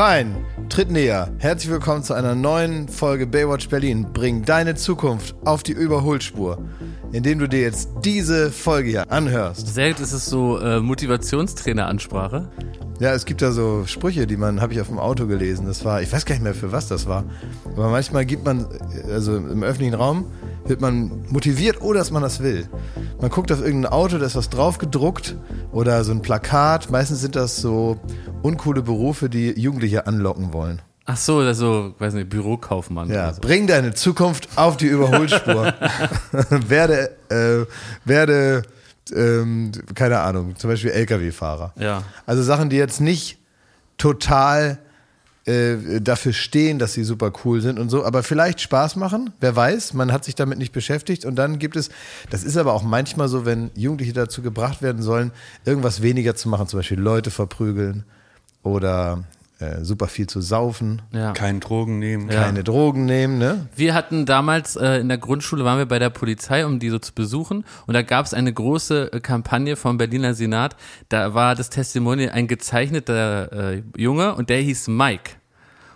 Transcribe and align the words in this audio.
Rein, 0.00 0.34
tritt 0.70 0.90
näher. 0.90 1.30
Herzlich 1.40 1.70
willkommen 1.70 2.02
zu 2.02 2.14
einer 2.14 2.34
neuen 2.34 2.88
Folge 2.88 3.26
Baywatch 3.26 3.68
Berlin. 3.68 4.06
Bring 4.14 4.46
deine 4.46 4.74
Zukunft 4.74 5.34
auf 5.44 5.62
die 5.62 5.72
Überholspur, 5.72 6.56
indem 7.12 7.38
du 7.38 7.46
dir 7.46 7.60
jetzt 7.60 7.90
diese 8.02 8.50
Folge 8.50 8.88
hier 8.88 9.12
anhörst. 9.12 9.76
Gut, 9.76 10.00
ist 10.00 10.12
es 10.12 10.24
so 10.24 10.58
äh, 10.58 10.80
Motivationstrainer-Ansprache. 10.80 12.48
Ja, 13.00 13.14
es 13.14 13.24
gibt 13.24 13.40
da 13.40 13.50
so 13.50 13.84
Sprüche, 13.86 14.26
die 14.26 14.36
man, 14.36 14.60
habe 14.60 14.74
ich 14.74 14.80
auf 14.82 14.88
dem 14.88 14.98
Auto 14.98 15.26
gelesen. 15.26 15.66
Das 15.66 15.86
war, 15.86 16.02
ich 16.02 16.12
weiß 16.12 16.26
gar 16.26 16.34
nicht 16.34 16.44
mehr 16.44 16.54
für 16.54 16.70
was 16.70 16.86
das 16.86 17.06
war. 17.06 17.24
Aber 17.64 17.88
manchmal 17.88 18.26
gibt 18.26 18.44
man, 18.44 18.66
also 19.10 19.36
im 19.36 19.62
öffentlichen 19.62 19.94
Raum, 19.94 20.26
wird 20.66 20.82
man 20.82 21.24
motiviert, 21.30 21.80
ohne 21.80 21.98
dass 21.98 22.10
man 22.10 22.22
das 22.22 22.42
will. 22.42 22.68
Man 23.18 23.30
guckt 23.30 23.50
auf 23.52 23.62
irgendein 23.62 23.90
Auto, 23.90 24.18
da 24.18 24.26
ist 24.26 24.36
was 24.36 24.50
drauf 24.50 24.76
gedruckt 24.76 25.34
oder 25.72 26.04
so 26.04 26.12
ein 26.12 26.20
Plakat. 26.20 26.90
Meistens 26.90 27.22
sind 27.22 27.36
das 27.36 27.56
so 27.56 27.98
uncoole 28.42 28.82
Berufe, 28.82 29.30
die 29.30 29.58
Jugendliche 29.58 30.06
anlocken 30.06 30.52
wollen. 30.52 30.82
Ach 31.06 31.16
so, 31.16 31.38
also, 31.38 31.94
weiß 31.98 32.12
nicht, 32.12 32.28
Bürokaufmann. 32.28 33.08
Ja, 33.08 33.32
so. 33.32 33.40
bring 33.40 33.66
deine 33.66 33.94
Zukunft 33.94 34.50
auf 34.56 34.76
die 34.76 34.86
Überholspur. 34.86 35.72
werde, 36.68 37.10
äh, 37.30 37.64
werde, 38.04 38.62
ähm, 39.12 39.72
keine 39.94 40.20
Ahnung, 40.20 40.56
zum 40.56 40.70
Beispiel 40.70 40.90
LKW-Fahrer. 40.90 41.72
Ja. 41.78 42.02
Also 42.26 42.42
Sachen, 42.42 42.70
die 42.70 42.76
jetzt 42.76 43.00
nicht 43.00 43.38
total 43.98 44.78
äh, 45.46 46.00
dafür 46.00 46.32
stehen, 46.32 46.78
dass 46.78 46.92
sie 46.92 47.02
super 47.04 47.32
cool 47.44 47.60
sind 47.60 47.78
und 47.78 47.88
so, 47.88 48.04
aber 48.04 48.22
vielleicht 48.22 48.60
Spaß 48.60 48.96
machen, 48.96 49.32
wer 49.40 49.56
weiß, 49.56 49.94
man 49.94 50.12
hat 50.12 50.24
sich 50.24 50.34
damit 50.34 50.58
nicht 50.58 50.72
beschäftigt 50.72 51.24
und 51.24 51.36
dann 51.36 51.58
gibt 51.58 51.76
es, 51.76 51.90
das 52.28 52.44
ist 52.44 52.56
aber 52.56 52.74
auch 52.74 52.82
manchmal 52.82 53.28
so, 53.28 53.46
wenn 53.46 53.70
Jugendliche 53.74 54.12
dazu 54.12 54.42
gebracht 54.42 54.82
werden 54.82 55.02
sollen, 55.02 55.32
irgendwas 55.64 56.02
weniger 56.02 56.34
zu 56.34 56.48
machen, 56.48 56.66
zum 56.66 56.78
Beispiel 56.78 57.00
Leute 57.00 57.30
verprügeln 57.30 58.04
oder 58.62 59.24
äh, 59.60 59.84
super 59.84 60.06
viel 60.08 60.26
zu 60.26 60.40
saufen, 60.40 61.02
ja. 61.12 61.32
Kein 61.32 61.60
Drogen 61.60 61.98
nehmen. 61.98 62.28
keine 62.28 62.64
Drogen 62.64 63.04
nehmen, 63.04 63.38
ne? 63.38 63.68
Wir 63.76 63.94
hatten 63.94 64.24
damals 64.24 64.76
äh, 64.76 65.00
in 65.00 65.08
der 65.08 65.18
Grundschule, 65.18 65.64
waren 65.64 65.78
wir 65.78 65.86
bei 65.86 65.98
der 65.98 66.10
Polizei, 66.10 66.64
um 66.64 66.78
die 66.78 66.88
so 66.88 66.98
zu 66.98 67.12
besuchen. 67.12 67.64
Und 67.86 67.94
da 67.94 68.02
gab 68.02 68.24
es 68.24 68.32
eine 68.32 68.52
große 68.52 69.12
äh, 69.12 69.20
Kampagne 69.20 69.76
vom 69.76 69.98
Berliner 69.98 70.32
Senat. 70.34 70.76
Da 71.10 71.34
war 71.34 71.54
das 71.54 71.68
Testimonial 71.68 72.30
ein 72.30 72.48
gezeichneter 72.48 73.72
äh, 73.74 73.82
Junge 73.96 74.34
und 74.34 74.48
der 74.48 74.60
hieß 74.60 74.88
Mike. 74.88 75.32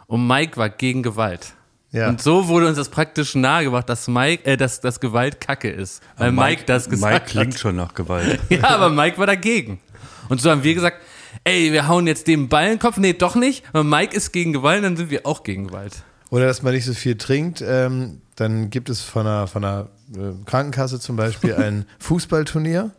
Und 0.07 0.27
Mike 0.27 0.57
war 0.59 0.69
gegen 0.69 1.03
Gewalt. 1.03 1.55
Ja. 1.91 2.09
Und 2.09 2.20
so 2.20 2.48
wurde 2.48 2.67
uns 2.67 2.77
das 2.77 2.89
praktisch 2.89 3.35
nahegebracht, 3.35 3.89
dass 3.89 4.09
Mike, 4.09 4.45
äh, 4.45 4.57
dass, 4.57 4.81
dass 4.81 5.01
Gewalt 5.01 5.41
Kacke 5.41 5.70
ist. 5.70 6.03
Weil 6.17 6.33
Mike, 6.33 6.65
das 6.67 6.91
gesagt 6.91 7.12
Mike 7.15 7.27
klingt 7.27 7.55
hat. 7.55 7.61
schon 7.61 7.77
nach 7.77 7.95
Gewalt. 7.95 8.41
Ja, 8.51 8.70
aber 8.70 8.91
Mike 8.91 9.17
war 9.17 9.27
dagegen. 9.27 9.81
Und 10.29 10.41
so 10.41 10.51
haben 10.51 10.65
wir 10.65 10.75
gesagt, 10.75 10.98
ey, 11.44 11.72
wir 11.72 11.88
hauen 11.88 12.06
jetzt 12.06 12.27
dem 12.28 12.48
Ball 12.48 12.64
in 12.66 12.70
den 12.74 12.78
Kopf. 12.78 12.96
Nee, 12.96 13.12
doch 13.14 13.34
nicht. 13.34 13.64
Aber 13.72 13.82
Mike 13.84 14.16
ist 14.16 14.32
gegen 14.32 14.52
Gewalt, 14.52 14.84
dann 14.84 14.96
sind 14.96 15.10
wir 15.10 15.27
auch 15.27 15.42
gegen 15.42 15.66
Gewalt. 15.68 16.02
Oder 16.30 16.46
dass 16.46 16.62
man 16.62 16.72
nicht 16.74 16.84
so 16.84 16.94
viel 16.94 17.16
trinkt. 17.16 17.62
Ähm, 17.66 18.20
dann 18.36 18.70
gibt 18.70 18.88
es 18.88 19.00
von 19.02 19.27
einer, 19.27 19.46
von 19.46 19.64
einer 19.64 19.88
äh, 20.16 20.32
Krankenkasse 20.46 20.98
zum 21.00 21.16
Beispiel 21.16 21.55
ein 21.58 21.86
Fußballturnier, 22.00 22.90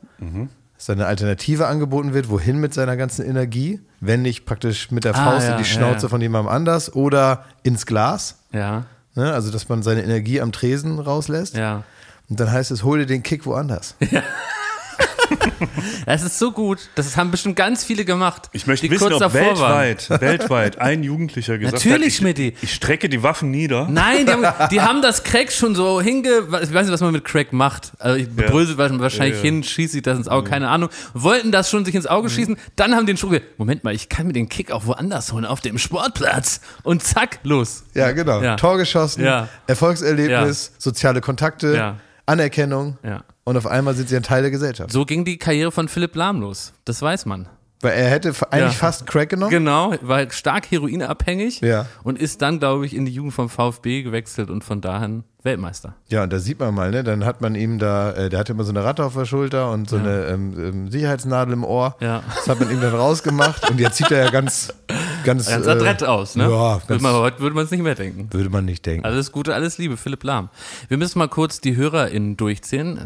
dass 0.77 0.89
eine 0.89 1.05
Alternative 1.05 1.67
angeboten 1.67 2.13
wird, 2.13 2.29
wohin 2.29 2.59
mit 2.59 2.73
seiner 2.73 2.95
ganzen 2.97 3.25
Energie, 3.25 3.79
wenn 3.99 4.21
nicht 4.21 4.45
praktisch 4.45 4.91
mit 4.91 5.03
der 5.03 5.15
Ah, 5.15 5.31
Faust 5.31 5.47
ja, 5.47 5.51
in 5.57 5.63
die 5.63 5.69
ja, 5.69 5.75
Schnauze 5.75 6.03
ja. 6.03 6.09
von 6.09 6.21
jemandem 6.21 6.51
anders 6.53 6.93
oder 6.95 7.45
ins 7.63 7.85
Glas. 7.85 8.39
Ja, 8.51 8.85
Ne? 9.17 9.31
Also, 9.31 9.49
dass 9.49 9.69
man 9.69 9.81
seine 9.81 10.03
Energie 10.03 10.41
am 10.41 10.51
Tresen 10.51 10.99
rauslässt. 10.99 11.55
ja. 11.55 11.83
Und 12.27 12.39
dann 12.39 12.51
heißt 12.51 12.71
es, 12.71 12.83
hol 12.83 12.97
dir 12.99 13.05
den 13.05 13.21
Kick 13.23 13.45
woanders. 13.45 13.95
Das 16.05 16.21
ist 16.23 16.37
so 16.39 16.51
gut. 16.51 16.79
Das 16.95 17.15
haben 17.17 17.31
bestimmt 17.31 17.55
ganz 17.55 17.83
viele 17.83 18.05
gemacht. 18.05 18.49
Ich 18.51 18.67
möchte 18.67 18.87
die 18.87 18.91
wissen, 18.91 19.09
kurz 19.09 19.15
ob 19.15 19.19
davor 19.33 19.59
waren. 19.59 19.79
weltweit, 19.81 20.21
weltweit 20.21 20.79
ein 20.79 21.03
Jugendlicher 21.03 21.57
gesagt 21.57 21.83
Natürlich, 21.85 22.21
hat, 22.21 22.39
ich, 22.39 22.63
ich 22.63 22.73
strecke 22.73 23.09
die 23.09 23.23
Waffen 23.23 23.51
nieder. 23.51 23.87
Nein, 23.89 24.25
die 24.25 24.31
haben, 24.31 24.69
die 24.71 24.81
haben 24.81 25.01
das 25.01 25.23
Crack 25.23 25.51
schon 25.51 25.75
so 25.75 26.01
hinge... 26.01 26.29
Ich 26.61 26.73
weiß 26.73 26.85
nicht, 26.85 26.91
was 26.93 27.01
man 27.01 27.11
mit 27.11 27.25
Crack 27.25 27.53
macht. 27.53 27.93
Also 27.99 28.17
ich 28.17 28.29
bebrösel 28.29 28.77
wahrscheinlich 28.77 29.37
Ja, 29.37 29.37
ja. 29.37 29.41
hin, 29.41 29.63
schieße 29.63 29.93
sich 29.93 30.01
das 30.01 30.17
ins 30.17 30.27
Auge, 30.27 30.49
keine 30.49 30.69
Ahnung. 30.69 30.89
Wollten 31.13 31.51
das 31.51 31.69
schon 31.69 31.85
sich 31.85 31.95
ins 31.95 32.07
Auge 32.07 32.29
schießen, 32.29 32.57
dann 32.75 32.95
haben 32.95 33.05
den 33.05 33.17
schon 33.17 33.31
gesagt, 33.31 33.57
Moment 33.57 33.83
mal, 33.83 33.93
ich 33.93 34.09
kann 34.09 34.27
mir 34.27 34.33
den 34.33 34.49
Kick 34.49 34.71
auch 34.71 34.85
woanders 34.85 35.31
holen, 35.31 35.45
auf 35.45 35.61
dem 35.61 35.77
Sportplatz. 35.77 36.61
Und 36.83 37.03
zack, 37.03 37.39
los. 37.43 37.83
Ja, 37.93 38.11
genau. 38.11 38.41
Ja. 38.41 38.55
Tor 38.55 38.77
geschossen, 38.77 39.23
Ja. 39.23 39.47
Erfolgserlebnis, 39.67 40.71
soziale 40.77 41.21
Kontakte, 41.21 41.75
Ja. 41.75 41.95
Anerkennung. 42.25 42.97
Ja. 43.03 43.23
Und 43.43 43.57
auf 43.57 43.67
einmal 43.67 43.93
sind 43.93 44.09
sie 44.09 44.15
ein 44.15 44.23
Teil 44.23 44.41
der 44.41 44.51
Gesellschaft. 44.51 44.91
So 44.91 45.05
ging 45.05 45.25
die 45.25 45.37
Karriere 45.37 45.71
von 45.71 45.87
Philipp 45.87 46.15
Lahm 46.15 46.41
los. 46.41 46.73
Das 46.83 47.01
weiß 47.01 47.25
man. 47.25 47.47
Weil 47.81 47.91
er 47.93 48.09
hätte 48.09 48.29
eigentlich 48.51 48.63
Ja. 48.73 48.79
fast 48.79 49.05
Crack 49.05 49.29
genommen. 49.29 49.51
Genau, 49.51 49.93
war 50.01 50.29
stark 50.31 50.71
heroinabhängig 50.71 51.59
Ja. 51.61 51.85
und 52.03 52.17
ist 52.17 52.41
dann, 52.41 52.59
glaube 52.59 52.85
ich, 52.85 52.95
in 52.95 53.05
die 53.05 53.11
Jugend 53.11 53.33
vom 53.33 53.49
VfB 53.49 54.01
gewechselt 54.01 54.49
und 54.49 54.63
von 54.63 54.79
dahin 54.81 55.23
Weltmeister. 55.43 55.93
Ja, 56.07 56.23
und 56.23 56.33
da 56.33 56.39
sieht 56.39 56.59
man 56.59 56.73
mal, 56.73 56.89
ne? 56.89 57.03
Dann 57.03 57.25
hat 57.25 57.41
man 57.41 57.53
ihm 57.53 57.77
da, 57.77 58.11
äh, 58.13 58.29
der 58.29 58.39
hatte 58.39 58.53
immer 58.53 58.63
so 58.63 58.71
eine 58.71 58.83
Ratte 58.83 59.03
auf 59.05 59.13
der 59.13 59.25
Schulter 59.25 59.69
und 59.71 59.89
so 59.89 59.97
eine 59.97 60.25
ähm, 60.25 60.53
ähm, 60.57 60.89
Sicherheitsnadel 60.91 61.53
im 61.53 61.63
Ohr. 61.63 61.95
Ja. 61.99 62.23
Das 62.35 62.47
hat 62.47 62.59
man 62.59 62.71
ihm 62.71 62.81
dann 62.81 62.95
rausgemacht 62.95 63.69
und 63.69 63.79
jetzt 63.79 63.97
sieht 63.97 64.09
er 64.09 64.23
ja 64.25 64.31
ganz, 64.31 64.73
ganz, 65.23 65.47
Ganz 65.47 65.67
äh, 65.67 65.69
adrett 65.69 66.03
aus, 66.03 66.35
ne? 66.35 66.43
Ja, 66.45 66.75
würde 66.75 66.85
ganz, 66.87 67.01
man, 67.03 67.13
heute 67.13 67.39
würde 67.41 67.55
man 67.55 67.65
es 67.65 67.71
nicht 67.71 67.83
mehr 67.83 67.93
denken. 67.95 68.29
würde 68.31 68.49
man 68.49 68.65
nicht 68.65 68.85
denken. 68.85 69.05
Alles 69.05 69.31
Gute, 69.31 69.53
alles 69.53 69.77
Liebe, 69.77 69.97
Philipp 69.97 70.23
Lahm. 70.23 70.49
Wir 70.87 70.97
müssen 70.97 71.19
mal 71.19 71.27
kurz 71.29 71.61
die 71.61 71.75
HörerInnen 71.75 72.37
durchzählen. 72.37 72.99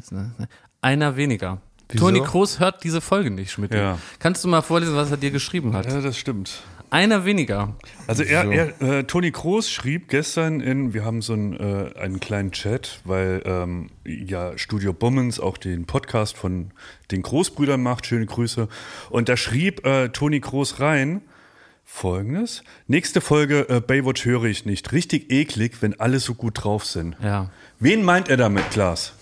Einer 0.82 1.18
weniger. 1.18 1.58
Wieso? 1.90 2.06
Toni 2.06 2.22
Kroos 2.22 2.60
hört 2.60 2.84
diese 2.84 3.02
Folge 3.02 3.32
nicht, 3.32 3.52
Schmidt. 3.52 3.74
Ja. 3.74 3.98
Kannst 4.20 4.44
du 4.44 4.48
mal 4.48 4.62
vorlesen, 4.62 4.96
was 4.96 5.10
er 5.10 5.18
dir 5.18 5.32
geschrieben 5.32 5.74
hat? 5.74 5.88
Ja, 5.88 6.02
das 6.02 6.18
stimmt. 6.18 6.62
Einer 6.92 7.24
weniger. 7.24 7.76
Also 8.08 8.24
er, 8.24 8.46
er 8.52 8.82
äh, 8.82 9.04
Toni 9.04 9.32
Kroos 9.32 9.70
schrieb 9.70 10.10
gestern 10.10 10.60
in, 10.60 10.94
wir 10.94 11.06
haben 11.06 11.22
so 11.22 11.34
einen, 11.34 11.54
äh, 11.54 11.92
einen 12.00 12.20
kleinen 12.20 12.52
Chat, 12.52 13.02
weil 13.06 13.44
ähm, 13.46 13.90
ja 14.06 14.58
Studio 14.58 14.92
Bummens 14.94 15.40
auch 15.40 15.58
den 15.58 15.86
Podcast 15.86 16.36
von 16.36 16.72
den 17.12 17.22
Großbrüdern 17.22 17.82
macht, 17.82 18.08
schöne 18.08 18.26
Grüße. 18.26 18.68
Und 19.12 19.30
da 19.30 19.38
schrieb 19.38 19.86
äh, 19.86 20.10
Toni 20.10 20.40
Kroos 20.40 20.80
rein 20.80 21.22
folgendes, 21.86 22.64
nächste 22.88 23.20
Folge 23.20 23.68
äh, 23.68 23.82
Baywatch 23.82 24.24
höre 24.26 24.46
ich 24.46 24.66
nicht, 24.66 24.92
richtig 24.92 25.32
eklig, 25.32 25.82
wenn 25.82 26.00
alle 26.00 26.20
so 26.20 26.36
gut 26.36 26.64
drauf 26.64 26.86
sind. 26.86 27.18
Ja. 27.22 27.50
Wen 27.80 28.04
meint 28.04 28.30
er 28.30 28.38
damit, 28.38 28.70
Klaas? 28.70 29.14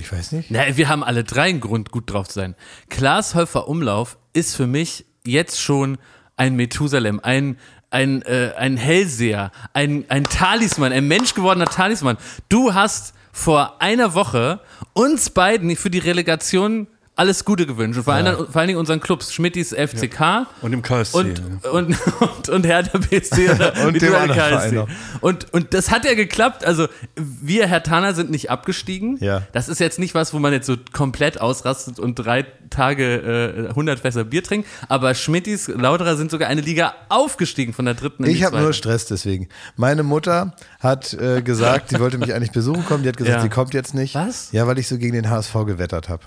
Ich 0.00 0.10
weiß 0.10 0.32
nicht. 0.32 0.50
Na, 0.50 0.76
wir 0.76 0.88
haben 0.88 1.04
alle 1.04 1.24
drei 1.24 1.50
einen 1.50 1.60
Grund, 1.60 1.90
gut 1.90 2.10
drauf 2.10 2.28
zu 2.28 2.34
sein. 2.34 2.54
Klaas 2.88 3.34
Häufer 3.34 3.68
Umlauf 3.68 4.16
ist 4.32 4.56
für 4.56 4.66
mich 4.66 5.04
jetzt 5.26 5.60
schon 5.60 5.98
ein 6.36 6.56
Methusalem, 6.56 7.20
ein, 7.22 7.58
ein, 7.90 8.22
äh, 8.22 8.54
ein 8.56 8.78
Hellseher, 8.78 9.52
ein, 9.74 10.06
ein 10.08 10.24
Talisman, 10.24 10.92
ein 10.92 11.06
menschgewordener 11.06 11.66
Talisman. 11.66 12.16
Du 12.48 12.72
hast 12.72 13.12
vor 13.30 13.82
einer 13.82 14.14
Woche 14.14 14.60
uns 14.94 15.30
beiden 15.30 15.76
für 15.76 15.90
die 15.90 15.98
Relegation 15.98 16.86
alles 17.20 17.44
Gute 17.44 17.66
gewünscht. 17.66 17.98
Und 17.98 18.04
vor, 18.04 18.14
allen, 18.14 18.34
vor 18.34 18.56
allen 18.56 18.68
Dingen 18.68 18.78
unseren 18.80 18.98
Clubs, 19.00 19.32
Schmittis 19.34 19.74
FCK 19.74 20.46
Und 20.62 20.72
im 20.72 20.80
KSC. 20.82 21.16
und, 21.18 21.42
und, 21.70 21.96
und, 22.20 22.48
und 22.48 22.66
Hertha 22.66 22.96
BSC 22.98 23.50
oder 23.54 23.74
Und 23.86 24.00
dem 24.00 24.12
KSC. 24.12 24.86
Und, 25.20 25.52
und 25.52 25.74
das 25.74 25.90
hat 25.90 26.04
ja 26.06 26.14
geklappt. 26.14 26.64
Also 26.64 26.88
wir 27.16 27.66
Herr 27.66 27.82
Tana 27.82 28.14
sind 28.14 28.30
nicht 28.30 28.50
abgestiegen. 28.50 29.18
Ja. 29.20 29.42
Das 29.52 29.68
ist 29.68 29.80
jetzt 29.80 29.98
nicht 29.98 30.14
was, 30.14 30.32
wo 30.32 30.38
man 30.38 30.52
jetzt 30.54 30.66
so 30.66 30.76
komplett 30.92 31.40
ausrastet 31.40 31.98
und 31.98 32.14
drei 32.14 32.46
Tage 32.70 33.66
äh, 33.66 33.68
100 33.68 34.00
Fässer 34.00 34.24
Bier 34.24 34.42
trinkt. 34.42 34.66
Aber 34.88 35.14
Schmittis, 35.14 35.68
Lauterer 35.68 36.16
sind 36.16 36.30
sogar 36.30 36.48
eine 36.48 36.62
Liga 36.62 36.94
aufgestiegen 37.10 37.72
von 37.74 37.84
der 37.84 37.94
dritten 37.94 38.24
in 38.24 38.30
Ich 38.30 38.44
habe 38.44 38.58
nur. 38.58 38.72
Stress 38.72 39.04
deswegen. 39.06 39.48
Meine 39.76 40.02
Mutter 40.04 40.54
hat 40.78 41.12
äh, 41.14 41.42
gesagt, 41.42 41.90
sie 41.90 42.00
wollte 42.00 42.16
mich 42.18 42.32
eigentlich 42.32 42.52
besuchen 42.52 42.84
kommen. 42.86 43.02
Die 43.02 43.08
hat 43.10 43.16
gesagt, 43.16 43.36
Ja. 43.36 43.42
sie 43.42 43.48
kommt 43.50 43.74
jetzt 43.74 43.94
nicht. 43.94 44.14
Was? 44.14 44.52
Ja, 44.52 44.66
weil 44.66 44.78
ich 44.78 44.88
so 44.88 44.96
gegen 44.96 45.12
den 45.14 45.28
HSV 45.28 45.52
gewettert 45.66 46.08
habe. 46.08 46.22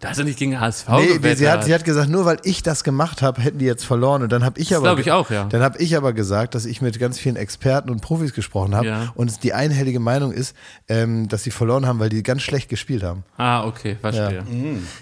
Da 0.00 0.08
hast 0.08 0.18
du 0.18 0.24
nicht 0.24 0.38
gegen 0.38 0.58
HSV 0.58 0.88
Nee, 0.88 1.34
sie 1.34 1.48
hat, 1.48 1.64
sie 1.64 1.74
hat 1.74 1.84
gesagt, 1.84 2.08
nur 2.08 2.24
weil 2.24 2.38
ich 2.44 2.62
das 2.62 2.84
gemacht 2.84 3.20
habe, 3.20 3.42
hätten 3.42 3.58
die 3.58 3.66
jetzt 3.66 3.84
verloren. 3.84 4.22
Und 4.22 4.32
dann 4.32 4.44
habe 4.44 4.58
ich 4.58 4.74
aber, 4.74 4.84
glaub 4.86 4.98
ich 4.98 5.12
auch, 5.12 5.30
ja. 5.30 5.44
Dann 5.44 5.62
habe 5.62 5.76
ich 5.78 5.94
aber 5.96 6.14
gesagt, 6.14 6.54
dass 6.54 6.64
ich 6.64 6.80
mit 6.80 6.98
ganz 6.98 7.18
vielen 7.18 7.36
Experten 7.36 7.90
und 7.90 8.00
Profis 8.00 8.32
gesprochen 8.32 8.74
habe 8.74 8.86
Ja. 8.86 9.12
und 9.14 9.42
die 9.44 9.52
einhellige 9.52 10.00
Meinung 10.00 10.32
ist, 10.32 10.56
ähm, 10.88 11.28
dass 11.28 11.42
sie 11.44 11.50
verloren 11.50 11.86
haben, 11.86 11.98
weil 11.98 12.08
die 12.08 12.22
ganz 12.22 12.40
schlecht 12.42 12.70
gespielt 12.70 13.02
haben. 13.02 13.24
Ah, 13.36 13.64
okay, 13.66 13.96
verstehe. 14.00 14.42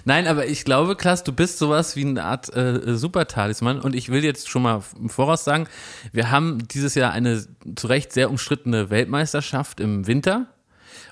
Nein, 0.05 0.27
aber 0.27 0.47
ich 0.47 0.65
glaube, 0.65 0.97
Klaas, 0.97 1.23
du 1.23 1.33
bist 1.33 1.59
sowas 1.59 1.95
wie 1.95 2.05
eine 2.05 2.25
Art 2.25 2.55
äh, 2.57 2.97
Super-Talisman 2.97 3.81
und 3.81 3.95
ich 3.95 4.09
will 4.11 4.25
jetzt 4.25 4.49
schon 4.51 4.63
mal 4.63 4.83
im 5.01 5.09
Voraus 5.09 5.45
sagen, 5.45 5.69
wir 6.13 6.31
haben 6.33 6.67
dieses 6.69 6.95
Jahr 6.97 7.13
eine 7.13 7.45
zu 7.77 7.87
Recht 7.87 8.13
sehr 8.13 8.31
umstrittene 8.31 8.91
Weltmeisterschaft 8.91 9.79
im 9.81 10.07
Winter. 10.09 10.47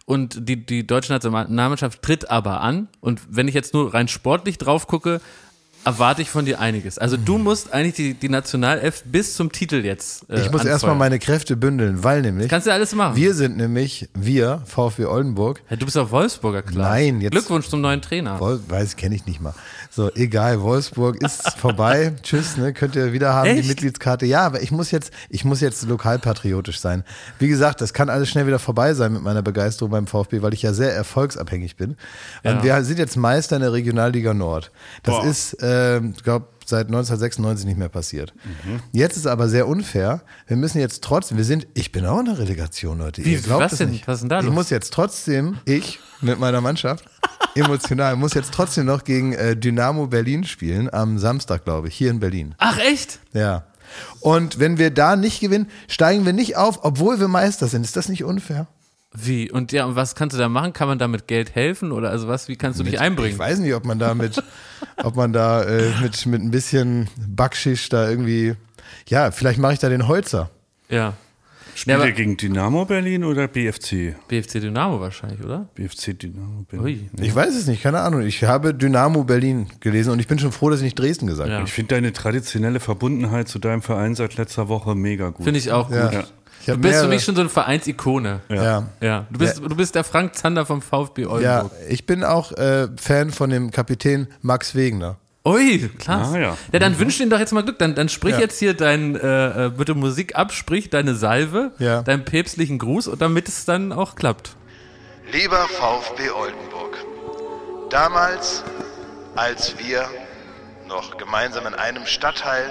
Und 0.07 0.49
die, 0.49 0.65
die 0.65 0.87
deutsche 0.87 1.13
Nationalmannschaft 1.13 2.01
tritt 2.01 2.31
aber 2.31 2.61
an. 2.63 2.89
Und 3.01 3.21
wenn 3.29 3.49
ich 3.49 3.55
jetzt 3.55 3.75
nur 3.75 3.93
rein 3.93 4.09
sportlich 4.09 4.57
drauf 4.57 4.87
gucke, 4.87 5.21
erwarte 5.85 6.21
ich 6.23 6.31
von 6.31 6.45
dir 6.45 6.59
einiges. 6.61 6.99
Also 6.99 7.17
du 7.17 7.39
musst 7.39 7.73
eigentlich 7.73 7.95
die, 7.95 8.15
die 8.15 8.29
Nationalelf 8.29 9.05
bis 9.05 9.35
zum 9.35 9.53
Titel 9.53 9.85
jetzt. 9.85 10.29
Äh, 10.31 10.41
Ich 10.43 10.51
muss 10.51 10.65
erstmal 10.65 10.97
meine 10.97 11.19
Kräfte 11.21 11.57
bündeln, 11.57 12.03
weil 12.03 12.23
nämlich 12.23 12.49
Kannst 12.49 12.67
du 12.67 12.73
alles 12.73 12.93
machen. 12.95 13.15
wir 13.15 13.35
sind 13.35 13.57
nämlich, 13.57 14.09
wir, 14.15 14.63
VfB 14.67 15.05
Oldenburg, 15.07 15.63
ja, 15.71 15.77
du 15.77 15.85
bist 15.85 15.97
doch 15.97 16.11
Wolfsburger, 16.11 16.63
klar. 16.63 16.91
Nein, 16.91 17.21
jetzt- 17.21 17.31
Glückwunsch 17.33 17.69
zum 17.69 17.81
neuen 17.83 18.03
Trainer. 18.03 18.41
Weiß, 18.41 18.97
kenne 18.97 19.15
ich 19.15 19.27
nicht 19.27 19.41
mal. 19.41 19.55
So, 19.97 20.13
egal, 20.15 20.61
Wolfsburg 20.61 21.23
ist 21.23 21.53
vorbei. 21.59 22.13
Tschüss, 22.23 22.59
ne? 22.59 22.75
Könnt 22.75 22.97
ihr 22.97 23.15
wieder 23.15 23.33
haben, 23.33 23.47
Echt? 23.47 23.65
die 23.65 23.69
Mitgliedskarte. 23.69 24.27
Ja, 24.27 24.45
aber 24.45 24.61
ich 24.61 24.71
muss 24.71 24.91
jetzt, 24.91 25.11
ich 25.31 25.43
muss 25.47 25.63
jetzt 25.63 25.89
lokalpatriotisch 25.89 26.81
sein. 26.81 27.03
Wie 27.39 27.49
gesagt, 27.49 27.81
das 27.81 27.95
kann 27.95 28.11
alles 28.11 28.29
schnell 28.29 28.47
wieder 28.47 28.59
vorbei 28.59 28.93
sein 28.93 29.15
mit 29.15 29.23
meiner 29.23 29.41
Begeisterung 29.41 29.91
beim 29.91 30.07
VfB, 30.07 30.43
weil 30.43 30.53
ich 30.53 30.61
ja 30.61 30.75
sehr 30.75 30.95
erfolgsabhängig 30.95 31.77
bin. 31.77 31.97
Ja. 32.45 32.51
Und 32.51 32.63
wir 32.63 32.85
sind 32.85 32.99
jetzt 32.99 33.17
Meister 33.17 33.57
in 33.57 33.63
der 33.63 33.73
Regionalliga 33.73 34.35
Nord. 34.35 34.71
Das 35.03 35.15
Boah. 35.15 35.25
ist, 35.25 35.63
äh, 35.63 36.01
ich 36.01 36.23
glaube, 36.23 36.49
seit 36.69 36.87
1996 36.87 37.67
nicht 37.67 37.79
mehr 37.79 37.89
passiert. 37.89 38.35
Mhm. 38.65 38.81
Jetzt 38.93 39.17
ist 39.17 39.27
aber 39.27 39.49
sehr 39.49 39.69
unfair. 39.69 40.23
Wir 40.47 40.57
müssen 40.57 40.79
jetzt 40.79 41.03
trotzdem, 41.03 41.37
wir 41.37 41.45
sind, 41.45 41.67
ich 41.75 41.93
bin 41.93 42.07
auch 42.07 42.19
in 42.21 42.27
der 42.27 42.39
Relegation, 42.39 42.99
Leute. 42.99 43.25
Wie, 43.25 43.33
Ihr 43.33 43.41
glaubt 43.41 43.65
was 43.65 43.73
es 43.73 43.79
denn? 43.79 43.91
Nicht. 43.91 44.07
Was 44.09 44.21
denn 44.21 44.29
da 44.29 44.41
Ich 44.41 44.47
los? 44.47 44.55
muss 44.55 44.71
jetzt 44.71 44.93
trotzdem, 44.93 45.59
ich 45.65 45.99
mit 46.21 46.39
meiner 46.39 46.61
Mannschaft, 46.61 47.05
emotional, 47.55 48.17
muss 48.17 48.35
jetzt 48.35 48.53
trotzdem 48.53 48.87
noch 48.87 49.05
gegen 49.05 49.33
äh, 49.33 49.57
Dynamo 49.57 50.07
Berlin 50.07 50.45
spielen, 50.45 50.93
am 50.93 51.19
Samstag, 51.19 51.65
glaube 51.65 51.89
ich, 51.89 51.95
hier 51.95 52.11
in 52.11 52.21
Berlin. 52.21 52.55
Ach, 52.59 52.79
echt? 52.79 53.21
Ja. 53.33 53.65
Und 54.21 54.59
wenn 54.59 54.79
wir 54.79 54.91
da 54.91 55.17
nicht 55.17 55.41
gewinnen, 55.41 55.69
steigen 55.89 56.27
wir 56.27 56.33
nicht 56.33 56.57
auf, 56.57 56.81
obwohl 56.83 57.21
wir 57.21 57.29
Meister 57.29 57.69
sind. 57.69 57.85
Ist 57.85 57.97
das 57.97 58.09
nicht 58.09 58.25
unfair? 58.25 58.67
Wie? 59.19 59.51
Und 59.51 59.73
ja, 59.73 59.85
und 59.87 59.97
was 59.97 60.15
kannst 60.15 60.35
du 60.35 60.39
da 60.39 60.49
machen? 60.49 60.73
Kann 60.73 60.89
man 60.89 60.99
da 60.99 61.09
mit 61.09 61.27
Geld 61.27 61.55
helfen? 61.55 61.93
Oder 61.93 62.11
also 62.11 62.29
was, 62.29 62.49
wie 62.49 62.57
kannst 62.57 62.79
du 62.81 62.85
dich 62.85 62.95
Ich 62.95 63.01
einbringen? 63.01 63.39
weiß 63.39 63.59
nicht, 63.61 63.75
ob 63.75 63.85
man 63.85 63.99
da 63.99 64.15
mit, 64.15 64.43
ob 65.03 65.17
man 65.17 65.33
da 65.33 65.63
äh, 65.65 65.91
mit, 66.03 66.27
mit 66.27 66.43
ein 66.43 66.51
bisschen 66.51 67.09
Backschisch 67.29 67.89
da 67.89 68.09
irgendwie, 68.09 68.55
ja, 69.09 69.31
vielleicht 69.31 69.59
mache 69.59 69.73
ich 69.75 69.79
da 69.79 69.89
den 69.89 70.07
Holzer. 70.09 70.51
Ja. 70.89 71.15
Spielt 71.75 71.97
aber- 71.97 72.07
ihr 72.07 72.13
gegen 72.13 72.39
Dynamo 72.39 72.87
Berlin 72.87 73.23
oder 73.23 73.49
BFC? 73.49 74.15
BFC 74.29 74.61
Dynamo 74.61 74.99
wahrscheinlich, 74.99 75.45
oder? 75.45 75.69
BFC 75.75 76.19
Dynamo 76.19 76.65
Berlin. 76.71 77.11
Ui. 77.19 77.25
Ich 77.25 77.35
weiß 77.35 77.55
es 77.55 77.67
nicht, 77.67 77.83
keine 77.83 78.01
Ahnung. 78.01 78.23
Ich 78.23 78.43
habe 78.45 78.73
Dynamo 78.73 79.25
Berlin 79.25 79.67
gelesen 79.81 80.11
und 80.13 80.19
ich 80.19 80.27
bin 80.27 80.39
schon 80.39 80.53
froh, 80.53 80.71
dass 80.71 80.79
ich 80.81 80.85
nicht 80.85 80.99
Dresden 80.99 81.27
gesagt 81.27 81.51
Ja. 81.51 81.57
habe. 81.57 81.67
Ich 81.67 81.73
finde 81.75 81.95
deine 81.95 82.15
traditionelle 82.15 82.81
Verbundenheit 82.81 83.49
zu 83.49 83.59
deinem 83.59 83.83
Verein 83.83 84.15
seit 84.15 84.37
letzter 84.39 84.69
Woche 84.69 84.95
mega 84.95 85.29
gut. 85.29 85.45
Finde 85.45 85.59
ich 85.61 85.71
auch 85.71 85.89
gut. 85.89 85.97
Ja. 85.97 86.25
Ja. 86.67 86.75
Ich 86.75 86.81
Du 86.81 86.89
bist 86.89 87.01
für 87.01 87.09
mich 87.09 87.25
schon 87.25 87.35
so 87.37 87.41
eine 87.43 87.51
Vereinsikone. 87.51 88.41
ja. 88.49 88.87
Ja. 89.01 89.27
Du 89.31 89.39
bist, 89.39 89.59
du 89.59 89.77
bist 89.77 89.95
der 89.95 90.05
Frank 90.05 90.35
Zander 90.35 90.67
vom 90.67 90.83
VfB 90.83 91.23
Ja, 91.23 91.29
Oldenburg. 91.29 91.73
ich 91.89 92.07
bin 92.07 92.25
auch 92.25 92.53
äh, 92.53 92.89
Fan 92.97 93.31
von 93.31 93.51
dem 93.51 93.71
Kapitän 93.71 94.27
Max 94.43 94.75
Wegener. 94.75 95.17
Ui, 95.45 95.89
klasse. 95.99 96.35
Ah, 96.37 96.41
ja. 96.41 96.57
ja, 96.73 96.79
dann 96.81 96.99
wünsch 96.99 97.19
dir 97.19 97.29
doch 97.29 97.39
jetzt 97.39 97.53
mal 97.53 97.63
Glück. 97.63 97.79
Dann, 97.79 97.95
dann 97.95 98.09
sprich 98.09 98.35
Ja. 98.35 98.41
jetzt 98.41 98.59
hier 98.59 98.75
dein, 98.75 99.15
äh, 99.15 99.67
äh, 99.67 99.71
bitte 99.71 99.95
Musik 99.95 100.35
ab, 100.35 100.53
sprich 100.53 100.91
deine 100.91 101.15
Salve, 101.15 101.71
Ja. 101.79 102.03
deinen 102.03 102.25
päpstlichen 102.25 102.79
Gruß 102.81 103.07
und 103.07 103.23
damit 103.23 103.47
es 103.47 103.65
dann 103.65 103.93
auch 103.93 104.17
klappt. 104.17 104.57
Lieber 105.33 105.67
VfB 105.69 106.31
Oldenburg, 106.31 106.97
damals, 107.91 108.65
als 109.37 109.75
wir 109.79 110.07
noch 110.89 111.17
gemeinsam 111.17 111.67
in 111.67 111.75
einem 111.75 112.07
Stadtteil 112.07 112.65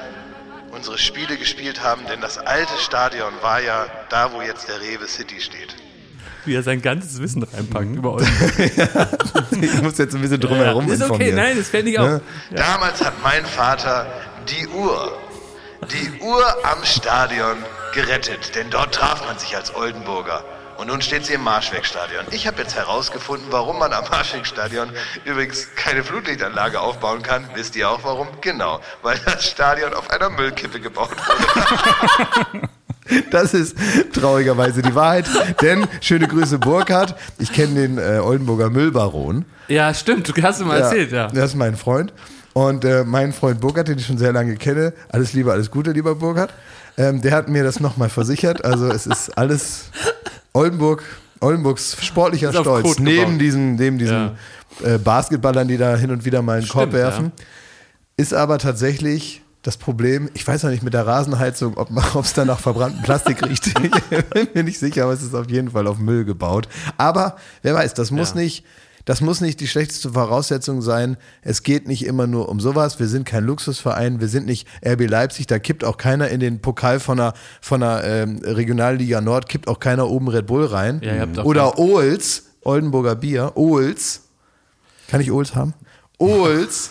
unsere 0.72 0.98
Spiele 0.98 1.38
gespielt 1.38 1.82
haben, 1.84 2.06
denn 2.08 2.22
das 2.22 2.38
alte 2.38 2.74
Stadion 2.80 3.32
war 3.42 3.62
ja 3.62 3.86
da, 4.10 4.32
wo 4.34 4.42
jetzt 4.42 4.68
der 4.68 4.82
Rewe 4.82 5.08
City 5.08 5.40
steht. 5.40 5.76
Wie 6.46 6.54
er 6.56 6.64
sein 6.64 6.82
ganzes 6.82 7.20
Wissen 7.22 7.42
reinpackt 7.44 7.86
Mhm. 7.88 7.98
über 7.98 8.14
Oldenburg. 8.14 8.56
Ich 9.62 9.82
muss 9.82 9.98
jetzt 9.98 10.14
ein 10.16 10.22
bisschen 10.22 10.40
drumherum 10.40 10.88
ist 10.92 11.02
okay, 11.10 11.32
nein, 11.32 11.58
das 11.58 11.70
fällt 11.70 11.86
nicht 11.86 11.98
auf. 12.00 12.08
Ne? 12.08 12.22
Damals 12.52 13.04
hat 13.04 13.14
mein 13.24 13.46
Vater 13.46 14.06
die 14.48 14.68
Uhr, 14.68 15.18
die 15.92 16.22
Uhr 16.22 16.46
am 16.66 16.84
Stadion 16.84 17.58
gerettet, 17.94 18.54
denn 18.56 18.70
dort 18.70 18.94
traf 18.94 19.26
man 19.26 19.40
sich 19.40 19.56
als 19.56 19.74
Oldenburger. 19.76 20.44
Und 20.78 20.88
nun 20.88 21.02
steht 21.02 21.26
sie 21.26 21.34
im 21.34 21.44
Marschwegstadion. 21.44 22.26
Ich 22.32 22.48
habe 22.48 22.62
jetzt 22.62 22.76
herausgefunden, 22.76 23.48
warum 23.50 23.80
man 23.80 23.94
am 23.94 24.04
Marschwegstadion 24.10 24.90
übrigens 25.24 25.68
keine 25.76 26.04
Flutlichtanlage 26.04 26.80
aufbauen 26.80 27.22
kann. 27.22 27.50
Wisst 27.54 27.76
ihr 27.76 27.90
auch 27.90 28.04
warum? 28.04 28.28
Genau, 28.42 28.82
weil 29.02 29.18
das 29.26 29.46
Stadion 29.46 29.94
auf 29.94 30.10
einer 30.10 30.30
Müllkippe 30.30 30.80
gebaut 30.80 31.12
wurde. 31.12 32.70
Das 33.30 33.54
ist 33.54 33.78
traurigerweise 34.14 34.82
die 34.82 34.96
Wahrheit, 34.96 35.26
denn 35.62 35.86
schöne 36.02 36.28
Grüße 36.28 36.58
Burkhard. 36.58 37.16
Ich 37.38 37.54
kenne 37.54 37.76
den 37.76 37.98
äh, 38.00 38.20
Oldenburger 38.20 38.72
Müllbaron. 38.72 39.46
Ja, 39.68 39.94
stimmt, 39.94 40.28
du 40.28 40.42
hast 40.42 40.62
du 40.62 40.66
mal 40.66 40.80
erzählt, 40.80 41.12
ja. 41.12 41.28
Das 41.28 41.52
ist 41.52 41.56
mein 41.56 41.76
Freund. 41.76 42.14
Und 42.54 42.86
äh, 42.86 43.04
mein 43.04 43.34
Freund 43.34 43.60
Burkhard, 43.60 43.90
den 43.90 44.00
ich 44.00 44.06
schon 44.06 44.18
sehr 44.18 44.32
lange 44.32 44.56
kenne, 44.56 44.94
alles 45.10 45.34
Liebe, 45.34 45.52
alles 45.52 45.70
Gute, 45.70 45.92
lieber 45.92 46.16
Burkhard, 46.16 46.54
ähm, 46.98 47.22
der 47.22 47.34
hat 47.34 47.50
mir 47.50 47.64
das 47.64 47.80
nochmal 47.80 48.10
versichert. 48.10 48.64
Also 48.64 48.88
es 48.88 49.06
ist 49.08 49.38
alles 49.38 49.90
Oldenburg, 50.54 51.04
Oldenburgs 51.42 51.98
sportlicher 52.04 52.50
Ist 52.50 52.60
Stolz. 52.60 53.00
Neben 53.00 53.40
diesen, 53.40 53.76
neben 53.76 53.98
diesen 53.98 54.32
äh, 54.84 54.98
Basketballern, 54.98 55.68
die 55.68 55.78
da 55.78 55.96
hin 55.96 56.12
und 56.12 56.26
wieder 56.26 56.42
mal 56.42 56.58
einen 56.60 56.68
Korb 56.68 56.84
Stimmt, 56.90 56.94
werfen. 56.94 57.32
Ist 58.18 58.34
aber 58.34 58.58
tatsächlich 58.58 59.42
das 59.62 59.78
Problem, 59.78 60.30
ich 60.36 60.48
weiß 60.48 60.62
noch 60.64 60.70
nicht 60.70 60.84
mit 60.84 60.94
der 60.94 61.08
Rasenheizung, 61.08 61.76
ob 61.76 61.90
es 62.24 62.34
da 62.34 62.46
nach 62.46 62.60
verbranntem 62.60 63.02
Plastik 63.02 63.44
riecht. 63.50 63.68
Ich 63.68 63.74
bin 63.74 64.48
mir 64.54 64.64
nicht 64.64 64.78
sicher, 64.80 65.04
aber 65.06 65.14
es 65.14 65.24
ist 65.24 65.34
auf 65.34 65.50
jeden 65.50 65.72
Fall 65.72 65.88
auf 65.88 65.98
Müll 65.98 66.24
gebaut. 66.24 66.70
Aber 66.98 67.36
wer 67.64 67.74
weiß, 67.74 67.96
das 67.96 68.12
muss 68.12 68.36
Ja. 68.36 68.42
nicht, 68.42 68.64
das 69.06 69.22
muss 69.22 69.40
nicht 69.40 69.60
die 69.60 69.68
schlechteste 69.68 70.12
Voraussetzung 70.12 70.82
sein. 70.82 71.18
Es 71.42 71.64
geht 71.64 71.88
nicht 71.88 72.06
immer 72.06 72.26
nur 72.28 72.50
um 72.50 72.60
sowas. 72.60 73.00
Wir 73.00 73.08
sind 73.08 73.26
kein 73.26 73.44
Luxusverein, 73.44 74.20
wir 74.20 74.28
sind 74.28 74.48
nicht 74.48 74.68
RB 74.86 75.08
Leipzig, 75.08 75.48
da 75.48 75.60
kippt 75.60 75.84
auch 75.84 75.98
keiner 75.98 76.30
in 76.30 76.40
den 76.40 76.60
Pokal 76.60 77.00
von 77.00 77.18
der, 77.18 77.34
von 77.62 77.82
der 77.82 78.04
ähm, 78.04 78.40
Regionalliga 78.44 79.22
Nord, 79.22 79.48
kippt 79.48 79.68
auch 79.68 79.80
keiner 79.80 80.10
oben 80.10 80.28
Red 80.28 80.48
Bull 80.48 80.66
rein. 80.66 81.02
Ja, 81.04 81.16
ihr 81.16 81.22
habt 81.22 81.40
auch 81.40 81.46
Oder 81.46 81.78
Ohls, 81.78 82.46
Oldenburger 82.62 83.16
Bier, 83.16 83.52
Ohls. 83.56 84.22
Kann 85.08 85.22
ich 85.22 85.32
Ohls 85.32 85.56
haben? 85.56 85.74
Ohls, 86.18 86.90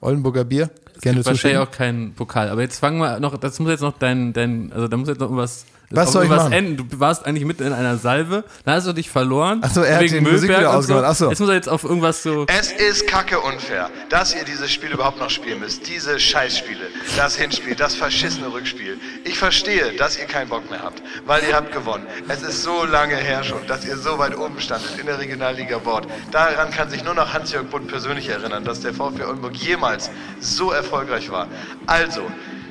Oldenburger 0.00 0.44
Bier. 0.44 0.70
Gerne 1.00 1.18
Wahrscheinlich 1.18 1.42
zuschicken. 1.42 1.62
auch 1.62 1.70
kein 1.70 2.12
Pokal. 2.14 2.48
Aber 2.48 2.62
jetzt 2.62 2.78
fangen 2.78 2.98
wir 2.98 3.20
noch, 3.20 3.36
das 3.38 3.58
muss 3.60 3.70
jetzt 3.70 3.80
noch 3.80 3.98
dein, 3.98 4.32
dein 4.32 4.72
also 4.72 4.88
da 4.88 4.96
muss 4.96 5.08
jetzt 5.08 5.20
noch 5.20 5.26
irgendwas. 5.28 5.66
Was 5.90 6.08
auf 6.08 6.12
soll 6.14 6.24
ich 6.24 6.30
irgendwas 6.30 6.50
machen? 6.50 6.66
enden. 6.66 6.88
Du 6.88 7.00
warst 7.00 7.26
eigentlich 7.26 7.44
mitten 7.44 7.64
in 7.64 7.72
einer 7.72 7.96
Salve, 7.96 8.44
da 8.64 8.72
hast 8.72 8.86
du 8.86 8.92
dich 8.92 9.08
verloren. 9.08 9.60
Ach 9.62 9.70
so, 9.70 9.82
er 9.82 9.96
hat 9.96 10.02
wegen 10.02 10.24
die 10.24 10.30
Musik 10.30 10.50
wieder 10.50 10.70
und 10.70 10.76
ausgemacht. 10.76 11.04
Ach 11.06 11.14
so. 11.14 11.28
Jetzt 11.28 11.38
muss 11.38 11.48
er 11.48 11.54
jetzt 11.54 11.68
auf 11.68 11.84
irgendwas 11.84 12.22
so. 12.22 12.46
Es 12.48 12.72
ist 12.72 13.06
kacke 13.06 13.38
unfair, 13.40 13.90
dass 14.08 14.34
ihr 14.34 14.44
dieses 14.44 14.72
Spiel 14.72 14.90
überhaupt 14.90 15.18
noch 15.18 15.30
spielen 15.30 15.60
müsst. 15.60 15.86
Diese 15.88 16.18
Scheißspiele. 16.18 16.86
Das 17.16 17.36
Hinspiel, 17.36 17.74
das 17.74 17.94
verschissene 17.94 18.52
Rückspiel. 18.52 18.98
Ich 19.24 19.38
verstehe, 19.38 19.92
dass 19.92 20.18
ihr 20.18 20.24
keinen 20.24 20.48
Bock 20.48 20.68
mehr 20.70 20.82
habt, 20.82 21.02
weil 21.24 21.42
ihr 21.44 21.54
habt 21.54 21.72
gewonnen. 21.72 22.06
Es 22.28 22.42
ist 22.42 22.62
so 22.62 22.84
lange 22.84 23.16
her 23.16 23.44
schon, 23.44 23.66
dass 23.68 23.84
ihr 23.84 23.96
so 23.96 24.18
weit 24.18 24.36
oben 24.36 24.60
standet 24.60 24.98
in 24.98 25.06
der 25.06 25.18
Regionalliga 25.18 25.78
Bord. 25.78 26.06
Daran 26.32 26.70
kann 26.70 26.90
sich 26.90 27.04
nur 27.04 27.14
noch 27.14 27.32
Hans-Jörg 27.32 27.66
Butt 27.66 27.86
persönlich 27.86 28.28
erinnern, 28.28 28.64
dass 28.64 28.80
der 28.80 28.92
VfB 28.92 29.22
Oldenburg 29.24 29.54
jemals 29.54 30.10
so 30.40 30.72
erfolgreich 30.72 31.30
war. 31.30 31.46
Also, 31.86 32.22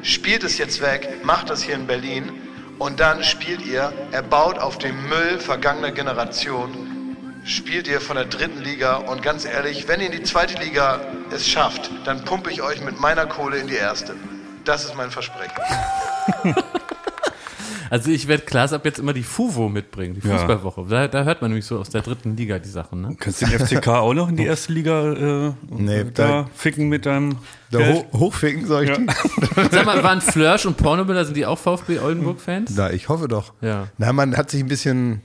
spielt 0.01 0.43
es 0.43 0.57
jetzt 0.57 0.81
weg, 0.81 1.07
macht 1.23 1.49
das 1.49 1.63
hier 1.63 1.75
in 1.75 1.87
Berlin 1.87 2.31
und 2.79 2.99
dann 2.99 3.23
spielt 3.23 3.65
ihr, 3.65 3.91
erbaut 4.11 4.59
auf 4.59 4.77
dem 4.77 5.07
Müll 5.07 5.39
vergangener 5.39 5.91
Generation 5.91 6.95
spielt 7.45 7.87
ihr 7.87 8.01
von 8.01 8.15
der 8.15 8.25
dritten 8.25 8.61
Liga 8.61 8.97
und 8.97 9.21
ganz 9.21 9.45
ehrlich, 9.45 9.87
wenn 9.87 9.99
ihr 9.99 10.07
in 10.07 10.11
die 10.11 10.23
zweite 10.23 10.59
Liga 10.61 10.99
es 11.31 11.47
schafft, 11.47 11.91
dann 12.03 12.25
pumpe 12.25 12.51
ich 12.51 12.61
euch 12.63 12.81
mit 12.81 12.99
meiner 12.99 13.27
Kohle 13.27 13.57
in 13.57 13.67
die 13.67 13.75
erste. 13.75 14.15
Das 14.65 14.83
ist 14.83 14.95
mein 14.95 15.11
Versprechen. 15.11 15.53
Also 17.95 18.11
ich 18.11 18.27
werde 18.27 18.43
Klaas 18.43 18.73
ab 18.73 18.83
jetzt 18.83 18.99
immer 18.99 19.13
die 19.13 19.23
FUVO 19.23 19.69
mitbringen, 19.69 20.19
die 20.21 20.27
Ja. 20.27 20.37
Fußballwoche. 20.37 20.85
Da, 20.89 21.07
da 21.07 21.23
hört 21.23 21.41
man 21.41 21.51
nämlich 21.51 21.65
so 21.65 21.79
aus 21.79 21.89
der 21.89 22.01
dritten 22.01 22.35
Liga 22.35 22.59
die 22.59 22.67
Sachen, 22.67 22.99
ne? 23.01 23.15
Kannst 23.17 23.41
du 23.41 23.45
den 23.45 23.57
FCK 23.57 23.87
auch 23.87 24.13
noch 24.13 24.27
in 24.27 24.35
die 24.35 24.43
erste 24.43 24.73
Liga 24.73 25.13
äh, 25.13 25.51
Nee, 25.69 26.03
da, 26.13 26.27
da- 26.43 26.49
ficken 26.53 26.89
mit 26.89 27.05
deinem 27.05 27.37
Da 27.71 27.77
Geld? 27.77 27.95
hoch, 28.11 28.19
hochficken 28.19 28.65
soll 28.65 28.83
ich 28.83 28.91
die? 28.91 29.05
Sag 29.71 29.85
mal, 29.85 30.03
waren 30.03 30.19
Flörsch 30.19 30.65
und 30.65 30.75
Pornobilder, 30.75 31.23
sind 31.23 31.37
die 31.37 31.45
auch 31.45 31.57
VfB 31.57 31.99
Oldenburg-Fans? 31.99 32.73
Na, 32.75 32.91
ich 32.91 33.07
hoffe 33.07 33.29
doch. 33.29 33.53
Ja. 33.61 33.87
Na, 33.97 34.11
man 34.11 34.35
hat 34.35 34.49
sich 34.51 34.61
ein 34.61 34.67
bisschen, 34.67 35.21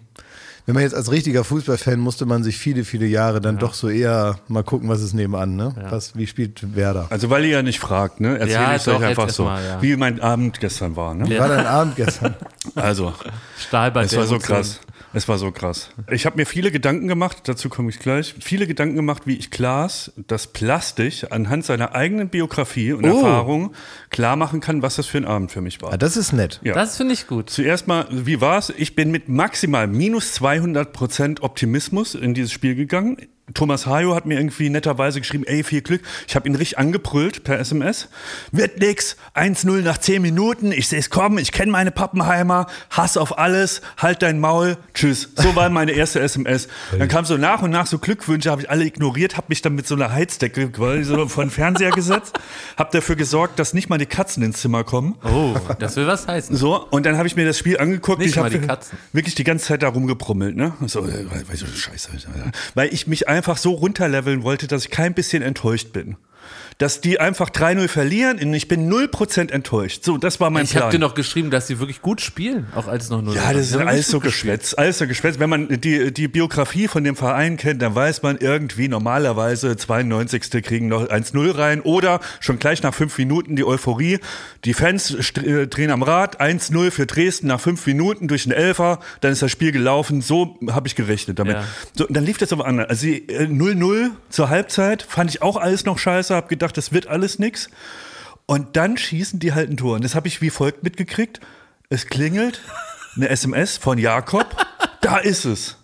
wenn 0.67 0.75
man 0.75 0.83
jetzt 0.83 0.95
als 0.95 1.11
richtiger 1.11 1.45
Fußballfan 1.45 1.99
musste 1.99 2.27
man 2.27 2.43
sich 2.45 2.57
viele, 2.59 2.85
viele 2.85 3.07
Jahre 3.07 3.41
dann 3.41 3.59
doch 3.59 3.75
so 3.75 3.89
eher 3.89 4.39
mal 4.49 4.63
gucken, 4.63 4.89
was 4.89 5.01
ist 5.03 5.15
nebenan, 5.15 5.57
ne? 5.57 5.75
Was, 5.91 6.17
wie 6.17 6.27
spielt 6.27 6.77
Werder? 6.77 7.07
Also 7.11 7.31
weil 7.31 7.45
ihr 7.45 7.51
ja 7.51 7.63
nicht 7.63 7.81
fragt, 7.81 8.21
ne? 8.21 8.39
Erzähl 8.39 8.53
Ja, 8.53 8.77
ich 8.77 8.87
euch 8.87 8.95
doch, 8.95 9.03
einfach 9.03 9.29
so, 9.31 9.45
mal, 9.45 9.65
ja. 9.65 9.83
wie 9.83 9.97
mein 9.97 10.21
Abend 10.21 10.61
gestern 10.61 10.97
war, 10.97 11.15
ne? 11.15 11.29
Wie 11.29 11.39
war 11.39 11.49
dein 11.49 11.67
Abend 11.67 11.97
gestern? 11.97 12.35
Also, 12.75 13.15
Stahlbad 13.59 14.05
es 14.05 14.11
der 14.11 14.21
war 14.21 14.27
so 14.27 14.39
krass. 14.39 14.81
Es 15.13 15.27
war 15.29 15.39
so 15.39 15.51
krass. 15.51 15.91
Ich 16.11 16.25
habe 16.25 16.37
mir 16.37 16.47
viele 16.47 16.71
Gedanken 16.71 17.09
gemacht, 17.09 17.39
dazu 17.45 17.69
komme 17.69 17.91
ich 17.91 17.99
gleich, 17.99 18.35
viele 18.41 18.67
Gedanken 18.69 18.95
gemacht, 18.95 19.23
wie 19.27 19.35
ich 19.37 19.51
Klaas 19.51 20.13
das 20.29 20.47
plastisch 20.47 21.25
anhand 21.31 21.65
seiner 21.65 21.95
eigenen 21.97 22.29
Biografie 22.29 22.93
und 22.93 23.05
Oh. 23.05 23.17
Erfahrung 23.17 23.75
klar 24.11 24.37
machen 24.37 24.61
kann, 24.61 24.83
was 24.83 24.97
das 24.97 25.07
für 25.07 25.19
ein 25.19 25.25
Abend 25.25 25.51
für 25.51 25.61
mich 25.61 25.83
war. 25.83 25.93
Ah, 25.93 25.97
das 25.97 26.17
ist 26.17 26.33
nett. 26.33 26.61
Ja. 26.63 26.75
Das 26.75 26.97
finde 26.97 27.15
ich 27.15 27.27
gut. 27.27 27.51
Zuerst 27.51 27.89
mal, 27.89 28.07
wie 28.11 28.41
war's? 28.41 28.73
Ich 28.77 28.95
bin 28.95 29.11
mit 29.11 29.29
maximal 29.29 29.89
minus 29.89 30.33
200 30.35 30.93
Prozent 30.93 31.43
Optimismus 31.43 32.15
in 32.15 32.33
dieses 32.35 32.53
Spiel 32.53 32.77
gegangen. 32.77 33.17
Thomas 33.55 33.87
Hayo 33.87 34.15
hat 34.15 34.27
mir 34.27 34.39
irgendwie 34.39 34.71
netterweise 34.71 35.21
geschrieben, 35.21 35.45
ey, 35.45 35.63
viel 35.63 35.83
Glück. 35.83 36.03
Ich 36.29 36.37
habe 36.37 36.49
ihn 36.49 36.55
richtig 36.55 36.79
angebrüllt 36.79 37.45
per 37.45 37.59
SMS. 37.59 38.09
Wird 38.53 38.79
nix, 38.79 39.17
1-0 39.35 39.83
nach 39.83 39.99
10 39.99 40.23
Minuten, 40.23 40.73
ich 40.73 40.89
sehe 40.89 40.99
es 40.99 41.11
kommen, 41.11 41.39
ich 41.39 41.53
kenne 41.53 41.73
meine 41.73 41.91
Pappenheimer, 41.91 42.67
Hass 42.91 43.17
auf 43.17 43.39
alles, 43.39 43.83
halt 43.97 44.23
dein 44.23 44.41
Maul, 44.41 44.77
tschüss. 44.95 45.31
So 45.37 45.55
war 45.57 45.69
meine 45.71 45.93
erste 45.93 46.21
SMS. 46.21 46.69
Dann 46.97 47.09
kam 47.09 47.25
so 47.25 47.37
nach 47.37 47.63
und 47.63 47.71
nach 47.71 47.87
so 47.87 47.99
Glückwünsche, 47.99 48.51
habe 48.51 48.63
ich 48.63 48.71
alle 48.71 48.85
ignoriert, 48.85 49.37
habe 49.37 49.47
mich 49.49 49.63
dann 49.63 49.75
mit 49.75 49.87
so 49.87 49.95
einer 49.95 50.13
Heizdecke 50.13 50.71
quasi 50.71 51.05
so 51.05 51.29
vor 51.29 51.45
den 51.45 51.51
Fernseher 51.51 51.91
gesetzt, 51.91 52.39
habe 52.77 52.91
dafür 52.93 53.17
gesorgt, 53.17 53.59
dass 53.59 53.75
nicht 53.75 53.89
mal 53.89 53.99
die 53.99 54.07
Katzen 54.07 54.43
ins 54.43 54.61
Zimmer 54.61 54.85
kommen. 54.85 55.17
Oh, 55.25 55.55
das 55.79 55.97
will 55.97 56.07
was 56.07 56.27
heißen. 56.27 56.57
So, 56.57 56.87
und 56.91 57.07
dann 57.07 57.17
habe 57.17 57.27
ich 57.27 57.37
mir 57.37 57.47
das 57.47 57.59
Spiel 57.59 57.79
angeguckt. 57.79 58.19
Nicht 58.19 58.31
ich 58.31 58.37
mal 58.37 58.45
habe 58.45 58.59
die 58.59 58.67
Katzen. 58.67 58.99
wirklich 59.13 59.35
die 59.35 59.45
ganze 59.45 59.67
Zeit 59.67 59.83
da 59.83 59.89
rumgebrummelt, 59.89 60.57
ne? 60.57 60.75
So, 60.87 61.01
äh, 61.07 61.27
weißt 61.49 61.63
du, 61.63 61.67
scheiße. 61.67 62.11
Weil 62.75 62.93
ich 62.93 63.07
mich 63.07 63.29
einfach 63.41 63.57
so 63.57 63.73
runterleveln 63.73 64.43
wollte, 64.43 64.67
dass 64.67 64.85
ich 64.85 64.91
kein 64.91 65.15
bisschen 65.15 65.43
enttäuscht 65.43 65.95
bin. 65.95 66.19
Dass 66.81 67.03
die 67.03 67.21
einfach 67.21 67.51
3-0 67.51 67.89
verlieren 67.89 68.39
und 68.39 68.55
ich 68.55 68.67
bin 68.67 68.91
0% 68.91 69.53
enttäuscht. 69.53 70.03
So, 70.03 70.17
das 70.17 70.41
war 70.41 70.49
mein 70.49 70.65
Ich 70.65 70.71
Plan. 70.71 70.85
habe 70.85 70.93
dir 70.93 70.99
noch 70.99 71.15
geschrieben, 71.15 71.51
dass 71.51 71.67
sie 71.67 71.79
wirklich 71.79 72.01
gut 72.01 72.23
spielen, 72.23 72.67
auch 72.75 72.89
als 72.89 73.05
es 73.05 73.11
noch 73.11 73.21
nur 73.21 73.35
Ja, 73.35 73.53
das 73.53 73.67
ist 73.71 73.77
alles 73.77 74.09
so 74.09 74.19
geschwätzt. 74.19 74.79
Alles 74.79 74.97
so 74.97 75.07
geschwätzt. 75.07 75.39
Wenn 75.39 75.51
man 75.51 75.69
die, 75.69 76.11
die 76.11 76.27
Biografie 76.27 76.89
von 76.89 77.05
dem 77.05 77.17
Verein 77.17 77.59
kennt, 77.59 77.83
dann 77.83 77.95
weiß 77.95 78.23
man 78.23 78.39
irgendwie 78.39 78.89
normalerweise 78.89 79.77
92. 79.77 80.63
kriegen 80.65 80.89
noch 80.89 81.05
1-0 81.07 81.59
rein 81.59 81.83
oder 81.83 82.21
schon 82.41 82.59
gleich 82.59 82.83
nach 82.83 82.95
fünf 82.95 83.19
Minuten 83.19 83.57
die 83.57 83.65
Euphorie. 83.67 84.19
Die 84.65 84.73
Fans 84.73 85.11
äh, 85.37 85.67
drehen 85.67 85.91
am 85.91 86.03
Rad. 86.03 86.41
1-0 86.41 86.91
für 86.91 87.05
Dresden 87.05 87.49
nach 87.49 87.61
fünf 87.61 87.87
Minuten 87.87 88.27
durch 88.27 88.45
den 88.45 88.53
Elfer. 88.53 89.01
Dann 89.21 89.33
ist 89.33 89.43
das 89.43 89.51
Spiel 89.51 89.73
gelaufen. 89.73 90.23
So 90.23 90.57
habe 90.71 90.89
ich 90.89 90.97
gerechnet 90.97 91.39
damit. 91.39 91.57
Ja. 91.57 91.65
So, 91.95 92.07
dann 92.09 92.25
lief 92.25 92.39
das 92.39 92.55
aber 92.55 92.65
anders. 92.67 92.89
Also 92.89 93.05
die, 93.05 93.29
äh, 93.29 93.45
0-0 93.47 94.13
zur 94.31 94.49
Halbzeit 94.49 95.03
fand 95.03 95.29
ich 95.29 95.43
auch 95.43 95.59
alles 95.59 95.85
noch 95.85 95.99
scheiße. 95.99 96.35
Hab 96.35 96.49
gedacht, 96.49 96.70
das 96.73 96.93
wird 96.93 97.07
alles 97.07 97.39
nix. 97.39 97.69
Und 98.47 98.77
dann 98.77 98.97
schießen 98.97 99.39
die 99.39 99.53
halt 99.55 99.71
ein 99.71 99.77
Tor. 99.77 99.95
Und 99.97 100.05
das 100.05 100.15
habe 100.15 100.27
ich 100.29 100.41
wie 100.41 100.51
folgt 100.51 100.83
mitgekriegt. 100.83 101.41
Es 101.89 102.07
klingelt, 102.07 102.61
eine 103.17 103.29
SMS 103.29 103.77
von 103.79 103.99
Jakob. 103.99 104.47
Da 105.03 105.17
ist 105.17 105.47
es. 105.47 105.79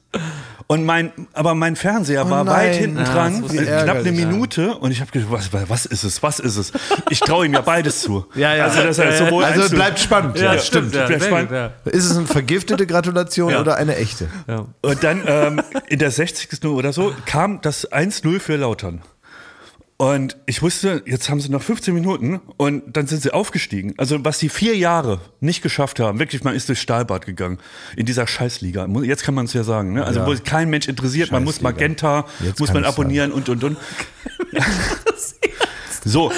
Und 0.66 0.85
mein, 0.85 1.11
aber 1.33 1.55
mein 1.55 1.75
Fernseher 1.75 2.28
war 2.28 2.45
nein. 2.45 2.55
weit 2.55 2.75
hinten 2.75 3.02
dran, 3.02 3.43
äh, 3.50 3.64
knapp 3.85 3.97
eine. 3.99 4.12
Minute. 4.12 4.75
Und 4.75 4.90
ich 4.90 5.00
habe 5.00 5.11
gedacht, 5.11 5.31
was, 5.31 5.69
was 5.71 5.87
ist 5.87 6.05
es, 6.05 6.23
was 6.23 6.38
ist 6.38 6.57
es? 6.59 6.73
Ich 7.09 7.21
traue 7.21 7.47
ihm 7.47 7.55
ja 7.55 7.62
beides 7.62 8.02
zu. 8.02 8.26
Ja, 8.35 8.55
ja. 8.55 8.64
Also 8.64 8.83
das 8.83 8.99
heißt, 8.99 9.19
sowohl 9.19 9.43
Also 9.45 9.75
bleibt 9.75 9.99
spannend. 10.00 10.38
Ja, 10.38 10.52
Ja. 10.52 10.59
stimmt. 10.61 10.95
Ja, 10.95 11.07
Bleibt 11.07 11.25
spannend. 11.25 11.50
ja. 11.50 11.73
Ist 11.87 12.05
es 12.11 12.14
eine 12.16 12.26
vergiftete 12.26 12.87
Gratulation 12.87 13.55
oder 13.61 13.76
eine 13.76 13.97
echte? 13.97 14.28
Und 14.83 15.02
dann 15.02 15.23
ähm, 15.26 15.62
in 15.88 15.99
der 15.99 16.11
60. 16.11 16.62
oder 16.66 16.93
so 16.93 17.14
kam 17.25 17.62
das 17.62 17.90
1-0 17.90 18.38
für 18.38 18.57
Lautern. 18.57 19.00
Und 19.98 20.36
ich 20.44 20.60
wusste, 20.60 21.02
jetzt 21.06 21.30
haben 21.30 21.40
sie 21.40 21.48
noch 21.50 21.62
15 21.62 21.94
Minuten 21.94 22.40
und 22.58 22.82
dann 22.94 23.06
sind 23.06 23.22
sie 23.22 23.32
aufgestiegen. 23.32 23.94
Also 23.96 24.22
was 24.26 24.38
die 24.38 24.50
vier 24.50 24.76
Jahre 24.76 25.20
nicht 25.40 25.62
geschafft 25.62 26.00
haben, 26.00 26.18
wirklich, 26.18 26.44
man 26.44 26.54
ist 26.54 26.68
durchs 26.68 26.82
Stahlbad 26.82 27.24
gegangen 27.24 27.58
in 27.96 28.04
dieser 28.04 28.26
Scheißliga. 28.26 28.86
Jetzt 29.04 29.22
kann 29.24 29.34
man 29.34 29.46
es 29.46 29.54
ja 29.54 29.64
sagen. 29.64 29.94
Ne? 29.94 30.04
Also 30.04 30.20
Ja. 30.20 30.26
wo 30.26 30.34
kein 30.44 30.68
Mensch 30.68 30.86
interessiert, 30.86 31.32
man 31.32 31.44
muss. 31.44 31.62
Magenta, 31.62 32.26
Jetzt 32.40 32.60
muss 32.60 32.74
man 32.74 32.84
abonnieren 32.84 33.32
und 33.32 33.48
und 33.48 33.64
und. 33.64 33.78
so. 36.04 36.30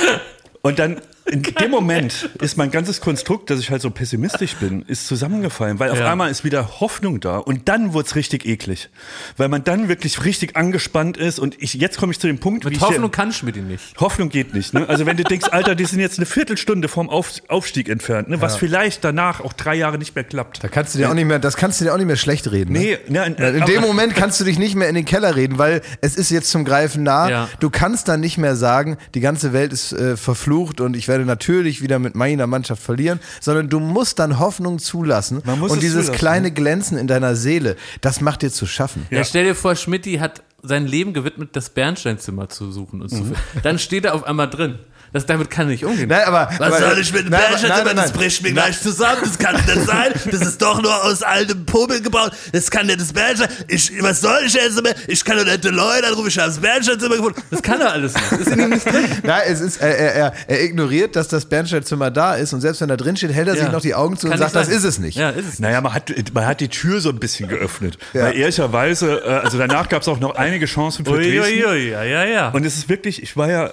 Und 0.62 0.78
dann 0.78 1.00
in 1.30 1.42
dem 1.42 1.70
Moment 1.70 2.30
ist 2.40 2.56
mein 2.56 2.70
ganzes 2.70 3.00
Konstrukt, 3.00 3.50
dass 3.50 3.60
ich 3.60 3.70
halt 3.70 3.82
so 3.82 3.90
pessimistisch 3.90 4.54
bin, 4.56 4.82
ist 4.82 5.06
zusammengefallen, 5.06 5.78
weil 5.78 5.90
auf 5.90 5.98
Ja. 5.98 6.10
einmal 6.10 6.30
ist 6.30 6.44
wieder 6.44 6.80
Hoffnung 6.80 7.20
da 7.20 7.38
und 7.38 7.68
dann 7.68 7.92
wird's 7.94 8.14
richtig 8.16 8.46
eklig, 8.46 8.88
weil 9.36 9.48
man 9.48 9.64
dann 9.64 9.88
wirklich 9.88 10.24
richtig 10.24 10.56
angespannt 10.56 11.16
ist 11.16 11.38
und 11.38 11.60
ich 11.62 11.74
jetzt 11.74 11.98
komme 11.98 12.12
ich 12.12 12.18
zu 12.18 12.26
dem 12.26 12.38
Punkt, 12.38 12.64
wie 12.64 12.68
Mit 12.68 12.76
ich 12.78 12.82
Hoffnung 12.82 13.10
dir- 13.10 13.16
kann 13.16 13.32
Schmidt 13.32 13.56
nicht. 13.56 13.96
Hoffnung 13.98 14.28
geht 14.28 14.54
nicht. 14.54 14.72
Ne? 14.74 14.88
Also 14.88 15.06
wenn 15.06 15.16
du 15.16 15.24
denkst, 15.24 15.48
Alter, 15.50 15.74
die 15.74 15.84
sind 15.84 16.00
jetzt 16.00 16.18
eine 16.18 16.26
Viertelstunde 16.26 16.88
vom 16.88 17.10
Auf, 17.10 17.32
Aufstieg 17.48 17.88
entfernt, 17.88 18.28
ne? 18.28 18.40
was 18.40 18.56
vielleicht 18.56 19.04
danach 19.04 19.40
auch 19.40 19.52
drei 19.52 19.74
Jahre 19.74 19.98
nicht 19.98 20.14
mehr 20.14 20.24
klappt. 20.24 20.62
Da 20.64 20.68
kannst 20.68 20.94
du 20.94 20.98
dir 20.98 21.10
auch 21.10 21.14
nicht 21.14 21.26
mehr, 21.26 21.38
das 21.38 21.56
kannst 21.56 21.80
du 21.80 21.84
dir 21.84 21.92
auch 21.92 21.98
nicht 21.98 22.06
mehr 22.06 22.16
schlecht 22.16 22.50
reden. 22.50 22.72
Ne? 22.72 22.78
Nee, 22.78 22.98
ne, 23.08 23.34
Weil 23.38 23.54
In 23.56 23.64
dem 23.66 23.80
Moment 23.82 24.14
kannst 24.14 24.40
du 24.40 24.44
dich 24.44 24.58
nicht 24.58 24.74
mehr 24.74 24.88
in 24.88 24.94
den 24.94 25.04
Keller 25.04 25.36
reden, 25.36 25.58
weil 25.58 25.82
es 26.00 26.16
ist 26.16 26.30
jetzt 26.30 26.50
zum 26.50 26.64
Greifen 26.64 27.02
nah. 27.02 27.28
Ja. 27.28 27.48
Du 27.60 27.70
kannst 27.70 28.08
dann 28.08 28.20
nicht 28.20 28.38
mehr 28.38 28.56
sagen, 28.56 28.96
die 29.14 29.20
ganze 29.20 29.52
Welt 29.52 29.72
ist 29.72 29.92
äh, 29.92 30.16
verflucht 30.16 30.80
und 30.80 30.96
ich 30.96 31.08
werde 31.08 31.17
natürlich 31.24 31.82
wieder 31.82 31.98
mit 31.98 32.14
meiner 32.14 32.46
Mannschaft 32.46 32.82
verlieren, 32.82 33.20
sondern 33.40 33.68
du 33.68 33.80
musst 33.80 34.18
dann 34.18 34.38
Hoffnung 34.38 34.78
zulassen. 34.78 35.42
Man 35.44 35.58
muss 35.58 35.70
und 35.72 35.78
es 35.78 35.82
dieses 35.84 36.06
zulassen, 36.06 36.18
kleine 36.18 36.50
Glänzen 36.50 36.98
in 36.98 37.06
deiner 37.06 37.34
Seele, 37.36 37.76
das 38.00 38.20
macht 38.20 38.42
dir 38.42 38.50
zu 38.50 38.66
schaffen. 38.66 39.06
Ja. 39.10 39.24
stell 39.24 39.44
dir 39.44 39.54
vor, 39.54 39.74
Schmidti 39.76 40.14
hat 40.18 40.42
sein 40.62 40.86
Leben 40.86 41.12
gewidmet, 41.12 41.50
das 41.54 41.70
Bernsteinzimmer 41.70 42.48
zu 42.48 42.72
suchen 42.72 43.00
und 43.02 43.08
zu 43.08 43.16
Mhm. 43.16 43.24
finden. 43.26 43.40
Dann 43.62 43.78
steht 43.78 44.04
er 44.04 44.14
auf 44.14 44.24
einmal 44.24 44.50
drin. 44.50 44.78
Das, 45.12 45.26
damit 45.26 45.50
kann 45.50 45.66
er 45.66 45.70
nicht 45.70 45.84
umgehen. 45.84 46.08
Nein, 46.08 46.24
aber, 46.26 46.48
Was 46.58 46.72
aber, 46.74 46.90
soll 46.90 46.98
ich 47.00 47.12
mit 47.12 47.28
nein, 47.30 47.40
nein, 47.62 47.96
Das 47.96 48.12
bricht 48.12 48.42
mir 48.42 48.52
gleich 48.52 48.80
zusammen. 48.80 49.20
Das 49.24 49.38
kann 49.38 49.54
nicht 49.56 49.68
sein. 49.86 50.12
Das 50.30 50.40
ist 50.42 50.60
doch 50.60 50.82
nur 50.82 51.04
aus 51.04 51.22
altem 51.22 51.64
Popel 51.64 52.00
gebaut. 52.02 52.32
Das 52.52 52.70
kann 52.70 52.86
nicht 52.86 53.00
das 53.00 53.12
Bernstein. 53.12 53.48
Ich, 53.68 53.90
was 54.02 54.20
soll 54.20 54.40
ich 54.46 54.52
jetzt 54.54 54.76
damit? 54.76 54.96
Ich 55.06 55.24
kann 55.24 55.38
doch 55.38 55.44
nicht 55.44 55.64
die 55.64 55.68
Leute 55.68 56.06
anrufen. 56.08 56.28
Ich 56.28 56.38
habe 56.38 56.48
das 56.48 56.58
Bernsteinzimmer 56.58 57.16
gefunden. 57.16 57.42
Das 57.50 57.62
kann 57.62 57.80
er 57.80 57.92
alles 57.92 58.14
nicht. 58.14 58.32
Das 58.32 58.40
ist 58.40 58.48
in 58.52 58.58
ihm 58.60 58.70
nicht 58.70 58.84
drin. 58.86 59.04
Nein, 59.22 59.42
es 59.46 59.60
ist, 59.60 59.80
er, 59.80 59.96
er, 59.98 60.14
er, 60.14 60.32
er 60.46 60.62
ignoriert, 60.64 61.16
dass 61.16 61.28
das 61.28 61.46
Bernsteinzimmer 61.46 62.10
da 62.10 62.34
ist 62.34 62.52
und 62.52 62.60
selbst 62.60 62.80
wenn 62.80 62.90
er 62.90 62.96
drin 62.96 63.16
steht, 63.16 63.32
hält 63.32 63.48
er 63.48 63.54
sich 63.54 63.62
Ja. 63.64 63.72
noch 63.72 63.80
die 63.80 63.94
Augen 63.94 64.16
zu 64.16 64.26
und 64.26 64.30
Kann 64.32 64.38
sagt, 64.40 64.54
nicht 64.54 64.68
das 64.68 64.74
ist 64.74 64.84
es 64.84 64.98
nicht. 64.98 65.16
Ja, 65.16 65.30
ist 65.30 65.48
es. 65.48 65.58
Naja, 65.58 65.80
man 65.80 65.94
hat, 65.94 66.12
man 66.34 66.46
hat 66.46 66.60
die 66.60 66.68
Tür 66.68 67.00
so 67.00 67.08
ein 67.08 67.18
bisschen 67.18 67.48
geöffnet. 67.48 67.98
Ja. 68.12 68.24
Weil 68.24 68.36
ehrlicherweise, 68.36 69.22
äh, 69.24 69.28
also 69.44 69.58
danach 69.58 69.88
gab 69.88 70.02
es 70.02 70.08
auch 70.08 70.20
noch 70.20 70.36
einige 70.36 70.66
Chancen 70.66 71.04
für 71.04 71.12
Dresden. 71.12 71.40
Uiuiui, 71.40 71.90
ja, 71.90 72.02
ja, 72.04 72.24
ja. 72.24 72.48
Und 72.50 72.64
es 72.66 72.76
ist 72.76 72.88
wirklich, 72.88 73.22
ich 73.22 73.36
war 73.36 73.48
ja, 73.48 73.70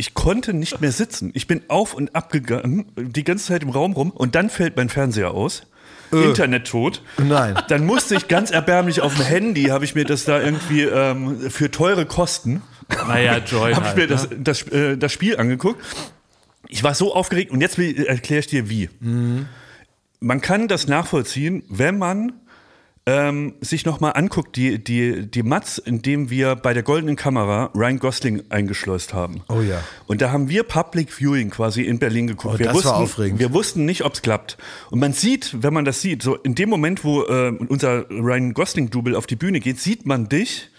ich 0.00 0.14
konnte 0.14 0.54
nicht 0.54 0.80
mehr 0.80 0.92
sitzen. 0.92 1.30
Ich 1.34 1.46
bin 1.46 1.60
auf 1.68 1.92
und 1.92 2.16
ab 2.16 2.32
gegangen, 2.32 2.90
die 2.96 3.22
ganze 3.22 3.48
Zeit 3.48 3.62
im 3.62 3.68
Raum 3.68 3.92
rum 3.92 4.10
und 4.10 4.34
dann 4.34 4.48
fällt 4.48 4.74
mein 4.76 4.88
Fernseher 4.88 5.32
aus. 5.32 5.66
Internet 6.10 6.66
tot. 6.66 7.02
Nein. 7.18 7.56
Dann 7.68 7.84
musste 7.86 8.16
ich 8.16 8.26
ganz 8.26 8.50
erbärmlich 8.50 9.02
auf 9.02 9.14
dem 9.14 9.24
Handy, 9.24 9.64
habe 9.64 9.84
ich 9.84 9.94
mir 9.94 10.04
das 10.04 10.24
da 10.24 10.40
irgendwie 10.40 10.82
ähm, 10.82 11.50
für 11.50 11.70
teure 11.70 12.04
Kosten, 12.04 12.62
naja, 13.06 13.38
Joy. 13.38 13.74
habe 13.74 13.82
ich 13.82 13.88
halt, 13.88 13.96
mir 13.96 14.06
das, 14.08 14.30
ne? 14.30 14.36
das, 14.40 14.62
äh, 14.62 14.96
das 14.96 15.12
Spiel 15.12 15.36
angeguckt. 15.36 15.84
Ich 16.66 16.82
war 16.82 16.94
so 16.94 17.14
aufgeregt 17.14 17.52
und 17.52 17.60
jetzt 17.60 17.78
erkläre 17.78 18.40
ich 18.40 18.46
dir 18.48 18.68
wie. 18.68 18.88
Man 20.18 20.40
kann 20.40 20.66
das 20.66 20.88
nachvollziehen, 20.88 21.62
wenn 21.68 21.98
man 21.98 22.32
ähm, 23.10 23.54
sich 23.60 23.84
nochmal 23.84 24.12
anguckt, 24.14 24.54
die, 24.56 24.82
die, 24.82 25.26
die 25.28 25.42
Mats, 25.42 25.78
in 25.78 26.00
dem 26.00 26.30
wir 26.30 26.54
bei 26.54 26.72
der 26.72 26.84
Goldenen 26.84 27.16
Kamera 27.16 27.70
Ryan 27.74 27.98
Gosling 27.98 28.42
eingeschleust 28.50 29.12
haben. 29.14 29.42
Oh 29.48 29.60
ja. 29.60 29.82
Und 30.06 30.22
da 30.22 30.30
haben 30.30 30.48
wir 30.48 30.62
Public 30.62 31.12
Viewing 31.12 31.50
quasi 31.50 31.82
in 31.82 31.98
Berlin 31.98 32.28
geguckt. 32.28 32.54
Oh, 32.54 32.58
wir 32.58 32.66
das 32.66 32.74
war 32.76 32.82
wussten, 32.82 33.02
aufregend. 33.02 33.40
Wir 33.40 33.52
wussten 33.52 33.84
nicht, 33.84 34.04
ob 34.04 34.14
es 34.14 34.22
klappt. 34.22 34.58
Und 34.90 35.00
man 35.00 35.12
sieht, 35.12 35.62
wenn 35.62 35.74
man 35.74 35.84
das 35.84 36.00
sieht, 36.00 36.22
so 36.22 36.36
in 36.36 36.54
dem 36.54 36.68
Moment, 36.68 37.02
wo 37.02 37.24
äh, 37.24 37.52
unser 37.68 38.08
Ryan 38.10 38.54
Gosling-Double 38.54 39.16
auf 39.16 39.26
die 39.26 39.36
Bühne 39.36 39.58
geht, 39.60 39.80
sieht 39.80 40.06
man 40.06 40.28
dich. 40.28 40.70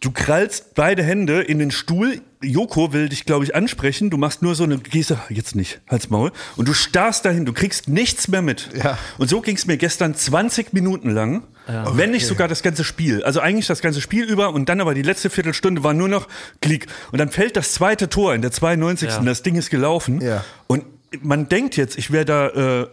Du 0.00 0.10
krallst 0.10 0.74
beide 0.74 1.02
Hände 1.02 1.42
in 1.42 1.58
den 1.58 1.70
Stuhl. 1.70 2.20
Joko 2.42 2.92
will 2.92 3.08
dich, 3.08 3.24
glaube 3.24 3.44
ich, 3.44 3.54
ansprechen. 3.54 4.10
Du 4.10 4.16
machst 4.16 4.42
nur 4.42 4.54
so 4.54 4.64
eine 4.64 4.78
Geste, 4.78 5.18
jetzt 5.30 5.54
nicht, 5.54 5.80
halt's 5.88 6.10
Maul. 6.10 6.32
Und 6.56 6.68
du 6.68 6.74
starrst 6.74 7.24
dahin, 7.24 7.44
du 7.44 7.52
kriegst 7.52 7.88
nichts 7.88 8.28
mehr 8.28 8.42
mit. 8.42 8.68
Ja. 8.76 8.98
Und 9.18 9.28
so 9.28 9.40
ging 9.40 9.56
es 9.56 9.66
mir 9.66 9.76
gestern 9.76 10.14
20 10.14 10.72
Minuten 10.72 11.10
lang, 11.10 11.44
wenn 11.66 12.10
nicht 12.10 12.26
sogar 12.26 12.46
das 12.46 12.62
ganze 12.62 12.84
Spiel. 12.84 13.24
Also 13.24 13.40
eigentlich 13.40 13.66
das 13.66 13.80
ganze 13.80 14.00
Spiel 14.00 14.24
über 14.24 14.52
und 14.52 14.68
dann 14.68 14.80
aber 14.80 14.94
die 14.94 15.02
letzte 15.02 15.30
Viertelstunde 15.30 15.82
war 15.82 15.94
nur 15.94 16.08
noch 16.08 16.28
Klick. 16.60 16.86
Und 17.10 17.18
dann 17.18 17.30
fällt 17.30 17.56
das 17.56 17.72
zweite 17.72 18.08
Tor 18.08 18.34
in 18.34 18.42
der 18.42 18.52
92. 18.52 19.08
Ja. 19.08 19.20
Das 19.20 19.42
Ding 19.42 19.56
ist 19.56 19.70
gelaufen. 19.70 20.20
Ja. 20.20 20.44
Und 20.66 20.84
man 21.22 21.48
denkt 21.48 21.76
jetzt, 21.76 21.96
ich 21.98 22.10
wäre 22.10 22.24
da 22.24 22.48
äh, 22.48 22.86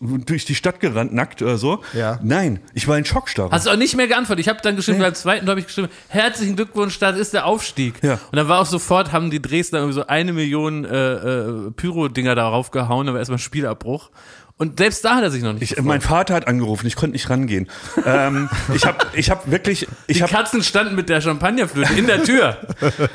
durch 0.00 0.44
die 0.44 0.54
Stadt 0.54 0.80
gerannt, 0.80 1.12
nackt 1.14 1.40
oder 1.42 1.56
so. 1.56 1.82
Ja. 1.92 2.20
Nein, 2.22 2.60
ich 2.74 2.86
war 2.88 2.98
in 2.98 3.04
Schockstarre. 3.04 3.50
Hast 3.50 3.66
du 3.66 3.70
auch 3.70 3.76
nicht 3.76 3.96
mehr 3.96 4.06
geantwortet. 4.06 4.44
Ich 4.44 4.48
habe 4.48 4.60
dann 4.62 4.76
geschrieben, 4.76 4.98
beim 4.98 5.14
zweiten 5.14 5.48
habe 5.48 5.60
ich 5.60 5.66
geschrieben, 5.66 5.88
herzlichen 6.08 6.56
Glückwunsch, 6.56 6.98
das 6.98 7.18
ist 7.18 7.32
der 7.32 7.46
Aufstieg. 7.46 7.94
Ja. 8.02 8.14
Und 8.14 8.36
dann 8.36 8.48
war 8.48 8.60
auch 8.60 8.66
sofort, 8.66 9.12
haben 9.12 9.30
die 9.30 9.40
Dresdner 9.40 9.78
irgendwie 9.78 9.94
so 9.94 10.06
eine 10.06 10.32
Million 10.32 10.84
äh, 10.84 11.14
äh, 11.14 11.70
Pyro-Dinger 11.70 12.34
darauf 12.34 12.70
gehauen, 12.70 13.06
da 13.06 13.12
war 13.12 13.18
erstmal 13.18 13.38
Spielabbruch. 13.38 14.10
Und 14.56 14.78
selbst 14.78 15.04
da 15.04 15.16
hat 15.16 15.24
er 15.24 15.32
sich 15.32 15.42
noch 15.42 15.52
nicht 15.52 15.72
Ich, 15.72 15.82
mein 15.82 16.00
Vater 16.00 16.32
hat 16.34 16.46
angerufen, 16.46 16.86
ich 16.86 16.94
konnte 16.94 17.14
nicht 17.14 17.28
rangehen. 17.28 17.68
ähm, 18.06 18.48
ich 18.72 18.86
habe 18.86 18.98
ich 19.14 19.28
hab 19.28 19.50
wirklich, 19.50 19.88
ich 20.06 20.18
Die 20.18 20.22
habe 20.22 20.32
Katzen 20.32 20.62
standen 20.62 20.94
mit 20.94 21.08
der 21.08 21.20
Champagnerflöte 21.20 21.92
in 21.94 22.06
der 22.06 22.22
Tür. 22.22 22.56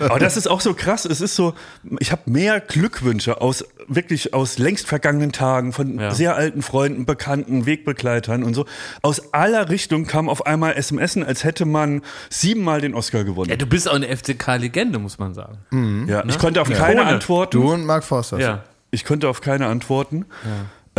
Aber 0.02 0.20
das 0.20 0.36
ist 0.36 0.48
auch 0.48 0.60
so 0.60 0.74
krass. 0.74 1.06
Es 1.06 1.22
ist 1.22 1.36
so, 1.38 1.54
ich 2.00 2.12
habe 2.12 2.24
mehr 2.30 2.60
Glückwünsche 2.60 3.40
aus 3.40 3.64
wirklich 3.88 4.34
aus 4.34 4.58
längst 4.58 4.86
vergangenen 4.88 5.32
Tagen 5.32 5.72
von 5.72 5.98
Ja. 5.98 6.12
sehr 6.12 6.36
alten 6.36 6.62
Freunden, 6.62 7.06
Bekannten, 7.06 7.66
Wegbegleitern 7.66 8.44
und 8.44 8.54
so. 8.54 8.66
Aus 9.02 9.34
aller 9.34 9.70
Richtung 9.70 10.06
kam 10.08 10.28
auf 10.28 10.46
einmal 10.46 10.76
SMSen, 10.82 11.24
als 11.24 11.46
hätte 11.46 11.66
man 11.66 12.02
siebenmal 12.30 12.82
den 12.82 12.94
Oscar 12.94 13.24
gewonnen. 13.24 13.50
Ja, 13.50 13.56
du 13.56 13.66
bist 13.66 13.88
auch 13.90 13.96
eine 13.96 14.08
FCK-Legende, 14.16 15.00
muss 15.00 15.18
man 15.20 15.34
sagen. 15.34 16.06
Ja, 16.10 16.22
ich 16.28 16.38
konnte 16.38 16.62
auf 16.62 16.70
keine 16.70 17.02
Ohne. 17.02 17.12
antworten. 17.12 17.52
Du 17.58 17.72
und 17.72 17.86
Mark 17.86 18.04
Forster. 18.04 18.40
Ja. 18.40 18.64
Ich 18.92 19.06
konnte 19.06 19.30
auf 19.30 19.40
keine 19.42 19.68
antworten. 19.68 20.26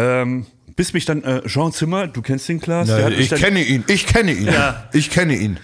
Ähm, 0.00 0.46
bis 0.76 0.92
mich 0.92 1.04
dann 1.04 1.22
äh, 1.24 1.42
Jean 1.46 1.72
Zimmer, 1.72 2.06
du 2.06 2.22
kennst 2.22 2.48
den 2.48 2.60
Klaas, 2.60 2.88
mich 2.88 3.18
ich 3.18 3.28
dann, 3.28 3.38
kenne 3.38 3.62
ihn, 3.62 3.84
ich 3.86 4.06
kenne 4.06 4.32
ihn, 4.32 4.46
Ja. 4.46 4.84
ich 4.92 5.10
kenne 5.10 5.34
ihn. 5.34 5.58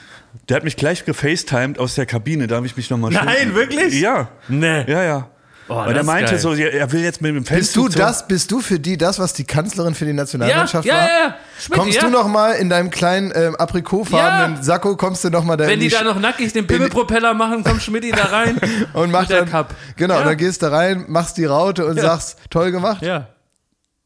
Der 0.49 0.57
hat 0.57 0.65
mich 0.65 0.77
gleich 0.77 1.05
gefacetimed 1.05 1.79
aus 1.79 1.95
der 1.95 2.05
Kabine, 2.07 2.47
da 2.47 2.57
habe 2.57 2.67
ich 2.67 2.77
mich 2.77 2.91
nochmal 2.91 3.11
Nein, 3.13 3.55
wirklich? 3.55 3.99
Ja. 4.01 4.29
Nee. 4.49 4.85
Ja, 4.91 5.03
ja. 5.03 5.31
Oh, 5.69 5.83
der 5.85 5.97
ist 5.97 6.07
meinte 6.07 6.31
geil. 6.33 6.39
so, 6.39 6.55
er 6.55 6.73
er 6.73 6.93
will 6.93 7.03
jetzt 7.03 7.21
mit 7.21 7.35
dem 7.35 7.43
Bist 7.43 7.75
du 7.75 7.89
das, 7.89 8.29
bist 8.29 8.53
du 8.53 8.61
für 8.61 8.79
die 8.79 8.97
das, 8.97 9.19
was 9.19 9.33
die 9.33 9.43
Kanzlerin 9.43 9.97
für 9.97 10.05
die 10.05 10.13
Ja, 10.13 10.17
Nationalmannschaft 10.17 10.87
ja, 10.87 10.95
war? 10.95 11.01
ja, 11.03 11.09
ja. 11.29 11.35
Schmidt, 11.59 11.79
Kommst 11.81 11.97
ja. 11.97 12.03
du 12.03 12.11
noch 12.11 12.29
mal 12.29 12.53
in 12.53 12.69
deinem 12.71 12.91
kleinen 12.91 13.33
ähm, 13.35 13.57
aprikotfarbenen 13.57 14.59
Ja. 14.59 14.63
Sakko, 14.63 14.97
kommst 14.97 15.25
du 15.25 15.31
noch 15.31 15.43
mal 15.43 15.57
da 15.57 15.65
Wenn 15.67 15.75
in 15.75 15.81
die 15.81 15.89
die 15.89 15.95
da 15.95 16.05
noch 16.05 16.21
nackig 16.21 16.53
den 16.53 16.69
Pimmelpropeller 16.69 17.35
machen, 17.35 17.65
kommt 17.65 17.83
Schmidt 17.83 18.05
da 18.17 18.25
rein. 18.27 18.61
und 18.93 19.11
machst 19.11 19.31
der 19.31 19.41
dann, 19.41 19.49
Cup. 19.51 19.75
genau, 19.97 20.15
Ja. 20.15 20.21
und 20.21 20.27
dann 20.27 20.37
gehst 20.37 20.63
du 20.63 20.71
rein, 20.71 21.07
machst 21.09 21.37
die 21.37 21.47
Raute 21.47 21.85
und 21.87 21.99
sagst, 21.99 22.39
toll 22.51 22.71
gemacht. 22.71 23.03
Ja. 23.03 23.27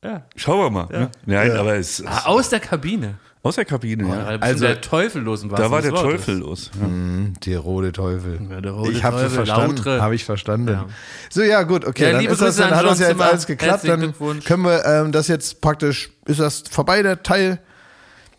Ja. 0.02 0.22
Schauen 0.36 0.58
wir 0.60 0.70
mal. 0.70 0.86
Ne? 0.90 1.10
Nein, 1.26 1.52
aber 1.52 1.74
es 1.76 2.02
Ah, 2.06 2.26
aus 2.26 2.48
der 2.48 2.60
Kabine. 2.60 3.16
aus 3.42 3.56
der 3.56 3.64
Kabine, 3.66 4.08
ja. 4.08 4.24
Also 4.24 4.38
Also- 4.44 4.66
der 4.66 4.80
Teufel 4.80 5.22
los 5.22 5.42
im 5.42 5.50
Da 5.50 5.70
war 5.70 5.82
der 5.82 5.92
Teufel 5.92 6.36
los. 6.38 6.70
Ja. 6.80 6.86
Die 7.42 7.54
rote 7.54 7.92
Teufel. 7.92 8.38
Ja, 8.50 8.60
der 8.62 8.72
rote 8.72 8.92
ich 8.92 9.04
habe 9.04 9.16
Teufel, 9.16 9.30
verstanden. 9.30 10.00
Habe 10.00 10.14
ich 10.14 10.24
verstanden. 10.24 10.68
Ja. 10.68 10.86
So, 11.28 11.42
ja, 11.42 11.62
gut, 11.64 11.84
okay. 11.86 12.04
Ja, 12.04 12.12
dann 12.12 12.20
liebe 12.22 12.32
ist 12.32 12.40
das, 12.40 12.56
dann 12.56 12.70
an 12.72 12.78
hat 12.78 12.86
das 12.86 12.98
ja 13.00 13.08
jetzt 13.10 13.20
alles 13.20 13.46
geklappt. 13.46 13.86
Dann 13.86 14.14
können 14.44 14.62
wir 14.64 14.84
ähm, 14.86 15.12
das 15.12 15.28
jetzt 15.28 15.60
praktisch, 15.60 16.10
ist 16.26 16.40
das 16.40 16.64
vorbei, 16.70 17.02
der 17.02 17.22
Teil? 17.22 17.58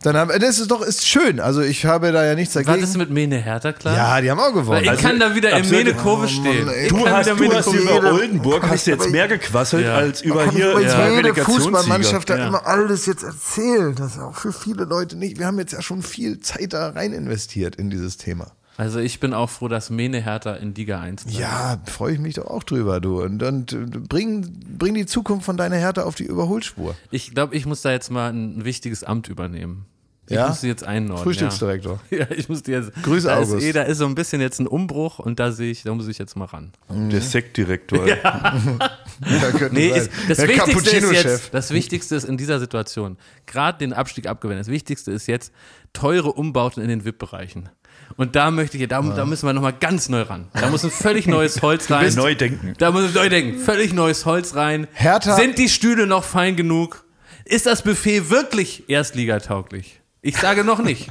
Dann 0.03 0.17
haben, 0.17 0.31
das 0.39 0.57
ist 0.59 0.71
doch, 0.71 0.81
ist 0.81 1.07
schön. 1.07 1.39
Also 1.39 1.61
ich 1.61 1.85
habe 1.85 2.11
da 2.11 2.25
ja 2.25 2.33
nichts 2.35 2.55
War 2.55 2.63
dagegen. 2.63 2.81
das 2.85 2.97
mit 2.97 3.11
Mene 3.11 3.37
Hertha 3.37 3.71
klar? 3.71 3.95
ja, 3.95 4.19
die 4.21 4.31
haben 4.31 4.39
auch 4.39 4.49
gewonnen. 4.53 4.69
Weil 4.69 4.83
ich 4.83 4.89
Also, 4.89 5.03
kann 5.03 5.19
da 5.19 5.35
wieder 5.35 5.49
in 5.51 5.55
absolut- 5.57 5.83
Mene 5.85 5.95
Kurve 5.97 6.23
Oh, 6.25 6.27
stehen. 6.27 6.65
Mann, 6.65 6.73
ey. 6.73 6.83
Ich 6.85 6.89
Du 6.89 7.03
kann 7.03 7.13
hast, 7.13 7.29
du 7.29 7.35
Mene 7.35 7.55
hast 7.55 7.65
Kurve 7.65 7.79
über 7.79 8.11
Oldenburg 8.13 8.67
hast 8.67 8.87
jetzt 8.87 9.09
mehr 9.11 9.27
gequasselt 9.27 9.85
Ja. 9.85 9.95
als 9.95 10.21
über 10.21 10.49
hier 10.49 10.75
uns 10.75 10.91
als 10.91 11.15
jede. 11.15 11.35
Fußballmannschaft 11.35 12.29
da 12.29 12.37
Ja. 12.37 12.47
immer 12.47 12.65
alles 12.65 13.05
jetzt 13.05 13.23
erzählen. 13.23 13.93
Das 13.95 14.13
ist 14.13 14.19
auch 14.19 14.35
für 14.35 14.51
viele 14.53 14.85
Leute 14.85 15.15
nicht. 15.17 15.37
Wir 15.37 15.45
haben 15.45 15.59
jetzt 15.59 15.73
ja 15.73 15.81
schon 15.81 16.01
viel 16.01 16.39
Zeit 16.39 16.73
da 16.73 16.89
rein 16.89 17.13
investiert 17.13 17.75
in 17.75 17.89
dieses 17.89 18.17
Thema. 18.17 18.47
Also 18.77 18.97
ich 18.99 19.19
bin 19.19 19.33
auch 19.35 19.49
froh, 19.51 19.67
dass 19.67 19.91
Mene 19.91 20.21
Hertha 20.23 20.53
in 20.53 20.73
Liga 20.73 20.99
1 20.99 21.25
bleibt. 21.25 21.37
Ja, 21.37 21.77
freue 21.85 22.13
ich 22.13 22.19
mich 22.19 22.35
doch 22.35 22.47
auch 22.47 22.63
drüber, 22.63 22.99
du. 22.99 23.21
Und, 23.21 23.43
und 23.43 23.73
äh, 23.73 23.75
bring, 23.75 24.47
bring 24.79 24.95
die 24.95 25.05
Zukunft 25.05 25.45
von 25.45 25.57
deiner 25.57 25.75
Härte 25.75 26.05
auf 26.05 26.15
die 26.15 26.23
Überholspur. 26.23 26.95
Ich 27.11 27.35
glaube, 27.35 27.53
ich 27.55 27.67
muss 27.67 27.81
da 27.83 27.91
jetzt 27.91 28.09
mal 28.09 28.31
ein 28.33 28.63
wichtiges 28.65 29.03
Amt 29.03 29.27
übernehmen. 29.27 29.85
Ich 30.31 30.37
Ja? 30.37 30.47
muss 30.47 30.61
sie 30.61 30.67
jetzt 30.67 30.83
einordnen. 30.83 31.23
Frühstücksdirektor. 31.23 31.99
Ja. 32.09 32.17
ja, 32.19 32.27
ich 32.35 32.47
muss 32.49 32.63
die 32.63 32.71
jetzt. 32.71 32.91
Grüße, 33.03 33.27
da 33.27 33.39
ist, 33.39 33.49
August. 33.49 33.65
eh, 33.65 33.71
da 33.73 33.81
ist 33.83 33.97
so 33.97 34.05
ein 34.05 34.15
bisschen 34.15 34.41
jetzt 34.41 34.59
ein 34.59 34.67
Umbruch 34.67 35.19
und 35.19 35.39
da 35.39 35.51
sehe 35.51 35.71
ich, 35.71 35.83
da 35.83 35.93
muss 35.93 36.07
ich 36.07 36.17
jetzt 36.17 36.35
mal 36.35 36.45
ran. 36.45 36.71
Der 36.89 37.21
Sektdirektor. 37.21 38.05
Da 38.05 38.59
könnte 39.57 39.75
Nee, 39.75 39.89
ist, 39.89 40.09
das 40.27 40.37
Der 40.37 40.47
Wichtigste 40.47 40.71
ist 40.71 40.85
Cappuccino-Chef. 40.85 41.23
jetzt, 41.25 41.53
das 41.53 41.71
Wichtigste 41.71 42.15
ist 42.15 42.23
in 42.23 42.37
dieser 42.37 42.59
Situation, 42.59 43.17
gerade 43.45 43.77
den 43.77 43.93
Abstieg 43.93 44.27
abgewendet, 44.27 44.65
das 44.67 44.71
Wichtigste 44.71 45.11
ist 45.11 45.27
jetzt 45.27 45.51
teure 45.93 46.31
Umbauten 46.31 46.81
in 46.81 46.89
den 46.89 47.03
VIP-Bereichen. 47.05 47.69
Und 48.17 48.35
da 48.35 48.51
möchte 48.51 48.77
ich, 48.77 48.87
da, 48.87 49.01
da 49.01 49.25
müssen 49.25 49.45
wir 49.45 49.53
nochmal 49.53 49.73
ganz 49.79 50.09
neu 50.09 50.21
ran. 50.23 50.47
Da 50.53 50.69
muss 50.69 50.83
ein 50.83 50.91
völlig 50.91 51.27
neues 51.27 51.61
Holz 51.61 51.89
rein. 51.91 52.13
Neu 52.15 52.35
denken. 52.35 52.73
Da 52.77 52.91
muss 52.91 53.05
ich 53.09 53.13
neu 53.15 53.29
denken. 53.29 53.59
Völlig 53.59 53.93
neues 53.93 54.25
Holz 54.25 54.55
rein. 54.55 54.87
Hertha- 54.93 55.35
Sind 55.35 55.57
die 55.57 55.69
Stühle 55.69 56.07
noch 56.07 56.23
fein 56.23 56.55
genug? 56.55 57.05
Ist 57.45 57.65
das 57.65 57.81
Buffet 57.83 58.29
wirklich 58.29 58.89
erstligatauglich? 58.89 60.00
Ich 60.21 60.37
sage 60.37 60.63
noch 60.63 60.79
nicht. 60.79 61.09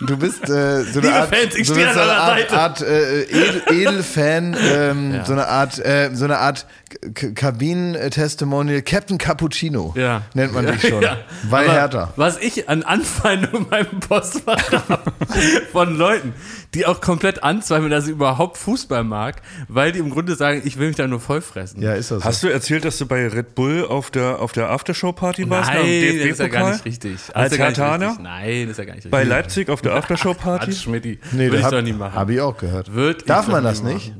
Du 0.00 0.16
bist 0.16 0.42
äh, 0.48 0.82
so 0.82 0.98
eine 0.98 1.08
Liebe 1.08 1.12
Art, 1.14 1.32
Fans, 1.32 1.54
ich 1.54 1.68
du 1.68 1.74
stehe 1.74 1.88
an 1.88 1.94
so 1.94 2.00
eurer 2.00 2.16
Art, 2.16 2.38
Seite. 2.50 2.58
Art 2.58 2.80
äh, 2.80 3.22
Edel, 3.22 3.62
Edelfan, 3.70 4.56
ähm, 4.60 5.20
so 5.24 5.32
eine 5.34 5.46
Art, 5.46 5.78
äh, 5.78 6.10
so 6.14 6.24
eine 6.24 6.38
Art 6.38 6.66
Kabinen-Testimonial, 7.14 8.82
Captain 8.82 9.18
Cappuccino 9.18 9.94
Ja. 9.96 10.22
nennt 10.34 10.52
man 10.52 10.66
dich 10.66 10.80
schon. 10.88 11.00
Ja. 11.02 11.18
Aber 11.48 11.60
Hertha. 11.72 12.12
Was 12.16 12.38
ich 12.38 12.68
an 12.68 12.82
Anfeindung 12.82 13.66
in 13.66 13.68
meinem 13.70 14.00
Postfach 14.00 14.72
habe 14.88 15.12
von 15.70 15.96
Leuten, 15.96 16.34
die 16.74 16.86
auch 16.86 17.00
komplett 17.00 17.42
anzweifeln, 17.42 17.90
dass 17.90 18.06
ich 18.06 18.12
überhaupt 18.12 18.58
Fußball 18.58 19.04
mag, 19.04 19.42
weil 19.68 19.92
die 19.92 19.98
im 19.98 20.10
Grunde 20.10 20.34
sagen, 20.34 20.62
ich 20.64 20.78
will 20.78 20.88
mich 20.88 20.96
da 20.96 21.06
nur 21.06 21.20
vollfressen. 21.20 21.80
Ja, 21.80 21.94
ist 21.94 22.10
das 22.10 22.22
so. 22.22 22.24
Hast 22.24 22.42
du 22.42 22.48
erzählt, 22.48 22.84
dass 22.84 22.98
du 22.98 23.06
bei 23.06 23.26
Red 23.26 23.54
Bull 23.54 23.86
auf 23.86 24.10
der, 24.10 24.40
auf 24.40 24.52
der 24.52 24.70
Aftershow-Party 24.70 25.48
warst? 25.48 25.70
Nein, 25.70 26.18
das 26.18 26.26
ist 26.26 26.40
ja 26.40 26.48
gar 26.48 26.72
nicht 26.72 26.84
richtig. 26.84 27.18
Als 27.34 27.52
richtig. 27.52 27.78
Nein, 27.78 28.62
das 28.66 28.72
ist 28.72 28.78
ja 28.78 28.84
gar 28.84 28.94
nicht 28.94 29.04
richtig. 29.04 29.10
Bei 29.10 29.24
Leipzig 29.24 29.70
auf 29.70 29.80
der 29.80 29.94
Aftershow-Party? 29.96 30.72
Schmidti. 30.72 31.18
Nee, 31.32 31.46
Würde 31.46 31.58
ich 31.58 31.64
hab, 31.64 31.72
doch 31.72 31.82
nie 31.82 31.92
machen. 31.92 32.14
Habe 32.14 32.34
ich 32.34 32.40
auch 32.40 32.56
gehört. 32.56 32.88
Ich 32.88 33.24
Darf 33.24 33.48
man 33.48 33.64
das 33.64 33.82
nicht? 33.82 34.12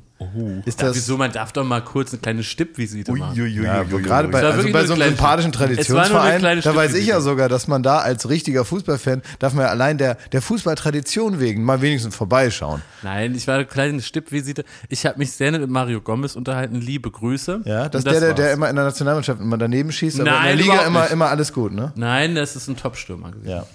Ist 0.64 0.80
Ja, 0.80 0.88
das, 0.88 0.96
wieso, 0.96 1.16
man 1.16 1.30
darf 1.30 1.52
doch 1.52 1.64
mal 1.64 1.80
kurz 1.80 2.12
eine 2.12 2.20
kleine 2.20 2.42
Stippvisite 2.42 3.12
machen. 3.12 3.38
Uiuiui. 3.38 3.64
Ja, 3.64 3.88
wo 3.88 3.98
gerade 3.98 4.26
bei, 4.26 4.42
also 4.42 4.72
bei 4.72 4.84
so 4.84 4.94
einem 4.94 5.10
sympathischen 5.10 5.52
Traditionsverein, 5.52 6.60
da 6.60 6.74
weiß 6.74 6.94
ich 6.94 7.06
ja 7.06 7.20
sogar, 7.20 7.48
dass 7.48 7.68
man 7.68 7.84
da 7.84 7.98
als 7.98 8.28
richtiger 8.28 8.64
Fußballfan, 8.64 9.22
darf 9.38 9.52
man 9.52 9.66
ja 9.66 9.70
allein 9.70 9.96
der, 9.96 10.16
der 10.32 10.42
Fußballtradition 10.42 11.38
wegen 11.38 11.62
mal 11.62 11.82
wenigstens 11.82 12.16
vorbeischauen. 12.16 12.82
Nein, 13.02 13.36
ich 13.36 13.46
war 13.46 13.54
eine 13.54 13.66
kleine 13.66 14.02
Stippvisite. 14.02 14.64
Ich 14.88 15.06
habe 15.06 15.18
mich 15.18 15.30
sehr 15.32 15.52
nett 15.52 15.60
mit 15.60 15.70
Mario 15.70 16.00
Gomez 16.00 16.34
unterhalten. 16.34 16.80
Liebe 16.80 17.12
Grüße. 17.12 17.60
Ja, 17.64 17.88
das 17.88 18.04
ist 18.04 18.10
der, 18.10 18.20
der, 18.20 18.34
der 18.34 18.52
immer 18.54 18.68
in 18.68 18.74
der 18.74 18.86
Nationalmannschaft 18.86 19.40
immer 19.40 19.56
daneben 19.56 19.92
schießt, 19.92 20.18
aber 20.20 20.28
in 20.28 20.34
Nein, 20.34 20.46
der 20.46 20.56
Liga 20.56 20.86
immer, 20.86 21.10
immer 21.10 21.28
alles 21.28 21.52
gut, 21.52 21.72
ne? 21.72 21.92
Nein, 21.94 22.34
das 22.34 22.56
ist 22.56 22.66
ein 22.66 22.76
Top-Stürmer 22.76 23.30
gewesen. 23.30 23.50
Ja. 23.50 23.66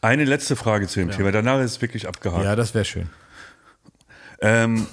Eine 0.00 0.24
letzte 0.24 0.56
Frage 0.56 0.88
zu 0.88 0.98
dem 0.98 1.10
Thema. 1.12 1.30
Danach 1.30 1.60
ist 1.60 1.72
es 1.72 1.80
wirklich 1.80 2.08
abgehakt. 2.08 2.44
Ja, 2.44 2.56
das 2.56 2.74
wäre 2.74 2.84
schön. 2.84 3.08
Ähm, 4.40 4.86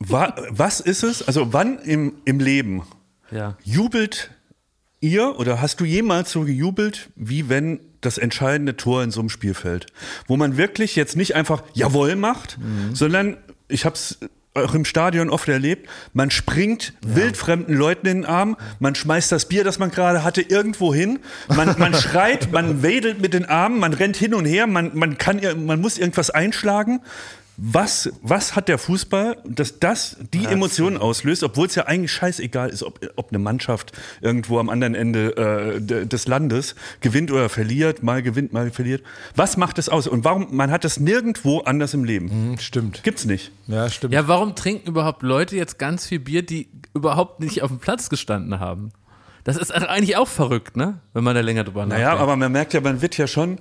wa, 0.00 0.34
was 0.50 0.80
ist 0.80 1.02
es? 1.02 1.26
Also 1.26 1.52
wann 1.52 1.78
im, 1.78 2.14
im 2.24 2.38
Leben 2.40 2.82
Ja. 3.30 3.56
jubelt 3.64 4.30
ihr 5.00 5.38
oder 5.38 5.60
hast 5.60 5.80
du 5.80 5.84
jemals 5.84 6.32
so 6.32 6.42
gejubelt, 6.42 7.10
wie 7.16 7.48
wenn 7.48 7.80
das 8.00 8.18
entscheidende 8.18 8.76
Tor 8.76 9.02
in 9.02 9.10
so 9.10 9.20
einem 9.20 9.28
Spiel 9.28 9.54
fällt? 9.54 9.86
Wo 10.26 10.36
man 10.36 10.56
wirklich 10.56 10.96
jetzt 10.96 11.16
nicht 11.16 11.34
einfach 11.34 11.62
Jawohl 11.74 12.16
macht, 12.16 12.58
sondern 12.94 13.36
ich 13.68 13.84
habe 13.84 13.94
es 13.94 14.18
auch 14.54 14.74
im 14.74 14.84
Stadion 14.84 15.30
oft 15.30 15.48
erlebt, 15.48 15.88
man 16.14 16.30
springt 16.32 16.92
wildfremden 17.02 17.76
Leuten 17.76 18.06
in 18.08 18.16
den 18.22 18.26
Arm, 18.26 18.56
man 18.80 18.96
schmeißt 18.96 19.30
das 19.30 19.46
Bier, 19.46 19.62
das 19.62 19.78
man 19.78 19.90
gerade 19.92 20.24
hatte, 20.24 20.42
irgendwo 20.42 20.92
hin, 20.92 21.20
man, 21.48 21.78
man 21.78 21.94
schreit, 22.00 22.50
man 22.50 22.82
wedelt 22.82 23.20
mit 23.20 23.34
den 23.34 23.44
Armen, 23.44 23.78
man 23.78 23.92
rennt 23.92 24.16
hin 24.16 24.34
und 24.34 24.46
her, 24.46 24.66
man, 24.66 24.96
man, 24.96 25.16
kann, 25.16 25.40
man 25.64 25.80
muss 25.80 25.96
irgendwas 25.96 26.30
einschlagen. 26.30 27.00
Was, 27.60 28.08
was 28.22 28.54
hat 28.54 28.68
der 28.68 28.78
Fußball, 28.78 29.36
dass 29.44 29.80
das 29.80 30.16
die 30.32 30.44
Emotionen 30.44 30.96
auslöst, 30.96 31.42
obwohl 31.42 31.66
es 31.66 31.74
ja 31.74 31.86
eigentlich 31.86 32.12
scheißegal 32.12 32.68
ist, 32.70 32.84
ob, 32.84 33.00
ob 33.16 33.30
eine 33.30 33.40
Mannschaft 33.40 33.90
irgendwo 34.20 34.60
am 34.60 34.68
anderen 34.68 34.94
Ende 34.94 35.36
äh, 35.36 35.80
de- 35.80 36.06
des 36.06 36.28
Landes 36.28 36.76
gewinnt 37.00 37.32
oder 37.32 37.48
verliert, 37.48 38.04
mal 38.04 38.22
gewinnt, 38.22 38.52
mal 38.52 38.70
verliert. 38.70 39.02
Was 39.34 39.56
macht 39.56 39.78
es 39.78 39.88
aus? 39.88 40.06
Und 40.06 40.24
warum, 40.24 40.54
man 40.54 40.70
hat 40.70 40.84
das 40.84 41.00
nirgendwo 41.00 41.58
anders 41.58 41.94
im 41.94 42.04
Leben. 42.04 42.30
Hm, 42.30 42.58
Stimmt. 42.60 43.02
Gibt's 43.02 43.24
nicht. 43.24 43.50
Ja, 43.66 43.90
stimmt. 43.90 44.14
Ja, 44.14 44.28
warum 44.28 44.54
trinken 44.54 44.86
überhaupt 44.88 45.24
Leute 45.24 45.56
jetzt 45.56 45.80
ganz 45.80 46.06
viel 46.06 46.20
Bier, 46.20 46.42
die 46.46 46.68
überhaupt 46.94 47.40
nicht 47.40 47.62
auf 47.64 47.70
dem 47.70 47.80
Platz 47.80 48.08
gestanden 48.08 48.60
haben? 48.60 48.90
Das 49.42 49.56
ist 49.56 49.72
eigentlich 49.72 50.16
auch 50.16 50.28
verrückt, 50.28 50.76
ne? 50.76 51.00
Wenn 51.12 51.24
man 51.24 51.34
da 51.34 51.40
länger 51.40 51.64
drüber 51.64 51.86
nachdenkt. 51.86 52.04
Naja, 52.06 52.16
aber 52.20 52.36
man 52.36 52.52
merkt 52.52 52.72
ja, 52.74 52.80
man 52.80 53.02
wird 53.02 53.16
ja 53.16 53.26
schon, 53.26 53.58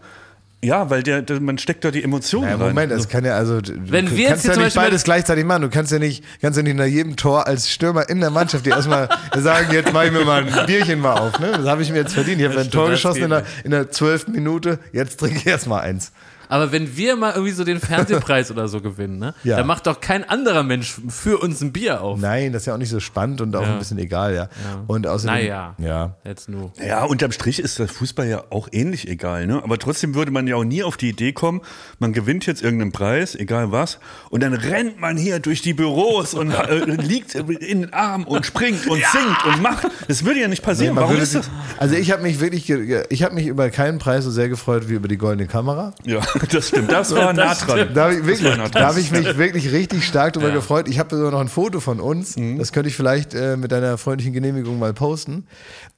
ja, 0.63 0.89
weil 0.89 1.03
der, 1.03 1.21
der 1.21 1.39
man 1.39 1.59
steckt 1.59 1.85
da 1.85 1.91
die 1.91 2.03
Emotionen 2.03 2.49
Ja, 2.49 2.55
rein. 2.55 2.69
Moment, 2.69 2.91
es 2.91 3.07
kann 3.07 3.23
ja 3.23 3.35
also 3.35 3.59
Wenn 3.63 4.07
du 4.07 4.11
wir 4.13 4.17
jetzt 4.17 4.29
kannst 4.29 4.41
hier 4.41 4.49
ja 4.49 4.53
zum 4.55 4.63
nicht 4.63 4.75
Beispiel 4.75 4.81
beides 4.89 5.03
gleichzeitig 5.03 5.45
machen. 5.45 5.61
Du 5.61 5.69
kannst 5.69 5.91
ja 5.91 5.99
nicht, 5.99 6.23
kannst 6.41 6.57
ja 6.57 6.63
nicht 6.63 6.75
nach 6.75 6.85
jedem 6.85 7.15
Tor 7.15 7.45
als 7.45 7.69
Stürmer 7.69 8.09
in 8.09 8.21
der 8.21 8.31
Mannschaft 8.31 8.65
dir 8.65 8.71
erstmal 8.71 9.07
sagen, 9.37 9.67
jetzt 9.71 9.93
mache 9.93 10.07
ich 10.07 10.11
mir 10.11 10.25
mal 10.25 10.43
ein 10.43 10.65
Bierchen 10.65 10.99
mal 10.99 11.13
auf. 11.13 11.39
Ne? 11.39 11.51
Das 11.51 11.67
habe 11.67 11.83
ich 11.83 11.91
mir 11.91 11.99
jetzt 11.99 12.13
verdient. 12.13 12.41
Ich 12.41 12.47
habe 12.47 12.59
ein 12.59 12.71
Tor 12.71 12.89
das 12.89 12.97
geschossen 12.99 13.23
in 13.23 13.29
der, 13.29 13.43
in 13.63 13.71
der 13.71 13.91
zwölften 13.91 14.31
Minute. 14.31 14.79
Jetzt 14.91 15.19
trinke 15.19 15.37
ich 15.37 15.45
erstmal 15.45 15.81
eins. 15.81 16.11
Aber 16.49 16.71
wenn 16.71 16.95
wir 16.97 17.15
mal 17.15 17.31
irgendwie 17.33 17.51
so 17.53 17.63
den 17.63 17.79
Fernsehpreis 17.79 18.51
oder 18.51 18.67
so 18.67 18.81
gewinnen, 18.81 19.17
ne? 19.19 19.33
Ja. 19.43 19.57
Dann 19.57 19.67
macht 19.67 19.87
doch 19.87 19.99
kein 19.99 20.27
anderer 20.27 20.63
Mensch 20.63 20.95
für 21.09 21.37
uns 21.39 21.61
ein 21.61 21.71
Bier 21.73 22.01
auf. 22.01 22.19
Nein, 22.19 22.53
das 22.53 22.63
ist 22.63 22.65
ja 22.67 22.73
auch 22.73 22.77
nicht 22.77 22.89
so 22.89 22.99
spannend 22.99 23.41
und 23.41 23.55
auch 23.55 23.61
Ja. 23.63 23.73
ein 23.73 23.79
bisschen 23.79 23.97
egal, 23.99 24.33
ja. 24.35 24.49
Und 24.87 25.07
außerdem, 25.07 25.35
Naja. 25.35 25.75
ja. 25.77 26.15
Jetzt 26.23 26.49
nur. 26.49 26.71
Ja, 26.85 27.03
unterm 27.03 27.31
Strich 27.31 27.59
ist 27.59 27.79
der 27.79 27.87
Fußball 27.87 28.27
ja 28.27 28.43
auch 28.49 28.67
ähnlich 28.71 29.07
egal, 29.07 29.47
ne? 29.47 29.61
Aber 29.63 29.77
trotzdem 29.77 30.15
würde 30.15 30.31
man 30.31 30.47
ja 30.47 30.55
auch 30.55 30.63
nie 30.63 30.83
auf 30.83 30.97
die 30.97 31.09
Idee 31.09 31.33
kommen, 31.33 31.61
man 31.99 32.13
gewinnt 32.13 32.45
jetzt 32.45 32.61
irgendeinen 32.63 32.91
Preis, 32.91 33.35
egal 33.35 33.71
was, 33.71 33.99
und 34.29 34.41
dann 34.43 34.53
rennt 34.53 34.99
man 34.99 35.17
hier 35.17 35.39
durch 35.39 35.61
die 35.61 35.73
Büros 35.73 36.33
und 36.33 36.51
äh, 36.51 36.77
liegt 36.85 37.35
in 37.35 37.81
den 37.81 37.93
Arm 37.93 38.23
und 38.25 38.45
springt 38.45 38.87
und 38.87 39.01
singt 39.11 39.45
und 39.45 39.61
macht. 39.61 39.87
Das 40.07 40.23
würde 40.25 40.39
ja 40.41 40.47
nicht 40.47 40.63
passieren. 40.63 40.95
Man 40.95 41.03
Warum 41.05 41.17
ist 41.17 41.35
das? 41.35 41.49
Also 41.77 41.95
ich 41.95 42.11
habe 42.11 42.23
mich 42.23 42.39
wirklich, 42.39 42.69
ich 42.69 43.23
habe 43.23 43.35
mich 43.35 43.47
über 43.47 43.69
keinen 43.69 43.99
Preis 43.99 44.23
so 44.23 44.31
sehr 44.31 44.49
gefreut 44.49 44.89
wie 44.89 44.93
über 44.93 45.07
die 45.07 45.17
goldene 45.17 45.47
Kamera. 45.47 45.93
Ja, 46.05 46.21
das 46.51 46.67
stimmt. 46.69 46.91
Das 46.91 47.13
war 47.13 47.33
nah 47.33 47.53
dran. 47.55 47.89
Da 47.93 48.05
habe 48.05 48.31
ich, 48.31 48.43
hab 48.43 48.97
ich 48.97 49.11
mich 49.11 49.37
wirklich 49.37 49.71
richtig 49.71 50.05
stark 50.05 50.33
darüber 50.33 50.49
Ja. 50.49 50.55
gefreut. 50.55 50.87
Ich 50.87 50.99
habe 50.99 51.15
sogar 51.15 51.31
noch 51.31 51.39
ein 51.41 51.47
Foto 51.49 51.79
von 51.79 51.99
uns. 51.99 52.35
Das 52.57 52.71
könnte 52.71 52.89
ich 52.89 52.95
vielleicht 52.95 53.33
äh, 53.33 53.57
mit 53.57 53.71
deiner 53.71 53.97
freundlichen 53.97 54.33
Genehmigung 54.33 54.79
mal 54.79 54.93
posten. 54.93 55.47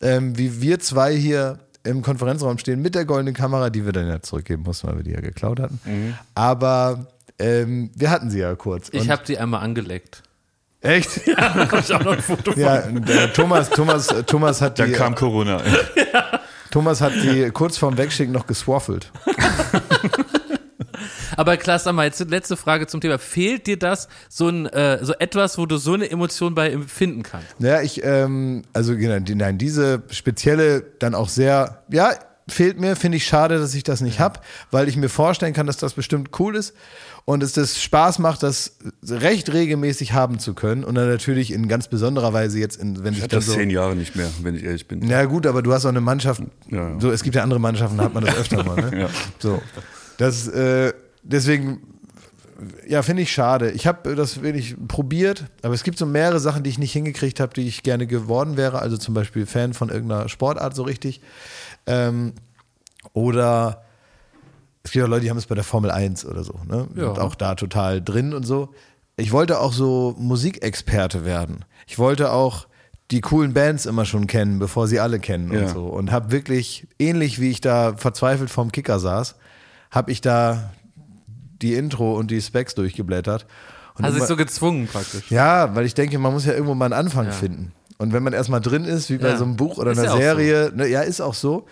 Ähm, 0.02 0.38
wie 0.38 0.62
wir 0.62 0.80
zwei 0.80 1.15
hier 1.15 1.60
im 1.84 2.02
Konferenzraum 2.02 2.58
stehen 2.58 2.82
mit 2.82 2.93
der 2.95 3.06
goldenen 3.06 3.34
Kamera, 3.34 3.69
die 3.69 3.86
wir 3.86 3.93
dann 3.93 4.08
ja 4.08 4.21
zurückgeben 4.21 4.63
mussten, 4.63 4.88
weil 4.88 4.97
wir 4.97 5.04
die 5.04 5.12
ja 5.12 5.21
geklaut 5.21 5.60
hatten. 5.60 5.80
Aber 6.36 7.08
ähm, 7.39 7.89
wir 7.95 8.10
hatten 8.10 8.30
sie 8.30 8.39
ja 8.39 8.54
kurz. 8.56 8.89
Ich 8.91 9.10
habe 9.10 9.23
die 9.25 9.38
einmal 9.38 9.62
angeleckt. 9.62 10.21
echt? 10.82 11.21
Da 11.36 11.65
kommt 11.65 11.91
auch 11.91 12.04
noch 12.04 12.12
ein 12.13 12.21
Foto 12.21 12.52
von. 12.52 12.62
Ja, 12.62 12.84
Thomas, 13.34 13.69
Thomas, 13.69 14.08
Thomas 14.28 14.62
hat 14.62 14.78
Dann 14.80 14.88
die, 14.89 14.93
kam 14.95 15.15
Corona. 15.15 15.62
Thomas 16.69 16.99
hat 17.02 17.13
die 17.15 17.49
kurz 17.52 17.78
vorm 17.78 17.97
Wegschicken 17.97 18.34
noch 18.34 18.45
geswaffelt. 18.45 19.12
Aber 21.39 21.56
Klaas, 21.56 21.86
sag 21.86 21.93
mal, 21.95 22.06
jetzt 22.06 22.19
letzte 22.30 22.58
Frage 22.58 22.86
zum 22.88 22.99
Thema. 22.99 23.17
Fehlt 23.17 23.65
dir 23.65 23.78
das, 23.78 24.10
so, 24.28 24.49
ein, 24.49 24.65
äh, 24.65 24.99
so 25.02 25.13
etwas, 25.19 25.58
wo 25.58 25.65
du 25.65 25.78
so 25.78 25.93
eine 25.93 26.12
Emotion 26.12 26.54
bei 26.54 26.69
empfinden 26.69 27.23
kannst? 27.23 27.47
Ja, 27.60 27.82
ich, 27.82 28.04
ähm, 28.04 28.63
also 28.73 28.97
genau, 28.97 29.19
die- 29.19 29.36
nein, 29.36 29.58
diese 29.58 30.04
spezielle 30.12 30.82
dann 30.99 31.15
auch 31.15 31.30
sehr, 31.30 31.82
ja, 31.89 32.12
fehlt 32.49 32.78
mir, 32.82 32.97
finde 32.97 33.15
ich 33.15 33.25
schade, 33.25 33.58
dass 33.58 33.73
ich 33.73 33.84
das 33.84 34.02
nicht 34.02 34.19
hab, 34.19 34.43
weil 34.71 34.89
ich 34.89 34.97
mir 34.97 35.08
vorstellen 35.08 35.54
kann, 35.54 35.65
dass 35.65 35.78
das 35.78 35.93
bestimmt 35.93 36.32
cool 36.39 36.58
ist 36.58 36.73
und 37.23 37.41
es 37.41 37.54
das 37.54 37.82
Spaß 37.82 38.19
macht, 38.19 38.43
das 38.43 38.75
recht 39.08 39.54
regelmäßig 39.54 40.12
haben 40.12 40.39
zu 40.39 40.54
können 40.54 40.84
und 40.84 40.95
dann 40.95 41.08
natürlich 41.08 41.54
in 41.54 41.69
ganz 41.69 41.88
besonderer 41.88 42.34
Weise 42.34 42.60
jetzt, 42.60 42.82
in, 42.82 43.02
wenn 43.04 43.13
Ich 43.13 43.19
ich 43.21 43.28
das 43.30 43.45
so, 43.45 43.54
zehn 43.54 43.69
Jahre 43.69 43.95
nicht 43.95 44.15
mehr, 44.17 44.28
wenn 44.41 44.56
ich 44.56 44.63
ehrlich 44.65 44.89
bin. 44.89 44.99
na 45.04 45.23
gut, 45.23 45.47
aber 45.47 45.62
du 45.62 45.71
hast 45.71 45.86
auch 45.86 45.89
eine 45.89 46.02
Mannschaft. 46.02 46.41
Ja, 46.69 46.89
ja. 46.89 46.99
So, 46.99 47.12
es 47.12 47.23
gibt 47.23 47.36
ja 47.38 47.43
andere 47.43 47.62
Mannschaften, 47.62 47.97
da 47.97 48.04
hat 48.04 48.13
man 48.13 48.25
das 48.25 48.36
öfter 48.39 48.62
mal. 48.65 48.75
Ne? 48.91 49.02
Ja. 49.04 49.10
So, 49.38 49.62
das 50.17 50.47
äh, 50.49 50.91
deswegen 51.32 51.82
ja 52.88 53.02
finde 53.04 53.22
ich 53.22 53.32
schade. 53.32 53.72
Ich 53.72 53.88
habe 53.88 54.15
das 54.15 54.42
wenig 54.44 54.76
probiert, 54.88 55.46
aber 55.62 55.74
es 55.74 55.84
gibt 55.84 55.98
so 55.98 56.06
mehrere 56.06 56.39
Sachen, 56.39 56.63
die 56.63 56.70
ich 56.70 56.78
nicht 56.80 56.92
hingekriegt 56.92 57.39
habe, 57.39 57.54
die 57.54 57.68
ich 57.68 57.84
gerne 57.84 58.06
geworden 58.08 58.58
wäre. 58.58 58.80
Also 58.80 58.98
zum 58.98 59.13
Beispiel 59.13 59.46
Fan 59.46 59.74
von 59.74 59.89
irgendeiner 59.89 60.28
Sportart 60.30 60.76
so 60.76 60.84
richtig. 60.84 61.22
Ähm, 61.86 62.34
oder 63.13 63.84
es 64.84 64.92
gibt 64.92 65.06
auch 65.06 65.10
Leute, 65.10 65.22
die 65.24 65.30
haben 65.30 65.38
es 65.38 65.46
bei 65.46 65.56
der 65.56 65.63
Formel 65.63 65.92
1 65.92 66.26
oder 66.26 66.44
so, 66.44 66.60
ne? 66.68 66.88
Ja. 66.96 67.12
Auch 67.13 67.36
da 67.36 67.56
total 67.56 68.02
drin 68.02 68.34
und 68.34 68.44
so. 68.46 68.74
Ich 69.18 69.32
wollte 69.32 69.60
auch 69.60 69.74
so 69.74 70.15
Musikexperte 70.18 71.26
werden. 71.26 71.65
Ich 71.88 71.98
wollte 71.98 72.32
auch 72.32 72.68
die 73.12 73.22
coolen 73.22 73.54
Bands 73.54 73.86
immer 73.86 74.06
schon 74.06 74.28
kennen, 74.28 74.60
bevor 74.60 74.88
sie 74.88 75.00
alle 75.00 75.20
kennen 75.20 75.50
und 75.52 75.58
Ja. 75.62 75.68
so. 75.70 75.86
Und 75.86 76.12
habe 76.12 76.32
wirklich, 76.32 76.88
ähnlich 77.00 77.39
wie 77.39 77.50
ich 77.50 77.62
da 77.62 77.96
verzweifelt 77.98 78.50
vorm 78.50 78.72
Kicker 78.72 79.00
saß, 79.00 79.36
habe 79.92 80.12
ich 80.12 80.22
da 80.22 80.72
die 81.62 81.74
Intro 81.76 82.15
und 82.17 82.32
die 82.32 82.41
Specs 82.41 82.76
durchgeblättert. 82.76 83.45
Und 83.95 84.04
Hast 84.06 84.12
immer- 84.12 84.19
dich 84.19 84.28
so 84.28 84.36
gezwungen 84.36 84.88
praktisch. 84.88 85.30
ja, 85.30 85.76
weil 85.76 85.86
ich 85.86 85.93
denke, 85.93 86.17
man 86.19 86.34
muss 86.34 86.45
ja 86.45 86.54
irgendwo 86.54 86.74
mal 86.76 86.86
einen 86.86 86.93
Anfang 86.93 87.26
Ja. 87.28 87.32
finden. 87.32 87.74
Und 87.98 88.13
wenn 88.13 88.24
man 88.24 88.32
erstmal 88.34 88.62
drin 88.62 88.86
ist, 88.86 89.10
wie 89.10 89.17
bei 89.17 89.30
Ja. 89.30 89.38
so 89.38 89.43
einem 89.43 89.58
Buch 89.58 89.78
oder 89.78 89.91
Ist 89.91 90.00
einer 90.00 90.08
ja 90.12 90.17
Serie, 90.17 90.72
ne, 90.74 90.88
ja, 90.88 91.02
ist 91.02 91.19
auch 91.19 91.34
so. 91.34 91.65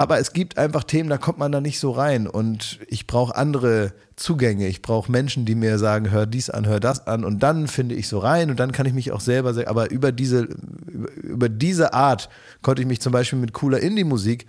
Aber 0.00 0.20
es 0.20 0.32
gibt 0.32 0.56
einfach 0.56 0.84
Themen, 0.84 1.08
da 1.10 1.18
kommt 1.18 1.38
man 1.38 1.50
da 1.50 1.60
nicht 1.60 1.80
so 1.80 1.90
rein. 1.90 2.28
Und 2.28 2.78
ich 2.86 3.08
brauche 3.08 3.34
andere 3.34 3.92
Zugänge. 4.14 4.68
Ich 4.68 4.80
brauche 4.80 5.10
Menschen, 5.10 5.44
die 5.44 5.56
mir 5.56 5.76
sagen, 5.80 6.12
hör 6.12 6.24
dies 6.26 6.48
an, 6.50 6.68
hör 6.68 6.78
das 6.78 7.08
an. 7.08 7.24
Und 7.24 7.42
dann 7.42 7.66
finde 7.66 7.96
ich 7.96 8.06
so 8.06 8.20
rein 8.20 8.48
und 8.50 8.60
dann 8.60 8.70
kann 8.70 8.86
ich 8.86 8.92
mich 8.92 9.10
auch 9.10 9.18
selber 9.20 9.52
sagen. 9.54 9.66
Aber 9.66 9.90
über 9.90 10.12
diese, 10.12 10.42
über, 11.22 11.48
diese 11.48 11.94
Art 11.94 12.28
konnte 12.62 12.82
ich 12.82 12.86
mich 12.86 13.00
zum 13.00 13.10
Beispiel 13.12 13.40
mit 13.40 13.52
cooler 13.52 13.80
Indie-Musik 13.80 14.46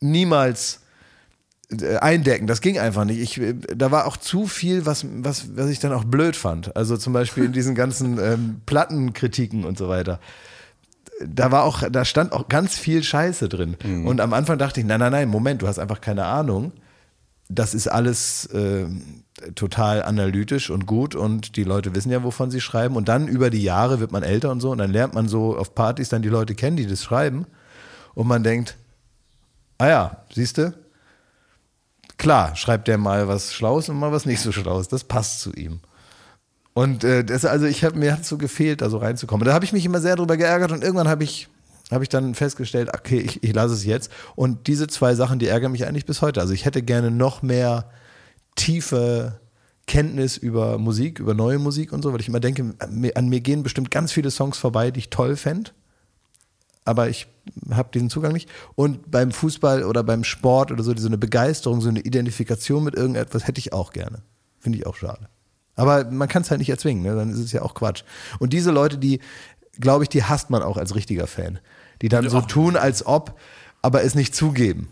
niemals 0.00 0.80
eindecken. 1.70 2.46
Das 2.46 2.60
ging 2.60 2.78
einfach 2.78 3.04
nicht. 3.04 3.20
Ich, 3.20 3.40
äh, 3.40 3.54
da 3.54 3.90
war 3.90 4.06
auch 4.06 4.16
zu 4.16 4.46
viel, 4.46 4.86
was, 4.86 5.04
was, 5.22 5.56
was 5.56 5.68
ich 5.68 5.80
dann 5.80 5.92
auch 5.92 6.04
blöd 6.04 6.34
fand. 6.34 6.74
Also 6.76 6.96
zum 6.96 7.12
Beispiel 7.12 7.44
in 7.44 7.52
diesen 7.52 7.74
ganzen 7.74 8.18
ähm, 8.22 8.60
Plattenkritiken 8.64 9.64
und 9.64 9.76
so 9.76 9.88
weiter. 9.88 10.18
Da 11.26 11.50
war 11.50 11.64
auch, 11.64 11.82
da 11.90 12.04
stand 12.04 12.32
auch 12.32 12.48
ganz 12.48 12.78
viel 12.78 13.02
Scheiße 13.02 13.48
drin. 13.48 13.76
Und 14.06 14.20
am 14.20 14.32
Anfang 14.32 14.56
dachte 14.56 14.78
ich, 14.78 14.86
nein, 14.86 15.00
nein, 15.00 15.10
nein, 15.10 15.28
Moment, 15.28 15.62
du 15.62 15.66
hast 15.66 15.80
einfach 15.80 16.00
keine 16.00 16.24
Ahnung. 16.26 16.72
Das 17.48 17.74
ist 17.74 17.88
alles 17.88 18.46
äh, 18.46 18.86
total 19.56 20.04
analytisch 20.04 20.70
und 20.70 20.86
gut 20.86 21.16
und 21.16 21.56
die 21.56 21.64
Leute 21.64 21.94
wissen 21.96 22.12
ja, 22.12 22.22
wovon 22.22 22.52
sie 22.52 22.60
schreiben. 22.60 22.94
Und 22.94 23.08
dann 23.08 23.26
über 23.26 23.50
die 23.50 23.62
Jahre 23.62 23.98
wird 23.98 24.12
man 24.12 24.22
älter 24.22 24.52
und 24.52 24.60
so 24.60 24.70
und 24.70 24.78
dann 24.78 24.92
lernt 24.92 25.14
man 25.14 25.28
so 25.28 25.56
auf 25.56 25.74
Partys 25.74 26.08
dann 26.08 26.22
die 26.22 26.28
Leute 26.28 26.54
kennen, 26.54 26.76
die 26.76 26.86
das 26.86 27.02
schreiben. 27.02 27.46
Und 28.14 28.28
man 28.28 28.44
denkt, 28.44 28.76
ah 29.78 29.88
ja, 29.88 30.16
siehst 30.32 30.58
du, 30.58 30.72
klar, 32.18 32.54
schreibt 32.56 32.88
der 32.88 32.98
mal 32.98 33.28
was 33.28 33.54
Schlaues 33.54 33.88
und 33.88 33.96
mal 33.96 34.12
was 34.12 34.26
nicht 34.26 34.40
so 34.40 34.52
Schlaues. 34.52 34.88
Das 34.88 35.04
passt 35.04 35.40
zu 35.40 35.52
ihm. 35.52 35.80
Und 36.74 37.02
äh, 37.02 37.24
das, 37.24 37.44
also 37.44 37.66
ich 37.66 37.84
habe 37.84 37.98
mir 37.98 38.12
hat 38.12 38.24
so 38.24 38.38
gefehlt, 38.38 38.82
da 38.82 38.90
so 38.90 38.98
reinzukommen. 38.98 39.46
Da 39.46 39.54
habe 39.54 39.64
ich 39.64 39.72
mich 39.72 39.84
immer 39.84 40.00
sehr 40.00 40.16
drüber 40.16 40.36
geärgert 40.36 40.72
und 40.72 40.82
irgendwann 40.84 41.08
habe 41.08 41.24
ich 41.24 41.48
habe 41.90 42.04
ich 42.04 42.10
dann 42.10 42.34
festgestellt, 42.34 42.90
okay, 42.92 43.18
ich, 43.18 43.42
ich 43.42 43.54
lasse 43.54 43.72
es 43.72 43.86
jetzt. 43.86 44.12
Und 44.36 44.66
diese 44.66 44.88
zwei 44.88 45.14
Sachen, 45.14 45.38
die 45.38 45.46
ärgern 45.46 45.72
mich 45.72 45.86
eigentlich 45.86 46.04
bis 46.04 46.20
heute. 46.20 46.42
Also 46.42 46.52
ich 46.52 46.66
hätte 46.66 46.82
gerne 46.82 47.10
noch 47.10 47.40
mehr 47.40 47.88
tiefe 48.56 49.40
Kenntnis 49.86 50.36
über 50.36 50.76
Musik, 50.76 51.18
über 51.18 51.32
neue 51.32 51.58
Musik 51.58 51.94
und 51.94 52.02
so, 52.02 52.12
weil 52.12 52.20
ich 52.20 52.28
immer 52.28 52.40
denke, 52.40 52.74
an 52.78 53.28
mir 53.30 53.40
gehen 53.40 53.62
bestimmt 53.62 53.90
ganz 53.90 54.12
viele 54.12 54.30
Songs 54.30 54.58
vorbei, 54.58 54.90
die 54.90 55.00
ich 55.00 55.08
toll 55.08 55.34
fände 55.34 55.70
aber 56.88 57.10
ich 57.10 57.26
habe 57.70 57.90
diesen 57.92 58.10
Zugang 58.10 58.32
nicht. 58.32 58.48
Und 58.74 59.10
beim 59.10 59.32
Fußball 59.32 59.84
oder 59.84 60.02
beim 60.02 60.24
Sport 60.24 60.72
oder 60.72 60.82
so, 60.82 60.96
so 60.96 61.06
eine 61.06 61.18
Begeisterung, 61.18 61.80
so 61.80 61.88
eine 61.88 62.00
Identifikation 62.00 62.84
mit 62.84 62.94
irgendetwas 62.94 63.46
hätte 63.46 63.58
ich 63.58 63.72
auch 63.72 63.92
gerne. 63.92 64.22
Finde 64.60 64.78
ich 64.78 64.86
auch 64.86 64.96
schade. 64.96 65.28
Aber 65.76 66.04
man 66.10 66.28
kann 66.28 66.42
es 66.42 66.50
halt 66.50 66.58
nicht 66.58 66.70
erzwingen, 66.70 67.02
ne? 67.04 67.14
dann 67.14 67.30
ist 67.30 67.38
es 67.38 67.52
ja 67.52 67.62
auch 67.62 67.74
Quatsch. 67.74 68.02
Und 68.40 68.52
diese 68.52 68.72
Leute, 68.72 68.98
die, 68.98 69.20
glaube 69.78 70.04
ich, 70.04 70.08
die 70.08 70.24
hasst 70.24 70.50
man 70.50 70.62
auch 70.62 70.76
als 70.76 70.94
richtiger 70.94 71.26
Fan. 71.26 71.60
Die 72.02 72.08
dann 72.08 72.28
so 72.28 72.40
tun, 72.40 72.76
als 72.76 73.06
ob, 73.06 73.38
aber 73.80 74.02
es 74.02 74.14
nicht 74.14 74.34
zugeben. 74.34 74.88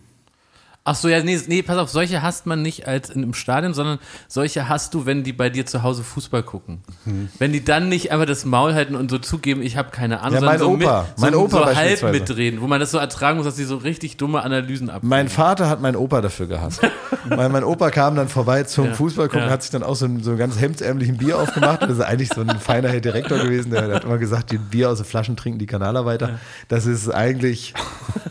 Ach 0.88 0.94
so, 0.94 1.08
ja, 1.08 1.20
nee, 1.22 1.38
nee, 1.48 1.62
pass 1.62 1.76
auf, 1.78 1.90
solche 1.90 2.22
hasst 2.22 2.46
man 2.46 2.62
nicht 2.62 2.86
als 2.86 3.10
in, 3.10 3.22
im 3.24 3.34
Stadion, 3.34 3.74
sondern 3.74 3.98
solche 4.28 4.68
hast 4.68 4.94
du, 4.94 5.04
wenn 5.04 5.24
die 5.24 5.32
bei 5.32 5.50
dir 5.50 5.66
zu 5.66 5.82
Hause 5.82 6.04
Fußball 6.04 6.42
gucken. 6.44 6.78
Mhm. 7.04 7.28
Wenn 7.38 7.52
die 7.52 7.64
dann 7.64 7.88
nicht 7.88 8.12
einfach 8.12 8.26
das 8.26 8.44
Maul 8.44 8.72
halten 8.74 8.94
und 8.94 9.10
so 9.10 9.18
zugeben, 9.18 9.62
ich 9.62 9.76
habe 9.76 9.90
keine 9.90 10.20
Ahnung, 10.20 10.34
Ja, 10.34 10.40
mein 10.46 10.58
sondern 10.60 10.80
so, 10.80 10.86
Opa. 10.86 11.00
mit, 11.02 11.18
so, 11.18 11.24
Mein 11.24 11.34
Opa 11.34 11.58
so 11.70 11.76
halb 11.76 12.02
mitreden, 12.12 12.60
wo 12.60 12.68
man 12.68 12.78
das 12.78 12.92
so 12.92 12.98
ertragen 12.98 13.36
muss, 13.38 13.46
dass 13.46 13.56
die 13.56 13.64
so 13.64 13.76
richtig 13.76 14.16
dumme 14.16 14.42
Analysen 14.42 14.88
ab. 14.88 15.02
Mein 15.04 15.28
Vater 15.28 15.68
hat 15.68 15.80
meinen 15.82 15.96
Opa 15.96 16.20
dafür 16.20 16.46
gehasst. 16.46 16.80
Weil 17.28 17.48
mein 17.48 17.64
Opa 17.64 17.90
kam 17.90 18.14
dann 18.14 18.28
vorbei 18.28 18.62
zum 18.62 18.86
Ja, 18.86 18.94
Fußball 18.94 19.28
gucken, 19.28 19.46
ja. 19.46 19.50
hat 19.50 19.62
sich 19.62 19.72
dann 19.72 19.82
auch 19.82 19.96
so 19.96 20.04
ein, 20.06 20.22
so 20.22 20.30
ein 20.30 20.36
ganz 20.38 20.60
hemdsärmlichen 20.60 21.16
Bier 21.16 21.38
aufgemacht. 21.38 21.82
Das 21.82 21.90
ist 21.90 22.00
eigentlich 22.00 22.28
so 22.32 22.40
ein 22.42 22.60
feiner 22.60 22.88
Herr 22.90 23.00
Direktor 23.00 23.38
gewesen, 23.38 23.70
der 23.72 23.92
hat 23.92 24.04
immer 24.04 24.18
gesagt, 24.18 24.52
die 24.52 24.58
Bier 24.58 24.90
aus 24.90 24.98
den 24.98 25.04
Flaschen 25.06 25.36
trinken 25.36 25.58
die 25.58 25.66
Kanaler 25.66 26.04
weiter. 26.06 26.38
Das 26.68 26.86
ist 26.86 27.08
eigentlich, 27.10 27.74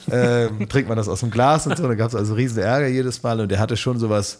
ähm, 0.09 0.69
trinkt 0.69 0.87
man 0.87 0.97
das 0.97 1.09
aus 1.09 1.19
dem 1.19 1.31
Glas 1.31 1.67
und 1.67 1.77
so. 1.77 1.87
Da 1.87 1.95
gab 1.95 2.07
es 2.09 2.15
also 2.15 2.33
riesen 2.35 2.44
Ärger 2.53 2.88
jedes 2.88 3.23
Mal 3.23 3.39
und 3.41 3.49
der 3.49 3.60
hatte 3.60 3.77
schon 3.77 3.97
sowas, 3.99 4.39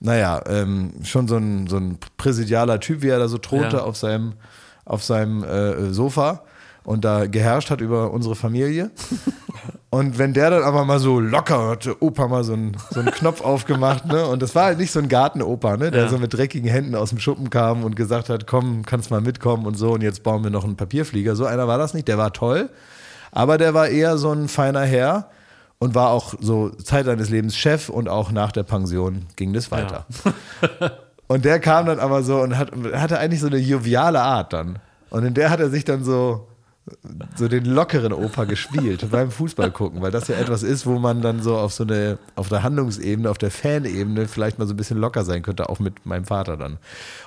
naja, 0.00 0.42
ähm, 0.46 0.92
schon 1.04 1.28
so 1.28 1.36
ein, 1.36 1.66
so 1.68 1.76
ein 1.76 1.98
präsidialer 2.16 2.80
Typ, 2.80 3.02
wie 3.02 3.08
er 3.08 3.18
da 3.18 3.28
so 3.28 3.38
thronte 3.38 3.76
Ja. 3.78 3.82
auf 3.82 3.96
seinem, 3.96 4.32
auf 4.84 5.02
seinem 5.04 5.44
äh, 5.44 5.92
Sofa 5.92 6.42
und 6.84 7.04
da 7.04 7.26
geherrscht 7.26 7.70
hat 7.70 7.80
über 7.80 8.10
unsere 8.10 8.34
Familie. 8.34 8.90
Und 9.90 10.16
wenn 10.18 10.32
der 10.32 10.48
dann 10.48 10.62
aber 10.62 10.86
mal 10.86 10.98
so 10.98 11.20
locker 11.20 11.68
hatte, 11.68 12.02
Opa 12.02 12.26
mal 12.26 12.44
so 12.44 12.54
einen, 12.54 12.76
so 12.90 13.00
einen 13.00 13.10
Knopf 13.10 13.42
aufgemacht, 13.42 14.06
ne? 14.06 14.24
Und 14.26 14.40
das 14.40 14.54
war 14.54 14.64
halt 14.64 14.78
nicht 14.78 14.90
so 14.90 14.98
ein 15.00 15.08
Gartenopa, 15.10 15.76
ne? 15.76 15.90
Der 15.90 16.04
Ja. 16.04 16.08
so 16.08 16.16
mit 16.16 16.32
dreckigen 16.32 16.68
Händen 16.70 16.94
aus 16.94 17.10
dem 17.10 17.18
Schuppen 17.18 17.50
kam 17.50 17.84
und 17.84 17.94
gesagt 17.94 18.30
hat, 18.30 18.46
komm, 18.46 18.86
kannst 18.86 19.10
mal 19.10 19.20
mitkommen 19.20 19.66
und 19.66 19.76
so 19.76 19.92
und 19.92 20.00
jetzt 20.00 20.22
bauen 20.22 20.42
wir 20.44 20.50
noch 20.50 20.64
einen 20.64 20.76
Papierflieger. 20.76 21.36
So 21.36 21.44
einer 21.44 21.68
war 21.68 21.76
das 21.76 21.92
nicht, 21.92 22.08
der 22.08 22.16
war 22.16 22.32
toll. 22.32 22.70
Aber 23.32 23.58
der 23.58 23.74
war 23.74 23.88
eher 23.88 24.16
so 24.16 24.32
ein 24.32 24.48
feiner 24.48 24.80
Herr 24.80 25.28
und 25.82 25.96
war 25.96 26.10
auch 26.10 26.34
so 26.40 26.70
Zeit 26.70 27.06
seines 27.06 27.28
Lebens 27.28 27.56
Chef 27.56 27.88
und 27.88 28.08
auch 28.08 28.30
nach 28.30 28.52
der 28.52 28.62
Pension 28.62 29.26
ging 29.34 29.52
das 29.52 29.72
weiter. 29.72 30.06
Und 31.26 31.44
der 31.44 31.58
kam 31.60 31.86
dann 31.86 31.98
aber 31.98 32.22
so 32.22 32.40
und 32.40 32.58
hat, 32.58 32.70
hatte 32.92 33.18
eigentlich 33.18 33.40
so 33.40 33.46
eine 33.46 33.56
joviale 33.56 34.20
Art 34.20 34.52
dann. 34.52 34.78
Und 35.10 35.24
in 35.24 35.32
der 35.34 35.48
hat 35.50 35.60
er 35.60 35.70
sich 35.70 35.84
dann 35.84 36.04
so, 36.04 36.46
so 37.36 37.48
den 37.48 37.64
lockeren 37.64 38.12
Opa 38.12 38.44
gespielt 38.44 39.08
beim 39.10 39.30
Fußball 39.30 39.70
gucken, 39.70 40.02
weil 40.02 40.10
das 40.10 40.28
ja 40.28 40.36
etwas 40.36 40.62
ist, 40.62 40.84
wo 40.84 40.98
man 40.98 41.22
dann 41.22 41.42
so 41.42 41.56
auf 41.56 41.72
so 41.72 41.84
eine, 41.84 42.18
auf 42.36 42.48
der 42.50 42.62
Handlungsebene, 42.62 43.30
auf 43.30 43.38
der 43.38 43.50
Fanebene 43.50 44.28
vielleicht 44.28 44.58
mal 44.58 44.66
so 44.68 44.74
ein 44.74 44.76
bisschen 44.76 44.98
locker 44.98 45.24
sein 45.24 45.42
könnte, 45.42 45.68
auch 45.70 45.78
mit 45.80 46.04
meinem 46.04 46.26
Vater 46.26 46.56
dann. 46.58 46.78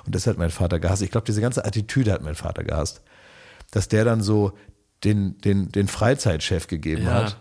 Und 0.06 0.14
das 0.14 0.26
hat 0.28 0.38
mein 0.38 0.50
Vater 0.50 0.78
gehasst. 0.78 1.02
Ich 1.02 1.10
glaube, 1.10 1.26
diese 1.26 1.40
ganze 1.40 1.64
Attitüde 1.64 2.12
hat 2.12 2.22
mein 2.22 2.36
Vater 2.36 2.62
gehasst. 2.64 3.02
Dass 3.72 3.88
der 3.88 4.04
dann 4.04 4.22
so 4.22 4.52
den, 5.04 5.36
den, 5.40 5.72
den 5.72 5.88
Freizeitchef 5.88 6.68
gegeben 6.68 7.02
Ja. 7.04 7.12
hat. 7.14 7.36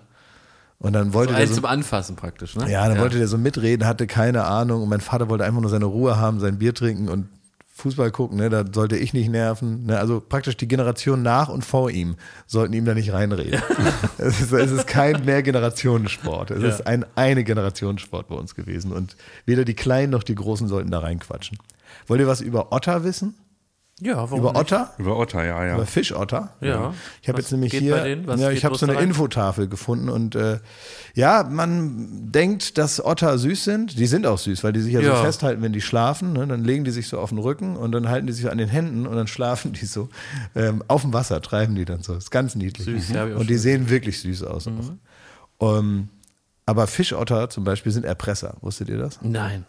Und 0.85 0.93
dann 0.93 1.13
wollte 1.13 1.33
so 1.33 1.37
der 1.37 1.47
so, 1.47 1.55
zum 1.55 1.65
Anfassen 1.65 2.15
praktisch, 2.15 2.55
ne? 2.55 2.69
ja, 2.71 2.87
dann 2.87 2.99
wollte 2.99 3.17
der 3.17 3.27
so 3.27 3.37
mitreden, 3.37 3.87
hatte 3.87 4.07
keine 4.07 4.45
Ahnung 4.45 4.83
und 4.83 4.89
mein 4.89 5.01
Vater 5.01 5.29
wollte 5.29 5.43
einfach 5.43 5.61
nur 5.61 5.69
seine 5.69 5.85
Ruhe 5.85 6.17
haben, 6.17 6.39
sein 6.39 6.57
Bier 6.59 6.73
trinken 6.73 7.09
und 7.09 7.27
Fußball 7.77 8.09
gucken, 8.11 8.37
ne, 8.37 8.49
da 8.49 8.63
sollte 8.73 8.95
ich 8.95 9.11
nicht 9.13 9.29
nerven. 9.29 9.85
Ne, 9.87 9.99
also 9.99 10.21
praktisch 10.21 10.55
die 10.55 10.67
Generation 10.67 11.21
nach 11.23 11.49
und 11.49 11.65
vor 11.65 11.91
ihm 11.91 12.15
sollten 12.47 12.73
ihm 12.73 12.85
da 12.85 12.93
nicht 12.93 13.11
reinreden. 13.11 13.61
es, 14.17 14.39
ist, 14.39 14.53
es 14.53 14.71
ist 14.71 14.87
kein 14.87 15.25
Mehrgenerationensport. 15.25 16.51
Es 16.51 16.63
Ja. 16.63 16.69
ist 16.69 16.87
ein 16.87 17.05
eine 17.15 17.43
Generationssport 17.43 18.29
bei 18.29 18.35
uns 18.35 18.55
gewesen. 18.55 18.93
Und 18.93 19.17
weder 19.45 19.65
die 19.65 19.73
Kleinen 19.73 20.11
noch 20.11 20.23
die 20.23 20.35
Großen 20.35 20.69
sollten 20.69 20.89
da 20.89 20.99
reinquatschen. 20.99 21.57
Wollt 22.07 22.21
ihr 22.21 22.27
was 22.27 22.39
über 22.39 22.71
Otter 22.71 23.03
wissen? 23.03 23.35
Ja, 24.01 24.17
warum 24.17 24.39
Über 24.41 24.51
nicht? 24.51 24.59
Otter? 24.59 24.93
Über 24.97 25.17
Otter, 25.17 25.45
ja, 25.45 25.65
ja. 25.65 25.75
Über 25.75 25.85
Fischotter? 25.85 26.53
Ja. 26.59 26.93
Ich 27.21 27.29
habe 27.29 27.39
jetzt 27.39 27.49
nämlich 27.53 27.73
hier, 27.73 27.95
bei 27.95 28.03
denen? 28.09 28.27
Was 28.27 28.41
ja, 28.41 28.51
ich 28.51 28.65
habe 28.65 28.77
so 28.77 28.85
eine 28.85 28.97
rein? 28.97 29.05
Infotafel 29.07 29.69
gefunden 29.69 30.09
und 30.09 30.35
äh, 30.35 30.59
ja, 31.13 31.47
man 31.49 32.29
denkt, 32.29 32.77
dass 32.77 33.03
Otter 33.03 33.37
süß 33.37 33.63
sind. 33.63 33.97
Die 33.97 34.05
sind 34.05 34.25
auch 34.27 34.37
süß, 34.37 34.65
weil 34.65 34.73
die 34.73 34.81
sich 34.81 34.93
ja, 34.93 34.99
Ja. 34.99 35.15
so 35.15 35.23
festhalten, 35.23 35.61
wenn 35.61 35.71
die 35.71 35.79
schlafen. 35.79 36.33
Ne? 36.33 36.45
Dann 36.45 36.65
legen 36.65 36.83
die 36.83 36.91
sich 36.91 37.07
so 37.07 37.19
auf 37.19 37.29
den 37.29 37.37
Rücken 37.37 37.77
und 37.77 37.93
dann 37.93 38.09
halten 38.09 38.27
die 38.27 38.33
sich 38.33 38.43
so 38.43 38.49
an 38.49 38.57
den 38.57 38.67
Händen 38.67 39.07
und 39.07 39.15
dann 39.15 39.27
schlafen 39.27 39.71
die 39.71 39.85
so 39.85 40.09
ähm, 40.55 40.83
auf 40.89 41.03
dem 41.03 41.13
Wasser, 41.13 41.41
treiben 41.41 41.75
die 41.75 41.85
dann 41.85 42.03
so. 42.03 42.15
ist 42.15 42.31
ganz 42.31 42.55
niedlich. 42.55 42.83
Süß, 42.85 43.11
ja, 43.15 43.27
ich 43.27 43.33
auch 43.35 43.39
und 43.39 43.49
die 43.49 43.57
sehen 43.57 43.89
wirklich 43.89 44.19
süß 44.19 44.43
aus. 44.43 44.67
Auch. 45.59 45.79
Ähm, 45.79 46.09
aber 46.65 46.87
Fischotter 46.87 47.49
zum 47.49 47.63
Beispiel 47.63 47.93
sind 47.93 48.03
Erpresser. 48.03 48.57
Wusstet 48.59 48.89
ihr 48.89 48.97
das? 48.97 49.19
Nein. 49.21 49.63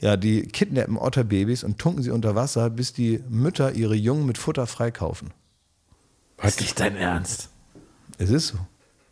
Ja, 0.00 0.16
die 0.16 0.42
kidnappen 0.42 0.96
Otterbabys 0.96 1.64
und 1.64 1.78
tunken 1.78 2.02
sie 2.02 2.10
unter 2.10 2.34
Wasser, 2.34 2.70
bis 2.70 2.92
die 2.92 3.22
Mütter 3.28 3.72
ihre 3.72 3.94
Jungen 3.96 4.26
mit 4.26 4.38
Futter 4.38 4.66
freikaufen. 4.66 5.32
Ist 6.42 6.60
nicht 6.60 6.78
dein 6.78 6.96
Ernst. 6.96 7.48
Es 8.16 8.30
ist 8.30 8.48
so. 8.48 8.58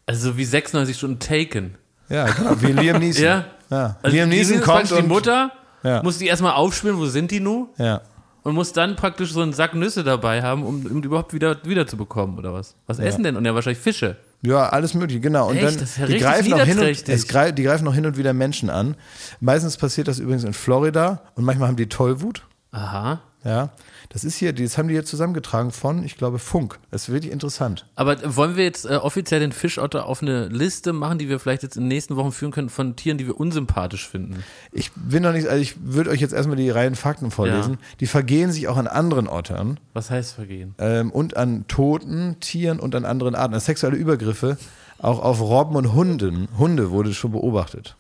Also 0.07 0.37
wie 0.37 0.45
96 0.45 0.97
Stunden 0.97 1.19
Taken. 1.19 1.75
Ja, 2.09 2.27
genau, 2.27 2.63
wie 2.63 2.73
Liam 2.73 3.01
Neeson. 3.01 3.25
Ja. 3.25 3.45
ja. 3.71 3.97
Also 4.01 4.17
Liam 4.17 4.31
die 4.31 4.37
Neeson 4.37 4.61
kommt 4.61 4.93
und, 4.93 5.03
die 5.03 5.09
Mutter, 5.09 5.51
Ja. 5.83 6.03
muss 6.05 6.19
die 6.19 6.27
erstmal 6.27 6.53
aufspüren, 6.53 6.99
wo 6.99 7.07
sind 7.07 7.33
die 7.33 7.41
nun? 7.41 7.69
Ja. 7.79 8.03
Und 8.45 8.55
muss 8.55 8.73
dann 8.73 8.95
praktisch 8.95 9.33
so 9.33 9.41
einen 9.43 9.53
Sack 9.53 9.75
Nüsse 9.75 10.05
dabei 10.05 10.41
haben, 10.41 10.63
um, 10.63 10.87
um 10.87 11.03
die 11.03 11.07
überhaupt 11.07 11.33
wieder, 11.35 11.65
wieder 11.65 11.89
zu 11.89 11.97
bekommen, 11.97 12.39
oder 12.39 12.53
was? 12.53 12.77
Was 12.87 13.01
essen 13.01 13.25
denn? 13.25 13.35
Und 13.35 13.45
ja, 13.45 13.53
wahrscheinlich 13.57 13.83
Fische. 13.83 14.17
Ja, 14.43 14.69
alles 14.69 14.95
mögliche, 14.95 15.21
genau. 15.21 15.49
Und 15.49 15.57
Echt? 15.57 15.67
dann 15.67 15.75
Das 15.75 15.91
ist 15.91 15.99
ja 15.99 16.07
die 16.07 16.19
greifen 16.19 16.53
auch 16.53 16.61
hin 16.65 16.79
und, 16.79 17.09
es 17.09 17.29
greif, 17.29 17.55
die 17.55 17.63
greifen 17.63 17.89
auch 17.89 17.95
hin 17.95 18.07
und 18.07 18.17
wieder 18.17 18.33
Menschen 18.33 18.71
an. 18.71 18.97
Meistens 19.41 19.77
passiert 19.77 20.09
das 20.09 20.19
übrigens 20.19 20.45
in 20.45 20.53
Florida 20.53 21.23
und 21.35 21.45
manchmal 21.45 21.69
haben 21.69 21.77
die 21.77 21.89
Tollwut. 21.89 22.43
Aha. 22.71 23.21
Ja, 23.47 23.71
das 24.09 24.25
ist 24.25 24.37
hier, 24.37 24.53
das 24.53 24.77
haben 24.77 24.89
die 24.89 24.95
jetzt 24.95 25.09
zusammengetragen 25.09 25.71
von, 25.71 26.03
ich 26.03 26.17
glaube, 26.17 26.41
Funk. 26.41 26.81
Das 26.91 27.03
ist 27.03 27.13
wirklich 27.13 27.33
interessant. 27.33 27.87
Aber 27.95 28.37
wollen 28.37 28.57
wir 28.57 28.65
jetzt 28.65 28.87
äh, 28.87 28.97
offiziell 28.97 29.39
den 29.39 29.53
Fischotter 29.53 30.07
auf 30.07 30.21
eine 30.21 30.49
Liste 30.49 30.93
machen, 30.93 31.19
die 31.19 31.29
wir 31.29 31.39
vielleicht 31.39 31.63
jetzt 31.63 31.77
in 31.77 31.85
den 31.85 31.89
nächsten 31.89 32.17
Wochen 32.17 32.33
führen 32.33 32.51
können 32.51 32.69
von 32.69 32.97
Tieren, 32.97 33.19
die 33.19 33.27
wir 33.27 33.39
unsympathisch 33.39 34.09
finden? 34.09 34.43
Ich 34.73 34.91
bin 34.95 35.23
noch 35.23 35.33
nicht, 35.33 35.47
also 35.47 35.63
ich 35.63 35.77
würde 35.81 36.11
euch 36.11 36.21
jetzt 36.21 36.35
erstmal 36.35 36.57
die 36.57 36.71
reinen 36.71 36.97
Fakten 36.97 37.31
vorlesen. 37.31 37.75
Ja. 37.75 37.79
Die 38.01 38.07
vergehen 38.07 38.51
sich 38.51 38.67
auch 38.67 38.77
an 38.77 38.89
anderen 38.89 39.29
Ottern 39.29 39.79
Was 39.93 40.11
heißt 40.11 40.35
vergehen? 40.35 40.75
ähm, 40.79 41.13
und 41.13 41.37
an 41.37 41.67
toten 41.69 42.41
Tieren 42.41 42.81
und 42.81 42.97
an 42.97 43.05
anderen 43.05 43.37
Arten. 43.37 43.55
Also 43.55 43.67
sexuelle 43.67 43.97
Übergriffe 43.97 44.59
auch 44.99 45.21
auf 45.21 45.41
Robben 45.41 45.77
und 45.77 45.93
Hunden. 45.93 46.49
Hunde 46.59 46.91
wurde 46.91 47.15
schon 47.15 47.33
beobachtet. 47.33 47.97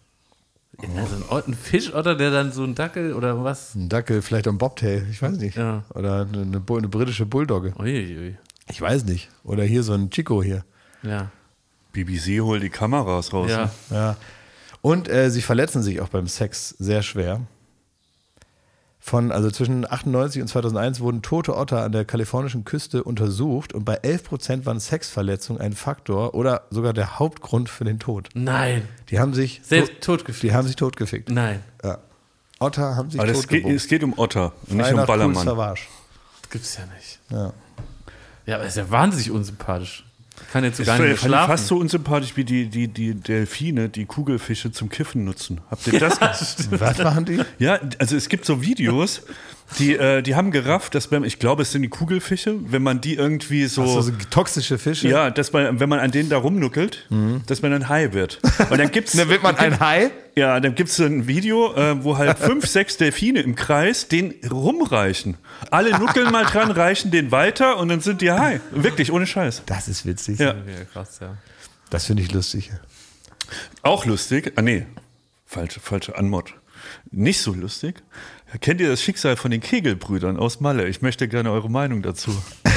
Also 0.78 1.16
ein, 1.34 1.42
ein 1.46 1.54
Fischotter, 1.54 2.14
der 2.14 2.30
dann 2.30 2.52
so 2.52 2.64
ein 2.64 2.74
Dackel 2.74 3.14
oder 3.14 3.42
was? 3.42 3.74
Ein 3.74 3.88
Dackel, 3.88 4.20
vielleicht 4.22 4.46
ein 4.46 4.58
Bobtail, 4.58 5.06
ich 5.10 5.22
weiß 5.22 5.38
nicht. 5.38 5.56
Ja. 5.56 5.84
Oder 5.94 6.26
eine, 6.30 6.42
eine, 6.42 6.62
eine 6.66 6.88
britische 6.88 7.26
Bulldogge. 7.26 7.72
Uiuiui. 7.78 8.36
Ich 8.68 8.80
weiß 8.80 9.04
nicht. 9.04 9.30
Oder 9.44 9.64
hier 9.64 9.82
so 9.82 9.94
ein 9.94 10.10
Chico 10.10 10.42
hier. 10.42 10.64
Ja. 11.02 11.30
BBC 11.92 12.40
holt 12.40 12.62
die 12.62 12.68
Kameras 12.68 13.32
raus. 13.32 13.50
Ja. 13.50 13.64
ne? 13.64 13.70
Ja. 13.90 14.16
Und 14.82 15.08
äh, 15.08 15.30
sie 15.30 15.42
verletzen 15.42 15.82
sich 15.82 16.00
auch 16.00 16.08
beim 16.08 16.28
Sex 16.28 16.70
sehr 16.78 17.02
schwer. 17.02 17.40
Von, 19.08 19.30
also 19.30 19.52
zwischen 19.52 19.88
98 19.88 20.42
und 20.42 20.48
2001 20.48 20.98
wurden 20.98 21.22
tote 21.22 21.56
Otter 21.56 21.84
an 21.84 21.92
der 21.92 22.04
kalifornischen 22.04 22.64
Küste 22.64 23.04
untersucht 23.04 23.72
und 23.72 23.84
bei 23.84 23.94
11 23.94 24.24
Prozent 24.24 24.66
waren 24.66 24.80
Sexverletzungen 24.80 25.62
ein 25.62 25.74
Faktor 25.74 26.34
oder 26.34 26.62
sogar 26.70 26.92
der 26.92 27.20
Hauptgrund 27.20 27.68
für 27.68 27.84
den 27.84 28.00
Tod. 28.00 28.30
Nein. 28.34 28.88
Die 29.10 29.20
haben 29.20 29.32
sich 29.32 29.60
Selbst 29.62 29.92
tot- 30.00 30.18
totgefickt. 30.18 30.42
Die 30.42 30.52
haben 30.52 30.66
sich 30.66 30.74
totgefickt. 30.74 31.30
Nein. 31.30 31.62
Ja. 31.84 31.98
Otter 32.58 32.96
haben 32.96 33.08
sich 33.12 33.20
Aber 33.20 33.30
es 33.30 33.46
geht, 33.46 33.64
es 33.64 33.86
geht 33.86 34.02
um 34.02 34.18
Otter 34.18 34.52
und 34.66 34.78
nicht 34.78 34.92
um 34.92 35.06
Ballermann. 35.06 35.46
Das 35.46 36.50
gibt's 36.50 36.76
ja 36.76 36.82
nicht. 36.96 37.20
Ja. 37.30 37.52
Ja, 38.46 38.56
aber 38.56 38.66
ist 38.66 38.76
ja 38.76 38.90
wahnsinnig 38.90 39.30
unsympathisch. 39.30 40.04
Kann 40.52 40.64
jetzt 40.64 40.76
so 40.76 40.82
Ist 40.82 40.86
gar 40.86 40.98
nicht 40.98 41.20
schlafen. 41.20 41.50
fast 41.50 41.66
so 41.66 41.76
unsympathisch 41.76 42.36
wie 42.36 42.44
die, 42.44 42.66
die, 42.66 42.88
die 42.88 43.14
Delfine, 43.14 43.88
die 43.88 44.04
Kugelfische 44.06 44.70
zum 44.72 44.88
Kiffen 44.88 45.24
nutzen. 45.24 45.60
Habt 45.70 45.86
ihr 45.86 45.98
das? 46.00 46.18
Was 46.70 46.98
machen 46.98 47.24
die? 47.24 47.40
Ja, 47.58 47.78
also 47.98 48.16
es 48.16 48.28
gibt 48.28 48.44
so 48.44 48.62
Videos, 48.62 49.22
die, 49.78 49.94
äh, 49.96 50.22
die 50.22 50.34
haben 50.34 50.50
gerafft, 50.50 50.94
dass 50.94 51.10
wenn, 51.10 51.24
ich 51.24 51.38
glaube, 51.38 51.62
es 51.62 51.72
sind 51.72 51.82
die 51.82 51.88
Kugelfische, 51.88 52.56
wenn 52.70 52.82
man 52.82 53.00
die 53.00 53.14
irgendwie 53.14 53.66
so, 53.66 53.84
So, 53.86 54.00
so 54.02 54.12
toxische 54.30 54.78
Fische. 54.78 55.08
ja, 55.08 55.30
dass 55.30 55.52
man, 55.52 55.80
wenn 55.80 55.88
man 55.88 55.98
an 55.98 56.10
denen 56.10 56.28
da 56.28 56.38
rumnuckelt, 56.38 57.06
dass 57.46 57.62
man 57.62 57.72
ein 57.72 57.88
Hai 57.88 58.12
wird. 58.12 58.38
Und 58.70 58.78
dann 58.78 58.90
gibt's, 58.90 59.12
Dann 59.16 59.28
wird 59.28 59.42
man 59.42 59.56
ein 59.56 59.80
Hai. 59.80 60.10
ja, 60.34 60.60
dann 60.60 60.74
gibt's 60.74 60.98
ein 61.00 61.26
Video, 61.26 61.74
äh, 61.74 62.02
wo 62.04 62.16
halt 62.16 62.38
fünf, 62.38 62.66
sechs 62.68 62.96
Delfine 62.96 63.40
im 63.40 63.54
Kreis 63.56 64.08
den 64.08 64.34
rumreichen. 64.50 65.36
Alle 65.70 65.98
nuckeln 65.98 66.30
mal 66.30 66.44
dran, 66.44 66.70
reichen 66.72 67.10
den 67.10 67.32
weiter 67.32 67.78
und 67.78 67.88
dann 67.88 68.00
sind 68.00 68.20
die 68.20 68.30
Hai. 68.30 68.60
Wirklich, 68.70 69.10
ohne 69.12 69.26
Scheiß. 69.26 69.62
Das 69.66 69.88
ist 69.88 70.06
witzig. 70.06 70.38
Ja. 70.38 70.54
Ja, 70.54 70.84
krass, 70.92 71.18
ja. 71.20 71.36
Das 71.90 72.06
finde 72.06 72.22
ich 72.22 72.32
lustig. 72.32 72.70
Auch 73.82 74.06
lustig. 74.06 74.52
Ah, 74.56 74.62
nee. 74.62 74.86
Falsche, 75.44 75.80
falsche 75.80 76.16
Anmod. 76.16 76.54
Nicht 77.10 77.40
so 77.40 77.52
lustig. 77.54 78.02
Kennt 78.60 78.80
ihr 78.80 78.88
das 78.88 79.02
Schicksal 79.02 79.36
von 79.36 79.50
den 79.50 79.60
Kegelbrüdern 79.60 80.36
aus 80.36 80.60
Malle? 80.60 80.86
Ich 80.88 81.02
möchte 81.02 81.28
gerne 81.28 81.50
eure 81.50 81.70
Meinung 81.70 82.02
dazu. 82.02 82.30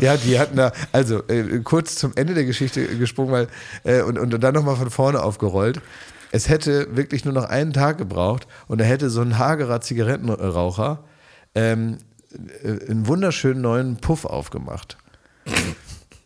Ja, 0.00 0.16
die 0.16 0.38
hatten 0.38 0.56
da, 0.56 0.72
also 0.92 1.26
äh, 1.28 1.60
kurz 1.60 1.96
zum 1.96 2.12
Ende 2.16 2.34
der 2.34 2.44
Geschichte 2.44 2.86
gesprungen, 2.98 3.32
weil, 3.32 3.48
äh, 3.84 4.02
und, 4.02 4.18
und 4.18 4.38
dann 4.42 4.54
nochmal 4.54 4.76
von 4.76 4.90
vorne 4.90 5.22
aufgerollt. 5.22 5.80
Es 6.32 6.48
hätte 6.48 6.94
wirklich 6.94 7.24
nur 7.24 7.32
noch 7.32 7.44
einen 7.44 7.72
Tag 7.72 7.96
gebraucht 7.96 8.46
und 8.68 8.78
da 8.78 8.84
hätte 8.84 9.08
so 9.08 9.22
ein 9.22 9.38
hagerer 9.38 9.80
Zigarettenraucher 9.80 11.02
ähm, 11.54 11.98
äh, 12.62 12.90
einen 12.90 13.06
wunderschönen 13.06 13.62
neuen 13.62 13.96
Puff 13.96 14.26
aufgemacht. 14.26 14.98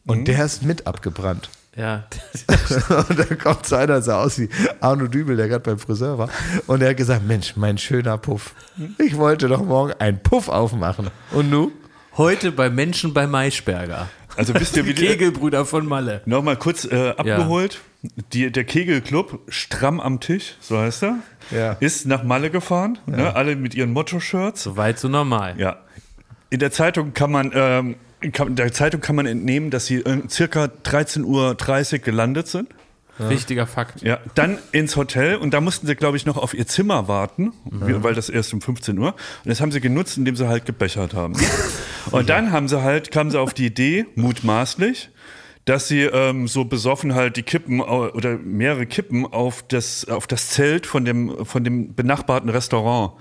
Und 0.05 0.27
der 0.27 0.45
ist 0.45 0.65
mit 0.65 0.89
abgebrannt. 0.89 1.49
Ja. 1.81 2.05
Und 3.09 3.19
da 3.19 3.35
kommt 3.35 3.67
so 3.67 3.77
einer, 3.77 4.03
sah 4.03 4.23
aus 4.23 4.39
wie 4.39 4.49
Arno 4.81 5.07
Dübel, 5.07 5.37
der 5.37 5.49
gerade 5.49 5.63
beim 5.63 5.79
Friseur 5.79 6.19
war. 6.19 6.29
Und 6.67 6.83
er 6.83 6.91
hat 6.91 6.97
gesagt: 6.97 7.27
Mensch, 7.27 7.57
mein 7.57 7.79
schöner 7.79 8.19
Puff. 8.19 8.55
Ich 8.99 9.17
wollte 9.17 9.49
doch 9.49 9.65
morgen 9.65 9.93
einen 9.99 10.23
Puff 10.23 10.49
aufmachen. 10.49 11.09
Und 11.33 11.51
nu? 11.51 11.73
Heute 12.17 12.53
bei 12.53 12.71
Menschen 12.71 13.15
bei 13.15 13.27
Maischberger. 13.27 14.09
Also 14.37 14.55
wisst 14.55 14.77
ihr, 14.77 14.85
wie 14.87 14.95
Die 14.95 15.07
Kegelbrüder 15.07 15.65
von 15.65 15.87
Malle. 15.87 16.23
Nochmal 16.27 16.57
kurz 16.57 16.85
äh, 16.85 17.11
abgeholt. 17.17 17.81
Die, 18.33 18.51
der 18.51 18.65
Kegelclub, 18.65 19.41
stramm 19.49 20.01
am 20.01 20.21
Tisch, 20.21 20.57
so 20.61 20.79
heißt 20.79 21.03
er, 21.03 21.17
Ja. 21.51 21.73
ist 21.81 22.07
nach 22.07 22.23
Malle 22.23 22.51
gefahren. 22.51 22.99
Ne, 23.07 23.35
alle 23.37 23.57
mit 23.57 23.75
ihren 23.75 23.93
Motto-Shirts. 23.93 24.63
So 24.63 24.77
weit, 24.79 24.99
so 24.99 25.09
normal. 25.09 25.55
Ja. 25.59 25.77
In 26.49 26.61
der 26.61 26.71
Zeitung 26.73 27.13
kann 27.13 27.31
man, 27.31 27.51
ähm, 27.55 27.97
kann, 28.33 28.55
der 28.57 28.73
Zeitung 28.73 29.01
kann 29.01 29.17
man 29.17 29.27
entnehmen, 29.27 29.71
dass 29.71 29.87
sie 29.87 29.97
äh, 29.97 30.23
circa 30.29 30.65
13.30 30.85 31.25
Uhr 31.95 31.99
gelandet 32.01 32.49
sind. 32.49 32.69
Wichtiger 33.19 33.67
Fakt. 33.67 34.01
Ja, 34.01 34.19
dann 34.35 34.57
ins 34.73 34.97
Hotel 34.97 35.37
und 35.37 35.53
da 35.53 35.61
mussten 35.61 35.87
sie, 35.87 35.95
glaube 35.95 36.17
ich, 36.17 36.25
noch 36.25 36.39
auf 36.39 36.55
ihr 36.55 36.67
Zimmer 36.67 37.07
warten, 37.07 37.53
wie- 37.71 38.03
weil 38.03 38.15
das 38.15 38.31
erst 38.31 38.55
um 38.55 38.63
15 38.63 38.99
Uhr. 38.99 39.09
Und 39.09 39.15
das 39.45 39.61
haben 39.61 39.73
sie 39.73 39.81
genutzt, 39.83 40.17
indem 40.17 40.37
sie 40.37 40.49
halt 40.49 40.65
gebechert 40.65 41.13
haben. 41.13 41.35
Und 42.13 42.31
dann 42.31 42.51
haben 42.51 42.67
sie 42.67 42.83
halt, 42.83 43.11
kamen 43.11 43.31
sie 43.31 43.39
auf 43.39 43.53
die 43.53 43.67
Idee, 43.67 44.07
mutmaßlich, 44.15 45.11
dass 45.67 45.87
sie 45.87 46.01
ähm, 46.05 46.49
so 46.49 46.65
besoffen 46.65 47.15
halt 47.15 47.37
die 47.37 47.43
Kippen 47.43 47.83
oder 47.83 48.39
mehrere 48.39 48.87
Kippen 48.87 49.27
auf 49.27 49.63
das, 49.69 50.07
auf 50.09 50.27
das 50.27 50.49
Zelt 50.49 50.87
von 50.87 51.05
dem, 51.05 51.45
von 51.45 51.63
dem 51.63 51.95
benachbarten 51.95 52.49
Restaurant, 52.49 53.13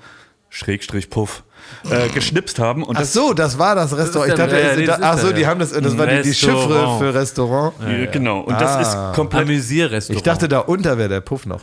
Schrägstrich 0.49 1.09
Puff, 1.09 1.43
äh, 1.89 2.09
geschnipst 2.09 2.57
haben. 2.59 2.83
Und 2.83 2.95
Ach 2.95 3.01
das, 3.01 3.13
so, 3.13 3.33
das 3.33 3.59
war 3.59 3.75
das 3.75 3.95
Restaurant. 3.95 4.29
Ich 4.31 4.35
der- 4.35 4.47
dachte, 4.47 4.59
ja, 4.61 4.69
es- 4.71 4.85
das 4.87 4.97
ist 4.99 5.03
ach 5.03 5.17
so, 5.19 5.31
die 5.31 5.45
haben 5.47 5.59
das, 5.59 5.71
das 5.71 5.97
war 5.97 6.07
die, 6.07 6.21
die 6.23 6.33
Chiffre 6.33 6.97
für 6.99 7.13
Restaurant. 7.13 7.73
äh, 7.85 8.07
genau. 8.07 8.39
Und 8.41 8.59
das 8.59 8.71
Ah. 8.95 9.09
ist 9.11 9.15
komplett 9.15 9.43
Amüsierrestaurant. 9.43 10.17
Ich 10.17 10.23
dachte, 10.23 10.47
da 10.47 10.59
unter 10.59 10.97
wäre 10.97 11.09
der 11.09 11.21
Puff 11.21 11.45
noch. 11.45 11.61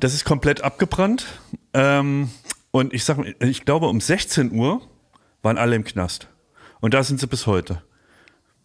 Das 0.00 0.14
ist 0.14 0.24
komplett 0.24 0.62
abgebrannt. 0.62 1.26
Ähm, 1.74 2.30
und 2.70 2.92
ich 2.92 3.04
sag 3.04 3.18
ich 3.40 3.64
glaube, 3.64 3.86
um 3.86 4.00
16 4.00 4.52
Uhr 4.52 4.80
waren 5.42 5.56
alle 5.58 5.74
im 5.76 5.84
Knast. 5.84 6.28
Und 6.80 6.94
da 6.94 7.02
sind 7.02 7.18
sie 7.18 7.26
bis 7.26 7.46
heute. 7.46 7.82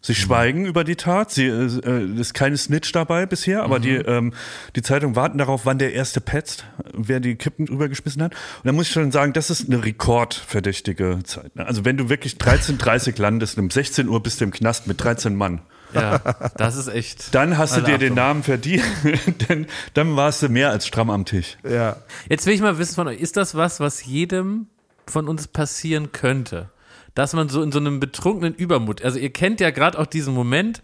Sie 0.06 0.16
schweigen 0.16 0.66
über 0.66 0.84
die 0.84 0.98
Tat. 0.98 1.32
Sie, 1.32 1.46
äh, 1.46 1.80
äh, 1.86 2.20
ist 2.20 2.34
keine 2.34 2.58
Snitch 2.58 2.92
dabei 2.92 3.26
bisher, 3.26 3.64
aber 3.64 3.80
die, 3.80 3.96
ähm, 3.96 4.34
die 4.76 4.82
Zeitung 4.82 5.16
warten 5.16 5.38
darauf, 5.38 5.66
wann 5.66 5.78
der 5.80 5.94
erste 5.94 6.20
petzt, 6.20 6.66
wer 6.94 7.22
die 7.22 7.36
Kippen 7.36 7.70
rübergeschmissen 7.70 8.22
hat. 8.22 8.34
Und 8.34 8.66
da 8.66 8.74
muss 8.74 8.88
ich 8.88 8.92
schon 8.92 9.14
sagen, 9.14 9.32
das 9.32 9.50
ist 9.50 9.70
eine 9.70 9.82
rekordverdächtige 9.84 11.20
Zeit. 11.24 11.56
ne? 11.56 11.66
Also 11.66 11.86
wenn 11.86 11.96
du 11.96 12.10
wirklich 12.10 12.34
13.30 12.36 13.20
landest 13.22 13.58
und 13.58 13.64
um 13.66 13.70
16 13.70 14.10
Uhr 14.10 14.22
bist 14.22 14.42
du 14.42 14.46
im 14.46 14.52
Knast 14.52 14.88
mit 14.88 15.02
13 15.02 15.36
Mann, 15.36 15.62
Ja, 15.94 16.18
das 16.58 16.76
ist 16.76 16.88
echt. 16.90 17.34
dann 17.34 17.58
hast 17.58 17.78
du 17.78 17.82
dir 17.82 17.98
den 17.98 18.12
Achtung. 18.12 18.16
Namen 18.16 18.44
verdient, 18.44 18.84
denn 19.50 19.68
dann 19.94 20.16
warst 20.18 20.42
du 20.42 20.50
mehr 20.50 20.70
als 20.70 20.86
stramm 20.86 21.10
am 21.12 21.24
Tisch. 21.24 21.58
Ja. 21.70 21.96
Jetzt 22.28 22.46
will 22.46 22.54
ich 22.54 22.62
mal 22.62 22.78
wissen 22.78 22.96
von 22.96 23.08
euch, 23.08 23.20
ist 23.22 23.38
das 23.38 23.56
was, 23.56 23.80
was 23.80 24.04
jedem 24.04 24.68
von 25.08 25.28
uns 25.30 25.48
passieren 25.48 26.12
könnte? 26.12 26.70
Dass 27.16 27.34
man 27.34 27.48
so 27.50 27.62
in 27.62 27.72
so 27.72 27.80
einem 27.80 28.00
betrunkenen 28.00 28.54
Übermut, 28.56 29.04
also 29.04 29.20
ihr 29.20 29.32
kennt 29.32 29.60
ja 29.60 29.70
gerade 29.70 30.00
auch 30.00 30.08
diesen 30.08 30.34
Moment, 30.34 30.82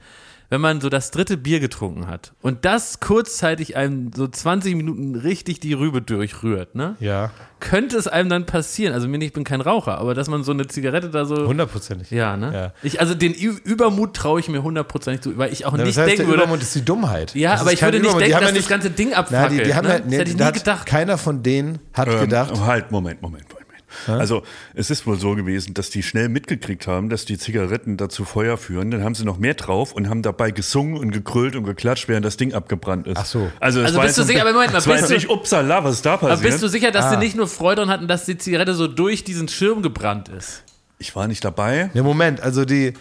wenn 0.52 0.62
man 0.62 0.82
so 0.82 0.90
das 0.90 1.12
dritte 1.12 1.38
Bier 1.38 1.60
getrunken 1.60 2.08
hat 2.08 2.34
und 2.42 2.66
das 2.66 3.00
kurzzeitig 3.00 3.76
einem 3.78 4.12
so 4.16 4.28
20 4.28 4.76
Minuten 4.76 5.14
richtig 5.16 5.60
die 5.60 5.74
Rübe 5.74 6.02
durchrührt, 6.02 6.74
ne? 6.74 6.96
Ja, 7.00 7.30
Könnte 7.60 7.98
es 7.98 8.08
einem 8.08 8.30
dann 8.30 8.46
passieren, 8.48 8.94
also 8.96 9.08
mir 9.08 9.20
nicht, 9.20 9.28
ich 9.28 9.34
bin 9.34 9.44
kein 9.44 9.62
Raucher, 9.62 10.00
aber 10.00 10.16
dass 10.16 10.28
man 10.28 10.44
so 10.44 10.52
eine 10.52 10.66
Zigarette 10.66 11.10
da 11.12 11.26
so 11.26 11.46
hundertprozentig. 11.48 12.10
ja, 12.10 12.36
ne? 12.36 12.52
Ja. 12.54 12.74
Ich, 12.82 13.00
also 13.00 13.14
den 13.14 13.34
Ü 13.36 13.58
Übermut 13.64 14.16
traue 14.16 14.40
ich 14.40 14.50
mir 14.50 14.64
hundertprozentig 14.64 15.22
zu, 15.22 15.38
weil 15.38 15.54
ich 15.54 15.66
auch 15.68 15.74
Ja, 15.78 15.84
nicht 15.84 15.90
das 15.98 15.98
heißt, 15.98 16.08
denken 16.10 16.22
der 16.24 16.28
würde. 16.30 16.44
Übermut 16.44 16.62
ist 16.64 16.74
die 16.74 16.86
Dummheit. 16.86 17.36
Ja, 17.36 17.52
Das 17.52 17.62
aber 17.62 17.74
ich 17.74 17.82
würde 17.84 17.98
nicht 18.00 18.06
Übermut. 18.06 18.22
Denken, 18.22 18.34
dass 18.34 18.42
ja 18.42 18.48
das 18.48 18.56
nicht- 18.58 18.70
ganze 18.70 18.90
Ding 18.90 19.10
Na, 19.12 19.18
abfackelt. 19.18 19.60
die, 19.60 19.64
die 19.66 19.76
haben 19.76 19.88
ne? 19.88 19.98
das 20.00 20.08
nee, 20.08 20.18
hätte 20.18 20.32
ich 20.32 20.38
nie 20.38 20.52
gedacht. 20.52 20.86
Keiner 20.88 21.18
von 21.20 21.44
denen 21.44 21.78
hat 21.94 22.08
Ähm, 22.08 22.22
gedacht, 22.22 22.60
Halt, 22.60 22.90
Moment, 22.92 23.22
Moment, 23.22 23.48
Moment. 23.50 23.59
Also 24.08 24.44
es 24.74 24.90
ist 24.90 25.06
wohl 25.08 25.20
so 25.20 25.36
gewesen, 25.36 25.74
dass 25.74 25.90
die 25.90 26.04
schnell 26.04 26.30
mitgekriegt 26.30 26.88
haben, 26.88 27.10
dass 27.10 27.26
die 27.26 27.38
Zigaretten 27.38 27.98
dazu 27.98 28.24
Feuer 28.26 28.58
führen. 28.58 28.92
Dann 28.92 29.04
haben 29.04 29.16
sie 29.16 29.26
noch 29.26 29.38
mehr 29.38 29.54
drauf 29.56 29.94
und 29.94 30.10
haben 30.10 30.22
dabei 30.22 30.52
gesungen 30.52 30.98
und 30.98 31.12
gekrölt 31.12 31.56
und 31.56 31.64
geklatscht, 31.64 32.08
während 32.08 32.26
das 32.26 32.38
Ding 32.38 32.54
abgebrannt 32.54 33.08
ist. 33.08 33.18
Ach 33.18 33.26
so. 33.26 33.52
Also, 33.60 33.82
Also 33.82 34.00
bist 34.00 34.18
du 34.18 34.24
sicher- 34.24 34.42
aber 34.42 34.54
Moment 34.54 34.74
mal, 34.74 34.82
bist 34.82 35.10
du- 35.10 35.14
nicht 35.14 35.30
upsala, 35.30 35.84
was 35.84 36.02
da 36.02 36.14
Aber 36.14 36.30
passiert. 36.30 36.52
bist 36.52 36.64
du 36.64 36.68
sicher, 36.68 36.92
dass 36.92 37.06
Ah. 37.06 37.10
sie 37.12 37.18
nicht 37.18 37.36
nur 37.36 37.48
Freude 37.48 37.78
daran 37.78 37.90
hatten, 37.90 38.08
dass 38.08 38.26
die 38.26 38.38
Zigarette 38.38 38.74
so 38.74 38.88
durch 38.88 39.24
diesen 39.24 39.48
Schirm 39.48 39.82
gebrannt 39.82 40.30
ist? 40.30 40.64
ich 41.02 41.16
war 41.16 41.28
nicht 41.28 41.46
dabei, 41.46 41.90
Ja, 41.94 42.04
Moment, 42.04 42.42
also 42.42 42.66
die. 42.66 42.94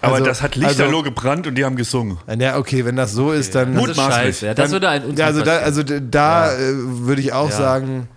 aber 0.00 0.14
also, 0.14 0.24
das 0.26 0.42
hat 0.42 0.56
lichterloh 0.56 0.88
Also, 0.98 1.02
gebrannt 1.04 1.46
und 1.46 1.54
die 1.54 1.64
haben 1.64 1.76
gesungen. 1.76 2.18
ja, 2.38 2.58
okay, 2.58 2.84
wenn 2.84 2.96
das 2.96 3.12
so 3.12 3.30
ist, 3.30 3.54
dann. 3.54 3.74
Das 3.74 3.82
ist 3.82 3.88
Mutmaßlich. 3.88 4.16
scheiße. 4.24 4.46
Ja, 4.46 4.54
das 4.54 4.72
würde 4.72 4.88
ein 4.88 5.14
ja, 5.16 5.26
also 5.26 5.42
da, 5.42 5.58
also 5.58 5.82
da 5.84 6.52
äh, 6.52 6.58
würde 6.74 7.20
ich 7.22 7.32
auch 7.32 7.50
Ja. 7.50 7.56
sagen, 7.56 8.08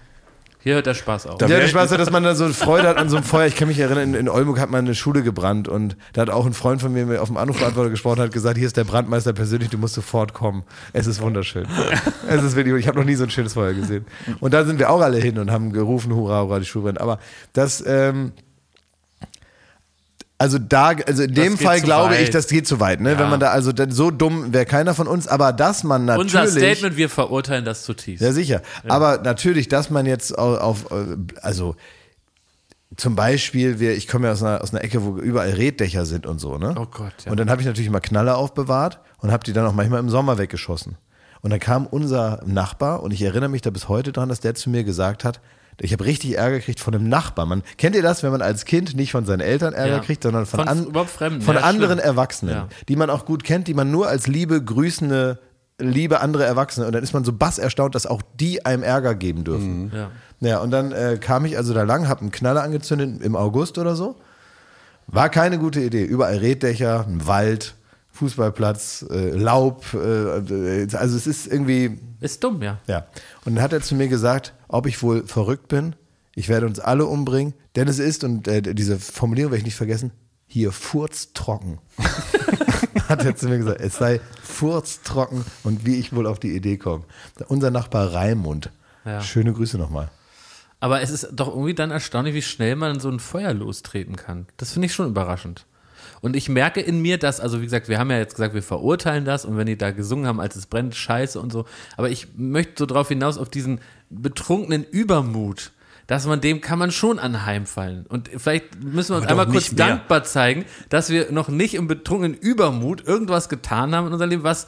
Hier 0.68 0.76
hört 0.76 0.86
der 0.86 0.96
Spaß 0.96 1.28
auf. 1.28 1.38
Da 1.38 1.46
ja, 1.46 1.56
der 1.56 1.64
ich- 1.64 1.72
Spaß 1.72 1.92
hat, 1.94 2.00
dass 2.02 2.12
man 2.12 2.24
da 2.24 2.36
so 2.36 2.50
Freude 2.50 2.90
hat 2.90 2.98
an 2.98 3.08
so 3.08 3.16
einem 3.16 3.24
Feuer. 3.24 3.46
Ich 3.46 3.56
kann 3.56 3.70
mich 3.70 3.80
erinnern, 3.80 4.14
in, 4.14 4.14
in 4.16 4.28
Oldenburg 4.28 4.60
hat 4.60 4.70
mal 4.70 4.80
eine 4.80 4.96
Schule 4.96 5.24
gebrannt 5.24 5.70
und 5.70 5.96
da 6.12 6.24
hat 6.24 6.30
auch 6.30 6.46
ein 6.46 6.52
Freund 6.52 6.82
von 6.82 6.92
mir 6.92 7.06
mir 7.06 7.22
auf 7.22 7.30
dem 7.30 7.38
Anrufbeantworter 7.38 7.90
gesprochen 7.90 8.20
hat 8.20 8.34
gesagt, 8.34 8.58
hier 8.58 8.68
ist 8.68 8.76
der 8.76 8.84
Brandmeister 8.84 9.32
persönlich, 9.32 9.70
du 9.70 9.78
musst 9.78 9.94
sofort 9.94 10.34
kommen. 10.34 10.64
Es 10.92 11.08
ist 11.08 11.22
wunderschön. 11.22 11.66
es 12.28 12.44
ist 12.44 12.58
wirklich, 12.58 12.76
ich 12.76 12.88
habe 12.90 13.00
noch 13.00 13.06
nie 13.06 13.16
so 13.16 13.24
ein 13.24 13.30
schönes 13.30 13.54
Feuer 13.54 13.72
gesehen. 13.76 14.06
Und 14.42 14.54
da 14.54 14.66
sind 14.66 14.78
wir 14.78 14.90
auch 14.90 15.00
alle 15.00 15.20
hin 15.20 15.40
und 15.40 15.52
haben 15.52 15.72
gerufen, 15.72 16.14
hurra, 16.14 16.42
hurra, 16.42 16.60
die 16.60 16.66
Schule 16.66 16.84
brennt. 16.84 17.00
Aber 17.00 17.20
das, 17.54 17.82
ähm, 17.88 18.34
also 20.40 20.60
da, 20.60 20.90
also 20.90 21.24
in 21.24 21.34
dem 21.34 21.58
Fall 21.58 21.82
glaube 21.82 22.14
weit. 22.14 22.22
ich, 22.22 22.30
das 22.30 22.48
geht 22.48 22.68
zu 22.68 22.80
weit, 22.80 23.02
ne? 23.02 23.14
Ja. 23.14 23.20
Wenn 23.20 23.30
man 23.30 23.40
da, 23.40 23.50
also 23.50 23.72
dann 23.72 23.92
so 23.92 24.12
dumm 24.12 24.54
wäre 24.54 24.66
keiner 24.66 24.94
von 24.94 25.08
uns, 25.08 25.28
aber 25.28 25.52
dass 25.52 25.84
man 25.84 26.06
natürlich. 26.06 26.36
Unser 26.36 26.48
Statement, 26.48 26.96
wir 26.96 27.10
verurteilen 27.10 27.66
das 27.66 27.84
zutiefst. 27.84 28.24
Ja, 28.24 28.32
sicher. 28.32 28.62
Aber 28.88 29.20
natürlich, 29.24 29.68
dass 29.68 29.90
man 29.90 30.06
jetzt 30.06 30.38
auf, 30.38 30.62
auf 30.62 30.92
äh, 30.92 31.18
also 31.42 31.76
zum 32.96 33.16
Beispiel, 33.16 33.80
wir, 33.80 33.96
ich 33.96 34.08
komme 34.08 34.28
ja 34.28 34.34
aus 34.34 34.44
einer, 34.44 34.62
aus 34.62 34.74
einer 34.74 34.84
Ecke, 34.84 35.04
wo 35.04 35.18
überall 35.18 35.50
Reddächer 35.50 36.06
sind 36.06 36.28
und 36.28 36.40
so, 36.40 36.58
ne? 36.58 36.76
Oh 36.78 36.86
Gott, 36.86 37.14
ja. 37.26 37.32
Und 37.32 37.40
dann 37.40 37.50
habe 37.50 37.62
ich 37.62 37.68
natürlich 37.68 37.90
mal 37.90 38.00
Knaller 38.00 38.38
aufbewahrt 38.38 39.00
und 39.18 39.32
habe 39.32 39.44
die 39.44 39.54
dann 39.54 39.66
auch 39.66 39.74
manchmal 39.74 40.00
im 40.00 40.10
Sommer 40.10 40.38
weggeschossen. 40.38 40.98
Und 41.42 41.50
dann 41.50 41.60
kam 41.60 41.88
unser 41.88 42.42
Nachbar 42.46 43.02
und 43.02 43.12
ich 43.12 43.22
erinnere 43.24 43.50
mich 43.50 43.62
da 43.62 43.72
bis 43.72 43.90
heute 43.90 44.12
dran, 44.12 44.30
dass 44.30 44.40
der 44.40 44.56
zu 44.56 44.70
mir 44.70 44.84
gesagt 44.84 45.24
hat, 45.24 45.42
ich 45.80 45.94
habe 45.94 46.06
richtig 46.06 46.38
Ärger 46.38 46.58
gekriegt 46.58 46.80
von 46.80 46.94
einem 46.96 47.08
Nachbar. 47.10 47.46
Man 47.46 47.64
kennt 47.78 47.96
ihr 47.96 48.02
das, 48.02 48.24
wenn 48.24 48.32
man 48.32 48.42
als 48.42 48.66
Kind 48.66 48.96
nicht 48.96 49.12
von 49.12 49.26
seinen 49.26 49.42
Eltern 49.42 49.74
Ärger 49.74 49.98
Ja. 49.98 50.00
kriegt, 50.00 50.24
sondern 50.24 50.46
von, 50.46 50.60
Von 50.60 50.68
an, 50.68 51.08
Fremden, 51.08 51.42
von 51.42 51.56
ja, 51.56 51.62
anderen 51.62 51.98
schlimm. 52.00 52.10
Erwachsenen, 52.10 52.56
Ja. 52.56 52.68
die 52.88 52.96
man 52.96 53.10
auch 53.10 53.26
gut 53.26 53.44
kennt, 53.44 53.68
die 53.68 53.74
man 53.74 53.92
nur 53.92 54.08
als 54.08 54.28
liebe 54.28 54.64
grüßende 54.64 55.40
liebe 55.80 56.22
andere 56.22 56.44
Erwachsene 56.44 56.88
und 56.88 56.94
dann 56.94 57.04
ist 57.04 57.14
man 57.14 57.24
so 57.24 57.32
bass 57.32 57.60
erstaunt, 57.60 57.94
dass 57.94 58.08
auch 58.08 58.24
die 58.40 58.66
einem 58.66 58.82
Ärger 58.82 59.14
geben 59.14 59.44
dürfen. 59.44 59.92
Ja. 59.94 60.10
Ja, 60.40 60.58
und 60.60 60.72
dann 60.72 60.92
äh, 60.92 61.20
kam 61.22 61.46
ich 61.46 61.56
also 61.56 61.72
da 61.76 61.84
lang, 61.84 62.08
habe 62.08 62.22
einen 62.22 62.32
Knaller 62.32 62.64
angezündet 62.64 63.22
im 63.22 63.36
August 63.36 63.78
oder 63.78 63.96
so. 63.96 64.16
War 65.06 65.30
keine 65.30 65.60
gute 65.60 65.80
Idee. 65.82 66.04
Überall 66.04 66.38
Reddächer, 66.38 67.06
ein 67.08 67.28
Wald, 67.28 67.76
Fußballplatz, 68.18 69.06
äh, 69.10 69.32
Laub. 69.32 69.86
Äh, 69.94 70.88
also 70.96 71.18
es 71.18 71.28
ist 71.28 71.48
irgendwie, 71.48 72.00
Ist 72.20 72.44
dumm, 72.44 72.62
ja. 72.62 72.80
ja. 72.88 73.08
Und 73.46 73.56
dann 73.56 73.64
hat 73.64 73.74
er 73.74 73.82
zu 73.82 73.96
mir 73.96 74.08
gesagt, 74.08 74.54
ob 74.68 74.86
ich 74.88 75.02
wohl 75.02 75.26
verrückt 75.26 75.68
bin. 75.68 75.96
Ich 76.36 76.50
werde 76.50 76.68
uns 76.68 76.80
alle 76.80 77.06
umbringen, 77.06 77.54
denn 77.76 77.88
es 77.88 78.00
ist, 78.00 78.24
und 78.24 78.48
äh, 78.48 78.62
diese 78.62 79.00
Formulierung 79.00 79.52
werde 79.52 79.60
ich 79.60 79.66
nicht 79.66 79.76
vergessen, 79.76 80.12
hier 80.46 80.72
furztrocken. 80.72 81.80
hat 83.10 83.24
er 83.26 83.36
zu 83.36 83.48
mir 83.48 83.58
gesagt, 83.58 83.82
es 83.82 83.98
sei 83.98 84.20
furztrocken 84.44 85.46
und 85.64 85.86
wie 85.86 85.96
ich 85.96 86.14
wohl 86.16 86.28
auf 86.28 86.40
die 86.40 86.56
Idee 86.56 86.78
komme. 86.78 87.04
Unser 87.48 87.72
Nachbar 87.72 88.14
Raimund. 88.14 88.72
Ja. 89.06 89.22
Schöne 89.22 89.54
Grüße 89.54 89.78
nochmal. 89.78 90.10
Aber 90.80 91.02
es 91.02 91.10
ist 91.10 91.30
doch 91.32 91.48
irgendwie 91.48 91.74
dann 91.74 91.92
erstaunlich, 91.92 92.36
wie 92.36 92.42
schnell 92.42 92.76
man 92.76 93.00
so 93.00 93.10
ein 93.10 93.20
Feuer 93.20 93.54
lostreten 93.54 94.16
kann. 94.16 94.48
Das 94.58 94.74
finde 94.74 94.88
ich 94.88 94.94
schon 94.94 95.08
überraschend. 95.08 95.66
Und 96.22 96.36
ich 96.36 96.50
merke 96.50 96.82
in 96.82 97.02
mir, 97.02 97.18
dass, 97.18 97.40
also 97.40 97.60
wie 97.60 97.66
gesagt, 97.66 97.90
wir 97.90 98.00
haben 98.00 98.10
ja 98.12 98.18
jetzt 98.18 98.36
gesagt, 98.36 98.54
wir 98.54 98.64
verurteilen 98.64 99.26
das 99.26 99.46
und 99.46 99.58
wenn 99.58 99.68
die 99.68 99.78
da 99.78 99.92
gesungen 99.92 100.26
haben, 100.26 100.40
als 100.40 100.56
es 100.56 100.66
brennt, 100.66 100.96
scheiße 100.96 101.40
und 101.40 101.52
so. 101.52 101.66
Aber 101.96 102.10
ich 102.10 102.28
möchte 102.36 102.74
so 102.78 102.86
drauf 102.86 103.10
hinaus, 103.10 103.38
auf 103.38 103.50
diesen 103.50 103.80
betrunkenen 104.10 104.84
Übermut, 104.84 105.72
dass 106.08 106.26
man 106.26 106.42
dem 106.42 106.62
kann 106.62 106.80
man 106.80 106.92
schon 106.92 107.20
anheimfallen. 107.20 108.06
Und 108.08 108.30
vielleicht 108.36 108.82
müssen 108.84 109.14
wir 109.14 109.18
uns 109.18 109.28
einmal 109.28 109.48
kurz 109.48 109.72
mehr. 109.72 109.88
dankbar 109.88 110.24
zeigen, 110.24 110.66
dass 110.90 111.10
wir 111.10 111.32
noch 111.32 111.50
nicht 111.50 111.76
im 111.76 111.88
betrunkenen 111.88 112.34
Übermut 112.34 113.06
irgendwas 113.06 113.50
getan 113.50 113.94
haben 113.94 114.08
in 114.08 114.14
unserem 114.14 114.30
Leben, 114.30 114.44
was, 114.44 114.68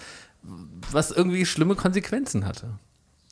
was 0.91 1.11
irgendwie 1.11 1.45
schlimme 1.45 1.75
Konsequenzen 1.75 2.45
hatte. 2.45 2.71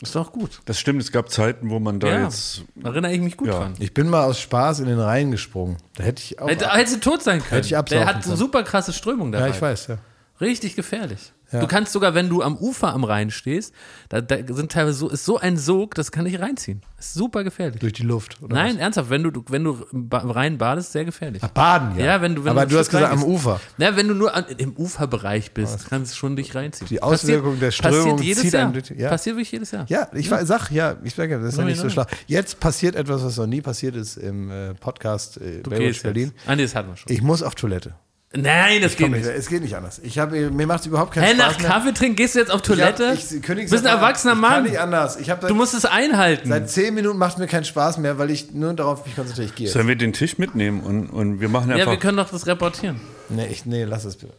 Ist 0.01 0.13
doch 0.15 0.31
gut. 0.31 0.61
Das 0.65 0.79
stimmt, 0.79 1.01
es 1.01 1.11
gab 1.11 1.29
Zeiten, 1.31 1.69
wo 1.71 1.79
man 1.79 1.99
da 1.99 2.07
Ja, 2.07 2.23
jetzt. 2.25 2.61
erinnere 2.83 3.13
ich 3.13 3.19
mich 3.21 3.35
gut 3.35 3.47
Ja. 3.47 3.59
dran. 3.59 3.73
Ich 3.79 3.93
bin 3.95 4.09
mal 4.09 4.25
aus 4.25 4.39
Spaß 4.39 4.79
in 4.81 4.85
den 4.85 4.99
Rhein 4.99 5.31
gesprungen. 5.31 5.77
Da 5.95 6.03
hätte 6.03 6.21
ich 6.21 6.39
auch. 6.39 6.47
Hätte, 6.47 6.71
hätte 6.71 6.99
tot 6.99 7.23
sein 7.23 7.39
können. 7.39 7.63
Hätte 7.63 7.65
ich 7.75 7.89
Der 7.89 8.05
hat 8.05 8.23
können. 8.23 8.35
super 8.37 8.61
krasse 8.63 8.93
Strömung 8.93 9.31
dabei. 9.31 9.47
ja, 9.47 9.53
ich 9.55 9.61
weiß, 9.61 9.87
ja. 9.87 9.97
Richtig 10.39 10.75
gefährlich. 10.75 11.33
Ja. 11.51 11.61
Du 11.61 11.67
kannst 11.67 11.93
sogar, 11.93 12.13
wenn 12.13 12.27
du 12.27 12.41
am 12.41 12.57
Ufer 12.57 12.93
am 12.93 13.05
Rhein 13.05 13.31
stehst, 13.31 13.73
da, 14.09 14.19
da 14.19 14.35
sind 14.53 14.71
teilweise 14.71 14.97
so, 14.97 15.09
ist 15.09 15.23
so 15.23 15.37
ein 15.37 15.57
Sog, 15.57 15.95
das 15.95 16.11
kann 16.11 16.25
dich 16.25 16.39
reinziehen. 16.41 16.81
Ist 16.99 17.13
super 17.13 17.43
gefährlich. 17.45 17.79
Durch 17.79 17.93
die 17.93 18.03
Luft. 18.03 18.41
Oder 18.41 18.53
Nein, 18.55 18.77
ernsthaft, 18.79 19.09
wenn 19.09 19.23
du, 19.23 19.43
wenn 19.49 19.63
du 19.63 19.85
im 19.93 20.09
Rhein 20.11 20.57
badest, 20.57 20.91
sehr 20.91 21.05
gefährlich. 21.05 21.41
was? 21.41 21.51
Baden, 21.51 21.97
ja. 21.97 22.05
Ja, 22.05 22.21
wenn 22.21 22.35
du, 22.35 22.43
wenn 22.43 22.51
Aber 22.51 22.61
ein 22.61 22.69
du 22.69 22.77
hast 22.77 22.89
gesagt, 22.89 23.11
am. 23.13 23.23
Ufer. 23.23 23.61
Na, 23.77 23.95
wenn 23.95 24.07
du 24.09 24.13
nur 24.13 24.35
an, 24.35 24.45
im 24.57 24.75
Uferbereich 24.75 25.51
bist, 25.53 25.89
kann 25.89 26.01
es 26.01 26.17
schon 26.17 26.35
dich 26.35 26.53
reinziehen. 26.53 26.87
Die 26.89 27.01
Auswirkung 27.01 27.59
der 27.59 27.71
Strömung 27.71 28.17
passiert 28.17 28.21
jedes 28.21 28.41
zieht 28.43 28.53
Jahr. 28.53 28.63
einen 28.63 28.73
durch- 28.73 28.89
ja. 28.89 29.09
Passiert 29.09 29.35
wirklich 29.37 29.51
jedes 29.51 29.71
Jahr. 29.71 29.85
Ja, 29.87 30.09
ich 30.13 30.29
weiß, 30.29 30.47
sag, 30.47 30.69
ja, 30.71 30.97
ich 31.03 31.15
sage, 31.15 31.39
das 31.39 31.53
ist 31.53 31.59
ja 31.59 31.65
nicht 31.65 31.79
so 31.79 31.89
schlau. 31.89 32.05
Jetzt 32.25 32.59
passiert 32.59 32.95
etwas, 32.95 33.23
was 33.23 33.37
noch 33.37 33.47
nie 33.47 33.61
passiert 33.61 33.95
ist 33.95 34.17
im 34.17 34.49
äh, 34.51 34.73
Podcast 34.73 35.37
äh, 35.37 35.61
Du 35.61 35.69
Berlin. 35.69 35.87
Jetzt. 35.93 36.05
Ah, 36.45 36.55
nee, 36.55 36.63
das 36.63 36.75
hatten 36.75 36.89
wir 36.89 36.97
schon. 36.97 37.11
Ich 37.11 37.21
muss 37.21 37.41
auf 37.41 37.55
Toilette. 37.55 37.93
Nein, 38.35 38.81
das 38.81 38.97
geht 38.97 39.07
Komm, 39.07 39.13
nicht. 39.17 39.25
ich, 39.25 39.33
es 39.35 39.47
geht 39.47 39.61
nicht 39.63 39.75
anders. 39.77 39.99
Ich 40.03 40.19
hab, 40.19 40.31
mir 40.31 40.67
macht 40.67 40.81
es 40.81 40.85
überhaupt 40.85 41.13
keinen 41.13 41.23
Hä, 41.23 41.35
Spaß 41.35 41.37
nach 41.53 41.59
mehr. 41.59 41.69
Kaffee 41.69 41.93
trinken 41.93 42.15
gehst 42.17 42.35
du 42.35 42.39
jetzt 42.39 42.51
auf 42.51 42.61
Toilette? 42.61 43.13
Ich, 43.15 43.21
hab, 43.25 43.31
ich, 43.31 43.41
Königs- 43.41 43.69
bist 43.71 43.85
ein 43.85 43.95
erwachsener 43.95 44.33
ich 44.33 44.39
Mann. 44.39 44.51
Kann 44.51 44.63
nicht 44.63 44.79
anders. 44.79 45.15
Ich 45.17 45.29
hab 45.29 45.47
Du 45.47 45.55
musst 45.55 45.73
es 45.73 45.85
einhalten. 45.85 46.49
seit 46.49 46.69
zehn 46.69 46.93
Minuten 46.93 47.17
macht 47.17 47.37
mir 47.37 47.47
keinen 47.47 47.63
Spaß 47.63 47.99
mehr, 47.99 48.17
weil 48.19 48.29
ich 48.29 48.51
nur 48.51 48.73
darauf 48.73 49.05
mich 49.05 49.15
konzentriere. 49.15 49.47
Ich 49.47 49.55
gehe. 49.55 49.65
jetzt. 49.67 49.73
Sollen 49.73 49.87
wir 49.87 49.95
den 49.95 50.11
Tisch 50.11 50.37
mitnehmen 50.37 50.81
und, 50.81 51.07
und 51.09 51.39
wir 51.39 51.47
machen 51.47 51.69
Ja, 51.69 51.77
einfach. 51.77 51.91
wir 51.91 51.99
können 51.99 52.17
doch 52.17 52.29
das 52.29 52.45
reportieren. 52.47 52.99
Nee, 53.29 53.47
ich, 53.47 53.65
nee, 53.65 53.85
lass 53.85 54.03
es 54.03 54.17
bitte. 54.17 54.33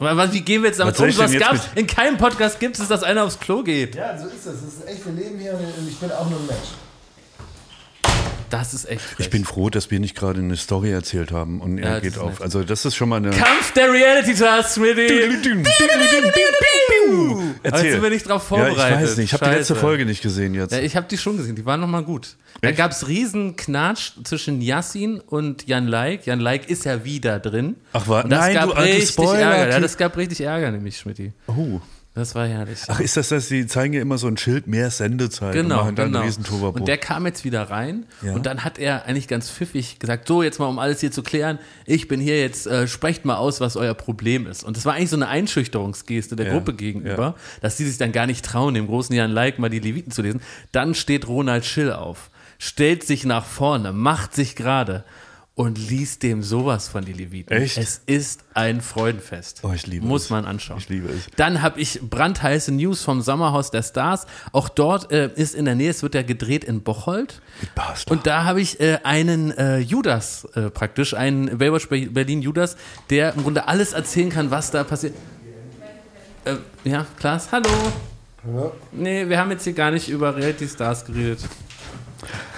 Was, 0.00 0.32
wie 0.32 0.40
gehen 0.42 0.62
wir 0.62 0.68
jetzt 0.70 0.80
damit 0.80 0.94
Was 0.94 1.00
um? 1.00 1.08
ich 1.08 1.18
Was 1.18 1.32
gab's? 1.38 1.68
In 1.76 1.86
keinem 1.86 2.18
Podcast 2.18 2.58
gibt 2.60 2.78
es, 2.78 2.86
dass 2.88 3.02
einer 3.04 3.24
aufs 3.24 3.38
Klo 3.38 3.62
geht. 3.62 3.94
Ja, 3.94 4.18
so 4.18 4.26
ist 4.26 4.46
das. 4.46 4.54
Das 4.54 4.74
ist 4.74 4.86
echt, 4.88 5.04
wir 5.06 5.12
leben 5.12 5.38
hier 5.38 5.52
und 5.54 5.88
ich 5.88 5.96
bin 5.98 6.10
auch 6.10 6.28
nur 6.28 6.38
ein 6.40 6.46
Mensch. 6.46 6.68
Das 8.50 8.72
ist 8.74 8.88
echt 8.88 9.00
frech. 9.02 9.26
ich 9.26 9.30
bin 9.30 9.44
froh, 9.44 9.68
dass 9.70 9.90
wir 9.90 10.00
nicht 10.00 10.16
gerade 10.16 10.40
eine 10.40 10.56
Story 10.56 10.90
erzählt 10.90 11.32
haben 11.32 11.60
und 11.60 11.78
Ja, 11.78 11.84
er 11.84 11.92
das 11.94 12.02
geht 12.02 12.18
auf. 12.18 12.30
nett. 12.32 12.42
Also 12.42 12.62
das 12.64 12.84
ist 12.84 12.94
schon 12.96 13.08
mal 13.08 13.16
eine. 13.16 13.30
Kampf 13.30 13.72
der 13.74 13.92
Reality 13.92 14.34
Stars, 14.34 14.74
Smitty. 14.74 15.06
Aber 17.64 17.78
jetzt 17.82 17.92
sind 17.92 18.02
wir 18.02 18.10
nicht 18.10 18.28
drauf 18.28 18.42
Ja, 18.50 18.56
vorbereitet. 18.56 18.78
ich 18.78 19.02
weiß 19.08 19.16
nicht. 19.18 19.26
Ich 19.26 19.32
habe 19.40 19.50
die 19.50 19.56
letzte. 19.58 19.74
Folge 19.74 20.04
nicht 20.06 20.22
gesehen 20.22 20.54
jetzt. 20.54 20.72
Ja, 20.72 20.80
ich 20.80 20.96
habe 20.96 21.06
die 21.08 21.18
schon 21.18 21.36
gesehen, 21.36 21.56
die 21.56 21.64
waren 21.64 21.80
nochmal 21.80 22.02
gut. 22.02 22.36
Da 22.60 22.68
Echt? 22.70 22.78
gab 22.78 22.90
es 22.90 23.06
riesen 23.06 23.54
Knatsch 23.56 24.12
zwischen 24.24 24.60
Yassin 24.60 25.20
und 25.20 25.66
Jan 25.68 25.86
Like. 25.86 26.26
Jan 26.26 26.40
Like 26.40 26.68
ist 26.68 26.84
ja 26.84 27.04
wieder 27.04 27.38
drin. 27.38 27.76
Ach, 27.92 28.08
wa- 28.08 28.22
Und 28.22 28.30
das 28.30 28.40
nein, 28.40 28.54
gab 28.54 28.70
du 28.70 28.82
richtig 28.82 29.08
Spoiler, 29.10 29.40
Ärger. 29.40 29.72
Ja, 29.74 29.80
das 29.80 29.96
gab 29.96 30.16
richtig 30.16 30.40
Ärger, 30.40 30.70
nämlich, 30.72 30.98
Schmidti. 30.98 31.32
oh. 31.46 31.80
Das 32.18 32.34
war 32.34 32.46
herrlich. 32.46 32.80
Ach, 32.88 32.98
ist 32.98 33.16
das 33.16 33.28
das? 33.28 33.46
Sie 33.48 33.66
zeigen 33.68 33.94
ja 33.94 34.00
immer 34.02 34.18
so 34.18 34.26
ein 34.26 34.36
Schild, 34.36 34.66
mehr 34.66 34.90
Sendezeit 34.90 35.54
und 35.54 35.62
Genau, 35.62 35.76
machen 35.84 35.94
dann 35.94 36.12
genau. 36.12 36.20
einen. 36.24 36.72
Und 36.74 36.88
der 36.88 36.98
kam 36.98 37.26
jetzt 37.26 37.44
wieder 37.44 37.70
rein 37.70 38.06
Ja. 38.22 38.34
und 38.34 38.44
dann 38.44 38.64
hat 38.64 38.78
er 38.78 39.06
eigentlich 39.06 39.28
ganz 39.28 39.48
pfiffig 39.50 40.00
gesagt, 40.00 40.26
so 40.26 40.42
jetzt 40.42 40.58
mal 40.58 40.66
um 40.66 40.78
alles 40.80 41.00
hier 41.00 41.12
zu 41.12 41.22
klären, 41.22 41.58
ich 41.86 42.08
bin 42.08 42.20
hier 42.20 42.40
jetzt, 42.40 42.66
äh, 42.66 42.88
sprecht 42.88 43.24
mal 43.24 43.36
aus, 43.36 43.60
was 43.60 43.76
euer 43.76 43.94
Problem 43.94 44.46
ist. 44.48 44.64
Und 44.64 44.76
das 44.76 44.84
war 44.84 44.94
eigentlich 44.94 45.10
so 45.10 45.16
eine 45.16 45.28
Einschüchterungsgeste 45.28 46.34
der 46.36 46.46
Ja, 46.46 46.52
Gruppe 46.52 46.74
gegenüber, 46.74 47.22
ja. 47.22 47.34
dass 47.60 47.76
die 47.76 47.84
sich 47.84 47.98
dann 47.98 48.10
gar 48.12 48.26
nicht 48.26 48.44
trauen, 48.44 48.74
dem 48.74 48.86
großen 48.88 49.14
Jan 49.14 49.30
Like 49.30 49.58
mal 49.60 49.70
die 49.70 49.78
Leviten 49.80 50.10
zu 50.10 50.22
lesen. 50.22 50.40
Dann 50.72 50.94
steht 50.94 51.28
Ronald 51.28 51.64
Schill 51.64 51.92
auf, 51.92 52.30
stellt 52.58 53.04
sich 53.04 53.24
nach 53.24 53.44
vorne, 53.44 53.92
macht 53.92 54.34
sich 54.34 54.56
gerade 54.56 55.04
und 55.58 55.76
liest 55.90 56.22
dem 56.22 56.44
sowas 56.44 56.86
von 56.86 57.04
die 57.04 57.12
Leviten. 57.12 57.52
Echt? 57.52 57.78
Es 57.78 58.00
ist 58.06 58.44
ein 58.54 58.80
Freudenfest. 58.80 59.62
Oh, 59.64 59.72
ich 59.74 59.88
liebe 59.88 60.06
Muss 60.06 60.24
es. 60.24 60.30
man 60.30 60.44
anschauen. 60.44 60.78
Ich 60.78 60.88
liebe 60.88 61.08
es. 61.08 61.26
Dann 61.34 61.62
habe 61.62 61.80
ich 61.80 61.98
brandheiße 62.00 62.70
News 62.70 63.02
vom 63.02 63.22
Sommerhaus 63.22 63.72
der 63.72 63.82
Stars. 63.82 64.26
Auch 64.52 64.68
dort 64.68 65.10
äh, 65.10 65.30
ist 65.34 65.56
in 65.56 65.64
der 65.64 65.74
Nähe, 65.74 65.90
es 65.90 66.04
wird 66.04 66.14
ja 66.14 66.22
gedreht 66.22 66.62
in 66.62 66.82
Bocholt. 66.82 67.42
Mit. 67.60 68.08
Und 68.08 68.26
da 68.28 68.44
habe 68.44 68.60
ich 68.60 68.78
äh, 68.78 69.00
einen 69.02 69.50
äh, 69.50 69.78
Judas 69.78 70.44
äh, 70.54 70.70
praktisch, 70.70 71.14
einen 71.14 71.58
Baywatch 71.58 71.88
Be- 71.88 72.06
Berlin 72.06 72.40
Judas, 72.40 72.76
der 73.10 73.34
im 73.34 73.42
Grunde 73.42 73.66
alles 73.66 73.94
erzählen 73.94 74.30
kann, 74.30 74.52
was 74.52 74.70
da 74.70 74.84
passiert. 74.84 75.14
Äh, 76.44 76.54
ja, 76.84 77.04
Klaas, 77.18 77.50
hallo. 77.50 77.68
Nee, 78.92 79.28
wir 79.28 79.38
haben 79.40 79.50
jetzt 79.50 79.64
hier 79.64 79.72
gar 79.72 79.90
nicht 79.90 80.08
über 80.08 80.36
Reality 80.36 80.68
Stars 80.68 81.04
geredet. 81.04 81.40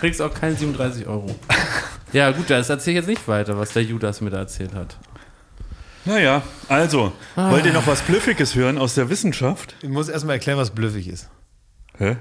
Kriegst 0.00 0.20
auch 0.22 0.32
keine 0.34 0.54
37 0.56 1.06
Euro. 1.06 1.34
Ja, 2.12 2.30
gut, 2.32 2.50
das 2.50 2.68
erzähle 2.68 2.98
ich 2.98 3.06
jetzt 3.06 3.08
nicht 3.08 3.28
weiter, 3.28 3.56
was 3.58 3.72
der 3.72 3.82
Judas 3.84 4.20
mir 4.20 4.30
da 4.30 4.38
erzählt 4.38 4.74
hat. 4.74 4.96
Naja, 6.04 6.42
also, 6.68 7.12
wollt 7.36 7.62
Ah. 7.62 7.66
ihr 7.66 7.72
noch 7.72 7.86
was 7.86 8.00
Blüffiges 8.02 8.54
hören 8.54 8.78
aus 8.78 8.94
der 8.94 9.10
Wissenschaft? 9.10 9.74
Ich 9.82 9.88
muss 9.90 10.08
erstmal 10.08 10.36
erklären, 10.36 10.58
was 10.58 10.70
blüffig 10.70 11.08
ist. 11.08 11.28
Hä? 11.98 12.16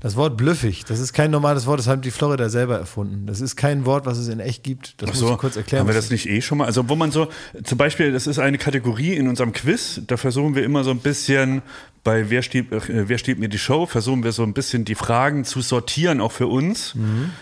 Das 0.00 0.16
Wort 0.16 0.36
blüffig, 0.38 0.84
das 0.86 0.98
ist 0.98 1.12
kein 1.12 1.30
normales 1.30 1.66
Wort, 1.66 1.78
das 1.78 1.86
haben 1.86 2.00
die 2.00 2.10
Florida 2.10 2.48
selber 2.48 2.78
erfunden. 2.78 3.26
Das 3.26 3.40
ist 3.42 3.54
kein 3.54 3.84
Wort, 3.84 4.06
was 4.06 4.16
es 4.16 4.28
in 4.28 4.40
echt 4.40 4.62
gibt. 4.64 4.94
Das 5.00 5.10
Ach 5.10 5.12
muss 5.14 5.20
so, 5.20 5.32
ich 5.32 5.38
kurz 5.38 5.56
erklären. 5.56 5.80
Haben 5.82 5.88
wir 5.88 5.94
das 5.94 6.10
nicht 6.10 6.26
eh 6.26 6.40
schon 6.40 6.58
mal? 6.58 6.64
Also, 6.64 6.88
wo 6.88 6.96
man 6.96 7.12
so, 7.12 7.28
zum 7.64 7.76
Beispiel, 7.76 8.10
das 8.10 8.26
ist 8.26 8.38
eine 8.38 8.56
Kategorie 8.56 9.12
in 9.14 9.28
unserem 9.28 9.52
Quiz, 9.52 10.00
da 10.06 10.16
versuchen 10.16 10.54
wir 10.54 10.64
immer 10.64 10.84
so 10.84 10.90
ein 10.90 11.00
bisschen 11.00 11.60
bei 12.02 12.30
Wer 12.30 12.42
steht, 12.42 12.72
äh, 12.72 13.08
Wer 13.08 13.18
steht 13.18 13.38
mir 13.38 13.48
die 13.48 13.58
Show, 13.58 13.84
versuchen 13.86 14.24
wir 14.24 14.32
so 14.32 14.42
ein 14.42 14.54
bisschen 14.54 14.84
die 14.84 14.94
Fragen 14.94 15.44
zu 15.44 15.60
sortieren, 15.60 16.20
auch 16.20 16.32
für 16.32 16.46
uns. 16.46 16.94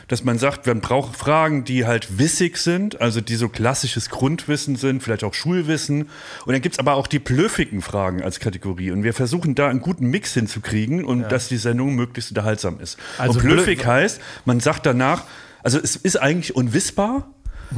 Dass 0.09 0.24
man 0.24 0.38
sagt, 0.38 0.66
man 0.66 0.80
braucht 0.80 1.16
Fragen, 1.16 1.64
die 1.64 1.86
halt 1.86 2.18
wissig 2.18 2.56
sind, 2.59 3.00
also 3.00 3.20
die 3.20 3.36
so 3.36 3.48
klassisches 3.48 4.11
Grundwissen 4.11 4.74
sind, 4.76 5.02
vielleicht 5.02 5.22
auch 5.24 5.34
Schulwissen. 5.34 6.09
Und 6.44 6.52
dann 6.52 6.61
gibt's 6.61 6.78
aber 6.80 6.94
auch 6.94 7.06
die 7.06 7.20
blöffigen 7.20 7.82
Fragen 7.82 8.22
als 8.22 8.40
Kategorie. 8.40 8.90
Und 8.90 9.04
wir 9.04 9.14
versuchen 9.14 9.54
da 9.54 9.68
einen 9.68 9.80
guten 9.80 10.06
Mix 10.06 10.34
hinzukriegen 10.34 11.04
und 11.04 11.22
dass 11.30 11.48
die 11.48 11.56
Sendung 11.56 11.94
möglichst 11.94 12.30
unterhaltsam 12.32 12.80
ist. 12.80 12.98
Also 13.16 13.38
und 13.38 13.46
blöffig 13.46 13.80
blö- 13.82 13.86
heißt, 13.86 14.20
man 14.44 14.61
sagt 14.61 14.86
danach, 14.86 15.24
also 15.62 15.78
es 15.78 15.94
ist 15.96 16.16
eigentlich 16.20 16.56
unwissbar, 16.56 17.32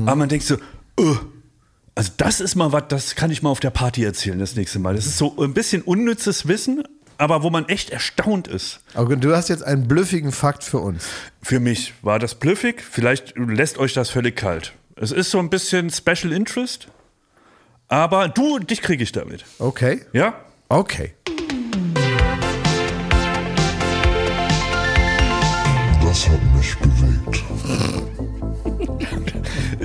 aber 0.06 0.16
man 0.16 0.28
denkt 0.28 0.46
so, 0.46 0.56
"Ugh, 0.98 1.18
also 2.00 2.12
das 2.16 2.40
ist 2.40 2.54
mal 2.54 2.72
was, 2.72 2.84
das 2.88 3.14
kann 3.14 3.30
ich 3.30 3.42
mal 3.42 3.50
auf 3.50 3.60
der 3.60 3.68
Party 3.68 4.02
erzählen 4.02 4.38
das 4.38 4.56
nächste 4.56 4.78
Mal. 4.78 4.94
Das 4.94 5.04
ist 5.04 5.18
so 5.18 5.36
ein 5.38 5.52
bisschen 5.52 5.82
unnützes 5.82 6.48
Wissen, 6.48 6.82
aber 7.18 7.42
wo 7.42 7.50
man 7.50 7.68
echt 7.68 7.90
erstaunt 7.90 8.48
ist. 8.48 8.80
Aber 8.94 9.16
du 9.16 9.36
hast 9.36 9.50
jetzt 9.50 9.62
einen 9.62 9.86
blüffigen 9.86 10.32
Fakt 10.32 10.64
für 10.64 10.78
uns. 10.78 11.06
Für 11.42 11.60
mich 11.60 11.92
war 12.00 12.18
das 12.18 12.36
blüffig, 12.36 12.80
vielleicht 12.80 13.36
lässt 13.36 13.76
euch 13.76 13.92
das 13.92 14.08
völlig 14.08 14.34
kalt. 14.34 14.72
Es 14.96 15.12
ist 15.12 15.30
so 15.30 15.40
ein 15.40 15.50
bisschen 15.50 15.90
Special 15.90 16.32
Interest, 16.32 16.88
aber 17.88 18.30
du, 18.30 18.58
dich 18.60 18.80
kriege 18.80 19.02
ich 19.02 19.12
damit. 19.12 19.44
Okay. 19.58 20.00
Ja? 20.14 20.40
Okay. 20.70 21.12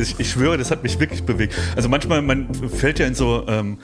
Ich, 0.05 0.19
ich 0.19 0.29
schwöre, 0.29 0.57
das 0.57 0.71
hat 0.71 0.83
mich 0.83 0.99
wirklich 0.99 1.23
bewegt. 1.23 1.55
Also 1.75 1.89
manchmal, 1.89 2.21
man 2.21 2.53
fällt 2.53 2.99
ja 2.99 3.07
in 3.07 3.15
so, 3.15 3.45
ähm, 3.47 3.79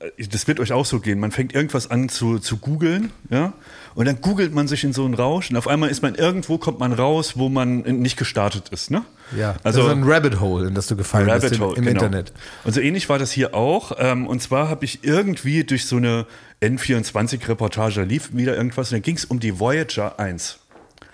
äh, 0.00 0.26
das 0.30 0.46
wird 0.46 0.60
euch 0.60 0.72
auch 0.72 0.84
so 0.84 1.00
gehen, 1.00 1.18
man 1.18 1.30
fängt 1.30 1.54
irgendwas 1.54 1.90
an 1.90 2.08
zu, 2.08 2.38
zu 2.38 2.58
googeln, 2.58 3.10
ja, 3.30 3.54
und 3.94 4.06
dann 4.06 4.20
googelt 4.20 4.54
man 4.54 4.68
sich 4.68 4.84
in 4.84 4.92
so 4.92 5.04
einen 5.04 5.14
Rausch 5.14 5.50
und 5.50 5.56
auf 5.56 5.68
einmal 5.68 5.90
ist 5.90 6.02
man 6.02 6.14
irgendwo, 6.14 6.58
kommt 6.58 6.78
man 6.78 6.92
raus, 6.92 7.36
wo 7.36 7.48
man 7.48 7.80
nicht 7.80 8.16
gestartet 8.16 8.68
ist, 8.70 8.90
ne? 8.90 9.04
Ja. 9.36 9.56
Also 9.62 9.86
ein 9.86 10.02
Rabbit 10.04 10.40
Hole, 10.40 10.68
in 10.68 10.74
das 10.74 10.86
du 10.86 10.96
gefallen 10.96 11.26
bist 11.26 11.44
Rabbit 11.44 11.56
im, 11.56 11.64
Hole, 11.64 11.76
im 11.76 11.84
genau. 11.84 12.04
Internet. 12.04 12.32
Und 12.64 12.74
so 12.74 12.80
ähnlich 12.80 13.08
war 13.08 13.18
das 13.18 13.32
hier 13.32 13.54
auch. 13.54 13.92
Ähm, 13.98 14.26
und 14.26 14.42
zwar 14.42 14.68
habe 14.68 14.84
ich 14.84 15.04
irgendwie 15.04 15.64
durch 15.64 15.86
so 15.86 15.96
eine 15.96 16.26
N24-Reportage, 16.60 17.96
da 17.96 18.02
lief 18.02 18.34
wieder 18.34 18.56
irgendwas, 18.56 18.92
und 18.92 18.96
da 18.96 19.00
ging 19.00 19.16
es 19.16 19.24
um 19.24 19.40
die 19.40 19.58
Voyager 19.58 20.18
1. 20.18 20.58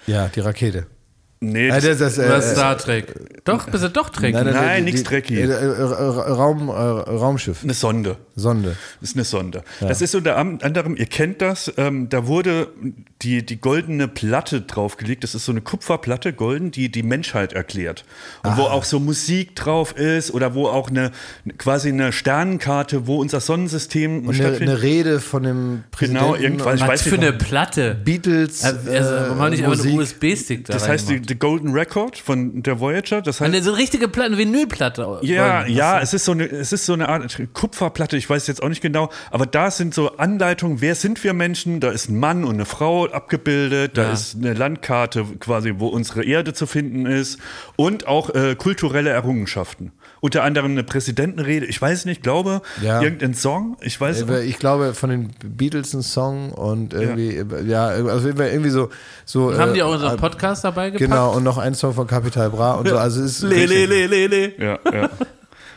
Ja, 0.07 0.29
die 0.29 0.41
Rakete. 0.41 0.87
Nee, 1.41 1.71
Ah, 1.71 1.81
das, 1.81 1.99
das, 1.99 2.17
das, 2.17 2.19
äh, 2.19 2.53
Star 2.53 2.77
Trek. 2.77 3.15
Doch, 3.45 3.69
bist 3.71 3.85
du 3.85 3.91
doch 3.91 4.09
Trek. 4.11 4.35
Nein, 4.35 4.85
die- 4.85 4.91
nix 4.91 5.03
die- 5.03 5.05
Trekkie. 5.09 5.37
äh, 5.41 5.45
äh, 5.45 5.47
äh, 5.47 5.83
Raum, 5.85 6.69
äh, 6.69 6.73
Raumschiff, 6.73 7.63
eine 7.63 7.75
Sonde. 7.75 8.17
Sonde. 8.35 8.77
Das 9.01 9.11
ist 9.11 9.17
eine 9.17 9.25
Sonde. 9.25 9.63
Das 9.81 10.01
ist 10.01 10.15
unter 10.15 10.37
anderem, 10.37 10.97
ihr 10.97 11.07
kennt 11.07 11.41
das, 11.41 11.73
ähm, 11.77 12.09
da 12.09 12.27
wurde 12.27 12.69
die, 13.23 13.45
die 13.45 13.61
goldene 13.61 14.07
Platte 14.09 14.61
draufgelegt. 14.63 15.25
Das 15.25 15.35
ist 15.35 15.45
so 15.45 15.51
eine 15.53 15.61
Kupferplatte, 15.61 16.33
golden, 16.33 16.71
die 16.71 16.89
die 16.89 17.03
Menschheit 17.03 17.53
erklärt. 17.53 18.05
Und 18.45 18.57
wo 18.57 18.63
auch 18.63 18.85
so 18.85 19.01
Musik 19.01 19.55
drauf 19.57 19.97
ist 19.97 20.33
oder 20.33 20.55
wo 20.55 20.67
auch 20.69 20.89
eine 20.91 21.11
quasi 21.57 21.89
eine 21.89 22.13
Sternenkarte, 22.13 23.07
wo 23.09 23.17
unser 23.21 23.41
Sonnensystem 23.41 24.21
Und 24.21 24.29
eine, 24.29 24.35
stattfindet. 24.35 24.69
eine 24.69 24.83
Rede 24.83 25.21
von 25.21 25.43
dem 25.43 25.85
Präsidenten. 25.91 26.25
Genau, 26.27 26.37
irgendwann. 26.37 26.69
und 26.71 26.75
Ich 26.77 26.81
Was 26.83 26.89
weiß 26.89 27.03
für 27.03 27.11
nicht, 27.17 27.29
eine 27.29 27.33
Platte. 27.33 27.97
Beatles. 28.05 28.63
Also, 28.65 28.89
äh, 28.91 29.01
haben 29.01 29.51
nicht 29.51 29.65
einfach 29.65 29.85
einen 29.85 29.95
Musik. 29.97 29.99
USB-Stick 30.23 30.65
da 30.67 30.75
Das 30.75 30.87
heißt, 30.89 31.09
die, 31.09 31.21
die 31.29 31.39
Golden 31.39 31.71
Record 31.73 32.17
von 32.19 32.63
der 32.63 32.81
Voyager, 32.81 33.21
das 33.23 33.41
heißt. 33.41 33.53
Eine 33.53 33.63
so 33.63 33.73
richtige 33.73 34.09
Platte, 34.09 34.29
eine 34.29 34.39
Vinylplatte. 34.39 35.19
Ja, 35.23 35.67
ja, 35.67 36.01
es 36.01 36.15
ist 36.15 36.25
so 36.25 36.33
eine, 36.33 36.45
es 36.47 36.73
ist 36.73 36.87
so 36.87 36.93
eine 36.93 37.09
Art 37.09 37.39
Kupferplatte, 37.53 38.17
ich 38.17 38.29
weiß 38.29 38.47
jetzt 38.47 38.63
auch 38.63 38.69
nicht 38.69 38.81
genau, 38.83 39.11
aber 39.31 39.47
da 39.47 39.71
sind 39.71 39.95
so 39.95 40.17
Anleitungen, 40.17 40.81
wer 40.81 40.95
sind 40.95 41.23
wir 41.25 41.33
Menschen? 41.35 41.81
Da 41.81 41.91
ist 41.91 42.09
ein 42.09 42.19
Mann 42.19 42.45
und 42.45 42.55
eine 42.55 42.65
Frau 42.67 43.07
abgebildet, 43.07 43.97
da 43.99 44.05
Ja. 44.05 44.13
ist 44.13 44.37
eine 44.37 44.55
Landkarte 44.55 45.25
quasi, 45.41 45.75
wo 45.79 45.89
unsere 45.89 46.25
Erde 46.25 46.53
zu 46.55 46.67
finden 46.67 47.07
ist 47.07 47.39
und 47.77 48.07
auch 48.07 48.31
äh, 48.35 48.55
kulturelle 48.57 49.11
Errungenschaften. 49.11 49.93
Unter 50.21 50.43
anderem 50.43 50.73
eine 50.73 50.83
Präsidentenrede, 50.83 51.67
ich 51.67 51.81
weiß 51.81 52.05
nicht, 52.05 52.23
glaube, 52.23 52.63
Ja. 52.83 53.01
irgendein 53.03 53.35
Song, 53.35 53.77
ich 53.81 54.01
weiß 54.01 54.23
Äh, 54.23 54.43
Ich 54.45 54.59
glaube, 54.59 54.95
von 54.95 55.11
den 55.11 55.31
Beatles 55.45 55.95
ein 55.95 56.03
Song 56.03 56.51
und 56.53 56.93
irgendwie, 56.93 57.43
ja, 57.67 57.87
also 57.87 58.29
irgendwie 58.29 58.71
so. 58.71 58.91
so 59.25 59.57
Haben 59.57 59.71
äh, 59.71 59.75
die 59.75 59.83
auch 59.83 59.93
unseren 59.93 60.15
äh, 60.17 60.21
Podcast 60.21 60.65
dabei 60.65 60.91
gepackt? 60.91 61.11
Genau, 61.11 61.33
und 61.35 61.45
noch 61.45 61.59
ein 61.59 61.75
Song 61.75 61.95
von 61.95 62.07
Capital 62.07 62.51
Bra 62.51 62.75
und 62.75 62.89
so. 62.89 62.99
Also 62.99 63.23
es 63.23 63.43
ist 63.43 63.43
Le, 63.43 63.67
le, 63.67 63.87
le, 63.87 64.07
le, 64.07 64.27
le. 64.27 64.53
Ja, 64.59 64.79
ja. 64.93 65.11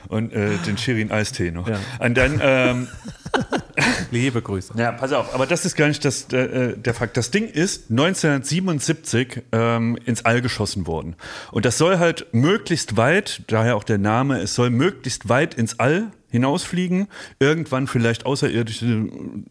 Und 0.07 0.33
äh, 0.33 0.49
den 0.65 0.77
Shirin 0.77 1.11
Eistee 1.11 1.51
noch. 1.51 1.67
Ja. 1.69 1.77
Und 1.99 2.17
dann, 2.17 2.39
ähm, 2.43 2.87
Liebe 4.11 4.41
Grüße. 4.41 4.73
Ja, 4.77 4.91
pass 4.91 5.13
auf, 5.13 5.33
aber 5.33 5.45
das 5.45 5.65
ist 5.65 5.75
gar 5.75 5.87
nicht 5.87 6.03
das, 6.03 6.31
äh, 6.33 6.77
der 6.77 6.93
Fakt. 6.93 7.17
Das 7.17 7.31
Ding 7.31 7.47
ist 7.47 7.89
1977 7.89 9.41
ähm, 9.53 9.97
ins 10.05 10.25
All 10.25 10.41
geschossen 10.41 10.85
worden. 10.85 11.15
Und 11.51 11.65
das 11.65 11.77
soll 11.77 11.97
halt 11.97 12.27
möglichst 12.33 12.97
weit, 12.97 13.41
daher 13.47 13.77
auch 13.77 13.85
der 13.85 13.97
Name, 13.97 14.39
es 14.41 14.53
soll 14.53 14.69
möglichst 14.69 15.29
weit 15.29 15.53
ins 15.53 15.79
All 15.79 16.11
hinausfliegen, 16.29 17.07
irgendwann 17.39 17.87
vielleicht 17.87 18.25
Außerirdische 18.25 19.07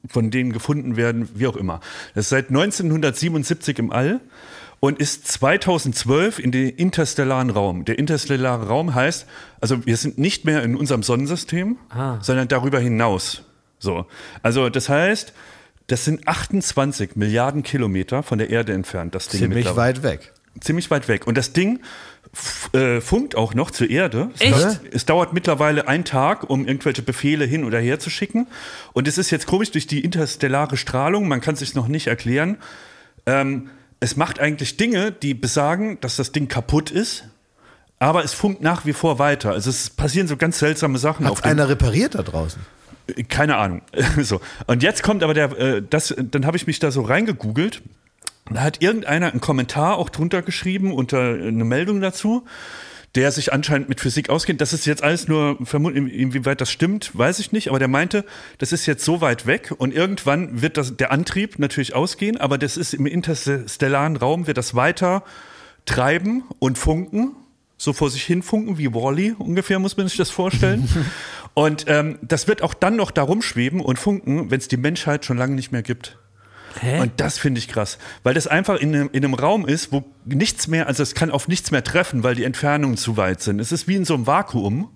von 0.06 0.30
denen 0.30 0.52
gefunden 0.52 0.96
werden, 0.96 1.28
wie 1.34 1.46
auch 1.46 1.56
immer. 1.56 1.80
Das 2.14 2.26
ist 2.26 2.30
seit 2.30 2.48
1977 2.48 3.78
im 3.78 3.92
All 3.92 4.20
und 4.80 4.98
ist 4.98 5.28
2012 5.28 6.38
in 6.38 6.52
den 6.52 6.70
interstellaren 6.70 7.50
Raum. 7.50 7.84
Der 7.84 7.98
interstellare 7.98 8.66
Raum 8.66 8.94
heißt, 8.94 9.26
also 9.60 9.86
wir 9.86 9.96
sind 9.96 10.18
nicht 10.18 10.44
mehr 10.46 10.62
in 10.62 10.74
unserem 10.74 11.02
Sonnensystem, 11.02 11.76
sondern 12.22 12.48
darüber 12.48 12.80
hinaus. 12.80 13.42
So, 13.80 14.06
also 14.42 14.68
das 14.68 14.88
heißt, 14.88 15.32
das 15.88 16.04
sind 16.04 16.28
28 16.28 17.16
Milliarden 17.16 17.64
Kilometer 17.64 18.22
von 18.22 18.38
der 18.38 18.50
Erde 18.50 18.72
entfernt. 18.74 19.14
Das 19.16 19.26
Ding 19.26 19.40
ziemlich 19.40 19.74
weit 19.74 20.04
weg. 20.04 20.32
ziemlich 20.60 20.88
weit 20.92 21.08
weg. 21.08 21.26
Und 21.26 21.36
das 21.36 21.52
Ding 21.52 21.80
äh, 22.72 23.00
funkt 23.00 23.34
auch 23.34 23.54
noch 23.54 23.72
zur 23.72 23.90
Erde. 23.90 24.30
Es 24.34 24.40
Echt? 24.42 24.52
dauert- 24.54 24.80
Es 24.92 25.06
dauert 25.06 25.32
mittlerweile 25.32 25.88
einen 25.88 26.04
Tag, 26.04 26.48
um 26.48 26.64
irgendwelche 26.66 27.02
Befehle 27.02 27.44
hin 27.44 27.64
oder 27.64 27.80
her 27.80 27.98
zu 27.98 28.08
schicken. 28.10 28.46
Und 28.92 29.08
es 29.08 29.18
ist 29.18 29.30
jetzt 29.30 29.46
komisch 29.48 29.72
durch 29.72 29.88
die 29.88 30.04
interstellare 30.04 30.76
Strahlung, 30.76 31.26
man 31.26 31.40
kann 31.40 31.54
es 31.54 31.60
sich 31.60 31.74
noch 31.74 31.88
nicht 31.88 32.06
erklären. 32.06 32.58
Ähm, 33.26 33.70
es 33.98 34.16
macht 34.16 34.38
eigentlich 34.38 34.76
Dinge, 34.76 35.10
die 35.10 35.34
besagen, 35.34 35.98
dass 36.00 36.16
das 36.16 36.30
Ding 36.32 36.46
kaputt 36.48 36.90
ist. 36.92 37.24
Aber 37.98 38.24
es 38.24 38.32
funkt 38.32 38.62
nach 38.62 38.86
wie 38.86 38.92
vor 38.94 39.18
weiter. 39.18 39.50
Also 39.50 39.68
es 39.70 39.90
passieren 39.90 40.26
so 40.28 40.36
ganz 40.36 40.58
seltsame 40.58 40.98
Sachen 40.98 41.26
Hat 41.26 41.32
auf 41.32 41.40
dem 41.42 41.50
einer 41.50 41.68
repariert 41.68 42.14
da 42.14 42.22
draußen? 42.22 42.62
Keine 43.28 43.56
Ahnung. 43.56 43.82
so. 44.22 44.40
Und 44.66 44.82
jetzt 44.82 45.02
kommt 45.02 45.22
aber 45.22 45.34
der, 45.34 45.58
äh, 45.58 45.82
das, 45.88 46.14
dann 46.18 46.46
habe 46.46 46.56
ich 46.56 46.66
mich 46.66 46.78
da 46.78 46.90
so 46.90 47.02
reingegoogelt. 47.02 47.82
Da 48.52 48.62
hat 48.62 48.82
irgendeiner 48.82 49.30
einen 49.30 49.40
Kommentar 49.40 49.96
auch 49.96 50.08
drunter 50.08 50.42
geschrieben 50.42 50.92
unter 50.92 51.36
äh, 51.38 51.48
eine 51.48 51.64
Meldung 51.64 52.00
dazu, 52.00 52.44
der 53.16 53.32
sich 53.32 53.52
anscheinend 53.52 53.88
mit 53.88 54.00
Physik 54.00 54.30
auskennt. 54.30 54.60
Das 54.60 54.72
ist 54.72 54.86
jetzt 54.86 55.02
alles 55.02 55.26
nur, 55.28 55.56
vermut- 55.62 55.94
in- 55.94 56.08
inwieweit 56.08 56.60
das 56.60 56.70
stimmt, 56.70 57.10
weiß 57.16 57.38
ich 57.40 57.50
nicht, 57.52 57.68
aber 57.68 57.78
der 57.80 57.88
meinte, 57.88 58.24
das 58.58 58.72
ist 58.72 58.86
jetzt 58.86 59.04
so 59.04 59.20
weit 59.20 59.46
weg 59.46 59.72
und 59.76 59.92
irgendwann 59.94 60.62
wird 60.62 60.76
das, 60.76 60.96
der 60.96 61.10
Antrieb 61.10 61.58
natürlich 61.58 61.94
ausgehen, 61.94 62.36
aber 62.36 62.56
das 62.58 62.76
ist 62.76 62.94
im 62.94 63.06
interstellaren 63.06 64.16
Raum, 64.16 64.46
wird 64.46 64.58
das 64.58 64.74
weiter 64.76 65.24
treiben 65.86 66.44
und 66.60 66.78
funken, 66.78 67.32
so 67.78 67.92
vor 67.92 68.10
sich 68.10 68.22
hin 68.22 68.42
funken 68.42 68.78
wie 68.78 68.92
Wally 68.92 69.34
ungefähr, 69.38 69.78
muss 69.78 69.96
man 69.96 70.06
sich 70.06 70.16
das 70.18 70.30
vorstellen. 70.30 70.88
und 71.54 71.84
ähm, 71.88 72.18
das 72.22 72.48
wird 72.48 72.62
auch 72.62 72.74
dann 72.74 72.96
noch 72.96 73.10
da 73.10 73.22
rumschweben 73.22 73.80
und 73.80 73.98
funken, 73.98 74.50
wenn 74.50 74.58
es 74.58 74.68
die 74.68 74.76
Menschheit 74.76 75.24
schon 75.24 75.36
lange 75.36 75.54
nicht 75.54 75.72
mehr 75.72 75.82
gibt. 75.82 76.18
Hä? 76.78 77.00
Und 77.00 77.12
das 77.16 77.38
finde 77.38 77.58
ich 77.58 77.68
krass, 77.68 77.98
weil 78.22 78.34
das 78.34 78.46
einfach 78.46 78.76
in 78.76 78.94
einem, 78.94 79.10
in 79.12 79.24
einem 79.24 79.34
Raum 79.34 79.66
ist, 79.66 79.90
wo 79.92 80.04
nichts 80.24 80.68
mehr, 80.68 80.86
also 80.86 81.02
es 81.02 81.14
kann 81.14 81.30
auf 81.30 81.48
nichts 81.48 81.72
mehr 81.72 81.82
treffen, 81.82 82.22
weil 82.22 82.36
die 82.36 82.44
Entfernungen 82.44 82.96
zu 82.96 83.16
weit 83.16 83.42
sind. 83.42 83.60
Es 83.60 83.72
ist 83.72 83.88
wie 83.88 83.96
in 83.96 84.04
so 84.04 84.14
einem 84.14 84.26
Vakuum. 84.26 84.90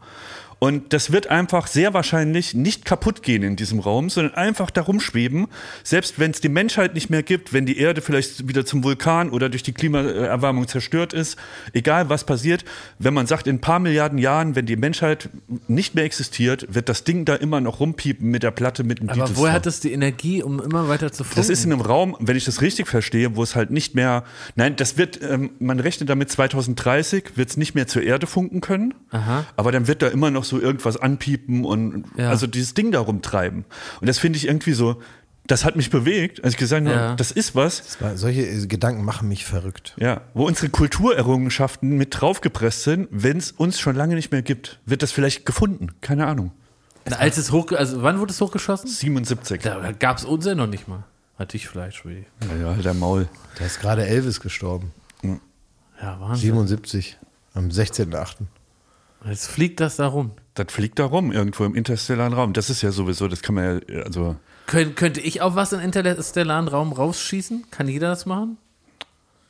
Und 0.65 0.95
das 0.95 1.13
wird 1.13 1.27
einfach 1.27 1.67
sehr 1.67 1.93
wahrscheinlich 1.93 2.55
nicht 2.55 2.87
kaputt 2.87 3.23
gehen 3.23 3.43
in 3.43 3.55
diesem 3.55 3.81
Raum, 3.81 4.09
sondern 4.09 4.33
einfach 4.33 4.71
darum 4.71 4.99
schweben. 4.99 5.49
Selbst 5.83 6.19
wenn 6.19 6.31
es 6.31 6.41
die 6.41 6.49
Menschheit 6.49 6.95
nicht 6.95 7.11
mehr 7.11 7.23
gibt, 7.23 7.53
wenn 7.53 7.67
die 7.67 7.77
Erde 7.77 8.01
vielleicht 8.01 8.49
wieder 8.49 8.65
zum 8.65 8.83
Vulkan 8.83 9.29
oder 9.29 9.51
durch 9.51 9.63
die 9.63 9.75
Klimaerwärmung 9.75 10.67
zerstört 10.67 11.13
ist, 11.13 11.37
egal 11.75 12.09
was 12.09 12.25
passiert, 12.25 12.65
wenn 12.99 13.13
man 13.13 13.27
sagt, 13.27 13.47
in 13.47 13.57
ein 13.57 13.61
paar 13.61 13.79
Milliarden 13.79 14.17
Jahren, 14.17 14.57
wenn 14.57 14.65
die 14.65 14.77
Menschheit 14.77 15.29
nicht 15.69 15.95
mehr 15.95 16.05
existiert, 16.05 16.75
wird 16.75 16.89
das 16.89 17.05
Ding 17.05 17.27
da 17.27 17.35
immer 17.35 17.61
noch 17.61 17.81
rumpiepen 17.81 18.31
mit 18.31 18.43
der 18.43 18.51
Platte, 18.51 18.85
mit 18.85 19.01
dem 19.01 19.11
Aber 19.11 19.19
Beatles 19.19 19.37
woher 19.37 19.53
hat 19.53 19.67
es 19.67 19.81
die 19.81 19.93
Energie, 19.93 20.43
um 20.43 20.63
immer 20.63 20.89
weiter 20.89 21.13
zu 21.13 21.25
funken? 21.25 21.37
Das 21.37 21.51
ist 21.51 21.67
in 21.67 21.75
einem 21.75 21.83
Raum, 21.83 22.17
wenn 22.21 22.39
ich 22.39 22.47
das 22.47 22.63
richtig 22.63 22.89
verstehe, 22.89 23.37
wo 23.37 23.43
es 23.43 23.55
halt 23.55 23.71
nicht 23.71 23.95
mehr, 23.95 24.25
nein, 24.57 24.77
das 24.77 24.97
wird, 24.97 25.21
ähm, 25.21 25.51
man 25.59 25.79
rechnet 25.79 26.09
damit 26.09 26.31
2030 26.31 27.37
wird 27.37 27.51
es 27.51 27.59
nicht 27.59 27.75
mehr 27.75 27.87
zur 27.87 28.03
Erde 28.03 28.27
funken 28.27 28.63
können, 28.63 28.95
Aha. 29.11 29.45
aber 29.59 29.71
dann 29.71 29.89
wird 29.89 30.01
da 30.01 30.09
immer 30.09 30.31
noch 30.31 30.45
so 30.45 30.54
irgendwas 30.61 30.97
anpiepen 30.97 31.65
und 31.65 32.05
Ja. 32.17 32.31
also 32.31 32.47
dieses 32.47 32.75
Ding 32.75 32.93
da 32.93 33.01
rumtreiben. 33.01 33.65
Und 34.01 34.07
das 34.09 34.19
finde 34.19 34.37
ich 34.39 34.47
irgendwie 34.47 34.73
so, 34.73 35.01
das 35.47 35.65
hat 35.65 35.77
mich 35.77 35.91
bewegt, 35.91 36.43
als 36.43 36.55
ich 36.55 36.59
gesagt 36.59 36.87
habe, 36.87 36.97
Ja. 36.97 37.15
das 37.17 37.31
ist 37.31 37.55
was, 37.55 37.99
Solche 38.15 38.43
äh, 38.47 38.67
Gedanken 38.67 39.05
machen 39.05 39.29
mich 39.29 39.45
verrückt. 39.45 39.95
ja, 39.99 40.23
wo 40.33 40.47
unsere 40.47 40.71
Kulturerrungenschaften 40.71 41.97
mit 41.97 42.21
draufgepresst 42.21 42.83
sind, 42.85 43.09
wenn 43.11 43.37
es 43.37 43.53
uns 43.53 43.79
schon 43.81 43.95
lange 43.97 44.15
nicht 44.15 44.33
mehr 44.33 44.43
gibt, 44.43 44.81
wird 44.87 45.03
das 45.03 45.13
vielleicht 45.13 45.47
gefunden. 45.47 45.89
Keine 46.01 46.27
Ahnung. 46.27 46.53
Na, 47.07 47.17
Als 47.17 47.37
es 47.37 47.53
hoch, 47.53 47.71
also 47.73 48.03
wann 48.03 48.19
wurde 48.19 48.33
es 48.33 48.41
hochgeschossen? 48.41 48.89
77. 48.89 49.61
Da 49.61 49.93
gab 49.93 50.17
es 50.17 50.25
uns 50.25 50.47
ja 50.47 50.55
noch 50.55 50.67
nicht 50.67 50.89
mal. 50.89 51.05
Hatte 51.39 51.57
ich 51.57 51.69
vielleicht, 51.69 51.99
Schwede. 51.99 52.25
Ja, 52.49 52.73
ja, 52.73 52.73
der 52.81 52.95
Maul. 52.95 53.29
Da 53.59 53.67
ist 53.67 53.81
gerade 53.81 54.07
Elvis 54.07 54.41
gestorben. 54.41 54.93
Ja, 55.23 56.19
Wahnsinn. 56.21 56.37
77. 56.53 57.19
Am 57.55 57.69
16.8. 57.69 58.37
Jetzt 59.29 59.47
fliegt 59.49 59.81
das 59.81 59.97
da 59.97 60.07
rum. 60.07 60.33
Das 60.55 60.67
fliegt 60.71 60.99
da 60.99 61.05
rum, 61.07 61.33
irgendwo 61.33 61.65
im 61.65 61.75
interstellaren 61.75 62.33
Raum. 62.33 62.53
Das 62.53 62.71
ist 62.71 62.83
ja 62.83 62.93
sowieso, 62.93 63.27
das 63.29 63.43
kann 63.43 63.55
man 63.57 63.81
ja, 63.89 64.03
also. 64.03 64.37
Kön 64.67 64.95
könnte 64.95 65.21
ich 65.21 65.41
auch 65.43 65.55
was 65.57 65.73
in 65.73 65.81
interstellaren 65.81 66.69
Raum 66.69 66.93
rausschießen? 66.93 67.67
Kann 67.71 67.89
jeder 67.89 68.09
das 68.09 68.25
machen? 68.27 68.57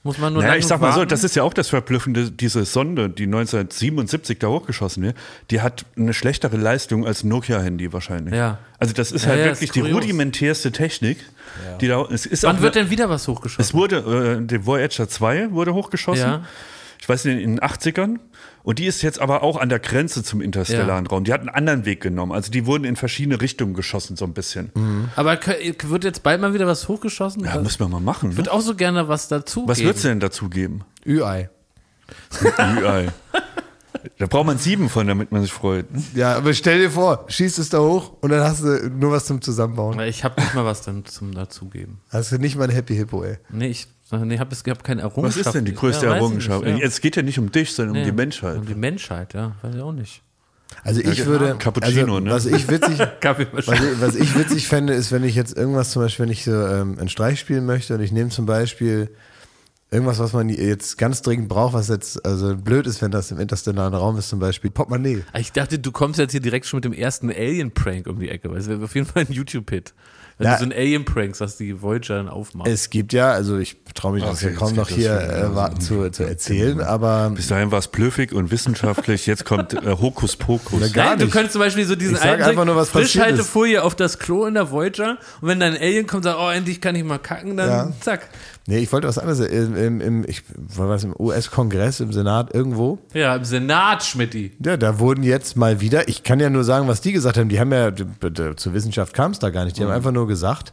Muss 0.03 0.18
man 0.18 0.35
nur 0.35 0.43
Naja, 0.43 0.57
ich 0.57 0.66
sag 0.66 0.81
mal 0.83 0.93
so, 0.93 0.99
warten? 0.99 1.09
das 1.09 1.25
ist 1.25 1.35
ja 1.35 1.43
auch 1.43 1.55
das 1.55 1.68
Verblüffende, 1.68 2.31
diese 2.31 2.64
Sonde, 2.66 3.09
die 3.09 3.22
1977 3.25 4.39
da 4.39 4.49
hochgeschossen 4.49 5.03
wird, 5.03 5.16
die 5.51 5.62
hat 5.62 5.87
eine 5.97 6.12
schlechtere 6.12 6.59
Leistung 6.59 7.07
als 7.07 7.25
ein 7.25 7.29
Nokia-Handy 7.29 7.91
wahrscheinlich. 7.93 8.35
Ja. 8.35 8.59
Also 8.79 8.93
das 8.93 9.12
ist 9.12 9.22
Ja, 9.25 9.31
halt 9.31 9.41
ja, 9.41 9.45
wirklich 9.47 9.70
ist 9.70 9.75
die 9.77 9.81
rudimentärste 9.81 10.72
Technik, 10.72 11.18
die 11.81 11.89
da, 11.89 12.03
es 12.11 12.27
ist 12.27 12.43
Wann 12.43 12.61
wird 12.61 12.77
eine- 12.77 12.85
denn 12.85 12.91
wieder 12.91 13.09
was 13.09 13.27
hochgeschossen? 13.29 13.62
Es 13.62 13.72
wurde, 13.72 14.39
äh, 14.43 14.47
der 14.47 14.66
Voyager 14.66 15.09
2 15.09 15.53
wurde 15.53 15.72
hochgeschossen. 15.72 16.22
Ja. 16.22 16.45
Ich 17.01 17.09
weiß 17.09 17.25
nicht, 17.27 17.43
in 17.43 17.57
den 17.57 17.61
80ern. 17.62 18.18
Und 18.65 18.79
die 18.81 18.87
ist 18.87 19.03
jetzt 19.03 19.21
aber 19.21 19.43
auch 19.43 19.59
an 19.59 19.69
der 19.69 19.79
Grenze 19.79 20.25
zum 20.25 20.41
interstellaren 20.41 21.05
Ja. 21.05 21.11
Raum. 21.11 21.23
Die 21.25 21.33
hat 21.33 21.41
einen 21.41 21.51
anderen 21.51 21.85
Weg 21.85 22.01
genommen. 22.01 22.33
Also 22.33 22.51
die 22.51 22.65
wurden 22.67 22.85
in 22.85 22.97
verschiedene 22.97 23.41
Richtungen 23.41 23.75
geschossen, 23.75 24.17
so 24.17 24.25
ein 24.25 24.33
bisschen. 24.33 24.73
Aber 25.17 25.35
kö- 25.35 25.89
wird 25.91 26.03
jetzt 26.05 26.23
bald 26.23 26.41
mal 26.41 26.55
wieder 26.55 26.67
was 26.67 26.89
hochgeschossen? 26.89 27.45
Ja, 27.45 27.61
müssen 27.61 27.79
wir 27.81 27.89
mal 27.89 28.01
machen. 28.01 28.31
ich 28.31 28.37
Ne? 28.37 28.39
würde 28.39 28.53
auch 28.53 28.62
so 28.62 28.75
gerne 28.75 29.07
was 29.07 29.29
dazu 29.29 29.69
Was 29.69 29.77
geben. 29.79 29.89
wird's 29.89 30.03
denn 30.03 30.19
dazu 30.19 30.49
geben? 30.49 30.81
Ü-Ei. 31.07 31.51
Ü-Ei. 32.43 33.09
Da 34.19 34.27
braucht 34.27 34.47
man 34.47 34.59
sieben 34.59 34.89
von, 34.91 35.07
damit 35.07 35.33
man 35.33 35.43
sich 35.43 35.53
freut. 35.53 35.87
Ja, 36.15 36.35
aber 36.37 36.53
stell 36.53 36.79
dir 36.79 36.91
vor, 36.91 37.25
schießt 37.29 37.59
es 37.59 37.71
da 37.71 37.79
hoch 37.81 38.12
und 38.21 38.31
dann 38.31 38.41
hast 38.43 38.62
du 38.62 38.91
nur 38.91 39.12
was 39.12 39.25
zum 39.25 39.41
Zusammenbauen. 39.41 39.99
Ich 40.01 40.25
habe 40.25 40.41
nicht 40.41 40.55
mal 40.55 40.65
was 40.65 40.83
dann 40.83 41.05
zum 41.07 41.33
dazugeben. 41.35 42.01
Hast 42.11 42.31
du 42.33 42.39
nicht 42.39 42.57
mal 42.57 42.65
ein 42.65 42.71
Happy 42.75 42.95
Hippo, 42.97 43.23
ey. 43.25 43.39
Nee, 43.51 43.69
ich 43.69 43.87
nee, 44.19 44.39
habe 44.39 44.55
hab 44.55 44.85
keine 44.85 45.03
Was 45.03 45.11
Errungenschaft. 45.12 45.47
ist 45.47 45.53
denn 45.55 45.65
die 45.65 45.75
größte 45.75 46.07
Ja, 46.07 46.15
Errungenschaft? 46.15 46.65
nicht, 46.65 46.79
ja. 46.79 46.87
Es 46.87 47.01
geht 47.01 47.17
ja 47.17 47.23
nicht 47.23 47.39
um 47.39 47.51
dich, 47.51 47.73
sondern 47.73 47.97
um 47.97 48.03
Nee, 48.03 48.07
die 48.07 48.12
Menschheit. 48.12 48.57
Um 48.57 48.67
die 48.67 48.75
Menschheit, 48.75 49.35
ja. 49.35 49.57
Weiß 49.62 49.75
ich 49.75 49.81
auch 49.81 49.93
nicht. 49.93 50.23
Also 50.83 51.01
ich 51.01 51.19
genau. 51.19 51.27
würde, 51.27 51.57
Cappuccino, 51.59 52.01
also, 52.17 52.21
ne? 52.21 52.31
was 52.31 52.47
ich 52.47 52.69
witzig, 52.69 52.99
Kaffee 53.21 53.47
was 53.53 53.69
ich, 53.69 54.01
was 54.01 54.15
ich 54.17 54.37
witzig 54.37 54.67
fände, 54.69 54.93
ist, 54.93 55.12
wenn 55.12 55.23
ich 55.23 55.35
jetzt 55.35 55.57
irgendwas 55.57 55.91
zum 55.91 56.03
Beispiel, 56.03 56.27
wenn 56.27 56.33
ich 56.33 56.45
so 56.45 56.53
ähm, 56.53 56.99
einen 56.99 57.09
Streich 57.09 57.39
spielen 57.39 57.65
möchte 57.65 57.95
und 57.95 58.01
ich 58.01 58.12
nehme 58.12 58.31
zum 58.31 58.47
Beispiel 58.47 59.11
irgendwas, 59.91 60.19
was 60.19 60.33
man 60.33 60.49
jetzt 60.49 60.99
ganz 60.99 61.23
dringend 61.23 61.49
braucht, 61.49 61.75
was 61.75 61.89
jetzt 61.89 62.25
also 62.27 62.57
blöd 62.57 62.87
ist, 62.87 63.01
wenn 63.03 63.12
das 63.12 63.31
im 63.31 63.39
interstellaren 63.39 63.95
Raum 63.95 64.19
ist, 64.19 64.29
zum 64.29 64.41
Beispiel 64.41 64.71
Portemonnaie. 64.71 65.23
Ich 65.39 65.53
dachte, 65.53 65.79
du 65.79 65.93
kommst 65.93 66.19
jetzt 66.19 66.33
hier 66.33 66.41
direkt 66.41 66.67
schon 66.67 66.79
mit 66.79 66.85
dem 66.85 66.93
ersten 66.93 67.31
Alien-Prank 67.31 68.09
um 68.09 68.19
die 68.19 68.29
Ecke, 68.29 68.51
weil 68.51 68.59
es 68.59 68.69
wäre 68.69 68.83
auf 68.83 68.95
jeden 68.95 69.07
Fall 69.07 69.25
ein 69.29 69.33
YouTube-Hit. 69.33 69.95
Wenn 70.37 70.47
Ja. 70.49 70.55
du 70.55 70.59
so 70.59 70.64
ein 70.64 70.72
Alien-Prank 70.72 71.37
sagst, 71.37 71.61
die 71.61 71.80
Voyager 71.80 72.16
dann 72.16 72.28
aufmacht. 72.28 72.66
Es 72.68 72.91
gibt 72.91 73.12
ja, 73.12 73.30
also 73.30 73.57
ich 73.57 73.76
traue 73.95 74.14
mich 74.14 74.24
das 74.24 74.43
Okay, 74.43 74.55
kaum 74.55 74.74
noch 74.74 74.89
hier 74.89 75.12
äh, 75.20 75.55
warten 75.55 75.80
zu, 75.80 76.11
zu 76.11 76.24
erzählen, 76.24 76.80
aber 76.80 77.30
Bis 77.30 77.47
dahin 77.47 77.70
war 77.70 77.78
es 77.78 77.87
blöffig 77.87 78.32
und 78.32 78.51
wissenschaftlich. 78.51 79.26
Jetzt 79.26 79.45
kommt 79.45 79.74
äh, 79.74 79.93
Hokuspokus. 79.93 80.80
Na, 80.80 80.89
gar 80.89 81.11
Nein, 81.11 81.18
du 81.20 81.28
könntest 81.28 81.53
zum 81.53 81.61
Beispiel 81.61 81.85
so 81.87 81.95
diesen 81.95 82.16
einen 82.16 82.43
einfach 82.43 82.64
nur, 82.64 82.74
was 82.74 82.89
passiert 82.89 83.05
ist. 83.07 83.12
Frischhaltefolie 83.12 83.82
auf 83.82 83.95
das 83.95 84.18
Klo 84.18 84.47
in 84.47 84.55
der 84.55 84.72
Voyager 84.72 85.18
und 85.41 85.49
wenn 85.49 85.61
dann 85.61 85.74
ein 85.74 85.80
Alien 85.80 86.07
kommt 86.09 86.24
und 86.26 86.32
sagt, 86.32 86.39
oh, 86.41 86.51
endlich 86.51 86.80
kann 86.80 86.97
ich 86.97 87.05
mal 87.05 87.18
kacken, 87.18 87.57
dann 87.57 87.68
Ja. 87.68 87.93
zack. 88.01 88.28
Nee, 88.67 88.79
ich 88.79 88.93
wollte 88.93 89.07
was 89.09 89.19
anderes. 89.19 89.41
Im, 89.41 89.77
im, 89.77 90.01
im, 90.01 90.25
ich, 90.29 90.43
war 90.57 90.89
was, 90.89 91.05
im 91.05 91.15
US-Kongress, 91.19 92.01
im 92.01 92.12
Senat 92.12 92.55
irgendwo, 92.55 92.99
Ja, 93.12 93.37
im 93.37 93.45
Senat, 93.45 94.03
Schmidti. 94.05 94.53
Ja, 94.65 94.77
da 94.77 94.99
wurden 94.99 95.23
jetzt 95.23 95.57
mal 95.57 95.81
wieder, 95.81 96.09
ich 96.09 96.23
kann 96.23 96.41
ja 96.41 96.51
nur 96.51 96.65
sagen, 96.65 96.89
was 96.89 97.01
die 97.01 97.12
gesagt 97.12 97.37
haben, 97.37 97.49
die 97.49 97.61
haben 97.61 97.73
ja, 97.73 97.93
zur 98.57 98.75
Wissenschaft 98.75 99.15
kam 99.15 99.33
es 99.33 99.39
da 99.39 99.51
gar 99.51 99.65
nicht, 99.65 99.77
die 99.77 99.83
Mhm. 99.83 99.87
haben 99.89 99.95
einfach 99.97 100.12
nur 100.12 100.27
gesagt, 100.27 100.73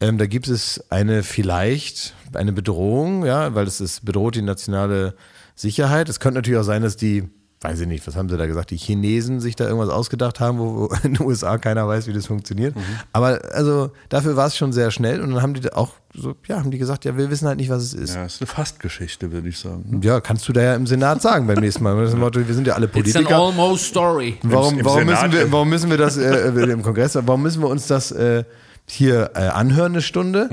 ähm, 0.00 0.16
da 0.18 0.26
gibt 0.26 0.46
es 0.48 0.84
eine 0.90 1.22
vielleicht, 1.24 2.14
eine 2.34 2.52
Bedrohung, 2.52 3.26
ja, 3.26 3.54
weil 3.54 3.66
es 3.66 3.80
ist, 3.80 4.04
bedroht 4.04 4.36
die 4.36 4.42
nationale 4.42 5.14
Sicherheit. 5.56 6.08
Es 6.08 6.20
könnte 6.20 6.38
natürlich 6.38 6.60
auch 6.60 6.64
sein, 6.64 6.82
dass 6.82 6.96
die, 6.96 7.28
weiß 7.60 7.80
ich 7.80 7.88
nicht, 7.88 8.06
was 8.06 8.14
haben 8.14 8.28
sie 8.28 8.36
da 8.36 8.46
gesagt, 8.46 8.70
die 8.70 8.76
Chinesen 8.76 9.40
sich 9.40 9.56
da 9.56 9.64
irgendwas 9.64 9.88
ausgedacht 9.88 10.38
haben, 10.38 10.58
wo, 10.58 10.82
wo 10.82 10.94
in 11.02 11.14
den 11.14 11.26
USA 11.26 11.58
keiner 11.58 11.88
weiß, 11.88 12.06
wie 12.06 12.12
das 12.12 12.26
funktioniert. 12.26 12.76
Mhm. 12.76 12.82
Aber 13.12 13.40
also 13.52 13.90
dafür 14.08 14.36
war 14.36 14.46
es 14.46 14.56
schon 14.56 14.72
sehr 14.72 14.90
schnell 14.90 15.20
und 15.20 15.30
dann 15.30 15.42
haben 15.42 15.54
die 15.54 15.60
da 15.60 15.70
auch 15.74 15.90
so, 16.14 16.34
ja, 16.46 16.58
haben 16.58 16.70
die 16.70 16.78
gesagt, 16.78 17.04
ja, 17.04 17.16
wir 17.16 17.30
wissen 17.30 17.46
halt 17.46 17.58
nicht, 17.58 17.68
was 17.68 17.82
es 17.82 17.94
ist. 17.94 18.14
Ja, 18.14 18.24
ist 18.24 18.40
eine 18.40 18.46
Fastgeschichte, 18.46 19.30
würde 19.30 19.48
ich 19.48 19.58
sagen. 19.58 20.00
Ja, 20.02 20.20
kannst 20.20 20.48
du 20.48 20.52
da 20.52 20.62
ja 20.62 20.74
im 20.74 20.86
Senat 20.86 21.20
sagen 21.20 21.46
beim 21.46 21.58
nächsten 21.58 21.82
Mal. 21.82 22.06
Dem 22.06 22.18
Motto, 22.18 22.46
Wir 22.46 22.54
sind 22.54 22.66
ja 22.66 22.74
alle 22.74 22.86
It's 22.86 22.96
an 22.96 23.02
Politiker. 23.02 23.36
almost 23.36 23.84
story. 23.84 24.38
Warum, 24.42 24.78
im 24.78 24.84
warum, 24.84 25.04
müssen 25.04 25.32
wir, 25.32 25.52
warum 25.52 25.68
müssen 25.68 25.90
wir 25.90 25.98
das 25.98 26.16
äh, 26.16 26.48
im 26.48 26.82
Kongress, 26.82 27.16
warum 27.20 27.42
müssen 27.42 27.60
wir 27.60 27.68
uns 27.68 27.86
das 27.86 28.10
äh, 28.12 28.44
hier 28.90 29.30
äh, 29.34 29.40
anhören 29.48 29.92
eine 29.92 30.02
Stunde? 30.02 30.48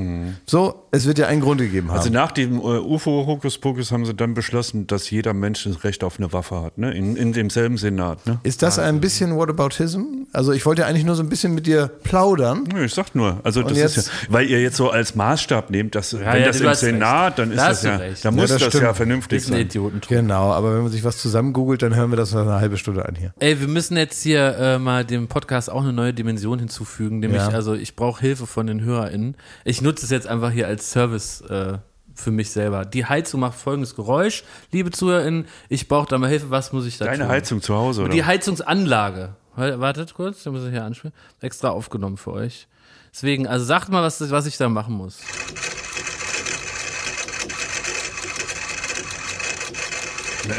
So, 0.46 0.84
es 0.92 1.06
wird 1.08 1.18
ja 1.20 1.28
einen 1.28 1.42
Grund 1.42 1.62
gegeben 1.62 1.90
haben. 1.90 1.98
Also 1.98 2.10
nach 2.10 2.32
dem 2.32 2.58
äh, 2.60 2.80
UFO-Hokuspokus 3.16 3.92
haben 3.92 4.06
sie 4.06 4.14
dann 4.14 4.34
beschlossen, 4.34 4.88
dass 4.88 5.10
jeder 5.10 5.34
Mensch 5.34 5.64
das 5.64 5.84
Recht 5.84 6.04
auf 6.04 6.18
eine 6.20 6.32
Waffe 6.34 6.62
hat, 6.62 6.78
ne? 6.78 6.94
In, 6.94 7.16
in 7.16 7.34
demselben 7.34 7.78
Senat, 7.78 8.26
ne? 8.28 8.40
ist 8.44 8.62
das 8.62 8.80
ein 8.80 9.00
bisschen 9.02 9.36
Whataboutism? 9.38 10.02
Also 10.34 10.52
ich 10.52 10.66
wollte 10.66 10.82
ja 10.84 10.88
eigentlich 10.88 11.06
nur 11.06 11.16
so 11.16 11.24
ein 11.24 11.30
bisschen 11.30 11.54
mit 11.56 11.66
dir 11.68 11.88
plaudern. 12.04 12.64
Nö, 12.74 12.84
ich 12.86 12.94
sag 12.94 13.16
nur, 13.16 13.40
also 13.44 13.62
das 13.64 13.78
jetzt- 13.78 13.98
ist 13.98 14.08
ja, 14.08 14.14
weil 14.34 14.48
ihr 14.50 14.62
jetzt 14.62 14.78
so 14.78 14.90
als 14.90 15.16
Maßstab 15.16 15.70
nehmt, 15.70 15.96
dass 15.96 16.14
wenn 16.14 16.22
ja, 16.22 16.40
das 16.46 16.60
im 16.62 16.74
Senat, 16.74 17.26
recht. 17.28 17.40
dann 17.40 17.52
ist 17.52 17.58
Da 17.60 17.68
das 17.70 17.84
ja, 17.84 17.98
dann 17.98 18.16
Ja, 18.24 18.32
muss 18.32 18.50
das 18.50 18.64
das, 18.64 18.74
ja 18.82 18.94
vernünftig 18.94 19.38
Ist 19.38 19.52
ein 19.52 19.70
sein. 19.70 20.02
Genau, 20.08 20.52
aber 20.52 20.76
wenn 20.76 20.84
man 20.84 20.92
sich 20.92 21.04
was 21.04 21.18
zusammen 21.18 21.54
googelt, 21.54 21.82
dann 21.82 21.96
hören 21.96 22.12
wir 22.12 22.18
das 22.18 22.34
nach 22.34 22.42
einer 22.42 22.60
halben 22.60 22.78
Stunde 22.78 23.06
an 23.08 23.16
hier. 23.16 23.34
Ey, 23.40 23.60
wir 23.60 23.68
müssen 23.68 23.98
jetzt 23.98 24.22
hier 24.24 24.56
äh, 24.58 24.80
mal 24.80 25.06
dem 25.06 25.28
Podcast 25.28 25.72
auch 25.72 25.84
eine 25.84 25.94
neue 25.94 26.14
Dimension 26.14 26.60
hinzufügen, 26.60 27.20
nämlich, 27.20 27.42
Ja. 27.42 27.50
also 27.50 27.74
ich 27.74 27.96
brauche 27.96 28.22
Hilfe 28.26 28.48
von 28.48 28.68
den 28.68 28.82
HörerInnen. 28.82 29.36
Ich 29.64 29.82
nutze 29.82 30.06
es 30.06 30.12
jetzt 30.12 30.28
einfach 30.28 30.52
hier 30.52 30.68
als 30.68 30.92
Service 30.92 31.42
äh, 31.42 31.78
für 32.14 32.32
mich 32.32 32.50
selber. 32.52 32.86
Die 32.86 33.06
Heizung 33.06 33.42
macht 33.42 33.58
folgendes 33.58 33.96
Geräusch. 33.96 34.44
Liebe 34.72 34.92
ZuhörerInnen, 34.92 35.48
ich 35.70 35.88
brauche 35.88 36.08
da 36.08 36.18
mal 36.18 36.30
Hilfe, 36.30 36.50
was 36.50 36.72
muss 36.74 36.86
ich 36.86 36.98
da 36.98 37.06
Deine 37.06 37.20
tun? 37.24 37.28
Heizung 37.28 37.62
zu 37.62 37.76
Hause, 37.76 38.04
oder? 38.04 38.12
Die 38.12 38.24
Heizungsanlage. 38.24 39.36
Warte- 39.56 39.80
Wartet 39.80 40.14
kurz, 40.14 40.44
da 40.44 40.52
muss 40.52 40.64
ich 40.64 40.72
hier 40.72 40.84
anspielen. 40.84 41.14
Extra 41.42 41.70
aufgenommen 41.70 42.18
für 42.18 42.32
euch. 42.34 42.68
Deswegen, 43.14 43.48
also 43.48 43.64
sagt 43.66 43.90
mal, 43.90 44.04
was, 44.04 44.30
was 44.32 44.46
ich 44.46 44.58
da 44.58 44.68
machen 44.68 44.94
muss. 44.96 45.20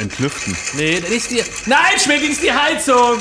Entlüften. 0.00 0.56
Nee, 0.74 1.00
nicht 1.08 1.30
die. 1.30 1.42
Nein, 1.66 1.98
Schmidt, 1.98 2.22
ist 2.22 2.42
die 2.42 2.52
Heizung! 2.52 3.18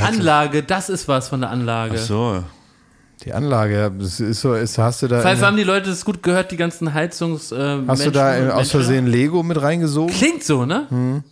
Anlage, 0.00 0.62
das 0.62 0.88
ist 0.88 1.06
was 1.08 1.28
von 1.28 1.40
der 1.40 1.50
Anlage. 1.50 1.96
Ach 1.98 2.02
so. 2.04 2.44
Die 3.28 3.34
Anlage, 3.34 3.92
das 3.98 4.20
ist 4.20 4.40
so, 4.40 4.54
ist, 4.54 4.78
hast 4.78 5.02
du 5.02 5.06
da, 5.06 5.20
Pfeife, 5.20 5.44
haben 5.44 5.58
die 5.58 5.62
Leute 5.62 5.90
das 5.90 6.02
gut 6.06 6.22
gehört, 6.22 6.50
die 6.50 6.56
ganzen 6.56 6.94
Heizungs. 6.94 7.52
Äh, 7.52 7.80
hast 7.86 8.06
du 8.06 8.10
da 8.10 8.38
äh, 8.38 8.48
aus 8.48 8.70
Versehen 8.70 9.06
Lego 9.06 9.42
mit 9.42 9.60
reingesogen? 9.60 10.14
Klingt 10.14 10.42
so, 10.44 10.64
ne? 10.64 11.22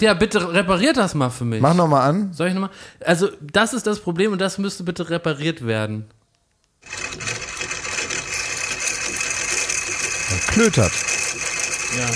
Ja, 0.00 0.12
bitte 0.12 0.52
repariert 0.52 0.98
das 0.98 1.14
mal 1.14 1.30
für 1.30 1.46
mich. 1.46 1.62
Mach 1.62 1.72
nochmal 1.72 2.10
an. 2.10 2.34
Soll 2.34 2.48
ich 2.48 2.52
nochmal? 2.52 2.68
Also, 3.02 3.30
das 3.40 3.72
ist 3.72 3.86
das 3.86 4.00
Problem 4.00 4.32
und 4.32 4.38
das 4.42 4.58
müsste 4.58 4.84
bitte 4.84 5.08
repariert 5.08 5.66
werden. 5.66 6.04
Klötert. 10.48 10.92
Ja. 11.96 12.06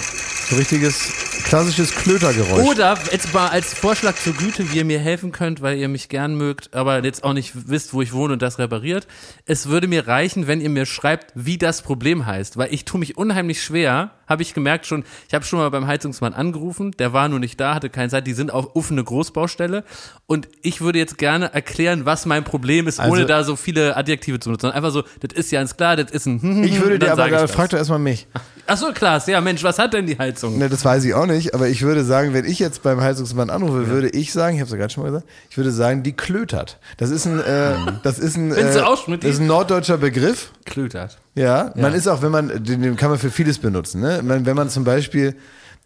So 0.51 0.57
richtiges, 0.57 1.13
klassisches 1.53 1.95
Klötergeräusch. 1.95 2.65
Oder 2.67 2.99
jetzt 3.11 3.35
mal 3.35 3.49
als 3.49 3.75
Vorschlag 3.75 4.17
zur 4.17 4.33
Güte, 4.33 4.73
wie 4.73 4.79
ihr 4.79 4.87
mir 4.87 4.99
helfen 4.99 5.33
könnt, 5.33 5.61
weil 5.61 5.77
ihr 5.77 5.89
mich 5.89 6.09
gern 6.09 6.35
mögt, 6.35 6.73
aber 6.73 7.05
jetzt 7.05 7.25
auch 7.25 7.35
nicht 7.35 7.69
wisst, 7.69 7.93
wo 7.93 8.01
ich 8.01 8.15
wohne 8.15 8.33
und 8.33 8.41
das 8.41 8.59
repariert. 8.59 9.07
Es 9.45 9.69
würde 9.69 9.87
mir 9.87 10.09
reichen, 10.09 10.47
wenn 10.47 10.63
ihr 10.63 10.71
mir 10.71 10.87
schreibt, 10.87 11.31
wie 11.35 11.59
das 11.59 11.83
Problem 11.83 12.25
heißt, 12.25 12.57
weil 12.57 12.73
ich 12.73 12.87
tue 12.87 12.99
mich 12.99 13.19
unheimlich 13.19 13.63
schwer, 13.63 14.13
habe 14.33 14.43
ich 14.43 14.55
gemerkt 14.55 14.87
schon, 14.87 15.05
ich 15.29 15.35
habe 15.35 15.45
schon 15.45 15.61
mal 15.61 15.71
beim 15.71 15.87
Heizungsmann 15.87 16.35
angerufen, 16.35 16.91
der 16.99 17.13
war 17.13 17.29
nur 17.29 17.39
nicht 17.39 17.61
da, 17.61 17.75
hatte 17.77 17.89
keine 17.91 18.09
Zeit, 18.09 18.27
die 18.27 18.33
sind 18.33 18.53
auf 18.53 18.75
offene 18.75 19.05
Großbaustelle 19.05 19.85
und 20.27 20.49
ich 20.63 20.81
würde 20.81 20.99
jetzt 20.99 21.19
gerne 21.19 21.53
erklären, 21.55 22.05
was 22.05 22.27
mein 22.27 22.43
Problem 22.45 22.89
ist, 22.89 22.99
ohne 22.99 23.13
Also- 23.13 23.25
da 23.27 23.45
so 23.45 23.55
viele 23.57 23.97
Adjektive 23.97 24.41
zu 24.41 24.51
nutzen. 24.51 24.71
Einfach 24.71 24.91
so, 24.91 25.03
das 25.21 25.39
ist 25.39 25.53
ja 25.53 25.61
ganz 25.61 25.77
klar, 25.77 25.97
das 25.97 26.11
ist 26.11 26.27
ein 26.27 26.65
Ich 26.65 26.81
würde 26.81 26.95
und 26.95 27.03
dir 27.03 27.13
aber, 27.13 27.45
ich 27.45 27.51
frag 27.51 27.71
doch 27.71 27.79
erstmal 27.79 27.99
mich. 27.99 28.27
Ach 28.67 28.77
so, 28.77 28.93
Klaas, 28.93 29.27
ja 29.27 29.41
Mensch, 29.41 29.63
was 29.63 29.79
hat 29.79 29.93
denn 29.93 30.07
die 30.07 30.19
Heizung? 30.19 30.57
Ne, 30.59 30.69
das 30.69 30.85
weiß 30.85 31.05
ich 31.05 31.15
auch 31.15 31.27
nicht, 31.27 31.55
aber 31.55 31.69
ich 31.69 31.83
würde 31.83 32.05
sagen, 32.05 32.33
wenn 32.33 32.45
ich 32.45 32.59
jetzt 32.59 32.83
beim 32.83 33.01
Heizungsmann 33.01 33.51
anrufe, 33.51 33.89
würde 33.89 34.09
ich 34.09 34.33
sagen, 34.33 34.55
ich 34.57 34.61
habe 34.61 34.67
es 34.67 34.73
ja 34.73 34.79
gerade 34.79 34.93
schon 34.93 35.03
mal 35.03 35.11
gesagt, 35.11 35.29
ich 35.51 35.57
würde 35.57 35.73
sagen, 35.73 36.03
die 36.03 36.13
klötert. 36.13 36.79
Das 36.97 37.11
ist 37.11 37.27
ein, 37.27 37.41
äh, 37.41 37.75
das 38.03 38.19
ist 38.19 38.37
ein, 38.37 38.53
äh, 38.53 38.73
das 38.73 39.25
ist 39.25 39.41
ein 39.41 39.47
norddeutscher 39.47 39.99
Begriff. 39.99 40.53
Klötert. 40.65 41.19
Ja, 41.35 41.73
man 41.77 41.95
ist 41.95 42.09
auch, 42.09 42.21
wenn 42.23 42.31
man, 42.31 42.63
den, 42.63 42.83
den 42.83 42.97
kann 42.97 43.09
man 43.11 43.19
für 43.19 43.31
vieles 43.31 43.59
benutzen. 43.59 44.01
Ne? 44.03 44.21
Wenn, 44.25 44.45
wenn 44.45 44.55
man 44.57 44.69
zum 44.69 44.85
Beispiel, 44.85 45.35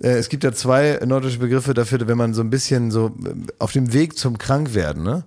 äh, 0.03 0.09
es 0.19 0.29
gibt 0.29 0.43
ja 0.43 0.53
zwei 0.53 0.99
norddeutsche 1.07 1.39
Begriffe 1.39 1.73
dafür, 1.73 2.07
wenn 2.09 2.19
man 2.19 2.35
so 2.35 2.43
ein 2.43 2.51
bisschen 2.51 2.91
so 2.91 3.15
äh, 3.25 3.35
auf 3.61 3.71
dem 3.73 3.93
Weg 3.93 4.19
zum 4.19 4.39
Krankwerden, 4.39 5.03
ne? 5.05 5.25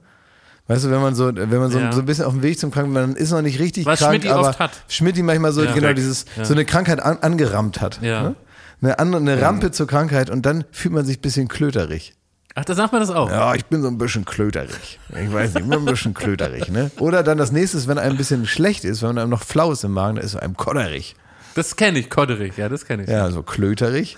Weißt 0.67 0.83
du, 0.85 0.91
wenn 0.91 1.01
man 1.01 1.15
so, 1.15 1.31
wenn 1.35 1.49
man 1.57 1.71
so, 1.71 1.79
Ja. 1.79 1.91
so 1.91 2.01
ein 2.01 2.05
bisschen 2.05 2.25
auf 2.25 2.33
dem 2.33 2.43
Weg 2.43 2.59
zum 2.59 2.69
Kranken, 2.69 2.91
man 2.93 3.15
ist 3.15 3.31
noch 3.31 3.41
nicht 3.41 3.59
richtig 3.59 3.87
Was 3.87 3.99
krank, 3.99 4.11
Schmidti 4.15 4.29
aber 4.29 4.49
oft 4.49 4.59
hat. 4.59 4.71
Schmidti 4.87 5.23
manchmal 5.23 5.51
so 5.51 5.63
Ja. 5.63 5.71
genau 5.73 5.93
dieses 5.93 6.25
Ja. 6.37 6.45
so 6.45 6.53
eine 6.53 6.63
Krankheit 6.63 7.01
an, 7.01 7.17
angerammt 7.21 7.81
hat. 7.81 7.99
Ja. 8.03 8.21
Ne? 8.23 8.35
Eine, 8.81 8.99
andere, 8.99 9.21
eine 9.21 9.41
Rampe 9.41 9.71
zur 9.71 9.87
Krankheit 9.87 10.29
und 10.29 10.45
dann 10.45 10.65
fühlt 10.71 10.93
man 10.93 11.05
sich 11.05 11.17
ein 11.17 11.21
bisschen 11.21 11.47
klöterig. 11.47 12.13
Ach, 12.59 12.65
da 12.65 12.75
sagt 12.75 12.91
man 12.91 12.99
das 12.99 13.09
auch. 13.09 13.29
Ja, 13.29 13.55
ich 13.55 13.65
bin 13.65 13.81
so 13.81 13.87
ein 13.87 13.97
bisschen 13.97 14.25
klöterig. 14.25 14.99
Ich 15.09 15.31
weiß 15.31 15.53
nicht, 15.53 15.63
immer 15.63 15.77
ein 15.77 15.85
bisschen 15.85 16.13
klöterig, 16.13 16.69
ne? 16.69 16.91
Oder 16.99 17.23
dann 17.23 17.37
das 17.37 17.53
nächste 17.53 17.77
ist, 17.77 17.87
wenn 17.87 17.97
einem 17.97 18.15
ein 18.15 18.17
bisschen 18.17 18.45
schlecht 18.45 18.83
ist, 18.83 19.01
wenn 19.01 19.17
einem 19.17 19.29
noch 19.29 19.43
flau 19.43 19.71
ist 19.71 19.85
im 19.85 19.93
Magen, 19.93 20.17
dann 20.17 20.25
ist 20.25 20.35
einem 20.35 20.57
kodderig. 20.57 21.15
Das 21.55 21.77
kenne 21.77 21.99
ich, 21.99 22.09
Kodderich, 22.09 22.57
ja, 22.57 22.67
das 22.67 22.85
kenne 22.85 23.03
ich. 23.03 23.09
Ja, 23.09 23.31
so 23.31 23.43
klöterig. 23.43 24.17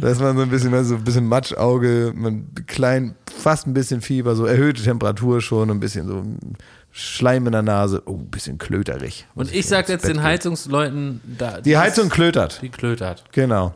Da 0.00 0.08
ist 0.10 0.20
man 0.20 0.36
so 0.36 0.42
ein 0.42 0.50
bisschen, 0.50 0.84
so 0.84 0.94
ein 0.96 1.02
bisschen 1.04 1.26
Matschauge, 1.26 2.12
man 2.14 2.46
klein, 2.66 3.14
fast 3.36 3.66
ein 3.66 3.74
bisschen 3.74 4.00
Fieber, 4.02 4.36
so 4.36 4.44
erhöhte 4.44 4.82
Temperatur 4.82 5.40
schon, 5.40 5.70
ein 5.70 5.80
bisschen 5.80 6.06
so 6.06 6.22
Schleim 6.92 7.46
in 7.46 7.52
der 7.52 7.62
Nase, 7.62 8.02
oh, 8.06 8.14
ein 8.16 8.30
bisschen 8.30 8.58
klöterig. 8.58 9.26
Und 9.34 9.52
ich 9.52 9.66
sag 9.66 9.88
jetzt 9.88 10.02
Bett 10.02 10.16
den. 10.16 10.22
Heizungsleuten, 10.22 11.20
da, 11.38 11.60
Die 11.60 11.76
Heizung 11.78 12.10
klötert, 12.10 12.60
die 12.62 12.68
klötert. 12.68 13.24
genau. 13.32 13.74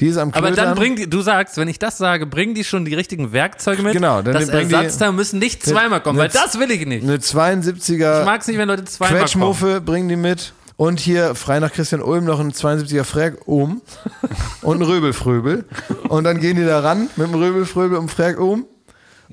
Die 0.00 0.08
ist 0.08 0.18
am 0.18 0.30
Aber 0.32 0.48
Klötern. 0.48 0.66
dann 0.66 0.74
bringen 0.76 0.96
die, 0.96 1.08
du 1.08 1.22
sagst, 1.22 1.56
wenn 1.56 1.68
ich 1.68 1.78
das 1.78 1.96
sage, 1.96 2.26
bringen 2.26 2.54
die 2.54 2.64
schon 2.64 2.84
die 2.84 2.94
richtigen 2.94 3.32
Werkzeuge 3.32 3.82
mit. 3.82 3.92
Genau, 3.94 4.20
dann 4.20 4.34
das 4.34 4.46
bringen 4.50 4.68
die- 4.68 4.74
Ersatzteil 4.74 5.12
müssen 5.12 5.38
nicht 5.38 5.64
zweimal 5.64 6.02
kommen, 6.02 6.18
weil 6.18 6.26
eine- 6.30 6.32
das 6.34 6.58
will 6.58 6.70
ich 6.70 6.84
nicht. 6.86 7.02
eine 7.02 7.18
72er 7.18 8.20
Ich 8.20 8.26
mag 8.26 8.40
es 8.42 8.46
nicht, 8.46 8.58
wenn 8.58 8.68
Leute 8.68 8.84
zweimal 8.84 9.08
kommen. 9.10 9.20
Quetschmuffe 9.22 9.80
bringen 9.80 10.08
die 10.08 10.16
mit. 10.16 10.52
Und 10.78 11.00
hier 11.00 11.34
frei 11.34 11.58
nach 11.58 11.72
Christian 11.72 12.02
Ulm 12.02 12.24
noch 12.26 12.38
ein 12.38 12.52
72er 12.52 13.04
Frag 13.04 13.48
um 13.48 13.80
und 14.60 14.76
ein 14.78 14.82
Röbelfröbel. 14.82 15.64
Und 16.10 16.24
dann 16.24 16.38
gehen 16.40 16.56
die 16.56 16.66
da 16.66 16.80
ran 16.80 17.08
mit 17.16 17.28
dem 17.28 17.34
Röbelfröbel 17.34 17.96
und 17.96 18.10
Frag 18.10 18.38
um 18.38 18.66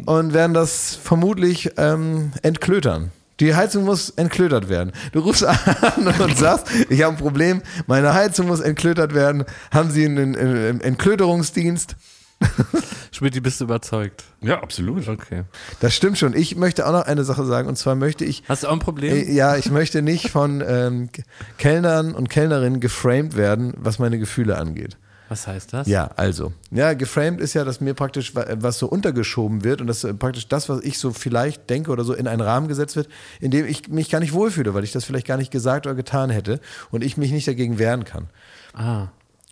und 0.05 0.33
werden 0.33 0.53
das 0.53 0.95
vermutlich 1.03 1.71
ähm, 1.75 2.31
entklötern. 2.43 3.11
Die 3.43 3.53
Heizung 3.53 3.83
muss 3.83 4.09
entklötert 4.11 4.69
werden. 4.69 4.93
Du 5.11 5.19
rufst 5.19 5.43
an 5.43 5.57
und 6.21 6.37
sagst, 6.37 6.67
ich 6.87 7.03
habe 7.03 7.13
ein 7.13 7.19
Problem, 7.19 7.61
meine 7.87 8.13
Heizung 8.13 8.47
muss 8.47 8.61
entklötert 8.61 9.13
werden. 9.13 9.43
Haben 9.69 9.91
Sie 9.91 10.05
einen, 10.05 10.33
einen 10.33 10.79
Entklöterungsdienst? 10.79 11.97
Schmidt, 13.11 13.43
bist 13.43 13.59
du 13.59 13.65
überzeugt? 13.65 14.23
Ja, 14.39 14.61
absolut. 14.63 15.09
Okay. 15.09 15.43
Das 15.81 15.93
stimmt 15.93 16.17
schon. 16.17 16.33
Ich 16.33 16.55
möchte 16.55 16.87
auch 16.87 16.93
noch 16.93 17.01
eine 17.05 17.25
Sache 17.25 17.43
sagen. 17.45 17.67
Und 17.67 17.77
zwar 17.77 17.95
möchte 17.95 18.23
ich 18.23 18.43
Hast 18.47 18.63
du 18.63 18.69
auch 18.69 18.71
ein 18.73 18.79
Problem? 18.79 19.13
Äh, 19.13 19.33
Ja, 19.33 19.57
ich 19.57 19.69
möchte 19.69 20.01
nicht 20.01 20.29
von 20.29 20.63
ähm, 20.65 21.09
Kellnern 21.57 22.15
und 22.15 22.29
Kellnerinnen 22.29 22.79
geframed 22.79 23.35
werden, 23.35 23.73
was 23.75 23.99
meine 23.99 24.19
Gefühle 24.19 24.57
angeht. 24.57 24.95
Was 25.29 25.47
heißt 25.47 25.73
das? 25.73 25.87
Ja, 25.87 26.11
also. 26.15 26.53
Ja, 26.69 26.93
geframed 26.93 27.39
ist 27.41 27.53
ja, 27.53 27.63
dass 27.63 27.81
mir 27.81 27.93
praktisch 27.93 28.35
wa- 28.35 28.45
was 28.55 28.77
so 28.77 28.87
untergeschoben 28.87 29.63
wird 29.63 29.81
und 29.81 29.87
dass 29.87 30.03
äh, 30.03 30.13
praktisch 30.13 30.47
das, 30.47 30.69
was 30.69 30.81
ich 30.81 30.99
so 30.99 31.11
vielleicht 31.11 31.69
denke 31.69 31.91
oder 31.91 32.03
so 32.03 32.13
in 32.13 32.27
einen 32.27 32.41
Rahmen 32.41 32.67
gesetzt 32.67 32.95
wird, 32.95 33.07
in 33.39 33.49
dem 33.51 33.65
ich 33.65 33.87
mich 33.87 34.09
gar 34.09 34.19
nicht 34.19 34.33
wohlfühle, 34.33 34.73
weil 34.73 34.83
ich 34.83 34.91
das 34.91 35.05
vielleicht 35.05 35.25
gar 35.27 35.37
nicht 35.37 35.51
gesagt 35.51 35.85
oder 35.87 35.95
getan 35.95 36.29
hätte 36.29 36.59
und 36.91 37.03
ich 37.03 37.17
mich 37.17 37.31
nicht 37.31 37.47
dagegen 37.47 37.79
wehren 37.79 38.03
kann. 38.03 38.27
Ah. 38.73 39.07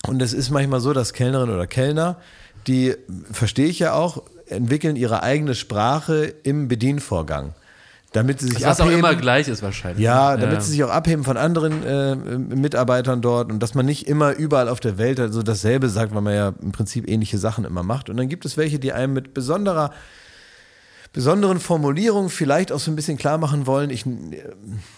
Und 0.07 0.21
es 0.21 0.33
ist 0.33 0.49
manchmal 0.49 0.81
so, 0.81 0.93
dass 0.93 1.13
Kellnerinnen 1.13 1.55
oder 1.55 1.67
Kellner, 1.67 2.17
die, 2.67 2.95
verstehe 3.31 3.67
ich 3.67 3.79
ja 3.79 3.93
auch, 3.93 4.23
entwickeln 4.47 4.95
ihre 4.95 5.23
eigene 5.23 5.55
Sprache 5.55 6.33
im 6.43 6.67
Bedienvorgang. 6.67 7.53
Damit 8.13 8.41
sie 8.41 8.47
sich 8.47 8.65
Was 8.65 8.81
auch 8.81 8.85
abheben. 8.85 8.99
immer 8.99 9.15
gleich 9.15 9.47
ist 9.47 9.63
wahrscheinlich. 9.63 10.03
Ja, 10.03 10.35
damit 10.35 10.63
sie 10.63 10.71
sich 10.71 10.83
auch 10.83 10.89
abheben 10.89 11.23
von 11.23 11.37
anderen 11.37 11.83
äh, 11.85 12.15
Mitarbeitern 12.15 13.21
dort 13.21 13.49
und 13.51 13.59
dass 13.59 13.73
man 13.73 13.85
nicht 13.85 14.05
immer 14.07 14.33
überall 14.33 14.67
auf 14.67 14.81
der 14.81 14.97
Welt 14.97 15.19
also 15.19 15.41
dasselbe 15.43 15.87
sagt, 15.87 16.13
weil 16.13 16.21
man 16.21 16.33
ja 16.33 16.53
im 16.61 16.73
Prinzip 16.73 17.07
ähnliche 17.07 17.37
Sachen 17.37 17.63
immer 17.63 17.83
macht. 17.83 18.09
Und 18.09 18.17
dann 18.17 18.27
gibt 18.27 18.43
es 18.43 18.57
welche, 18.57 18.79
die 18.79 18.91
einem 18.91 19.13
mit 19.13 19.33
besonderer, 19.33 19.91
besonderen 21.13 21.61
Formulierungen 21.61 22.29
vielleicht 22.29 22.73
auch 22.73 22.79
so 22.79 22.91
ein 22.91 22.97
bisschen 22.97 23.17
klar 23.17 23.37
machen 23.37 23.65
wollen, 23.65 23.89
ich 23.89 24.05
äh, 24.05 24.43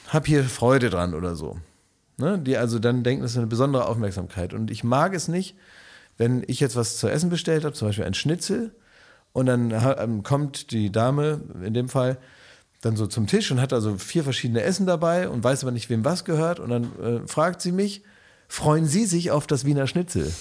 habe 0.07 0.25
hier 0.25 0.43
Freude 0.43 0.89
dran 0.89 1.13
oder 1.13 1.35
so. 1.35 1.57
Ne? 2.17 2.39
Die 2.39 2.57
also 2.57 2.79
dann 2.79 3.03
denken, 3.03 3.21
das 3.21 3.31
ist 3.31 3.37
eine 3.37 3.45
besondere 3.45 3.87
Aufmerksamkeit. 3.87 4.55
Und 4.55 4.71
ich 4.71 4.83
mag 4.83 5.13
es 5.13 5.27
nicht, 5.27 5.55
wenn 6.17 6.43
ich 6.47 6.59
jetzt 6.59 6.75
was 6.75 6.97
zu 6.97 7.07
essen 7.09 7.29
bestellt 7.29 7.63
habe, 7.63 7.75
zum 7.75 7.89
Beispiel 7.89 8.05
ein 8.05 8.15
Schnitzel, 8.15 8.71
und 9.33 9.47
dann 9.47 9.73
ähm, 9.97 10.23
kommt 10.23 10.71
die 10.71 10.91
Dame, 10.91 11.41
in 11.63 11.73
dem 11.73 11.89
Fall, 11.89 12.17
dann 12.83 12.97
so 12.97 13.07
zum 13.07 13.27
Tisch 13.27 13.49
und 13.49 13.61
hat 13.61 13.71
also 13.71 13.97
vier 13.97 14.23
verschiedene 14.23 14.61
Essen 14.61 14.85
dabei 14.85 15.29
und 15.29 15.43
weiß 15.43 15.63
aber 15.63 15.71
nicht, 15.71 15.89
wem 15.89 16.03
was 16.03 16.25
gehört. 16.25 16.59
Und 16.59 16.69
dann 16.69 16.83
äh, 17.01 17.27
fragt 17.27 17.61
sie 17.61 17.71
mich, 17.71 18.03
freuen 18.53 18.85
Sie 18.85 19.05
sich 19.07 19.31
auf 19.31 19.47
das 19.47 19.65
Wiener 19.65 19.87
Schnitzel? 19.87 20.31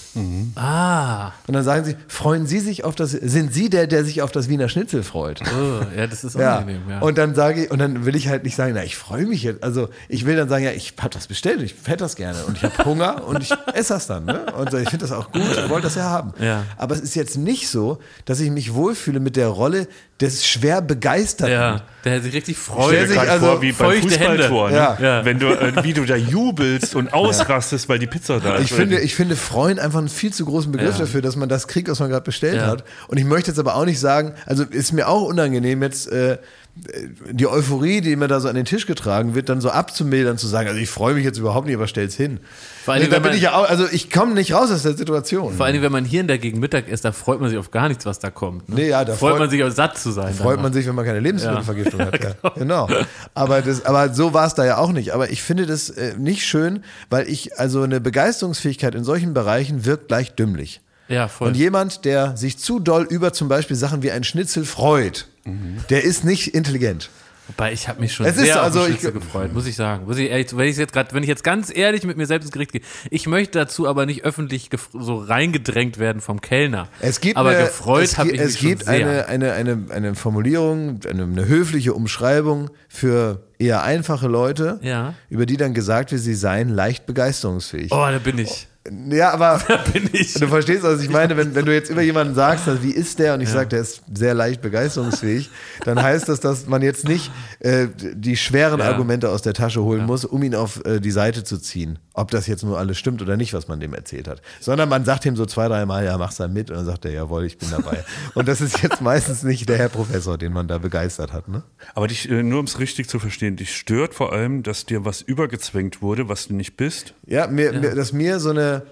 Ah. 0.54 1.32
Und 1.46 1.54
dann 1.54 1.64
sagen 1.64 1.84
sie, 1.86 1.96
freuen 2.08 2.46
Sie 2.46 2.60
sich 2.60 2.84
auf 2.84 2.94
das, 2.94 3.12
sind 3.12 3.54
Sie 3.54 3.70
der, 3.70 3.86
der 3.86 4.04
sich 4.04 4.20
auf 4.20 4.30
das 4.30 4.50
Wiener 4.50 4.68
Schnitzel 4.68 5.02
freut? 5.02 5.40
Oh, 5.42 5.80
ja, 5.96 6.06
das 6.06 6.22
ist 6.22 6.34
Ja. 6.36 6.56
unangenehm, 6.58 6.82
ja. 6.90 6.98
Und 7.00 7.16
dann 7.16 7.34
sage 7.34 7.64
ich, 7.64 7.70
und 7.70 7.78
dann 7.78 8.04
will 8.04 8.14
ich 8.14 8.28
halt 8.28 8.44
nicht 8.44 8.54
sagen, 8.54 8.72
na, 8.74 8.84
ich 8.84 8.96
freue 8.96 9.24
mich 9.24 9.42
jetzt. 9.44 9.62
Also 9.62 9.88
ich 10.10 10.26
will 10.26 10.36
dann 10.36 10.50
sagen, 10.50 10.62
ja, 10.62 10.72
ich 10.72 10.92
habe 10.98 11.08
das 11.08 11.26
bestellt, 11.26 11.62
ich 11.62 11.74
hätte 11.86 11.98
das 12.04 12.14
gerne 12.16 12.44
und 12.44 12.58
ich 12.58 12.62
habe 12.64 12.84
Hunger 12.84 13.24
und 13.26 13.42
ich 13.42 13.50
esse 13.72 13.94
das 13.94 14.06
dann. 14.08 14.26
Ne? 14.26 14.44
Und 14.58 14.74
ich 14.74 14.90
finde 14.90 15.06
das 15.06 15.12
auch 15.12 15.32
gut, 15.32 15.42
ich 15.50 15.70
wollte 15.70 15.84
das 15.84 15.94
ja 15.94 16.02
haben. 16.04 16.34
Ja. 16.38 16.64
Aber 16.76 16.94
es 16.94 17.00
ist 17.00 17.14
jetzt 17.14 17.38
nicht 17.38 17.70
so, 17.70 17.98
dass 18.26 18.40
ich 18.40 18.50
mich 18.50 18.74
wohlfühle 18.74 19.20
mit 19.20 19.36
der 19.36 19.48
Rolle 19.48 19.88
des 20.20 20.46
schwer 20.46 20.82
Begeisterten. 20.82 21.52
ja, 21.52 21.80
der 22.04 22.20
sich 22.20 22.32
richtig 22.34 22.56
Stell 22.62 22.74
freut. 22.76 22.98
sich 23.00 23.08
dir 23.08 23.14
gerade 23.14 23.30
also 23.30 23.46
vor, 23.46 23.62
wie 23.62 23.72
beim. 23.72 24.02
Fußballtor, 24.02 24.70
ne? 24.70 24.76
Ja. 24.76 24.98
Ja. 25.00 25.24
Wenn 25.24 25.38
du, 25.40 25.46
äh, 25.48 25.82
wie 25.82 25.94
du 25.94 26.04
da 26.04 26.14
jubelst 26.14 26.94
und 26.94 27.12
ausrastest, 27.12 27.88
weil 27.88 28.01
die 28.02 28.06
Pizza 28.08 28.40
da 28.40 28.56
ist. 28.56 28.64
Ich 28.64 28.72
finde, 28.72 29.00
ich 29.00 29.14
finde 29.14 29.36
freuen 29.36 29.78
einfach 29.78 29.98
einen 30.00 30.08
viel 30.08 30.32
zu 30.32 30.44
großen 30.44 30.70
Begriff 30.72 30.94
Ja. 30.94 31.00
dafür, 31.04 31.22
dass 31.22 31.36
man 31.36 31.48
das 31.48 31.68
kriegt, 31.68 31.88
was 31.88 31.98
man 32.00 32.10
gerade 32.10 32.24
bestellt 32.24 32.56
Ja. 32.56 32.66
hat. 32.66 32.84
Und 33.08 33.18
ich 33.18 33.24
möchte 33.24 33.50
jetzt 33.50 33.58
aber 33.58 33.76
auch 33.76 33.84
nicht 33.84 34.00
sagen, 34.00 34.34
also 34.46 34.64
ist 34.64 34.92
mir 34.92 35.08
auch 35.08 35.22
unangenehm 35.22 35.82
jetzt 35.82 36.10
äh, 36.10 36.38
die 36.74 37.46
Euphorie, 37.46 38.00
die 38.00 38.16
mir 38.16 38.28
da 38.28 38.40
so 38.40 38.48
an 38.48 38.54
den 38.54 38.64
Tisch 38.64 38.86
getragen 38.86 39.34
wird, 39.34 39.50
dann 39.50 39.60
so 39.60 39.68
abzumildern, 39.68 40.38
zu 40.38 40.46
sagen, 40.46 40.68
also 40.68 40.80
ich 40.80 40.88
freue 40.88 41.12
mich 41.14 41.22
jetzt 41.24 41.36
überhaupt 41.38 41.66
nicht, 41.66 41.76
aber 41.76 41.86
stell's 41.86 42.14
hin. 42.16 42.40
Vor 42.84 42.94
allen 42.94 43.02
Nee, 43.02 43.10
da 43.10 43.18
bin 43.18 43.34
ich 43.34 43.42
ja 43.42 43.52
auch, 43.54 43.68
also 43.68 43.86
ich 43.92 44.10
komme 44.10 44.32
nicht 44.32 44.54
raus 44.54 44.70
aus 44.70 44.82
der 44.82 44.94
Situation. 44.94 45.54
Vor 45.54 45.66
allem, 45.66 45.82
wenn 45.82 45.92
man 45.92 46.06
hier 46.06 46.22
in 46.22 46.28
der 46.28 46.38
Gegend 46.38 46.60
Mittag 46.62 46.88
isst, 46.88 47.04
da 47.04 47.12
freut 47.12 47.40
man 47.40 47.50
sich 47.50 47.58
auf 47.58 47.70
gar 47.70 47.88
nichts, 47.88 48.06
was 48.06 48.20
da 48.20 48.30
kommt. 48.30 48.70
Ne? 48.70 48.76
Nee, 48.76 48.88
ja, 48.88 49.04
da 49.04 49.12
freut 49.14 49.32
freut- 49.32 49.40
man 49.40 49.50
sich 49.50 49.62
auch 49.62 49.70
satt 49.70 49.98
zu 49.98 50.12
sein. 50.12 50.32
freut 50.32 50.52
danach. 50.52 50.62
man 50.62 50.72
sich, 50.72 50.86
wenn 50.86 50.94
man 50.94 51.04
keine 51.04 51.20
Lebensmittelvergiftung 51.20 52.00
hat. 52.00 52.24
Ja, 52.24 52.50
genau. 52.56 52.88
Aber, 53.34 53.60
das, 53.60 53.84
aber 53.84 54.14
so 54.14 54.32
war 54.32 54.46
es 54.46 54.54
da 54.54 54.64
ja 54.64 54.78
auch 54.78 54.92
nicht. 54.92 55.12
Aber 55.12 55.30
ich 55.30 55.42
finde 55.42 55.66
das 55.66 55.90
äh, 55.90 56.14
nicht 56.16 56.46
schön, 56.46 56.84
weil 57.10 57.28
ich, 57.28 57.58
also 57.58 57.82
eine 57.82 58.00
Begeisterungsfähigkeit 58.00 58.94
in 58.94 59.04
solchen 59.04 59.34
Bereichen 59.34 59.84
wirkt 59.84 60.08
gleich 60.08 60.32
dümmlich. 60.34 60.80
Ja, 61.08 61.28
voll. 61.28 61.48
Und 61.48 61.56
jemand, 61.56 62.06
der 62.06 62.34
sich 62.38 62.58
zu 62.58 62.80
doll 62.80 63.06
über 63.10 63.34
zum 63.34 63.48
Beispiel 63.48 63.76
Sachen 63.76 64.02
wie 64.02 64.10
ein 64.10 64.24
Schnitzel 64.24 64.64
freut, 64.64 65.26
der 65.44 66.04
ist 66.04 66.24
nicht 66.24 66.54
intelligent. 66.54 67.10
Wobei 67.48 67.72
ich 67.72 67.88
habe 67.88 68.00
mich 68.00 68.14
schon 68.14 68.24
Es 68.24 68.36
ist 68.36 68.44
sehr 68.44 68.62
also, 68.62 68.80
auf 68.80 68.86
Schnitzel 68.86 69.10
gefreut, 69.12 69.52
muss 69.52 69.66
ich 69.66 69.74
sagen. 69.74 70.06
Muss 70.06 70.16
ich 70.16 70.30
ehrlich, 70.30 70.56
wenn 70.56 70.68
ich 70.68 70.76
jetzt 70.76 70.92
gerade, 70.92 71.12
wenn 71.12 71.24
ich 71.24 71.28
jetzt 71.28 71.42
ganz 71.42 71.76
ehrlich 71.76 72.04
mit 72.04 72.16
mir 72.16 72.26
selbst 72.26 72.46
ins 72.46 72.52
Gericht 72.52 72.70
gehe, 72.70 72.82
ich 73.10 73.26
möchte 73.26 73.58
dazu 73.58 73.88
aber 73.88 74.06
nicht 74.06 74.24
öffentlich 74.24 74.70
so 74.92 75.16
reingedrängt 75.18 75.98
werden 75.98 76.22
vom 76.22 76.40
Kellner. 76.40 76.88
Es 77.00 77.20
gibt 77.20 77.36
aber 77.36 77.50
eine, 77.50 77.64
gefreut 77.64 78.16
habe 78.16 78.28
ich 78.30 78.40
mich 78.40 78.42
es 78.42 78.58
gibt 78.58 78.84
schon 78.84 78.94
sehr. 78.94 79.28
eine, 79.28 79.52
eine, 79.52 79.52
eine, 79.54 79.86
eine 79.90 80.14
Formulierung, 80.14 81.00
eine, 81.08 81.24
eine 81.24 81.46
höfliche 81.48 81.94
Umschreibung 81.94 82.70
für 82.88 83.42
eher 83.58 83.82
einfache 83.82 84.28
Leute, 84.28 84.78
Ja. 84.82 85.14
über 85.28 85.44
die 85.44 85.56
dann 85.56 85.74
gesagt 85.74 86.12
wird, 86.12 86.20
sie 86.22 86.34
seien 86.34 86.68
leicht 86.68 87.06
begeisterungsfähig. 87.06 87.90
Oh, 87.92 87.96
da 88.08 88.18
bin 88.22 88.38
ich. 88.38 88.68
Ja, 89.10 89.30
aber 89.30 89.60
du 89.94 90.46
verstehst, 90.48 90.82
was 90.82 91.00
ich 91.02 91.08
meine, 91.08 91.36
wenn, 91.36 91.54
wenn 91.54 91.64
du 91.64 91.72
jetzt 91.72 91.88
über 91.88 92.02
jemanden 92.02 92.34
sagst, 92.34 92.66
also 92.66 92.82
wie 92.82 92.90
ist 92.90 93.18
der? 93.20 93.34
Und 93.34 93.40
ich 93.40 93.48
sage, 93.48 93.68
der 93.68 93.80
ist 93.80 94.02
sehr 94.12 94.34
leicht 94.34 94.60
begeisterungsfähig, 94.60 95.50
dann 95.84 96.02
heißt 96.02 96.28
das, 96.28 96.40
dass 96.40 96.66
man 96.66 96.82
jetzt 96.82 97.06
nicht 97.06 97.30
äh, 97.60 97.86
die 97.96 98.36
schweren 98.36 98.80
Ja. 98.80 98.86
Argumente 98.86 99.28
aus 99.30 99.42
der 99.42 99.54
Tasche 99.54 99.82
holen 99.82 100.04
muss, 100.04 100.24
um 100.24 100.42
ihn 100.42 100.56
auf 100.56 100.84
äh, 100.84 100.98
die 100.98 101.12
Seite 101.12 101.44
zu 101.44 101.58
ziehen. 101.58 102.00
Ob 102.14 102.30
das 102.30 102.46
jetzt 102.46 102.62
nur 102.62 102.78
alles 102.78 102.98
stimmt 102.98 103.22
oder 103.22 103.38
nicht, 103.38 103.54
was 103.54 103.68
man 103.68 103.80
dem 103.80 103.94
erzählt 103.94 104.28
hat. 104.28 104.42
Sondern 104.60 104.90
man 104.90 105.04
sagt 105.06 105.24
ihm 105.24 105.34
so 105.34 105.46
zwei, 105.46 105.66
drei 105.68 105.86
Mal, 105.86 106.04
ja, 106.04 106.18
mach's 106.18 106.36
dann 106.36 106.52
mit 106.52 106.70
und 106.70 106.76
dann 106.76 106.84
sagt 106.84 107.06
er, 107.06 107.10
jawohl, 107.12 107.46
ich 107.46 107.56
bin 107.56 107.70
dabei. 107.70 108.04
und 108.34 108.46
das 108.48 108.60
ist 108.60 108.82
jetzt 108.82 109.00
meistens 109.00 109.42
nicht 109.44 109.66
der 109.68 109.78
Herr 109.78 109.88
Professor, 109.88 110.36
den 110.36 110.52
man 110.52 110.68
da 110.68 110.76
begeistert 110.76 111.32
hat. 111.32 111.48
Ne? 111.48 111.62
Aber 111.94 112.08
dich, 112.08 112.30
äh, 112.30 112.42
nur 112.42 112.58
um 112.60 112.66
es 112.66 112.78
richtig 112.78 113.08
zu 113.08 113.18
verstehen, 113.18 113.56
dich 113.56 113.74
stört 113.74 114.12
vor 114.12 114.32
allem, 114.34 114.62
dass 114.62 114.84
dir 114.84 115.06
was 115.06 115.22
übergezwängt 115.22 116.02
wurde, 116.02 116.28
was 116.28 116.48
du 116.48 116.54
nicht 116.54 116.76
bist. 116.76 117.14
Ja, 117.26 117.46
mir, 117.46 117.72
Mir, 117.72 117.94
dass 117.94 118.12
mir 118.12 118.40
so 118.40 118.50
eine, 118.50 118.82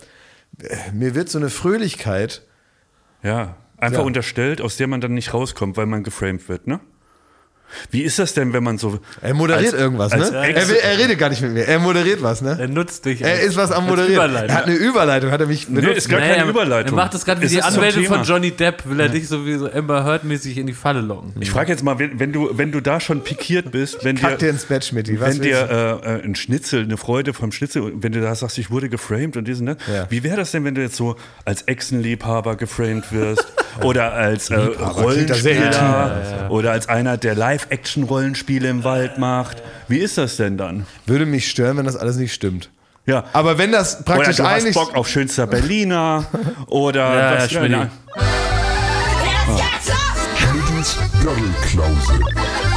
äh, 0.62 0.77
mir 0.93 1.14
wird 1.14 1.29
so 1.29 1.39
eine 1.39 1.51
Fröhlichkeit 1.51 2.43
Ja, 3.23 3.57
einfach 3.77 3.99
Ja. 4.01 4.05
unterstellt, 4.07 4.62
aus 4.62 4.79
der 4.79 4.87
man 4.87 5.03
dann 5.03 5.12
nicht 5.12 5.35
rauskommt, 5.35 5.77
weil 5.77 5.85
man 5.87 6.03
geframed 6.05 6.49
wird, 6.49 6.66
ne? 6.66 6.81
Wie 7.91 8.03
ist 8.03 8.18
das 8.18 8.35
denn, 8.35 8.53
wenn 8.53 8.62
man 8.62 8.79
so. 8.79 8.99
Er 9.23 9.35
moderiert 9.35 9.73
als- 9.73 9.81
irgendwas, 9.83 10.12
ne? 10.14 10.25
Er, 10.35 10.68
will, 10.68 10.77
er 10.77 10.99
redet 10.99 11.18
gar 11.18 11.29
nicht 11.29 11.43
mit 11.43 11.53
mir. 11.53 11.66
Er 11.66 11.79
moderiert 11.79 12.23
was, 12.23 12.43
ne? 12.43 12.57
Er 12.61 12.68
nutzt 12.68 13.05
dich. 13.05 13.21
Er 13.23 13.41
ist 13.41 13.57
was 13.57 13.73
am 13.73 13.87
Moderieren. 13.87 14.14
Überleitung. 14.14 14.49
Er 14.51 14.55
hat 14.57 14.64
eine 14.66 14.75
Überleitung, 14.75 15.31
hat 15.31 15.41
er 15.41 15.47
mich 15.47 15.66
benutzt. 15.66 15.97
ist 15.97 16.09
gar 16.09 16.21
Nee, 16.21 16.29
keine 16.29 16.43
er- 16.45 16.49
Überleitung. 16.49 16.93
Er 16.99 17.03
macht 17.03 17.14
das 17.14 17.25
gerade 17.25 17.41
wie 17.41 17.47
die 17.49 17.57
ist 17.57 17.64
zum 17.64 17.75
Anwältin 17.75 18.05
von. 18.05 18.23
Johnny 18.25 18.51
Depp, 18.51 18.89
will 18.89 19.01
er 19.01 19.09
dich 19.09 19.29
so 19.29 19.47
wie 19.47 19.55
so 19.57 19.71
Amber 19.71 20.05
Heard-mäßig 20.05 20.59
in 20.59 20.66
die 20.66 20.73
Falle 20.73 21.01
locken. 21.01 21.33
Ich 21.41 21.51
frage 21.51 21.71
jetzt 21.73 21.83
mal, 21.83 21.99
wenn, 21.99 22.18
wenn, 22.21 22.33
du, 22.33 22.51
wenn 22.53 22.73
du 22.73 22.81
da 22.81 23.01
schon 23.01 23.23
pikiert 23.23 23.71
bist, 23.73 24.05
wenn 24.05 24.16
dir 24.16 24.37
dir, 24.37 24.51
ins 24.51 24.64
Bett, 24.64 24.85
Schmidti. 24.85 25.21
Was 25.21 25.35
wenn 25.37 25.43
dir 25.43 26.01
äh, 26.05 26.14
äh, 26.18 26.25
ein 26.25 26.35
Schnitzel, 26.35 26.83
eine 26.85 26.97
Freude 26.97 27.33
vom 27.35 27.53
Schnitzel, 27.53 27.93
wenn 27.97 28.12
du 28.12 28.21
da 28.21 28.35
sagst, 28.35 28.59
ich 28.59 28.71
wurde 28.71 28.89
geframed 28.89 29.37
und 29.37 29.47
diesen, 29.49 29.64
ne? 29.66 29.77
Ja. 29.93 30.07
Wie 30.11 30.23
wäre 30.23 30.37
das 30.37 30.51
denn, 30.51 30.64
wenn 30.64 30.75
du 30.75 30.81
jetzt 30.83 30.97
so 30.97 31.16
als 31.45 31.62
Echsenliebhaber 31.68 32.57
geframed 32.57 33.12
wirst 33.12 33.47
oder 33.83 34.12
als 34.12 34.51
äh, 34.51 34.57
Rollenspieler 34.57 35.66
intim. 35.66 36.51
oder 36.51 36.73
als 36.73 36.89
einer, 36.89 37.16
der 37.16 37.35
Live-Action-Rollenspiele 37.61 38.69
im 38.69 38.85
Wald 38.85 39.19
macht. 39.19 39.63
Wie 39.89 39.99
ist 39.99 40.19
das 40.19 40.37
denn 40.37 40.57
dann? 40.57 40.87
Würde 41.07 41.27
mich 41.27 41.49
stören, 41.51 41.77
wenn 41.77 41.85
das 41.87 41.97
alles 41.97 42.17
nicht 42.17 42.33
stimmt. 42.33 42.71
Ja. 43.07 43.25
Aber 43.33 43.59
wenn 43.59 43.73
das 43.73 43.97
Oder 43.97 44.05
praktisch 44.05 44.37
du 44.37 44.45
hast 44.45 44.73
Bock 44.75 44.95
auf 44.95 45.09
schönster 45.09 45.47
Berliner 45.47 46.27
oder 46.67 47.15
Ja, 47.15 47.37
was 47.37 47.51
ja, 47.53 47.59
Schmidti. 47.61 47.73
ja, 47.73 47.89
Jetzt 49.57 49.87
geht's 50.69 50.97
los! 50.97 50.97
Daddelklause. 51.25 52.70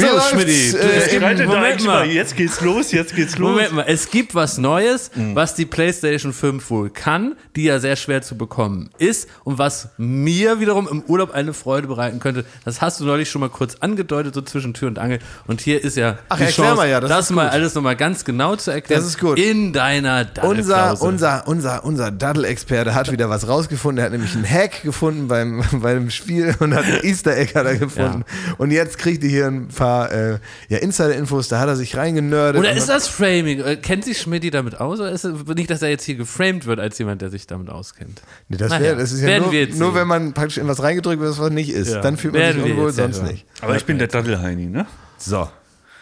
So, 0.00 0.06
läuft's, 0.06 0.30
Schmidti, 0.30 0.76
äh, 0.76 1.20
Moment 1.20 1.46
Moment 1.46 1.84
mal. 1.84 2.06
Jetzt 2.06 2.36
geht's 2.36 2.60
los, 2.60 2.92
jetzt 2.92 3.14
geht's 3.14 3.38
los. 3.38 3.50
Moment 3.50 3.72
mal, 3.72 3.84
es 3.86 4.10
gibt 4.10 4.34
was 4.34 4.58
Neues, 4.58 5.10
was 5.34 5.54
die 5.54 5.66
PlayStation 5.66 6.32
5 6.32 6.70
wohl 6.70 6.90
kann, 6.90 7.36
die 7.56 7.64
ja 7.64 7.78
sehr 7.78 7.96
schwer 7.96 8.22
zu 8.22 8.36
bekommen 8.36 8.90
ist 8.98 9.28
und 9.44 9.58
was 9.58 9.90
mir 9.98 10.60
wiederum 10.60 10.88
im 10.88 11.02
Urlaub 11.02 11.32
eine 11.32 11.52
Freude 11.52 11.86
bereiten 11.86 12.20
könnte. 12.20 12.44
Das 12.64 12.80
hast 12.80 13.00
du 13.00 13.04
neulich 13.04 13.30
schon 13.30 13.40
mal 13.40 13.50
kurz 13.50 13.76
angedeutet, 13.76 14.34
so 14.34 14.42
zwischen 14.42 14.74
Tür 14.74 14.88
und 14.88 14.98
Angel. 14.98 15.18
Und 15.46 15.60
hier 15.60 15.82
ist 15.82 15.96
ja 15.96 16.18
Ach, 16.28 16.38
die 16.38 16.46
Chance, 16.46 16.76
mal, 16.76 16.88
ja, 16.88 17.00
das 17.00 17.10
das, 17.10 17.30
mal 17.30 17.48
alles 17.48 17.74
nochmal 17.74 17.96
ganz 17.96 18.24
genau 18.24 18.56
zu 18.56 18.70
erklären. 18.70 19.00
Das 19.00 19.08
ist 19.08 19.18
gut. 19.18 19.38
In 19.38 19.72
deiner 19.72 20.20
Unser, 20.20 20.74
Daddelklause. 20.74 21.04
unser, 21.04 21.46
unser, 21.46 21.84
unser 21.84 22.10
Daddel-Experte 22.10 22.94
hat 22.94 23.12
wieder 23.12 23.28
was 23.28 23.48
rausgefunden. 23.48 23.98
Er 23.98 24.04
hat 24.06 24.12
nämlich 24.12 24.34
einen 24.34 24.48
Hack 24.48 24.82
gefunden 24.82 25.28
beim, 25.28 25.62
beim 25.72 26.10
Spiel 26.10 26.54
und 26.60 26.74
hat 26.74 26.84
ein 26.84 27.00
Easter 27.02 27.36
Egg 27.36 27.54
hat 27.54 27.66
er 27.66 27.76
gefunden. 27.76 28.24
Und 28.58 28.70
jetzt 28.70 28.98
kriegt 28.98 29.22
ihr 29.24 29.30
hier 29.30 29.46
ein 29.46 29.68
paar 29.68 29.89
äh, 30.06 30.38
ja, 30.68 30.78
Insider-Infos, 30.78 31.48
da 31.48 31.60
hat 31.60 31.68
er 31.68 31.76
sich 31.76 31.96
reingenördet. 31.96 32.60
Oder 32.60 32.72
ist 32.72 32.88
das 32.88 33.08
Framing? 33.08 33.60
Äh, 33.60 33.76
Kennt 33.76 34.04
sich 34.04 34.18
Schmidti 34.18 34.50
damit 34.50 34.80
aus? 34.80 35.00
Oder 35.00 35.10
ist 35.10 35.24
es 35.24 35.46
nicht, 35.46 35.70
dass 35.70 35.82
er 35.82 35.88
jetzt 35.88 36.04
hier 36.04 36.16
geframed 36.16 36.66
wird 36.66 36.80
als 36.80 36.98
jemand, 36.98 37.22
der 37.22 37.30
sich 37.30 37.46
damit 37.46 37.70
auskennt? 37.70 38.22
Nee, 38.48 38.56
das, 38.56 38.70
wär, 38.70 38.96
das 38.96 39.12
ist 39.12 39.20
ja 39.20 39.28
werden 39.28 39.42
nur, 39.44 39.52
wir 39.52 39.60
jetzt 39.60 39.78
nur 39.78 39.94
wenn 39.94 40.06
man 40.08 40.32
praktisch 40.32 40.58
in 40.58 40.68
was 40.68 40.82
reingedrückt 40.82 41.20
wird, 41.20 41.38
was 41.38 41.50
nicht 41.50 41.70
ist. 41.70 41.92
Ja. 41.92 42.00
Dann 42.00 42.16
fühlt 42.16 42.34
man 42.34 42.42
Werden 42.42 42.62
sich 42.62 42.72
unwohl, 42.72 42.92
sonst 42.92 43.22
nicht. 43.22 43.46
Aber 43.60 43.76
ich 43.76 43.84
bin 43.84 43.98
der 43.98 44.08
Daddelheini, 44.08 44.66
ne? 44.66 44.86
So, 45.18 45.48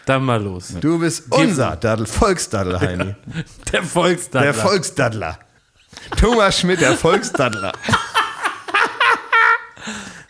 Dann 0.05 0.23
mal 0.23 0.41
los. 0.41 0.73
du 0.79 0.99
bist 0.99 1.25
unser 1.29 1.75
Daddel, 1.75 2.05
Volksdaddel, 2.05 2.79
Heini. 2.79 3.15
Der 3.71 3.83
Volksdaddler. 3.83 4.41
Der 4.41 4.53
Volksdaddler. 4.53 5.39
Thomas 6.17 6.59
Schmidt, 6.59 6.81
der 6.81 6.93
Volksdaddler. 6.95 7.73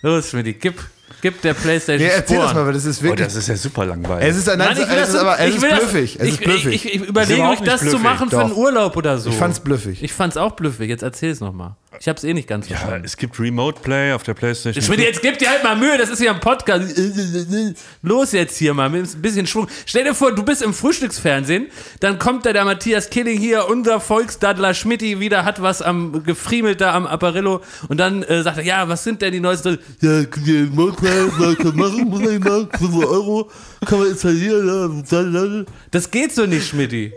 Los, 0.02 0.30
Schmidti, 0.30 0.54
gib, 0.54 0.82
gib 1.22 1.42
der 1.42 1.54
PlayStation 1.54 2.08
Nee, 2.08 2.14
erzähl 2.16 2.36
Sporen. 2.38 2.48
das 2.48 2.54
mal, 2.56 2.66
weil 2.66 2.74
das 2.74 2.86
ist 2.86 3.00
Oh, 3.02 3.04
wirklich. 3.04 3.28
das 3.28 3.36
ist 3.36 3.48
ja 3.48 3.56
super 3.56 3.86
langweilig. 3.86 4.30
es 4.30 4.38
ist, 4.38 4.50
ein, 4.50 4.58
Nein, 4.60 4.72
ich 4.74 4.78
will 4.90 4.98
es 4.98 5.08
ist 5.10 5.14
das- 5.16 5.22
aber 5.22 5.40
es 5.40 5.50
ich 5.50 5.56
ist 5.56 5.62
will 5.62 5.70
das- 5.70 5.80
blüffig. 5.80 6.16
Es 6.20 6.28
ich, 6.28 6.34
ist 6.34 6.44
blüffig. 6.44 6.66
Ich, 6.68 6.86
ich, 6.86 7.02
ich 7.02 7.08
überlege, 7.08 7.36
überhaupt 7.40 7.62
mich 7.62 7.70
das 7.70 7.82
zu 7.90 8.00
machen 8.00 8.30
für 8.30 8.40
einen 8.42 8.50
Doch. 8.50 8.58
Urlaub 8.58 8.98
oder 8.98 9.18
so. 9.18 9.30
Ich 9.30 9.36
fand's 9.36 9.60
blüffig. 9.60 10.04
Ich 10.04 10.14
fand's 10.14 10.38
auch 10.38 10.52
blüffig. 10.54 10.90
Jetzt 10.90 11.04
erzähl's 11.04 11.40
nochmal. 11.40 11.76
Ich 12.00 12.08
hab's 12.08 12.24
eh 12.24 12.34
nicht 12.34 12.48
ganz 12.48 12.70
ja, 12.70 12.78
verstanden. 12.78 13.04
es 13.06 13.18
gibt 13.18 13.40
Remote 13.40 13.82
Play 13.82 14.14
auf 14.14 14.24
der 14.24 14.34
PlayStation. 14.34 14.82
Schmidt, 14.84 15.00
jetzt 15.00 15.22
gib 15.22 15.38
dir 15.40 15.50
halt 15.50 15.64
mal 15.64 15.76
Mühe, 15.76 15.98
das 15.98 16.10
ist 16.10 16.22
ja 16.22 16.32
ein 16.32 16.40
Podcast. 16.40 16.96
Los 18.02 18.32
jetzt 18.32 18.58
hier 18.58 18.74
mal 18.74 18.90
mit 18.90 19.06
ein 19.14 19.22
bisschen 19.22 19.48
Schwung. 19.48 19.68
Stell 19.86 20.04
dir 20.06 20.14
vor, 20.14 20.34
du 20.34 20.44
bist 20.44 20.62
im 20.62 20.74
Frühstücksfernsehen, 20.74 21.68
dann 22.00 22.20
kommt 22.20 22.46
da 22.46 22.54
der 22.54 22.64
Matthias 22.64 23.10
Killing 23.10 23.38
hier, 23.40 23.68
unser 23.68 24.00
Volksdaddler 24.00 24.74
Schmidti 24.76 25.20
wieder, 25.20 25.44
hat 25.46 25.62
was 25.62 25.82
am 25.82 26.24
gefriemelt 26.24 26.80
da 26.80 26.94
am 26.94 27.06
Apparillo 27.08 27.62
und 27.90 27.98
dann 28.00 28.24
äh, 28.24 28.44
sagt 28.44 28.58
er, 28.60 28.64
ja, 28.64 28.88
was 28.88 29.04
sind 29.04 29.22
denn 29.22 29.34
die 29.34 29.40
neuesten? 29.40 29.80
Ja, 30.02 30.22
die 30.24 30.70
Man 31.40 31.58
kann 31.58 31.76
machen, 31.76 32.10
muss 32.10 32.22
ich 32.22 32.40
mal, 32.40 32.68
5 32.78 32.96
Euro, 33.06 33.50
kann 33.86 34.00
man 34.00 34.08
installieren. 34.10 35.04
ja, 35.10 35.66
Das 35.92 36.10
geht 36.12 36.34
so 36.34 36.46
nicht, 36.46 36.68
Schmidti. 36.68 37.14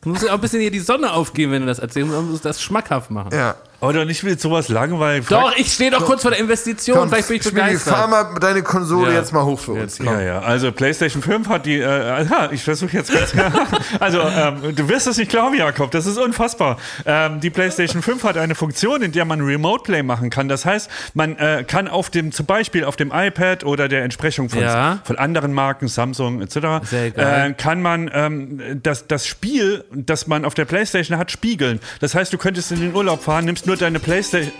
Du 0.00 0.08
musst 0.10 0.22
ja 0.24 0.30
auch 0.30 0.34
ein 0.34 0.40
bisschen 0.40 0.60
hier 0.60 0.70
die 0.70 0.80
Sonne 0.80 1.12
aufgehen, 1.12 1.50
wenn 1.50 1.62
du 1.62 1.66
das 1.68 1.78
erzählst. 1.78 2.10
Du 2.12 2.20
musst 2.22 2.44
das 2.44 2.60
schmackhaft 2.62 3.10
machen. 3.10 3.30
ja. 3.32 3.54
Oder 3.82 4.04
nicht 4.04 4.22
mit 4.22 4.40
sowas 4.40 4.68
langweilig. 4.68 5.26
Doch, 5.28 5.54
ich 5.56 5.72
stehe 5.72 5.90
doch 5.90 6.04
kurz 6.06 6.22
vor 6.22 6.30
der 6.30 6.38
Investition. 6.40 6.96
Komm, 6.96 7.08
Vielleicht 7.10 7.28
bin 7.28 7.36
ich 7.38 7.42
begeistert. 7.44 7.94
fahr 7.94 8.06
mal 8.06 8.38
deine 8.40 8.62
Konsole 8.62 9.12
Ja. 9.12 9.18
jetzt 9.18 9.32
mal 9.32 9.44
hoch 9.44 9.58
für 9.58 9.72
uns. 9.72 9.98
Jetzt. 9.98 10.06
Ja, 10.08 10.20
ja. 10.20 10.38
Also 10.40 10.70
PlayStation 10.70 11.20
5 11.20 11.48
hat 11.48 11.66
die, 11.66 11.78
äh, 11.80 11.84
aha, 11.84 12.50
ich 12.52 12.62
versuche 12.62 12.96
jetzt 12.96 13.12
ganz 13.12 13.34
Also, 14.00 14.20
ähm, 14.20 14.74
du 14.76 14.88
wirst 14.88 15.08
es 15.08 15.16
nicht 15.16 15.30
glauben, 15.30 15.56
Jakob, 15.56 15.90
das 15.90 16.06
ist 16.06 16.16
unfassbar. 16.16 16.78
Ähm, 17.04 17.40
die 17.40 17.50
PlayStation 17.50 18.02
5 18.02 18.22
hat 18.22 18.36
eine 18.36 18.54
Funktion, 18.54 19.02
in 19.02 19.10
der 19.10 19.24
man 19.24 19.40
Remote 19.40 19.82
Play 19.82 20.04
machen 20.04 20.30
kann. 20.30 20.48
Das 20.48 20.64
heißt, 20.64 20.88
man 21.14 21.36
äh, 21.38 21.64
kann 21.66 21.88
auf 21.88 22.08
dem, 22.08 22.30
zum 22.30 22.46
Beispiel 22.46 22.84
auf 22.84 22.94
dem 22.94 23.10
iPad 23.12 23.64
oder 23.64 23.88
der 23.88 24.04
Entsprechung 24.04 24.48
von, 24.48 24.60
Ja. 24.62 25.00
von 25.02 25.18
anderen 25.18 25.52
Marken, 25.52 25.88
Samsung 25.88 26.40
etc., 26.40 26.52
Sehr 26.84 27.10
geil. 27.10 27.50
äh, 27.50 27.54
kann 27.54 27.82
man 27.82 28.08
ähm, 28.14 28.60
das, 28.82 29.08
das 29.08 29.26
Spiel, 29.26 29.84
das 29.92 30.28
man 30.28 30.44
auf 30.44 30.54
der 30.54 30.66
PlayStation 30.66 31.18
hat, 31.18 31.32
spiegeln. 31.32 31.80
Das 32.00 32.14
heißt, 32.14 32.32
du 32.32 32.38
könntest 32.38 32.70
in 32.70 32.80
den 32.80 32.94
Urlaub 32.94 33.24
fahren, 33.24 33.44
nimmst 33.44 33.66
nur 33.66 33.71
deine 33.80 33.98
PlayStation, 33.98 34.52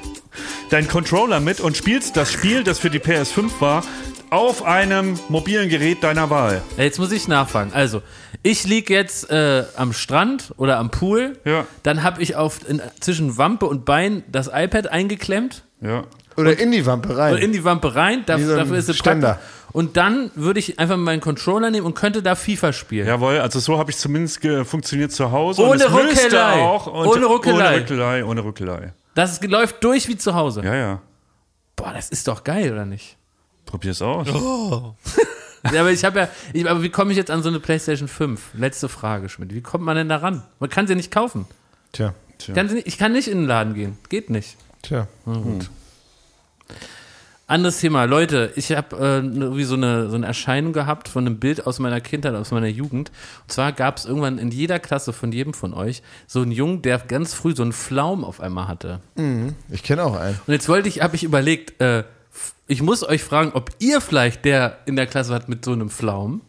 deinen 0.70 0.88
Controller 0.88 1.40
mit 1.40 1.60
und 1.60 1.76
spielst 1.76 2.16
das 2.16 2.32
Spiel, 2.32 2.64
das 2.64 2.78
für 2.78 2.90
die 2.90 3.00
PS5 3.00 3.50
war, 3.60 3.84
auf 4.30 4.64
einem 4.64 5.18
mobilen 5.28 5.68
Gerät 5.68 6.02
deiner 6.02 6.30
Wahl. 6.30 6.62
Jetzt 6.78 6.98
muss 6.98 7.12
ich 7.12 7.28
nachfragen. 7.28 7.72
Also, 7.74 8.00
ich 8.42 8.64
liege 8.64 8.94
jetzt 8.94 9.30
äh, 9.30 9.64
am 9.76 9.92
Strand 9.92 10.52
oder 10.56 10.78
am 10.78 10.90
Pool. 10.90 11.38
Ja. 11.44 11.66
Dann 11.82 12.02
habe 12.02 12.22
ich 12.22 12.34
auf, 12.34 12.60
in, 12.68 12.80
zwischen 13.00 13.36
Wampe 13.36 13.66
und 13.66 13.84
Bein 13.84 14.24
das 14.32 14.48
iPad 14.52 14.86
eingeklemmt 14.88 15.64
Ja. 15.82 16.04
Oder 16.36 16.58
in 16.58 16.72
die 16.72 16.86
Wampe 16.86 17.14
rein. 17.14 17.34
und 17.34 17.40
in 17.42 17.52
die 17.52 17.62
Wampe 17.62 17.94
rein. 17.94 18.22
Da, 18.24 18.38
so 18.38 18.52
ein 18.52 18.56
dafür 18.58 18.78
ist 18.78 18.88
es 18.88 18.96
Ständer. 18.96 19.34
praktisch. 19.34 19.48
Und 19.72 19.96
dann 19.98 20.30
würde 20.34 20.60
ich 20.60 20.78
einfach 20.78 20.96
meinen 20.96 21.20
Controller 21.20 21.70
nehmen 21.70 21.86
und 21.86 21.94
könnte 21.94 22.22
da 22.22 22.34
FIFA 22.34 22.72
spielen. 22.72 23.06
Jawohl, 23.06 23.38
also 23.38 23.58
so 23.58 23.78
habe 23.78 23.90
ich 23.90 23.98
zumindest 23.98 24.40
funktioniert 24.64 25.12
zu 25.12 25.30
Hause. 25.30 25.62
Ohne 25.62 25.86
und 25.86 25.94
Ruckelei. 25.94 26.62
Und 26.62 27.06
Ohne 27.06 27.26
Ruckelei. 27.26 27.54
Ohne 27.74 27.80
Ruckelei, 27.80 28.24
ohne 28.24 28.40
Ruckelei. 28.40 28.92
Das 29.14 29.32
ist- 29.32 29.44
läuft 29.44 29.82
durch 29.84 30.08
wie 30.08 30.16
zu 30.16 30.34
Hause. 30.34 30.62
Ja, 30.64 30.74
ja. 30.74 31.02
Boah, 31.76 31.92
das 31.92 32.10
ist 32.10 32.28
doch 32.28 32.44
geil, 32.44 32.72
oder 32.72 32.84
nicht? 32.86 33.16
Probier's 33.66 34.02
aus. 34.02 34.26
Ja, 35.72 35.82
aber 35.82 35.92
ich 35.92 36.04
habe 36.04 36.18
ja, 36.18 36.28
ich, 36.52 36.68
aber 36.68 36.82
wie 36.82 36.88
komme 36.90 37.12
ich 37.12 37.16
jetzt 37.16 37.30
an 37.30 37.40
so 37.44 37.48
eine 37.48 37.60
PlayStation 37.60 38.08
5? 38.08 38.54
Letzte 38.54 38.88
Frage, 38.88 39.28
Schmidt. 39.28 39.54
Wie 39.54 39.60
kommt 39.60 39.84
man 39.84 39.94
denn 39.94 40.08
da 40.08 40.16
ran? 40.16 40.42
Man 40.58 40.68
kann 40.68 40.88
sie 40.88 40.96
nicht 40.96 41.12
kaufen. 41.12 41.46
Tja, 41.92 42.14
Ich 42.36 42.52
kann, 42.52 42.68
sie 42.68 42.74
nicht, 42.74 42.88
ich 42.88 42.98
kann 42.98 43.12
nicht 43.12 43.28
in 43.28 43.38
den 43.38 43.46
Laden 43.46 43.74
gehen. 43.74 43.96
Geht 44.08 44.28
nicht. 44.28 44.56
tja. 44.82 45.06
Anderes 47.52 47.80
Thema, 47.80 48.04
Leute, 48.04 48.50
ich 48.56 48.72
habe 48.72 48.96
äh, 48.96 49.16
irgendwie 49.18 49.64
so 49.64 49.74
eine, 49.74 50.08
so 50.08 50.16
eine 50.16 50.24
Erscheinung 50.26 50.72
gehabt 50.72 51.08
von 51.08 51.26
einem 51.26 51.38
Bild 51.38 51.66
aus 51.66 51.78
meiner 51.80 52.00
Kindheit, 52.00 52.34
aus 52.34 52.50
meiner 52.50 52.66
Jugend. 52.66 53.10
Und 53.42 53.52
zwar 53.52 53.72
gab 53.72 53.98
es 53.98 54.06
irgendwann 54.06 54.38
in 54.38 54.50
jeder 54.50 54.78
Klasse 54.78 55.12
von 55.12 55.32
jedem 55.32 55.52
von 55.52 55.74
euch 55.74 56.02
so 56.26 56.40
einen 56.40 56.50
Jungen, 56.50 56.80
der 56.80 56.98
ganz 56.98 57.34
früh 57.34 57.54
so 57.54 57.62
einen 57.62 57.72
Flaum 57.74 58.24
auf 58.24 58.40
einmal 58.40 58.68
hatte. 58.68 59.00
Ich 59.70 59.82
kenne 59.82 60.02
auch 60.04 60.16
einen. 60.16 60.40
Und 60.46 60.52
jetzt 60.54 60.68
wollte 60.70 60.88
ich, 60.88 61.02
habe 61.02 61.14
ich 61.14 61.24
überlegt, 61.24 61.78
äh, 61.82 62.04
ich 62.68 62.80
muss 62.80 63.06
euch 63.06 63.22
fragen, 63.22 63.50
ob 63.52 63.70
ihr 63.80 64.00
vielleicht 64.00 64.46
der 64.46 64.78
in 64.86 64.96
der 64.96 65.06
Klasse 65.06 65.34
hat 65.34 65.50
mit 65.50 65.62
so 65.62 65.72
einem 65.72 65.90
Flaum. 65.90 66.40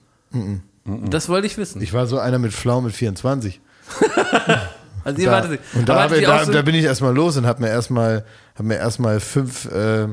Das 0.86 1.28
wollte 1.28 1.47
ich 1.47 1.58
wissen. 1.58 1.82
Ich 1.82 1.91
war 1.91 2.08
so 2.08 2.18
einer 2.18 2.39
mit 2.39 2.54
Flau 2.54 2.80
mit 2.80 2.93
24. 2.93 3.60
also 5.04 5.20
ihr 5.22 5.26
Da, 5.26 5.32
wartet 5.34 5.60
und 5.74 5.89
da, 5.89 6.06
ich, 6.14 6.26
da, 6.26 6.45
so- 6.45 6.51
da 6.54 6.62
bin 6.62 6.76
ich 6.76 6.86
erstmal 6.86 7.14
los 7.14 7.36
und 7.36 7.45
habe 7.45 7.62
mir 7.62 7.68
erstmal 7.70 8.24
hab 8.56 8.66
mir 8.66 8.78
erstmal 8.78 9.20
fünf, 9.20 9.66
äh, 9.66 10.08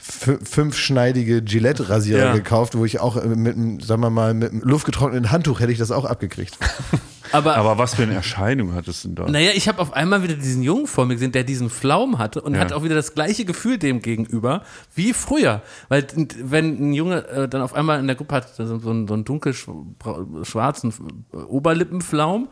fünfschneidige 0.00 1.42
Gillette-Rasierer 1.42 2.26
Ja. 2.26 2.32
gekauft, 2.34 2.76
wo 2.76 2.84
ich 2.84 3.00
auch 3.00 3.16
äh, 3.16 3.26
mit, 3.28 3.56
einem, 3.56 3.80
sagen 3.80 4.00
wir 4.02 4.10
mal, 4.10 4.34
mit 4.34 4.50
einem 4.52 4.62
luftgetrockneten 4.62 5.30
Handtuch 5.30 5.60
hätte 5.60 5.72
ich 5.72 5.78
das 5.78 5.90
auch 5.90 6.04
abgekriegt. 6.04 6.56
aber, 7.32 7.56
Aber 7.56 7.78
was 7.78 7.94
für 7.94 8.02
eine 8.04 8.14
Erscheinung 8.14 8.74
hattest 8.74 9.04
du 9.04 9.08
denn 9.08 9.14
da? 9.16 9.30
Naja, 9.30 9.50
ich 9.54 9.68
habe 9.68 9.78
auf 9.80 9.92
einmal 9.92 10.22
wieder 10.22 10.34
diesen 10.34 10.62
Jungen 10.62 10.86
vor 10.86 11.06
mir 11.06 11.14
gesehen, 11.14 11.32
der 11.32 11.44
diesen 11.44 11.70
Flaum 11.70 12.18
hatte 12.18 12.40
und 12.40 12.54
Ja. 12.54 12.60
hat 12.60 12.72
auch 12.72 12.82
wieder 12.82 12.94
das 12.94 13.14
gleiche 13.14 13.44
Gefühl 13.44 13.78
dem 13.78 14.00
gegenüber 14.02 14.62
wie 14.94 15.12
früher. 15.12 15.62
Weil 15.88 16.06
wenn 16.42 16.90
ein 16.90 16.92
Junge 16.94 17.26
äh, 17.28 17.48
dann 17.48 17.62
auf 17.62 17.74
einmal 17.74 18.00
in 18.00 18.06
der 18.06 18.16
Gruppe 18.16 18.34
hat 18.36 18.54
so, 18.56 18.64
so 18.78 18.90
einen, 18.90 19.06
so 19.06 19.14
einen 19.14 19.24
dunkel 19.24 19.52
schwa- 19.52 20.44
schwarzen 20.44 20.92
äh, 21.32 21.36
Oberlippenflaum 21.36 22.48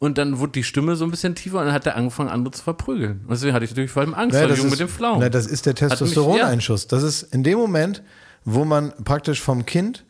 und 0.00 0.16
dann 0.16 0.38
wurde 0.38 0.52
die 0.52 0.64
Stimme 0.64 0.96
so 0.96 1.04
ein 1.04 1.10
bisschen 1.10 1.34
tiefer 1.34 1.58
und 1.58 1.66
dann 1.66 1.74
hat 1.74 1.86
er 1.86 1.94
angefangen, 1.94 2.30
andere 2.30 2.52
zu 2.52 2.64
verprügeln. 2.64 3.20
Und 3.22 3.30
deswegen 3.30 3.52
hatte 3.52 3.66
ich 3.66 3.70
natürlich 3.70 3.90
vor 3.90 4.02
allem 4.02 4.14
Angst 4.14 4.34
Ja, 4.34 4.40
vor 4.40 4.48
dem 4.48 4.50
das 4.50 4.58
Jungen 4.58 4.72
ist, 4.72 4.80
mit 4.80 4.88
dem 4.88 4.92
Flaum. 4.92 5.20
Na, 5.20 5.28
das 5.28 5.46
ist 5.46 5.66
der. 5.66 5.74
Testosteroneinschuss. 5.74 6.86
Das 6.86 7.02
ist 7.02 7.22
in 7.34 7.44
dem 7.44 7.58
Moment, 7.58 8.02
wo 8.44 8.64
man 8.64 8.92
praktisch 9.04 9.42
vom 9.42 9.66
Kind 9.66 10.06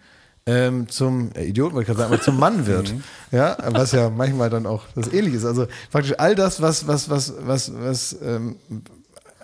ähm, 0.47 0.88
zum 0.88 1.32
äh, 1.34 1.45
Idioten, 1.45 1.74
wollte 1.74 1.91
ich 1.91 1.97
gerade 1.97 2.09
sagen, 2.09 2.22
zum 2.22 2.38
Mann 2.38 2.66
wird. 2.68 2.95
Mhm. 2.95 3.03
ja, 3.32 3.57
was 3.72 3.91
ja 3.91 4.11
manchmal 4.11 4.49
dann 4.49 4.64
auch 4.64 4.84
das 4.95 5.12
ähnlich 5.12 5.34
ist. 5.34 5.45
Also 5.45 5.66
praktisch 5.91 6.14
all 6.18 6.36
das, 6.36 6.62
was, 6.62 6.86
was, 6.86 7.11
was, 7.11 7.34
was, 7.41 7.72
was 7.74 8.16
ähm, 8.22 8.57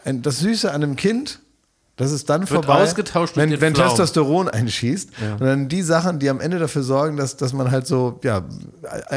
das 0.04 0.38
Süße 0.38 0.70
an 0.70 0.84
einem 0.84 0.94
Kind, 0.94 1.40
das 1.96 2.12
ist 2.12 2.28
dann 2.28 2.46
vorbei, 2.46 2.82
ausgetauscht 2.82 3.36
durch 3.36 3.50
wenn, 3.50 3.60
wenn 3.60 3.74
Pflaumen. 3.74 3.90
Testosteron 3.96 4.48
einschießt. 4.50 5.10
Und 5.32 5.40
dann 5.40 5.68
die 5.68 5.80
Sachen, 5.82 6.18
die 6.18 6.28
am 6.28 6.40
Ende 6.40 6.58
dafür 6.58 6.82
sorgen, 6.82 7.16
dass, 7.16 7.36
dass 7.38 7.52
man 7.54 7.70
halt 7.70 7.86
so, 7.86 8.20
ja, 8.22 8.42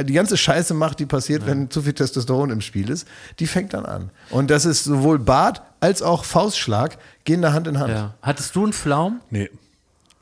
die 0.04 0.14
ganze 0.14 0.38
Scheiße 0.38 0.74
macht, 0.74 1.00
die 1.00 1.06
passiert, 1.06 1.46
wenn 1.46 1.70
zu 1.70 1.82
viel 1.82 1.94
Testosteron 1.94 2.52
im 2.52 2.62
Spiel 2.62 2.90
ist, 2.90 3.06
die 3.40 3.48
fängt 3.48 3.74
dann 3.74 3.86
an. 3.86 4.12
Und 4.30 4.50
das 4.50 4.64
ist 4.66 4.86
sowohl 4.86 5.20
Bart 5.20 5.62
als 5.82 6.02
auch 6.02 6.24
Faustschlag 6.24 6.98
gehen 7.26 7.42
da 7.42 7.52
Hand 7.54 7.68
in 7.68 7.80
Hand. 7.80 7.90
ja. 7.92 8.14
Hattest 8.22 8.56
du 8.56 8.64
einen 8.64 8.74
Flaum? 8.74 9.20
Nee. 9.30 9.50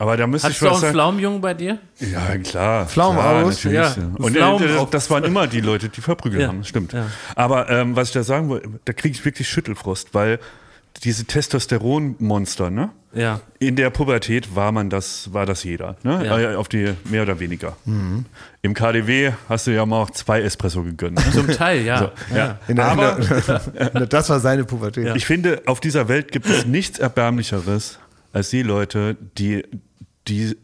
Aber 0.00 0.16
da 0.16 0.26
müsste 0.28 0.46
Hattest 0.46 0.62
ich 0.62 0.66
du 0.68 0.70
auch 0.70 0.74
einen 0.76 0.80
sagen. 0.82 0.92
Flaumjungen 0.94 1.40
bei 1.40 1.54
dir? 1.54 1.78
Ja, 1.98 2.36
klar. 2.38 2.86
Natürlich, 2.94 3.64
Ja, 3.64 3.70
ja. 3.72 3.94
Und 4.18 4.36
äh, 4.36 4.38
Pflaumenaugust. 4.38 4.94
das 4.94 5.10
waren 5.10 5.24
immer 5.24 5.48
die 5.48 5.60
Leute, 5.60 5.88
die 5.88 6.00
verprügelt 6.00 6.42
Ja, 6.42 6.48
haben, 6.48 6.62
stimmt. 6.62 6.92
ja. 6.92 7.06
Aber 7.34 7.68
ähm, 7.68 7.96
was 7.96 8.08
ich 8.08 8.14
da 8.14 8.22
sagen 8.22 8.48
wollte, 8.48 8.68
da 8.84 8.92
kriege 8.92 9.16
ich 9.16 9.24
wirklich 9.24 9.48
Schüttelfrost, 9.48 10.14
weil 10.14 10.38
diese 11.04 11.24
Testosteronmonster, 11.24 12.70
ne? 12.70 12.90
Ja. 13.14 13.40
In 13.58 13.74
der 13.76 13.90
Pubertät 13.90 14.54
war 14.54 14.70
man 14.70 14.90
das, 14.90 15.32
war 15.32 15.46
das 15.46 15.64
jeder, 15.64 15.96
ne? 16.02 16.24
Ja. 16.26 16.38
Äh, 16.52 16.54
Auf 16.56 16.68
die 16.68 16.92
mehr 17.04 17.22
oder 17.22 17.40
weniger. 17.40 17.76
Im 18.62 18.74
KDW 18.74 19.32
hast 19.48 19.66
du 19.66 19.70
ja 19.74 19.86
mal 19.86 20.02
auch 20.02 20.10
zwei 20.10 20.42
Espresso 20.42 20.82
gegönnt. 20.82 21.18
Zum 21.32 21.48
Teil, 21.48 21.84
ja. 21.84 21.98
So, 22.30 22.36
ja. 22.36 22.58
In 22.68 22.76
der, 22.76 22.86
Aber 22.86 23.16
das 24.08 24.28
war 24.28 24.40
seine 24.40 24.64
Pubertät. 24.64 25.16
ich 25.16 25.24
finde, 25.26 25.62
auf 25.66 25.80
dieser 25.80 26.08
Welt 26.08 26.32
gibt 26.32 26.46
es 26.46 26.66
nichts 26.66 26.98
Erbärmlicheres 26.98 27.98
als 28.32 28.50
die 28.50 28.62
Leute, 28.62 29.16
die, 29.38 29.64
die 30.28 30.56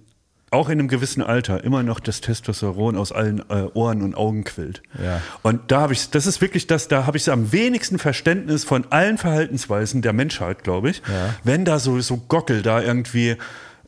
auch 0.55 0.69
in 0.69 0.79
einem 0.79 0.89
gewissen 0.89 1.23
Alter 1.23 1.65
immer 1.65 1.83
noch 1.83 2.01
das 2.01 2.21
Testosteron 2.21 2.97
aus 2.97 3.13
allen 3.13 3.41
äh, 3.51 3.67
Ohren 3.75 4.03
und 4.03 4.15
Augen 4.15 4.45
quillt. 4.45 4.83
Ja. 5.03 5.21
Und 5.43 5.71
da 5.71 5.83
habe 5.83 5.93
ich, 5.93 6.11
das 6.11 6.27
ist 6.27 6.41
wirklich 6.41 6.67
das, 6.67 6.89
da 6.89 7.07
habe 7.07 7.17
ich 7.17 7.31
am 7.31 7.53
wenigsten 7.53 7.99
Verständnis 7.99 8.65
von 8.65 8.87
allen 8.91 9.19
Verhaltensweisen 9.19 10.03
der 10.03 10.13
Menschheit, 10.13 10.65
glaube 10.65 10.91
ich. 10.91 11.03
Wenn 11.43 11.65
da 11.65 11.79
so, 11.79 12.01
so 12.01 12.17
Gockel 12.17 12.63
da 12.63 12.81
irgendwie 12.81 13.37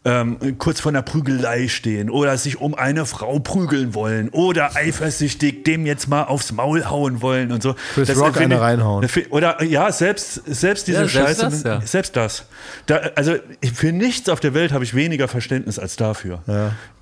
ähm, 0.07 0.57
kurz 0.59 0.80
vor 0.80 0.92
einer 0.92 1.02
Prügelei 1.02 1.66
stehen 1.66 2.11
oder 2.11 2.38
sich 2.38 2.61
um 2.61 2.74
eine 2.76 3.07
Frau 3.07 3.40
prügeln 3.40 3.92
wollen 3.92 4.28
oder 4.28 4.76
eifersüchtig 4.76 5.64
dem 5.64 5.84
jetzt 5.84 6.07
mal 6.07 6.22
aufs 6.22 6.52
Maul 6.52 6.84
hauen 6.84 7.22
wollen 7.22 7.50
und 7.50 7.61
so. 7.62 7.74
Chris 7.94 8.07
Das 8.09 8.18
Rock 8.18 8.36
eine 8.38 8.61
reinhauen. 8.61 9.07
Oder 9.30 9.62
ja, 9.64 9.90
selbst, 9.90 10.42
selbst 10.46 10.86
diese 10.86 11.02
Ja, 11.02 11.09
selbst 11.09 11.40
Scheiße. 11.40 11.42
das, 11.42 11.62
ja. 11.64 11.80
Selbst 11.80 12.16
das. 12.16 12.44
Da, 12.86 13.00
also 13.16 13.34
für 13.74 13.92
nichts 13.92 14.28
auf 14.28 14.38
der 14.38 14.54
Welt 14.54 14.70
habe 14.72 14.84
ich 14.84 14.94
weniger 14.94 15.26
Verständnis 15.26 15.78
als 15.78 15.96
dafür. 15.96 16.40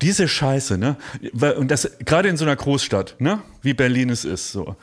Diese 0.01 0.27
Scheiße, 0.27 0.77
ne? 0.79 0.95
Und 1.57 1.69
das 1.69 1.91
gerade 2.05 2.27
in 2.29 2.37
so 2.37 2.45
einer 2.45 2.55
Großstadt, 2.55 3.15
ne? 3.19 3.39
Wie 3.61 3.75
Berlin 3.75 4.09
es 4.09 4.25
ist, 4.25 4.51
so. 4.51 4.75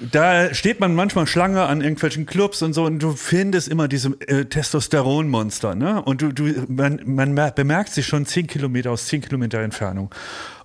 Da 0.00 0.54
steht 0.54 0.80
man 0.80 0.94
manchmal 0.94 1.26
Schlange 1.26 1.62
an 1.64 1.82
irgendwelchen 1.82 2.24
Clubs 2.24 2.62
und 2.62 2.72
so 2.72 2.84
und 2.84 3.00
du 3.00 3.12
findest 3.12 3.68
immer 3.68 3.86
diese 3.86 4.16
äh, 4.26 4.46
Testosteronmonster, 4.46 5.74
ne? 5.74 6.02
Und 6.02 6.22
du, 6.22 6.32
du, 6.32 6.64
man, 6.68 7.00
man 7.04 7.34
mer- 7.34 7.50
bemerkt 7.50 7.92
sich 7.92 8.06
schon 8.06 8.24
zehn 8.24 8.46
Kilometer 8.46 8.92
aus 8.92 9.06
zehn 9.06 9.20
Kilometer 9.20 9.58
Entfernung. 9.60 10.14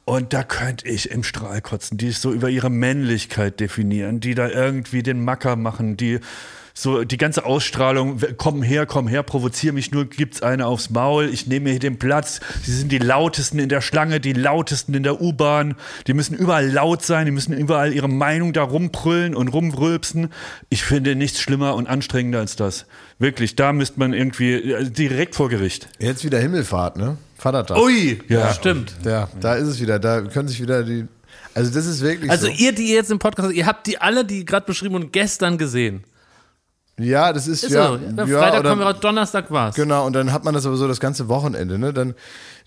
Und 0.06 0.34
da 0.34 0.44
könnte 0.44 0.88
ich 0.88 1.12
im 1.12 1.24
Strahl 1.24 1.62
kotzen, 1.62 1.98
die 1.98 2.12
so 2.12 2.32
über 2.32 2.50
ihre 2.50 2.70
Männlichkeit 2.70 3.60
definieren, 3.60 4.20
die 4.20 4.36
da 4.36 4.48
irgendwie 4.48 5.04
den 5.04 5.24
Macker 5.24 5.56
machen, 5.56 5.98
die 5.98 6.20
so 6.78 7.06
die 7.06 7.16
ganze 7.16 7.46
Ausstrahlung, 7.46 8.20
komm 8.36 8.62
her, 8.62 8.86
komm 8.86 9.08
her, 9.08 9.24
provozier 9.24 9.72
mich 9.72 9.92
nur, 9.92 10.06
gibt's 10.10 10.42
eine 10.44 10.68
aufs 10.68 10.90
Maul, 10.90 11.30
ich 11.32 11.48
nehme 11.48 11.64
mir 11.64 11.70
hier 11.72 11.80
den 11.80 11.98
Platz. 12.00 12.42
Sie 12.64 12.74
sind 12.74 12.92
die 12.92 12.98
lautesten 12.98 13.60
in 13.60 13.70
der 13.70 13.80
Schlange, 13.80 14.20
die 14.20 14.34
lautesten 14.34 14.94
in 14.94 15.04
der 15.04 15.22
U-Bahn. 15.22 15.76
Die 16.08 16.14
müssen 16.14 16.36
überall 16.36 16.70
laut 16.70 17.02
sein, 17.02 17.26
die 17.26 17.32
müssen 17.32 17.54
überall 17.58 17.94
ihre 17.94 18.10
Meinung 18.10 18.52
da 18.52 18.64
rumbrüllen 18.64 19.36
und 19.36 19.48
rumrülpsen. 19.48 20.34
Ich 20.70 20.84
finde 20.84 21.16
nichts 21.16 21.40
schlimmer 21.40 21.76
und 21.76 21.88
anstrengender 21.88 22.40
als 22.40 22.58
das. 22.58 22.86
Wirklich, 23.20 23.56
da 23.56 23.72
müsste 23.72 23.98
man 23.98 24.12
irgendwie 24.12 24.52
äh, 24.56 24.90
direkt 24.90 25.36
vor 25.36 25.48
Gericht. 25.48 25.88
Jetzt 26.00 26.26
wieder 26.26 26.40
Himmelfahrt, 26.40 26.98
ne? 26.98 27.16
Vatertag. 27.38 27.78
Ui! 27.78 28.20
Ja, 28.28 28.54
Stimmt. 28.54 28.94
Ja, 29.06 29.30
da 29.40 29.56
ist 29.56 29.68
es 29.70 29.80
wieder. 29.80 29.98
Da 29.98 30.22
können 30.24 30.50
sich 30.50 30.62
wieder 30.62 30.84
die. 30.84 31.06
Also, 31.54 31.74
das 31.74 31.86
ist 31.86 32.02
wirklich 32.02 32.30
Also 32.30 32.48
so. 32.48 32.52
ihr, 32.52 32.74
die 32.74 32.90
jetzt 32.90 33.12
im 33.12 33.20
Podcast, 33.20 33.54
ihr 33.54 33.66
habt 33.66 33.88
die 33.88 33.98
alle, 34.00 34.26
die 34.26 34.44
gerade 34.44 34.66
beschrieben 34.66 34.96
und 34.96 35.14
gestern 35.14 35.58
gesehen. 35.58 36.04
Ja, 36.98 37.34
das 37.34 37.48
ist, 37.48 37.64
Ist 37.64 37.74
ja. 37.74 37.90
so. 37.90 37.96
Ja, 37.98 38.26
ja, 38.26 38.40
Freitag 38.40 38.60
oder- 38.62 38.70
kommen 38.70 38.82
wir 38.82 38.88
raus, 38.88 39.00
Donnerstag 39.02 39.52
war's. 39.52 39.76
Genau, 39.76 40.06
und 40.06 40.14
dann 40.14 40.32
hat 40.32 40.46
man 40.46 40.54
das 40.54 40.66
aber 40.66 40.78
so 40.78 40.88
das 40.88 41.00
ganze 41.02 41.28
Wochenende, 41.28 41.78
ne? 41.78 41.92
Dann 41.94 42.14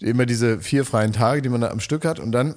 immer 0.01 0.27
diese 0.27 0.61
vier 0.61 0.85
freien 0.85 1.13
Tage, 1.13 1.41
die 1.41 1.49
man 1.49 1.63
da 1.63 1.71
am 1.71 1.81
Stück 1.81 2.05
hat 2.05 2.21
und 2.21 2.33
dann 2.33 2.55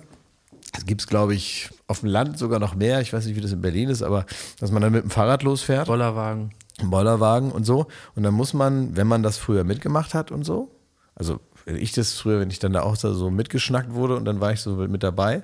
gibt 0.85 1.01
es, 1.01 1.07
glaube 1.07 1.33
ich, 1.33 1.69
auf 1.87 2.01
dem 2.01 2.09
Land 2.09 2.37
sogar 2.37 2.59
noch 2.59 2.75
mehr. 2.75 3.01
Ich 3.01 3.13
weiß 3.13 3.25
nicht, 3.25 3.35
wie 3.35 3.41
das 3.41 3.51
in 3.51 3.61
Berlin 3.61 3.89
ist, 3.89 4.01
aber 4.01 4.25
dass 4.59 4.71
man 4.71 4.81
dann 4.81 4.91
mit 4.91 5.03
dem 5.03 5.09
Fahrrad 5.09 5.43
losfährt, 5.43 5.87
Bollerwagen. 5.87 6.51
Bollerwagen 6.83 7.51
und 7.51 7.65
so. 7.65 7.87
Und 8.15 8.23
dann 8.23 8.33
muss 8.33 8.53
man, 8.53 8.95
wenn 8.95 9.07
man 9.07 9.23
das 9.23 9.37
früher 9.37 9.63
mitgemacht 9.63 10.13
hat 10.13 10.31
und 10.31 10.43
so, 10.43 10.69
also 11.15 11.39
wenn 11.65 11.75
ich 11.77 11.91
das 11.93 12.13
früher, 12.13 12.39
wenn 12.39 12.49
ich 12.49 12.59
dann 12.59 12.73
da 12.73 12.81
auch 12.81 12.95
so 12.95 13.29
mitgeschnackt 13.29 13.93
wurde 13.93 14.15
und 14.15 14.25
dann 14.25 14.39
war 14.41 14.51
ich 14.51 14.61
so 14.61 14.71
mit 14.75 15.03
dabei, 15.03 15.43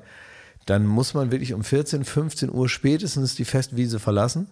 dann 0.66 0.86
muss 0.86 1.14
man 1.14 1.32
wirklich 1.32 1.54
um 1.54 1.64
14, 1.64 2.04
15 2.04 2.52
Uhr 2.52 2.68
spätestens 2.68 3.36
die 3.36 3.46
Festwiese 3.46 4.00
verlassen, 4.00 4.48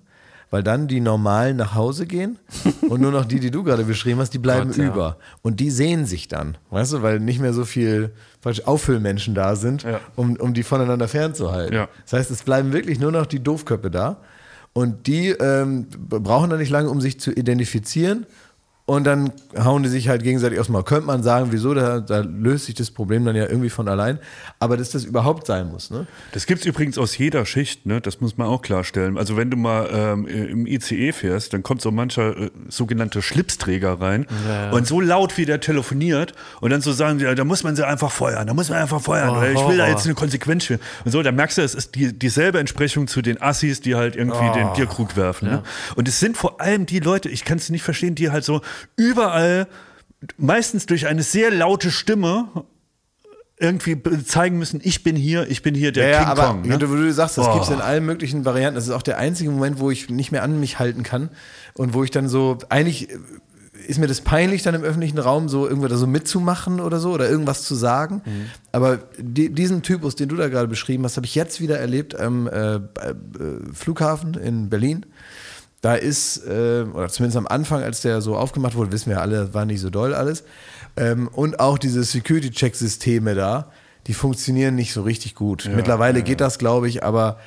weil 0.52 0.64
dann 0.64 0.88
die 0.88 1.02
Normalen 1.02 1.58
nach 1.58 1.76
Hause 1.76 2.06
gehen 2.06 2.38
und 2.90 3.02
nur 3.02 3.12
noch 3.12 3.26
die, 3.26 3.40
die 3.40 3.52
du 3.52 3.64
gerade 3.64 3.84
beschrieben 3.84 4.20
hast, 4.20 4.32
die 4.34 4.40
bleiben 4.40 4.70
Gott, 4.70 4.78
ja. 4.78 4.88
über. 4.88 5.18
Und 5.42 5.60
die 5.60 5.70
sehen 5.72 6.06
sich 6.06 6.28
dann, 6.28 6.58
weißt 6.70 6.94
du, 6.94 7.02
weil 7.02 7.20
nicht 7.20 7.40
mehr 7.40 7.54
so 7.54 7.66
viel 7.66 8.12
Auffüllmenschen 8.66 9.34
da 9.34 9.56
sind, 9.56 9.84
Ja. 9.84 10.00
um, 10.16 10.36
um 10.36 10.54
die 10.54 10.64
voneinander 10.64 11.08
fernzuhalten. 11.08 11.74
Ja. 11.74 11.88
Das 12.04 12.14
heißt, 12.14 12.32
es 12.32 12.44
bleiben 12.44 12.74
wirklich 12.74 13.00
nur 13.00 13.12
noch 13.12 13.26
die 13.26 13.44
Doofköpfe 13.44 13.90
da. 13.90 14.18
Und 14.74 15.08
die 15.08 15.30
ähm, 15.30 15.88
brauchen 16.10 16.50
dann 16.50 16.60
nicht 16.60 16.70
lange, 16.70 16.90
um 16.90 17.00
sich 17.00 17.18
zu 17.20 17.32
identifizieren. 17.32 18.26
Und 18.88 19.04
dann 19.06 19.32
hauen 19.58 19.82
die 19.82 19.90
sich 19.90 20.10
halt 20.10 20.22
gegenseitig 20.22 20.60
aus 20.60 20.70
Maul. 20.70 20.84
Könnte 20.84 21.08
man 21.08 21.24
sagen, 21.24 21.48
wieso, 21.50 21.74
da, 21.74 22.02
da 22.02 22.20
löst 22.20 22.66
sich 22.66 22.76
das 22.76 22.92
Problem 22.92 23.26
dann 23.26 23.36
ja 23.36 23.46
irgendwie 23.48 23.72
von 23.72 23.88
allein. 23.88 24.20
Aber 24.60 24.78
dass 24.78 24.92
das 24.92 25.06
überhaupt 25.06 25.48
sein 25.48 25.72
muss, 25.72 25.90
ne? 25.90 26.06
Das 26.34 26.46
gibt's 26.46 26.66
übrigens 26.68 27.00
aus 27.00 27.18
jeder 27.18 27.48
Schicht, 27.48 27.88
ne? 27.88 28.00
das 28.00 28.22
muss 28.22 28.38
man 28.38 28.48
auch 28.48 28.62
klarstellen. 28.62 29.18
Also 29.18 29.38
wenn 29.38 29.50
du 29.50 29.58
mal 29.58 29.90
ähm, 29.92 30.28
im 30.28 30.68
ICE 30.68 31.14
fährst, 31.14 31.54
dann 31.54 31.64
kommt 31.64 31.82
so 31.82 31.90
mancher 31.90 32.38
äh, 32.38 32.52
sogenannte 32.70 33.24
Schlipsträger 33.24 34.00
rein 34.00 34.28
und 34.72 34.86
so 34.86 35.02
laut 35.02 35.36
wie 35.38 35.46
der 35.46 35.60
telefoniert 35.60 36.34
und 36.62 36.70
dann 36.70 36.82
so 36.82 36.92
sagen 36.92 37.18
sie, 37.18 37.26
ja, 37.26 37.34
da 37.34 37.44
muss 37.44 37.64
man 37.64 37.76
sie 37.76 37.86
einfach 37.88 38.12
feuern, 38.12 38.46
da 38.46 38.54
muss 38.54 38.70
man 38.70 38.80
einfach 38.80 39.02
feuern, 39.02 39.36
Oh, 39.36 39.44
ich 39.44 39.68
will 39.68 39.78
da 39.78 39.88
jetzt 39.88 40.06
eine 40.06 40.14
Konsequenz. 40.14 40.70
Und 40.70 40.80
so, 41.06 41.24
da 41.24 41.32
merkst 41.32 41.58
du, 41.58 41.64
es 41.64 41.74
ist 41.74 41.96
die, 41.96 42.14
dieselbe 42.14 42.60
Entsprechung 42.60 43.08
zu 43.08 43.22
den 43.22 43.42
Assis, 43.42 43.82
die 43.82 43.96
halt 43.96 44.16
irgendwie 44.16 44.52
den 44.54 44.72
Bierkrug 44.74 45.18
werfen. 45.18 45.50
Ne? 45.50 45.64
Und 45.96 46.08
es 46.08 46.20
sind 46.20 46.38
vor 46.38 46.62
allem 46.62 46.86
die 46.86 47.00
Leute, 47.00 47.30
ich 47.30 47.46
kann 47.46 47.58
es 47.58 47.70
nicht 47.70 47.84
verstehen, 47.84 48.16
die 48.16 48.30
halt 48.30 48.44
so 48.44 48.62
überall 48.96 49.68
meistens 50.38 50.86
durch 50.86 51.08
eine 51.08 51.24
sehr 51.24 51.52
laute 51.52 51.92
Stimme 51.92 52.48
irgendwie 53.58 54.02
zeigen 54.26 54.58
müssen, 54.60 54.82
ich 54.84 55.04
bin 55.04 55.16
hier, 55.16 55.50
ich 55.50 55.62
bin 55.62 55.76
hier 55.76 55.92
der 55.94 56.10
ja, 56.10 56.20
King 56.20 56.28
aber 56.28 56.48
Kong. 56.48 56.62
Ne? 56.64 56.78
du, 56.78 56.88
du 56.88 57.14
sagst, 57.14 57.38
das 57.38 57.48
Oh. 57.48 57.54
gibt's 57.54 57.70
in 57.70 57.80
allen 57.80 58.06
möglichen 58.06 58.44
Varianten. 58.44 58.76
Das 58.76 58.86
ist 58.86 58.92
auch 58.92 59.02
der 59.02 59.18
einzige 59.18 59.50
Moment, 59.50 59.80
wo 59.80 59.92
ich 59.92 60.10
nicht 60.10 60.32
mehr 60.32 60.44
an 60.44 60.60
mich 60.60 60.78
halten 60.78 61.04
kann 61.04 61.30
und 61.74 61.94
wo 61.94 62.04
ich 62.04 62.12
dann 62.12 62.28
so, 62.28 62.58
eigentlich 62.68 63.10
äh, 63.12 63.18
ist 63.88 63.98
mir 64.00 64.08
das 64.08 64.20
peinlich, 64.22 64.64
dann 64.64 64.76
im 64.76 64.84
öffentlichen 64.84 65.20
Raum 65.20 65.48
so 65.48 65.68
irgendwo 65.68 65.88
da 65.88 65.96
so 65.96 66.08
mitzumachen 66.08 66.82
oder 66.82 67.00
so 67.00 67.12
oder 67.12 67.30
irgendwas 67.30 67.64
zu 67.64 67.76
sagen. 67.76 68.22
Mhm. 68.26 68.46
Aber 68.74 69.00
die, 69.18 69.50
diesen 69.50 69.84
Typus, 69.84 70.16
den 70.16 70.28
du 70.28 70.36
da 70.36 70.50
gerade 70.50 70.68
beschrieben 70.68 71.06
hast, 71.06 71.16
habe 71.16 71.26
ich 71.26 71.36
jetzt 71.36 71.62
wieder 71.62 71.80
erlebt 71.80 72.20
am 72.20 72.48
äh, 72.48 72.76
äh, 72.76 72.82
Flughafen 73.74 74.34
in 74.34 74.70
Berlin. 74.70 75.06
Da 75.86 75.94
ist, 75.94 76.38
äh, 76.48 76.84
oder 76.92 77.10
zumindest 77.10 77.38
am 77.38 77.46
Anfang, 77.46 77.84
als 77.84 78.02
der 78.02 78.20
so 78.20 78.36
aufgemacht 78.36 78.74
wurde, 78.74 78.92
wissen 78.92 79.12
wir 79.12 79.22
alle, 79.22 79.54
war 79.54 79.66
nicht 79.66 79.82
so 79.82 79.92
doll 79.92 80.16
alles. 80.16 80.44
Ähm, 80.98 81.28
und 81.28 81.60
auch 81.60 81.78
diese 81.78 82.04
Security-Check-Systeme 82.04 83.36
da, 83.36 83.70
die 84.08 84.16
funktionieren 84.16 84.74
nicht 84.74 84.94
so 84.94 85.04
richtig 85.04 85.36
gut. 85.36 85.70
Mittlerweile 85.76 86.24
geht 86.24 86.42
das, 86.42 86.58
glaube 86.58 86.88
ich, 86.88 87.04
aber 87.04 87.38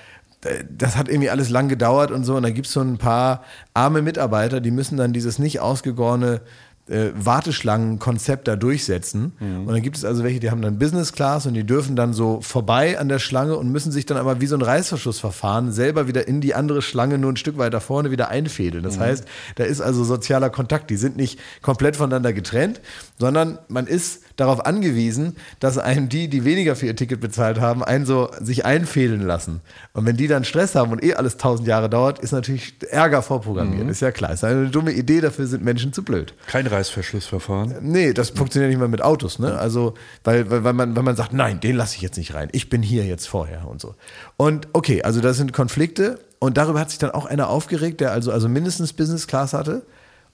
äh, 0.45 0.63
das 0.71 0.97
hat 0.97 1.09
irgendwie 1.09 1.31
alles 1.31 1.51
lang 1.51 1.69
gedauert 1.69 2.13
und 2.13 2.23
so. 2.23 2.37
Und 2.37 2.45
da 2.45 2.51
gibt 2.51 2.69
es 2.69 2.73
so 2.73 2.81
ein 2.81 2.97
paar 2.97 3.43
arme 3.75 4.03
Mitarbeiter, 4.03 4.61
die 4.61 4.71
müssen 4.71 4.97
dann 4.97 5.13
dieses 5.13 5.41
nicht 5.41 5.59
ausgegorene 5.59 6.41
äh, 6.89 7.11
Warteschlangenkonzept 7.15 8.49
da 8.49 8.57
durchsetzen. 8.57 9.33
Und 9.41 9.69
dann 9.69 9.83
gibt 9.83 9.97
es 9.97 10.05
also 10.05 10.25
welche, 10.25 10.41
die 10.41 10.51
haben 10.51 10.63
dann 10.63 10.79
Business 10.79 11.13
Class 11.13 11.47
und 11.47 11.55
die 11.55 11.65
dürfen 11.65 11.97
dann 11.97 12.13
so 12.13 12.41
vorbei 12.41 12.99
an 12.99 13.09
der 13.09 13.19
Schlange 13.19 13.57
und 13.57 13.71
müssen 13.71 13.93
sich 13.93 14.07
dann 14.07 14.17
aber 14.17 14.41
wie 14.41 14.47
so 14.47 14.57
ein 14.57 14.63
Reißverschlussverfahren 14.63 15.73
selber 15.73 16.09
wieder 16.09 16.27
in 16.29 16.41
die 16.41 16.55
andere 16.55 16.83
Schlange 16.83 17.19
nur 17.19 17.33
ein 17.33 17.37
Stück 17.37 17.59
weiter 17.59 17.81
vorne 17.81 18.11
wieder 18.11 18.29
einfädeln. 18.29 18.85
Das 18.85 18.99
heißt, 18.99 19.25
da 19.57 19.65
ist 19.65 19.81
also 19.81 20.05
sozialer 20.05 20.51
Kontakt. 20.51 20.91
Die 20.91 20.97
sind 20.97 21.17
nicht 21.17 21.39
komplett 21.63 21.97
voneinander 21.97 22.33
getrennt, 22.33 22.81
sondern 23.19 23.59
man 23.69 23.87
ist 23.87 24.23
darauf 24.37 24.65
angewiesen, 24.65 25.37
dass 25.61 25.79
einem 25.79 26.09
die, 26.09 26.29
die 26.29 26.45
weniger 26.45 26.77
für 26.77 26.87
ihr 26.87 26.97
Ticket 26.97 27.21
bezahlt 27.21 27.61
haben, 27.61 27.83
einen 27.83 28.07
so 28.07 28.31
sich 28.41 28.65
einfädeln 28.65 29.23
lassen. 29.23 29.61
Und 29.93 30.07
wenn 30.07 30.17
die 30.17 30.29
dann 30.29 30.45
Stress 30.45 30.75
haben 30.75 30.93
und 30.93 31.03
eh 31.03 31.15
alles 31.15 31.37
tausend 31.37 31.67
Jahre 31.69 31.91
dauert, 31.91 32.21
ist 32.21 32.33
natürlich 32.33 32.75
Ärger 32.91 33.23
vorprogrammiert. 33.23 33.89
Ist 33.89 34.01
ja 34.01 34.13
klar. 34.13 34.33
Ist 34.33 34.45
eine 34.45 34.69
dumme 34.69 34.93
Idee, 34.93 35.21
dafür 35.21 35.47
sind 35.47 35.65
Menschen 35.65 35.93
zu 35.93 36.03
blöd. 36.05 36.35
Kein 36.47 36.67
Reißverschlussverfahren. 36.79 37.77
Nee, 37.83 38.13
das 38.13 38.31
funktioniert 38.31 38.71
nicht 38.71 38.79
mal 38.79 38.89
mit 38.89 39.03
Autos, 39.03 39.39
ne? 39.39 39.59
Also, 39.59 39.95
weil, 40.25 40.51
weil, 40.51 40.65
weil, 40.65 40.73
man, 40.73 40.97
weil 40.97 41.03
man 41.03 41.17
sagt, 41.17 41.33
nein, 41.33 41.61
den 41.61 41.77
lasse 41.77 41.97
ich 41.97 42.03
jetzt 42.03 42.17
nicht 42.17 42.35
rein. 42.35 42.49
Ich 42.53 42.71
bin 42.71 42.83
hier 42.83 43.05
jetzt 43.05 43.29
vorher 43.29 43.69
und 43.69 43.81
so. 43.81 43.95
Und 44.37 44.69
okay, 44.73 45.03
also 45.03 45.21
das 45.21 45.37
sind 45.37 45.53
Konflikte 45.53 46.19
und 46.39 46.57
darüber 46.57 46.81
hat 46.81 46.91
sich 46.91 46.99
dann 46.99 47.11
auch 47.11 47.27
einer 47.27 47.49
aufgeregt, 47.49 48.01
der 48.01 48.13
also, 48.13 48.33
also 48.33 48.49
mindestens 48.49 48.93
Business 48.93 49.27
Class 49.27 49.53
hatte. 49.53 49.83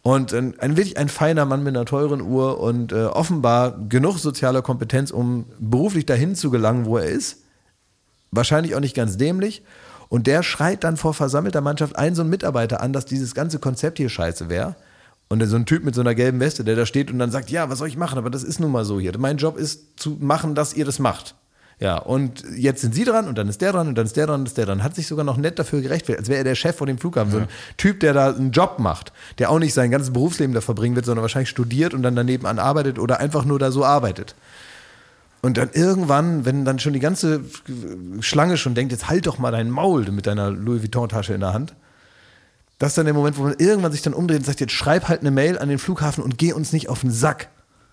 Und 0.03 0.35
ein, 0.35 0.61
ein 0.61 0.77
wirklich 0.77 0.99
ein 0.99 1.09
feiner 1.09 1.47
Mann 1.47 1.63
mit 1.63 1.75
einer 1.75 1.87
teuren 1.87 2.21
Uhr 2.21 2.61
und 2.61 2.93
äh, 2.93 3.07
offenbar 3.07 3.79
genug 3.89 4.19
sozialer 4.19 4.61
Kompetenz, 4.61 5.11
um 5.11 5.47
beruflich 5.59 6.05
dahin 6.05 6.35
zu 6.35 6.51
gelangen, 6.51 6.85
wo 6.85 6.99
er 6.99 7.07
ist. 7.07 7.39
Wahrscheinlich 8.31 8.75
auch 8.75 8.81
nicht 8.81 8.95
ganz 8.95 9.17
dämlich. 9.17 9.63
Und 10.11 10.27
der 10.27 10.43
schreit 10.43 10.85
dann 10.85 10.99
vor 10.99 11.15
versammelter 11.15 11.63
Mannschaft 11.63 11.97
einen 11.97 12.15
so 12.15 12.21
einen 12.21 12.29
Mitarbeiter 12.29 12.83
an, 12.83 12.93
dass 12.93 13.07
dieses 13.07 13.35
ganze 13.35 13.59
Konzept 13.59 13.97
hier 13.97 14.11
scheiße 14.11 14.51
wäre. 14.51 14.77
Und 15.29 15.41
dann 15.41 15.49
so 15.49 15.57
ein 15.57 15.67
Typ 15.67 15.85
mit 15.85 15.95
so 15.95 16.01
einer 16.01 16.15
gelben 16.15 16.39
Weste, 16.41 16.65
der 16.65 16.77
da 16.77 16.87
steht 16.87 17.11
und 17.11 17.19
dann 17.19 17.31
sagt, 17.31 17.51
ja, 17.51 17.71
was 17.71 17.79
soll 17.79 17.89
ich 17.89 17.97
machen? 17.97 18.19
Aber 18.19 18.31
das 18.31 18.45
ist 18.45 18.61
nun 18.61 18.71
mal 18.71 18.85
so 18.85 19.01
hier. 19.01 19.17
Mein 19.19 19.39
Job 19.39 19.57
ist 19.57 19.99
zu 19.99 20.19
machen, 20.21 20.55
dass 20.55 20.75
ihr 20.75 20.85
das 20.85 20.99
macht. 20.99 21.35
Ja, 21.81 21.97
und 21.97 22.45
jetzt 22.57 22.83
sind 22.83 22.95
sie 22.95 23.05
dran 23.05 23.27
und 23.27 23.37
dann 23.37 23.49
ist 23.49 23.61
der 23.61 23.73
dran 23.73 23.89
und 23.89 23.97
dann 23.97 24.07
ist 24.07 24.17
der 24.17 24.27
dran 24.27 24.41
und 24.41 24.47
ist 24.47 24.57
der 24.57 24.67
dran. 24.67 24.85
Hat 24.85 24.95
sich 24.95 25.09
sogar 25.09 25.25
noch 25.25 25.37
nett 25.37 25.59
dafür 25.59 25.81
gerechtfertigt, 25.81 26.21
als 26.21 26.29
wäre 26.29 26.39
er 26.39 26.45
der 26.45 26.55
Chef 26.55 26.77
von 26.77 26.87
dem 26.87 26.99
Flughafen. 26.99 27.33
So 27.33 27.39
ein 27.39 27.49
Typ, 27.77 28.01
der 28.01 28.13
da 28.13 28.33
einen 28.33 28.53
Job 28.53 28.79
macht, 28.79 29.13
der 29.39 29.51
auch 29.51 29.59
nicht 29.59 29.75
sein 29.75 29.91
ganzes 29.91 30.13
Berufsleben 30.13 30.55
da 30.55 30.61
verbringen 30.61 30.95
wird, 30.95 31.07
sondern 31.07 31.23
wahrscheinlich 31.23 31.49
studiert 31.49 31.93
und 31.93 32.03
dann 32.03 32.15
daneben 32.15 32.47
an 32.47 32.59
arbeitet 32.59 32.99
oder 32.99 33.19
einfach 33.19 33.45
nur 33.45 33.59
da 33.59 33.73
so 33.73 33.85
arbeitet. 33.85 34.37
Und 35.43 35.59
dann 35.59 35.71
irgendwann, 35.73 36.45
wenn 36.45 36.65
dann 36.65 36.79
schon 36.79 36.93
die 36.93 37.01
ganze 37.01 37.41
Schlange 38.21 38.57
schon 38.57 38.75
denkt, 38.75 38.93
jetzt 38.93 39.11
halt 39.11 39.27
doch 39.27 39.39
mal 39.39 39.51
dein 39.51 39.69
Maul 39.69 40.11
mit 40.11 40.27
deiner 40.27 40.51
Louis 40.51 40.83
Vuitton-Tasche 40.83 41.35
in 41.35 41.41
der 41.41 41.53
Hand. 41.53 41.75
Das 42.79 42.91
ist 42.91 42.99
dann 42.99 43.05
der 43.07 43.15
Moment, 43.15 43.39
wo 43.39 43.45
man 43.45 43.55
irgendwann 43.59 43.93
sich 43.93 44.03
dann 44.03 44.15
umdreht 44.15 44.39
und 44.39 44.47
sagt, 44.47 44.61
jetzt 44.61 44.73
schreib 44.73 45.09
halt 45.09 45.21
eine 45.21 45.31
Mail 45.31 45.59
an 45.59 45.69
den 45.69 45.79
Flughafen 45.79 46.25
und 46.25 46.39
geh 46.39 46.53
uns 46.53 46.73
nicht 46.73 46.89
auf 46.89 47.03
den 47.03 47.11
Sack. 47.11 47.49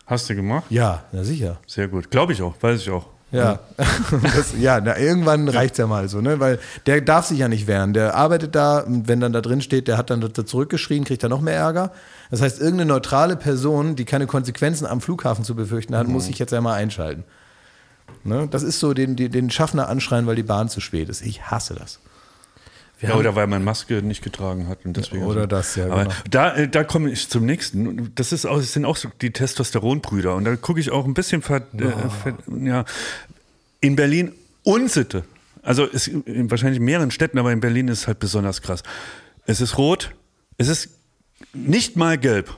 Hast 0.08 0.30
du 0.30 0.36
gemacht? 0.36 0.66
Ja, 0.70 1.04
na 1.12 1.24
sicher. 1.24 1.58
Sehr 1.68 1.88
gut. 1.88 2.12
Glaube 2.12 2.34
ich 2.34 2.42
auch, 2.42 2.56
weiß 2.62 2.82
ich 2.82 2.90
auch. 2.90 3.08
Ja, 3.32 3.60
das, 4.36 4.54
ja 4.60 4.82
na, 4.82 4.98
irgendwann 4.98 5.48
reicht's 5.48 5.78
ja 5.78 5.88
mal 5.88 6.10
so, 6.10 6.20
ne? 6.20 6.42
Weil 6.42 6.60
der 6.86 7.00
darf 7.00 7.28
sich 7.28 7.40
ja 7.40 7.48
nicht 7.48 7.66
wehren. 7.66 7.94
Der 7.94 8.16
arbeitet 8.16 8.56
da, 8.56 8.80
und 8.80 9.08
wenn 9.08 9.22
dann 9.22 9.32
da 9.32 9.40
drin 9.40 9.62
steht, 9.62 9.88
der 9.88 9.98
hat 9.98 10.10
dann 10.10 10.20
da 10.20 10.46
zurückgeschrien, 10.46 11.06
kriegt 11.06 11.24
er 11.24 11.30
noch 11.30 11.40
mehr 11.40 11.56
Ärger. 11.56 11.92
Das 12.30 12.42
heißt, 12.42 12.60
irgendeine 12.60 12.90
neutrale 12.90 13.38
Person, 13.38 13.96
die 13.96 14.04
keine 14.04 14.28
Konsequenzen 14.28 14.86
am 14.86 15.00
Flughafen 15.00 15.46
zu 15.46 15.56
befürchten 15.56 15.96
hat, 15.96 16.08
muss 16.08 16.26
sich 16.26 16.40
jetzt 16.40 16.54
einmal 16.54 16.74
einschalten. 16.74 17.24
Ne? 18.24 18.48
Das 18.52 18.64
ist 18.64 18.80
so 18.80 18.94
den, 18.94 19.16
den 19.16 19.50
Schaffner 19.50 19.88
anschreien, 19.88 20.28
weil 20.28 20.36
die 20.36 20.44
Bahn 20.44 20.68
zu 20.68 20.82
spät 20.82 21.08
ist. 21.08 21.22
Ich 21.22 21.44
hasse 21.44 21.76
das. 21.76 22.00
Ja, 23.02 23.16
oder 23.16 23.36
weil 23.36 23.48
man 23.48 23.64
Maske 23.64 24.02
nicht 24.04 24.24
getragen 24.24 24.68
hat 24.68 24.86
und 24.86 24.96
deswegen. 24.96 25.24
Oder 25.24 25.48
das, 25.48 25.76
ja, 25.76 25.86
Aber 25.86 26.04
genau. 26.04 26.16
da, 26.30 26.56
äh, 26.56 26.68
da 26.68 26.84
komme 26.84 27.10
ich 27.10 27.30
zum 27.30 27.46
nächsten. 27.46 28.14
Das, 28.16 28.32
ist 28.32 28.46
auch, 28.46 28.58
das 28.58 28.74
sind 28.74 28.86
auch 28.86 28.96
so 28.96 29.10
die 29.22 29.32
Testosteronbrüder. 29.32 30.36
Und 30.36 30.46
da 30.46 30.56
gucke 30.56 30.80
ich 30.80 30.92
auch 30.92 31.06
ein 31.06 31.14
bisschen 31.14 31.42
ver, 31.42 31.62
äh, 31.74 32.10
ver, 32.10 32.38
ja, 32.64 32.86
in 33.80 33.96
Berlin 33.96 34.34
Unsitte. 34.64 35.24
Also 35.64 35.88
es, 35.92 36.08
in 36.08 36.50
wahrscheinlich 36.52 36.80
in 36.80 36.86
mehreren 36.86 37.12
Städten, 37.12 37.40
aber 37.40 37.52
in 37.52 37.60
Berlin 37.60 37.88
ist 37.88 38.02
es 38.02 38.08
halt 38.08 38.20
besonders 38.20 38.62
krass. 38.62 38.84
Es 39.46 39.62
ist 39.62 39.78
rot, 39.78 40.14
es 40.58 40.68
ist 40.68 40.90
nicht 41.54 41.98
mal 41.98 42.18
gelb. 42.18 42.56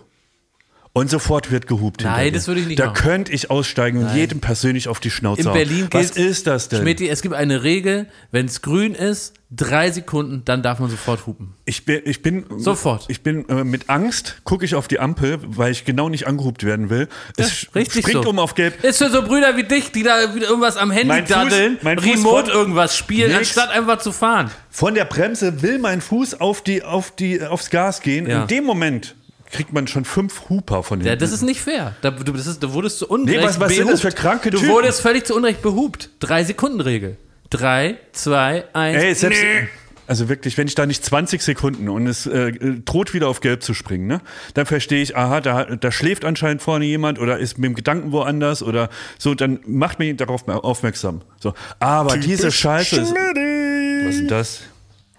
Und 0.96 1.10
sofort 1.10 1.50
wird 1.50 1.66
gehupt. 1.66 2.04
Nein, 2.04 2.34
das 2.34 2.48
würde 2.48 2.62
ich 2.62 2.68
nicht 2.68 2.78
Da 2.80 2.86
machen. 2.86 2.94
könnte 3.02 3.32
ich 3.32 3.50
aussteigen 3.50 3.98
und 3.98 4.14
jedem 4.16 4.42
persönlich 4.42 4.88
auf 4.88 5.00
die 5.00 5.10
Schnauze 5.10 5.42
In 5.42 5.48
hauen. 5.48 5.56
Berlin 5.56 5.88
Was 5.90 6.14
gilt, 6.14 6.28
ist 6.30 6.46
das 6.46 6.70
denn? 6.70 6.82
Schmidti, 6.82 7.10
es 7.10 7.24
gibt 7.24 7.34
eine 7.34 7.64
Regel, 7.64 8.06
wenn 8.30 8.46
es 8.46 8.62
grün 8.62 8.94
ist, 8.94 9.34
drei 9.50 9.90
Sekunden, 9.90 10.44
dann 10.46 10.62
darf 10.62 10.78
man 10.78 10.92
sofort 10.92 11.26
hupen. 11.26 11.56
Ich 11.66 11.86
bin, 11.86 12.02
ich 12.06 12.22
bin 12.22 12.46
Sofort. 12.60 13.06
Ich 13.08 13.22
bin 13.24 13.50
äh, 13.50 13.64
mit 13.64 13.90
Angst, 13.90 14.42
gucke 14.44 14.66
ich 14.66 14.76
auf 14.76 14.88
die 14.88 15.00
Ampel, 15.00 15.40
weil 15.44 15.72
ich 15.72 15.84
genau 15.84 16.10
nicht 16.10 16.28
angehupt 16.28 16.64
werden 16.64 16.92
will. 16.92 17.08
Es 17.38 17.64
Ja, 17.64 17.70
richtig 17.74 18.04
springt 18.04 18.24
so. 18.26 18.30
um 18.30 18.38
auf 18.38 18.54
Gelb. 18.54 18.84
Ist 18.84 19.00
für 19.00 19.10
so 19.10 19.24
Brüder 19.24 19.58
wie 19.58 19.64
dich, 19.64 19.92
die 19.92 20.04
da 20.04 20.36
wieder 20.36 20.46
irgendwas 20.48 20.78
am 20.78 20.92
Handy 20.92 21.08
Mein 21.08 21.26
Fuß- 21.26 21.30
daddeln, 21.30 21.78
mein 21.82 21.98
Fuß 21.98 22.12
remote 22.18 22.52
von- 22.52 22.60
irgendwas 22.60 22.96
spielen, 22.96 23.30
Nix. 23.32 23.40
anstatt 23.58 23.72
einfach 23.72 23.98
zu 23.98 24.12
fahren. 24.12 24.52
Von 24.70 24.94
der 24.94 25.06
Bremse 25.06 25.64
will 25.64 25.80
mein 25.80 26.02
Fuß 26.02 26.40
auf 26.40 26.62
die, 26.64 26.84
auf 26.84 27.10
die, 27.16 27.42
aufs 27.42 27.72
Gas 27.72 28.02
gehen. 28.02 28.30
Ja. 28.30 28.44
In 28.44 28.48
dem 28.48 28.64
Moment 28.64 29.16
kriegt 29.54 29.72
man 29.72 29.88
schon 29.88 30.04
fünf 30.04 30.50
Huper 30.50 30.84
von 30.84 31.00
den 31.00 31.08
Ja, 31.08 31.16
das 31.16 31.32
ist 31.32 31.42
nicht 31.44 31.62
fair. 31.62 31.96
Da, 32.02 32.12
du, 32.12 32.34
das 32.34 32.48
ist, 32.48 32.62
du 32.62 32.74
wurdest 32.74 33.00
zu 33.00 33.08
Unrecht 33.08 33.38
Nee, 33.40 33.46
was- 33.46 33.60
was 33.60 33.74
sind 33.74 33.90
das 33.90 34.02
für 34.02 34.12
kranke 34.12 34.50
Du 34.50 34.58
Typen? 34.58 34.74
wurdest 34.74 35.00
völlig 35.02 35.26
zu 35.26 35.36
Unrecht 35.36 35.62
behupt. 35.62 36.10
Drei 36.20 36.44
Sekunden 36.44 36.82
Regel. 36.82 37.18
Drei, 37.50 37.98
zwei, 38.12 38.66
eins. 38.74 39.02
Ey, 39.02 39.14
selbst, 39.16 39.42
Nee. 39.42 39.68
Also 40.06 40.28
wirklich, 40.28 40.58
wenn 40.58 40.68
ich 40.68 40.76
da 40.76 40.86
nicht 40.86 41.06
20 41.06 41.42
Sekunden 41.42 41.88
und 41.88 42.08
es 42.08 42.26
äh, 42.26 42.52
droht 42.84 43.14
wieder 43.14 43.30
auf 43.30 43.40
Gelb 43.40 43.64
zu 43.64 43.74
springen, 43.74 44.06
ne, 44.08 44.20
dann 44.54 44.66
verstehe 44.66 45.02
ich, 45.02 45.16
aha, 45.16 45.40
da, 45.40 45.64
da 45.64 45.92
schläft 45.94 46.26
anscheinend 46.26 46.62
vorne 46.62 46.84
jemand 46.84 47.20
oder 47.20 47.38
ist 47.40 47.58
mit 47.58 47.70
dem 47.70 47.74
Gedanken 47.74 48.12
woanders 48.12 48.62
oder 48.64 48.90
so, 49.18 49.34
dann 49.34 49.62
macht 49.66 50.00
mich 50.00 50.18
darauf 50.18 50.46
aufmerksam. 50.50 51.22
So, 51.40 51.54
aber 51.80 52.18
diese 52.18 52.52
Scheiße 52.52 53.00
ist. 53.00 53.14
Was 53.14 54.10
ist 54.16 54.20
denn 54.20 54.28
das? 54.28 54.60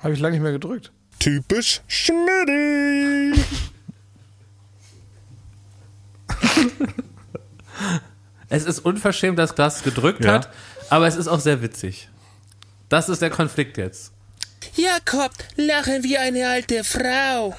Habe 0.03 0.13
ich 0.13 0.21
lange 0.21 0.35
nicht 0.35 0.43
mehr 0.43 0.53
gedrückt. 0.53 0.93
Typisch 1.19 1.81
Schmidti. 1.89 3.41
Es 8.49 8.65
ist 8.65 8.81
unverschämt, 8.81 9.39
dass 9.39 9.55
Klaas 9.55 9.83
gedrückt 9.83 10.25
Ja. 10.25 10.35
hat, 10.35 10.51
aber 10.91 11.07
es 11.07 11.17
ist 11.17 11.29
auch 11.29 11.41
sehr 11.41 11.63
witzig. 11.63 12.09
Das 12.89 13.09
ist 13.09 13.23
der 13.23 13.31
Konflikt 13.31 13.77
jetzt. 13.79 14.13
Jakob, 14.77 15.33
lachen 15.57 16.03
wie 16.05 16.17
eine 16.19 16.49
alte 16.49 16.85
Frau. 16.85 17.57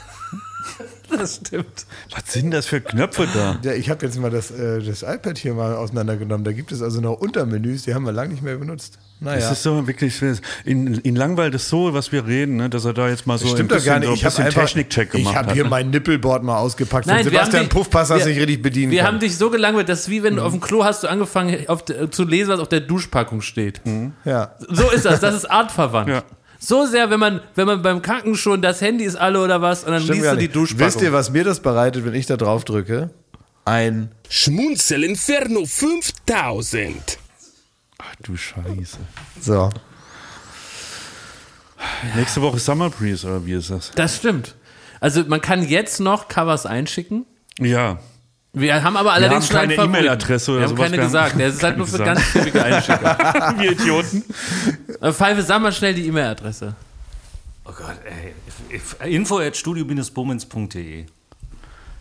Das 1.12 1.36
stimmt. 1.36 1.86
Was 2.12 2.34
sind 2.34 2.52
das 2.52 2.66
für 2.66 2.82
Knöpfe 2.82 3.28
da? 3.34 3.60
Ja, 3.62 3.74
ich 3.74 3.90
habe 3.90 4.06
jetzt 4.06 4.18
mal 4.18 4.32
das, 4.32 4.50
äh, 4.52 4.82
das 4.82 5.04
iPad 5.04 5.38
hier 5.38 5.54
mal 5.54 5.76
auseinandergenommen. 5.76 6.44
Da 6.44 6.52
gibt 6.54 6.72
es 6.72 6.82
also 6.82 7.02
noch 7.02 7.20
Untermenüs, 7.20 7.84
die 7.84 7.94
haben 7.94 8.06
wir 8.06 8.12
lange 8.12 8.34
nicht 8.34 8.42
mehr 8.42 8.58
benutzt. 8.58 8.98
Naja. 9.22 9.40
Das 9.40 9.52
ist 9.54 9.64
so 9.64 9.88
wirklich, 9.88 10.22
in, 10.66 10.96
in 10.96 11.16
langweilt 11.16 11.56
es 11.56 11.70
so, 11.70 11.94
was 11.94 12.12
wir 12.12 12.28
reden, 12.28 12.58
ne, 12.58 12.70
dass 12.70 12.84
er 12.84 12.94
da 12.94 13.08
jetzt 13.08 13.26
mal 13.26 13.38
so 13.38 13.48
Stimmt 13.48 13.72
ein 13.72 13.78
doch 13.80 13.86
gar 13.86 14.00
bisschen, 14.00 14.12
nicht. 14.14 14.22
so 14.22 14.28
Ich 14.28 14.38
ein 14.40 14.46
habe 14.46 14.50
bisschen 14.50 14.62
Technikcheck 14.66 15.12
gemacht. 15.12 15.32
ich 15.32 15.36
habe 15.38 15.48
hat, 15.48 15.54
hier 15.54 15.64
ne? 15.64 15.70
mein 15.70 15.90
Nippelboard 15.90 16.44
mal 16.44 16.58
ausgepackt. 16.58 17.08
Nein, 17.08 17.24
Sebastian 17.24 17.64
dich- 17.64 17.70
Puffpass 17.72 18.10
hast 18.10 18.26
nicht 18.26 18.38
richtig 18.40 18.62
bedienen 18.62 18.92
Wir 18.92 19.00
kann. 19.04 19.14
haben 19.14 19.20
dich 19.20 19.38
so 19.38 19.50
gelangweilt, 19.50 19.88
dass 19.90 20.10
wie 20.10 20.22
wenn 20.22 20.36
du 20.36 20.44
auf 20.44 20.52
dem 20.52 20.60
Klo 20.60 20.84
hast 20.84 21.04
du 21.04 21.08
angefangen 21.08 21.68
auf, 21.70 21.86
zu 22.12 22.24
lesen, 22.26 22.50
was 22.52 22.60
auf 22.60 22.68
der 22.68 22.82
Duschpackung 22.82 23.42
steht. 23.42 23.82
ja. 24.26 24.54
So 24.70 24.92
ist 24.92 25.06
das. 25.06 25.22
Das 25.22 25.34
ist 25.34 25.46
artverwandt. 25.46 26.10
Ja. 26.10 26.24
So 26.60 26.86
sehr, 26.86 27.10
wenn 27.10 27.20
man, 27.20 27.42
wenn 27.56 27.68
man 27.68 27.82
beim 27.82 28.02
Kacken 28.02 28.36
schon 28.36 28.62
das 28.62 28.82
Handy 28.82 29.06
ist 29.06 29.16
alle 29.16 29.42
oder 29.44 29.62
was 29.62 29.84
und 29.86 29.92
dann 29.92 30.02
Stimmt 30.02 30.20
liest 30.22 30.32
du 30.34 30.38
die. 30.38 30.48
Duschpackung. 30.50 30.88
Wisst 30.88 31.02
ihr, 31.02 31.14
was 31.14 31.30
mir 31.32 31.44
das 31.44 31.62
bereitet, 31.62 32.06
wenn 32.06 32.14
ich 32.16 32.26
da 32.26 32.38
drauf 32.38 32.66
drücke? 32.66 33.12
Ein 33.66 34.10
Schmunzel 34.30 35.04
Inferno 35.04 35.66
5000. 35.66 37.20
Ach 37.98 38.16
du 38.24 38.36
Scheiße. 38.36 38.98
so. 39.42 39.70
Nächste 42.16 42.42
Woche 42.42 42.60
Summer 42.60 42.90
Breeze, 42.90 43.26
oder 43.28 43.46
wie 43.46 43.54
ist 43.54 43.70
das? 43.70 43.92
Das 43.92 44.18
stimmt. 44.18 44.56
Also 45.00 45.24
man 45.26 45.42
kann 45.42 45.68
jetzt 45.68 46.00
noch 46.00 46.28
Covers 46.28 46.66
einschicken. 46.66 47.26
Ja. 47.60 48.00
Wir 48.54 48.84
haben 48.84 48.96
aber 48.96 49.14
allerdings 49.14 49.46
haben 49.46 49.52
schon 49.52 49.58
einen 49.58 49.76
keine. 49.78 49.84
E-Mail-Adresse 49.90 50.52
oder 50.52 50.62
Wir 50.62 50.68
haben 50.70 50.76
keine 50.78 50.92
Wir 50.94 51.04
haben 51.04 51.08
gesagt. 51.08 51.40
Der 51.40 51.48
ist 51.50 51.62
halt 51.64 51.78
nur 51.78 51.88
für 51.88 51.98
ganz 51.98 52.32
typische 52.32 52.64
Einschicker. 52.64 53.56
wir 53.60 53.72
Idioten. 53.72 54.24
Äh, 55.02 55.12
Pfeife, 55.12 55.42
sag 55.44 55.62
mal 55.62 55.74
schnell 55.74 55.94
die 55.94 56.08
E-Mail-Adresse. 56.08 56.74
Oh 57.66 57.72
Gott, 57.78 57.98
ey. 58.06 59.12
Info 59.12 59.40
at 59.40 59.58
studio-bummens.de. 59.58 61.06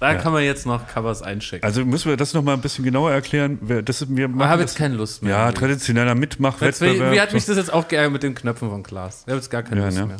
Da 0.05 0.15
kann 0.15 0.33
man 0.33 0.43
jetzt 0.45 0.67
noch 0.67 0.87
Covers 0.87 1.23
einschicken. 1.23 1.65
Also 1.65 1.85
müssen 1.85 2.09
wir 2.11 2.17
das 2.17 2.35
nochmal 2.35 2.55
ein 2.55 2.61
bisschen 2.61 2.85
genauer 2.85 3.11
erklären. 3.13 3.59
Das, 3.85 4.03
ist- 4.03 4.15
wir 4.15 4.27
ich 4.27 4.31
machen 4.35 4.49
habe 4.51 4.63
das, 4.63 4.73
jetzt 4.73 4.79
keine 4.79 4.95
Lust 4.97 5.23
mehr. 5.23 5.33
Ja, 5.37 5.53
traditioneller 5.53 6.15
Mitmachwettbewerb. 6.15 7.13
wie 7.13 7.21
hat 7.21 7.33
mich 7.33 7.45
das 7.47 7.57
jetzt 7.57 7.73
auch 7.73 7.89
geärgert 7.89 8.13
mit 8.13 8.23
den 8.23 8.35
Knöpfen 8.35 8.69
von 8.71 8.83
Klaas? 8.83 9.23
Ich 9.23 9.29
habe 9.29 9.37
jetzt 9.37 9.51
gar 9.51 9.63
keine 9.63 9.81
Ja, 9.81 9.87
Lust 9.87 9.99
ne? 9.99 10.07
mehr. 10.07 10.17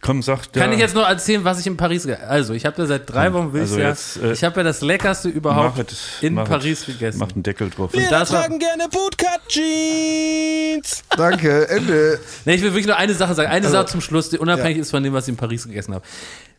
Komm, 0.00 0.22
sag 0.22 0.52
Kann 0.52 0.68
ja, 0.70 0.74
ich 0.76 0.80
jetzt 0.80 0.94
noch 0.94 1.08
erzählen, 1.08 1.42
was 1.42 1.58
ich 1.58 1.66
in 1.66 1.76
Paris 1.76 2.06
Also, 2.06 2.52
ich 2.54 2.64
habe 2.66 2.80
ja 2.82 2.86
seit 2.86 3.10
drei 3.12 3.32
Wochen 3.32 3.52
will 3.52 3.62
also 3.62 3.80
ja, 3.80 3.88
jetzt, 3.88 4.16
äh, 4.22 4.32
ich 4.32 4.44
habe 4.44 4.58
ja 4.60 4.62
das 4.62 4.80
leckerste 4.80 5.28
überhaupt 5.28 5.90
es, 5.90 6.18
in 6.20 6.36
Paris 6.36 6.80
es, 6.80 6.86
gegessen. 6.86 7.18
Mach 7.18 7.32
einen 7.32 7.42
Deckel 7.42 7.68
drauf. 7.70 7.92
Wir 7.92 8.08
das 8.08 8.32
war- 8.32 8.42
tragen 8.42 8.60
gerne 8.60 8.84
Bootcut-Jeans. 9.78 11.02
Danke, 11.16 11.68
Ende. 11.68 12.20
Nee, 12.44 12.54
ich 12.54 12.62
will 12.62 12.70
wirklich 12.70 12.86
nur 12.86 12.96
eine 12.96 13.14
Sache 13.14 13.34
sagen. 13.34 13.48
Also, 13.50 13.56
Eine 13.66 13.68
Sache 13.72 13.86
zum 13.86 14.00
Schluss, 14.00 14.30
die 14.30 14.38
unabhängig 14.38 14.78
ist 14.78 14.90
von 14.90 15.02
dem, 15.02 15.12
was 15.12 15.24
ich 15.26 15.30
in 15.30 15.36
Paris 15.36 15.66
gegessen 15.66 15.94
habe. 15.94 16.04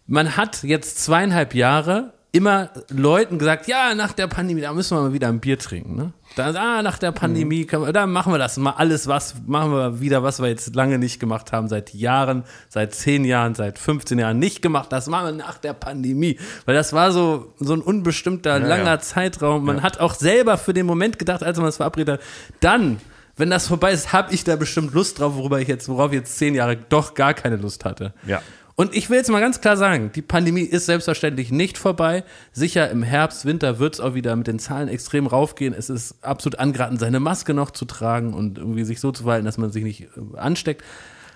Man 0.07 0.35
hat 0.37 0.63
jetzt 0.63 1.03
zweieinhalb 1.03 1.53
Jahre 1.55 2.13
immer 2.31 2.69
Leuten 2.89 3.39
gesagt, 3.39 3.67
ja, 3.67 3.95
nach 3.95 4.13
der 4.13 4.27
Pandemie, 4.27 4.61
da 4.61 4.71
müssen 4.71 4.95
wir 4.95 5.01
mal 5.01 5.13
wieder 5.13 5.29
ein 5.29 5.39
Bier 5.39 5.57
trinken. 5.57 5.95
Ne? 5.95 6.13
Da, 6.35 6.51
ah, 6.51 6.83
nach 6.83 6.99
der 6.99 7.11
Pandemie, 7.11 7.65
können 7.65 7.85
wir, 7.85 7.93
da 7.93 8.05
machen 8.05 8.31
wir 8.31 8.37
das 8.37 8.57
mal 8.57 8.71
alles, 8.71 9.07
was 9.07 9.35
machen 9.47 9.71
wir 9.71 9.99
wieder, 9.99 10.21
was 10.21 10.39
wir 10.39 10.47
jetzt 10.47 10.75
lange 10.75 10.99
nicht 10.99 11.19
gemacht 11.19 11.51
haben, 11.51 11.67
seit 11.67 11.93
Jahren, 11.93 12.43
seit 12.69 12.93
zehn 12.93 13.25
Jahren, 13.25 13.55
seit 13.55 13.79
15 13.79 14.19
Jahren 14.19 14.37
nicht 14.37 14.61
gemacht. 14.61 14.91
Das 14.91 15.07
machen 15.07 15.25
wir 15.25 15.43
nach 15.43 15.57
der 15.57 15.73
Pandemie. 15.73 16.37
Weil 16.65 16.75
das 16.75 16.93
war 16.93 17.11
so, 17.11 17.53
so 17.57 17.73
ein 17.73 17.81
unbestimmter, 17.81 18.59
langer 18.59 18.85
ja. 18.85 18.99
Zeitraum. 18.99 19.65
Man 19.65 19.81
hat 19.81 19.99
auch 19.99 20.13
selber 20.13 20.59
für 20.59 20.73
den 20.73 20.85
Moment 20.85 21.17
gedacht, 21.17 21.43
als 21.43 21.57
man 21.57 21.65
das 21.65 21.77
verabredet 21.77 22.19
hat, 22.19 22.27
dann 22.59 22.99
wenn 23.39 23.49
das 23.49 23.67
vorbei 23.67 23.93
ist, 23.93 24.11
habe 24.11 24.33
ich 24.33 24.43
da 24.43 24.57
bestimmt 24.57 24.93
Lust 24.93 25.17
drauf, 25.19 25.35
worüber 25.37 25.61
ich 25.61 25.69
jetzt, 25.69 25.87
worauf 25.87 26.11
ich 26.11 26.17
jetzt 26.17 26.37
zehn 26.37 26.55
Jahre 26.55 26.75
doch 26.75 27.13
gar 27.13 27.33
keine 27.33 27.55
Lust 27.55 27.85
hatte. 27.85 28.13
Ja. 28.27 28.41
Und 28.79 28.95
ich 28.95 29.09
will 29.09 29.17
jetzt 29.17 29.29
mal 29.29 29.41
ganz 29.41 29.59
klar 29.59 29.75
sagen, 29.75 30.09
die 30.15 30.21
Pandemie 30.21 30.61
ist 30.61 30.85
selbstverständlich 30.85 31.51
nicht 31.51 31.77
vorbei. 31.77 32.23
Sicher 32.53 32.89
im 32.89 33.03
Herbst, 33.03 33.43
Winter 33.43 33.77
wird 33.77 33.95
es 33.95 33.99
auch 33.99 34.13
wieder 34.13 34.33
mit 34.37 34.47
den 34.47 34.57
Zahlen 34.57 34.87
extrem 34.87 35.27
raufgehen. 35.27 35.73
Es 35.73 35.89
ist 35.89 36.15
absolut 36.23 36.59
angeraten, 36.59 36.97
seine 36.97 37.19
Maske 37.19 37.53
noch 37.53 37.71
zu 37.71 37.83
tragen 37.83 38.33
und 38.33 38.57
irgendwie 38.57 38.85
sich 38.85 39.01
so 39.01 39.11
zu 39.11 39.23
verhalten, 39.23 39.43
dass 39.45 39.57
man 39.57 39.69
sich 39.73 39.83
nicht 39.83 40.03
äh, 40.03 40.37
ansteckt. 40.37 40.81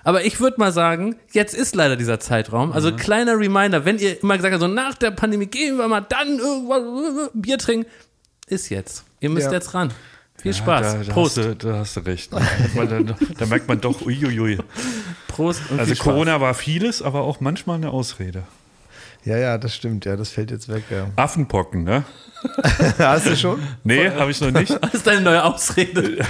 Aber 0.05 0.23
ich 0.23 0.39
würde 0.39 0.57
mal 0.57 0.71
sagen, 0.71 1.17
jetzt 1.33 1.53
ist 1.53 1.75
leider 1.75 1.97
dieser 1.97 2.21
Zeitraum. 2.21 2.71
Also 2.71 2.91
Mhm. 2.91 2.95
kleiner 2.95 3.37
Reminder, 3.37 3.83
wenn 3.83 3.99
ihr 3.99 4.23
immer 4.23 4.37
gesagt 4.37 4.53
habt, 4.53 4.61
so 4.61 4.69
nach 4.69 4.93
der 4.93 5.11
Pandemie 5.11 5.47
gehen 5.47 5.77
wir 5.77 5.89
mal 5.89 5.99
dann 5.99 6.39
irgendwas 6.39 6.81
äh, 7.25 7.29
Bier 7.33 7.57
trinken, 7.57 7.89
ist 8.47 8.69
jetzt. 8.69 9.03
Ihr 9.19 9.29
müsst 9.29 9.47
Ja. 9.47 9.51
jetzt 9.53 9.73
ran. 9.73 9.91
Viel 10.43 10.53
Spaß. 10.53 10.81
Da, 10.81 11.03
da, 11.03 11.13
Prost. 11.13 11.37
Hast 11.37 11.45
du, 11.45 11.55
da 11.55 11.77
hast 11.79 11.95
du 11.95 11.99
recht. 12.01 12.33
Da, 12.33 12.39
da 13.39 13.45
merkt 13.45 13.69
man 13.69 13.79
doch, 13.79 14.01
uiuiui. 14.05 14.57
Prost 15.29 15.61
und 15.71 15.79
Also. 15.79 15.95
Corona 15.95 16.41
war 16.41 16.53
vieles, 16.53 17.01
aber 17.01 17.21
auch 17.21 17.39
manchmal 17.39 17.77
eine 17.77 17.91
Ausrede. 17.91 18.43
Ja, 19.25 19.37
ja, 19.37 19.57
das 19.57 19.75
stimmt. 19.75 20.05
Ja, 20.05 20.15
das 20.15 20.29
fällt 20.29 20.51
jetzt 20.51 20.67
weg. 20.67 20.83
Ja. 20.89 21.07
Affenpocken, 21.15 21.83
ne? 21.83 22.03
Hast 22.97 23.25
du 23.25 23.37
schon? 23.37 23.61
Nee, 23.83 24.09
habe 24.09 24.31
ich 24.31 24.41
noch 24.41 24.51
nicht. 24.51 24.77
Das 24.81 24.95
ist 24.95 25.07
deine 25.07 25.21
neue 25.21 25.43
Ausrede. 25.43 26.17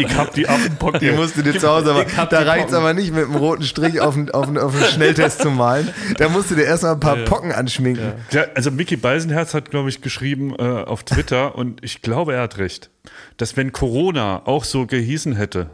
Ich 0.00 0.16
hab 0.16 0.32
die 0.32 0.48
Affenpocken. 0.48 1.00
Die 1.00 1.10
musst 1.10 1.36
du 1.36 1.42
dir 1.42 1.58
zu 1.58 1.68
Hause, 1.68 1.90
aber 1.90 2.04
da 2.26 2.42
reicht 2.42 2.68
es 2.68 2.74
aber 2.74 2.94
nicht 2.94 3.12
mit 3.12 3.24
einem 3.24 3.34
roten 3.34 3.64
Strich 3.64 4.00
auf 4.00 4.16
einen, 4.16 4.30
auf 4.30 4.46
einen, 4.46 4.56
auf 4.56 4.72
einen 4.72 4.84
Schnelltest 4.84 5.42
zu 5.42 5.50
malen. 5.50 5.88
Da 6.18 6.28
musst 6.28 6.52
du 6.52 6.54
dir 6.54 6.62
erstmal 6.66 6.92
ein 6.92 7.00
paar 7.00 7.16
Pocken 7.16 7.50
anschminken. 7.50 8.12
Ja, 8.30 8.44
also 8.54 8.70
Mickey 8.70 8.96
Beisenherz 8.96 9.54
hat, 9.54 9.72
glaube 9.72 9.88
ich, 9.88 10.00
geschrieben 10.00 10.54
äh, 10.56 10.62
auf 10.62 11.02
Twitter 11.02 11.56
und 11.56 11.82
ich 11.84 12.00
glaube, 12.00 12.34
er 12.34 12.42
hat 12.42 12.58
recht, 12.58 12.90
dass 13.38 13.56
wenn 13.56 13.72
Corona 13.72 14.46
auch 14.46 14.62
so 14.62 14.86
gehießen 14.86 15.34
hätte, 15.34 15.68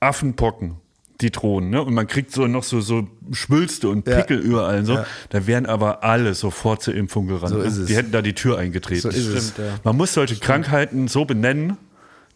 Affenpocken, 0.00 0.78
die 1.20 1.30
drohen, 1.30 1.70
ne? 1.70 1.82
Und 1.82 1.94
man 1.94 2.06
kriegt 2.06 2.30
so 2.32 2.46
noch 2.46 2.62
so, 2.62 2.80
so 2.80 3.08
Schwülste 3.32 3.88
und 3.88 4.06
Ja. 4.06 4.16
Pickel 4.20 4.38
überall 4.38 4.78
und 4.80 4.86
so, 4.86 4.94
Ja. 4.94 5.06
da 5.30 5.46
wären 5.46 5.66
aber 5.66 6.04
alle 6.04 6.34
sofort 6.34 6.82
zur 6.82 6.94
Impfung 6.94 7.26
gerannt. 7.26 7.52
So 7.52 7.58
ne? 7.58 7.64
ist 7.64 7.76
es. 7.76 7.86
Die 7.86 7.96
hätten 7.96 8.12
da 8.12 8.22
die 8.22 8.34
Tür 8.34 8.58
eingetreten. 8.58 9.00
So 9.00 9.08
ist 9.08 9.26
es. 9.26 9.52
Man 9.82 9.96
muss 9.96 10.14
solche 10.14 10.36
Krankheiten 10.36 11.08
so 11.08 11.24
benennen, 11.24 11.76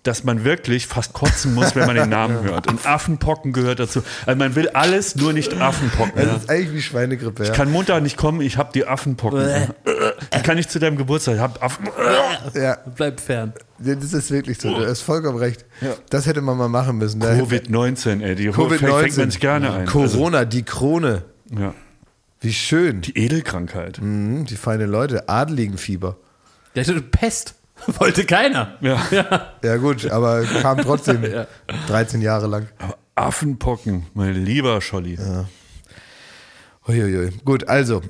dass 0.02 0.24
man 0.24 0.42
wirklich 0.44 0.86
fast 0.88 1.12
kotzen 1.12 1.54
muss, 1.54 1.76
wenn 1.76 1.86
man 1.86 1.94
den 1.94 2.08
Namen 2.10 2.42
hört. 2.42 2.66
Und 2.66 2.84
Affenpocken 2.86 3.52
gehört 3.52 3.78
dazu. 3.78 4.02
Also 4.26 4.36
man 4.38 4.54
will 4.56 4.68
alles, 4.70 5.14
nur 5.14 5.32
nicht 5.32 5.54
Affenpocken. 5.60 6.12
Das 6.16 6.26
ja. 6.26 6.36
ist 6.36 6.50
eigentlich 6.50 6.72
wie 6.74 6.82
Schweinegrippe. 6.82 7.44
Ja. 7.44 7.50
Ich 7.50 7.56
kann 7.56 7.70
Montag 7.70 8.02
nicht 8.02 8.16
kommen, 8.16 8.40
ich 8.40 8.56
habe 8.56 8.70
die 8.74 8.84
Affenpocken. 8.86 9.72
Ich 10.34 10.42
kann 10.42 10.56
nicht 10.56 10.70
zu 10.70 10.78
deinem 10.80 10.96
Geburtstag, 10.96 11.36
ich 11.36 11.40
hab 11.40 11.62
Affen. 11.62 11.86
ja, 12.54 12.78
Bleib 12.96 13.20
fern. 13.20 13.52
das 13.78 14.12
ist 14.12 14.30
wirklich 14.30 14.58
so. 14.60 14.74
Du 14.76 14.84
hast 14.86 15.02
vollkommen 15.02 15.38
recht. 15.38 15.64
Das 16.10 16.26
hätte 16.26 16.40
man 16.40 16.56
mal 16.58 16.68
machen 16.68 16.98
müssen. 16.98 17.20
Da 17.20 17.30
hätte- 17.30 17.44
Covid-19, 17.44 18.22
ey, 18.22 18.34
die 18.34 18.50
Covid-19. 18.50 18.98
fängt 19.00 19.16
man 19.18 19.30
sich 19.30 19.40
gerne 19.40 19.72
ein. 19.72 19.88
Also, 19.88 19.92
Corona, 20.18 20.44
die 20.44 20.62
Krone. 20.64 21.22
ja. 21.56 21.74
Wie 22.40 22.52
schön. 22.52 23.02
Die 23.02 23.16
Edelkrankheit. 23.16 24.00
Mhm, 24.02 24.46
die 24.46 24.56
feine 24.56 24.86
Leute. 24.86 25.28
Adeligenfieber. 25.28 26.16
Der 26.74 26.82
hatte 26.84 27.00
Pest. 27.00 27.54
Wollte 27.98 28.24
keiner. 28.24 28.76
Ja. 28.80 29.00
Ja 29.62 29.76
gut, 29.76 30.10
aber 30.10 30.42
kam 30.44 30.78
trotzdem 30.78 31.22
13 31.88 32.20
Jahre 32.22 32.46
lang. 32.46 32.68
Affenpocken, 33.14 34.06
mein 34.14 34.34
lieber 34.34 34.80
Scholli. 34.80 35.18
Uiuiui. 36.88 37.30
Gut, 37.44 37.68
also, 37.68 38.02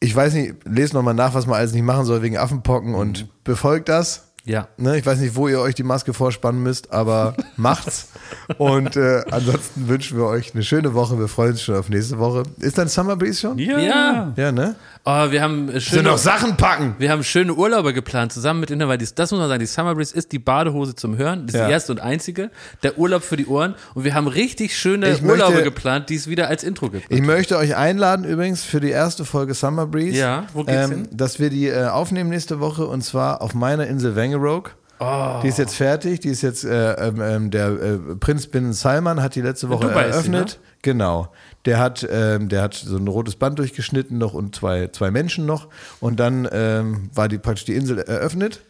ich 0.00 0.14
weiß 0.14 0.34
nicht, 0.34 0.54
lest 0.64 0.94
nochmal 0.94 1.14
nach, 1.14 1.34
was 1.34 1.46
man 1.46 1.58
alles 1.58 1.72
nicht 1.72 1.82
machen 1.82 2.04
soll 2.04 2.22
wegen 2.22 2.36
Affenpocken 2.36 2.94
und 2.94 3.28
befolgt 3.44 3.88
das. 3.88 4.24
Ja. 4.44 4.68
Ne, 4.78 4.96
ich 4.96 5.04
weiß 5.04 5.18
nicht, 5.18 5.36
wo 5.36 5.46
ihr 5.46 5.60
euch 5.60 5.74
die 5.74 5.82
Maske 5.82 6.14
vorspannen 6.14 6.62
müsst, 6.62 6.90
aber 6.90 7.34
macht's. 7.56 8.08
Und 8.56 8.96
äh, 8.96 9.22
ansonsten 9.30 9.88
wünschen 9.88 10.16
wir 10.16 10.24
euch 10.24 10.54
eine 10.54 10.62
schöne 10.62 10.94
Woche. 10.94 11.18
Wir 11.18 11.28
freuen 11.28 11.50
uns 11.50 11.62
schon 11.62 11.76
auf 11.76 11.90
nächste 11.90 12.18
Woche. 12.18 12.44
Ist 12.58 12.78
dein 12.78 12.88
Summer 12.88 13.16
Breeze 13.16 13.40
schon? 13.40 13.58
Ja. 13.58 13.78
Ja. 13.78 14.32
Ja, 14.36 14.52
ne? 14.52 14.74
Oh, 15.10 15.30
wir 15.30 15.40
haben 15.40 15.68
äh, 15.70 15.72
Sind 15.72 15.82
schöne, 15.84 16.02
noch 16.10 16.18
Sachen 16.18 16.58
packen. 16.58 16.94
wir 16.98 17.10
haben 17.10 17.24
schöne 17.24 17.54
Urlaube 17.54 17.94
geplant, 17.94 18.30
zusammen 18.30 18.60
mit 18.60 18.70
Inter, 18.70 18.88
weil 18.88 18.98
dies, 18.98 19.14
das 19.14 19.30
muss 19.30 19.40
man 19.40 19.48
sagen, 19.48 19.60
die 19.60 19.64
Summer 19.66 19.94
Breeze 19.94 20.14
ist 20.14 20.32
die 20.32 20.38
Badehose 20.38 20.94
zum 20.96 21.16
Hören. 21.16 21.46
Das 21.46 21.54
ist 21.54 21.60
Ja. 21.60 21.66
die 21.66 21.72
erste 21.72 21.92
und 21.92 22.00
einzige. 22.00 22.50
Der 22.82 22.98
Urlaub 22.98 23.22
für 23.22 23.38
die 23.38 23.46
Ohren. 23.46 23.74
Und 23.94 24.04
wir 24.04 24.12
haben 24.12 24.26
richtig 24.26 24.76
schöne 24.76 25.08
Ich 25.08 25.22
möchte- 25.22 25.44
Urlaube 25.44 25.62
geplant, 25.62 26.10
die 26.10 26.16
es 26.16 26.28
wieder 26.28 26.48
als 26.48 26.62
Intro 26.62 26.90
gibt. 26.90 27.06
Ich 27.10 27.22
möchte 27.22 27.56
euch 27.56 27.74
einladen 27.74 28.26
übrigens 28.26 28.64
für 28.64 28.80
die 28.80 28.90
erste 28.90 29.24
Folge 29.24 29.54
Summer 29.54 29.86
Breeze. 29.86 30.18
Ja, 30.18 30.44
wo 30.52 30.64
geht's 30.64 30.84
ähm, 30.84 30.90
hin? 30.90 31.08
Dass 31.10 31.38
wir 31.38 31.48
die 31.48 31.68
äh, 31.68 31.86
aufnehmen 31.86 32.28
nächste 32.28 32.60
Woche 32.60 32.86
und 32.86 33.00
zwar 33.02 33.40
auf 33.40 33.54
meiner 33.54 33.86
Insel 33.86 34.14
Wangerooge. 34.14 34.72
Oh. 35.00 35.40
Die 35.42 35.48
ist 35.48 35.58
jetzt 35.58 35.74
fertig. 35.76 36.20
Die 36.20 36.28
ist 36.28 36.42
jetzt, 36.42 36.64
äh, 36.64 36.92
ähm, 36.94 37.20
ähm, 37.22 37.50
der 37.50 37.68
äh, 37.68 37.98
Prinz 38.18 38.46
bin 38.48 38.72
Salman 38.72 39.22
hat 39.22 39.36
die 39.36 39.42
letzte 39.42 39.68
Woche 39.68 39.86
ist 39.86 39.94
sie, 39.94 40.00
eröffnet. 40.00 40.58
Genau. 40.82 41.28
Der 41.68 41.78
hat, 41.78 42.06
ähm, 42.10 42.48
der 42.48 42.62
hat 42.62 42.74
so 42.74 42.96
ein 42.96 43.06
rotes 43.06 43.36
Band 43.36 43.58
durchgeschnitten 43.58 44.16
noch 44.18 44.32
und 44.34 44.56
zwei, 44.56 44.88
zwei 44.88 45.10
Menschen 45.10 45.44
noch. 45.46 45.68
Und 46.00 46.18
dann 46.18 46.48
ähm, 46.50 47.10
war 47.14 47.28
die 47.28 47.38
praktisch 47.38 47.66
die 47.66 47.74
Insel 47.74 47.98
eröffnet. 47.98 48.62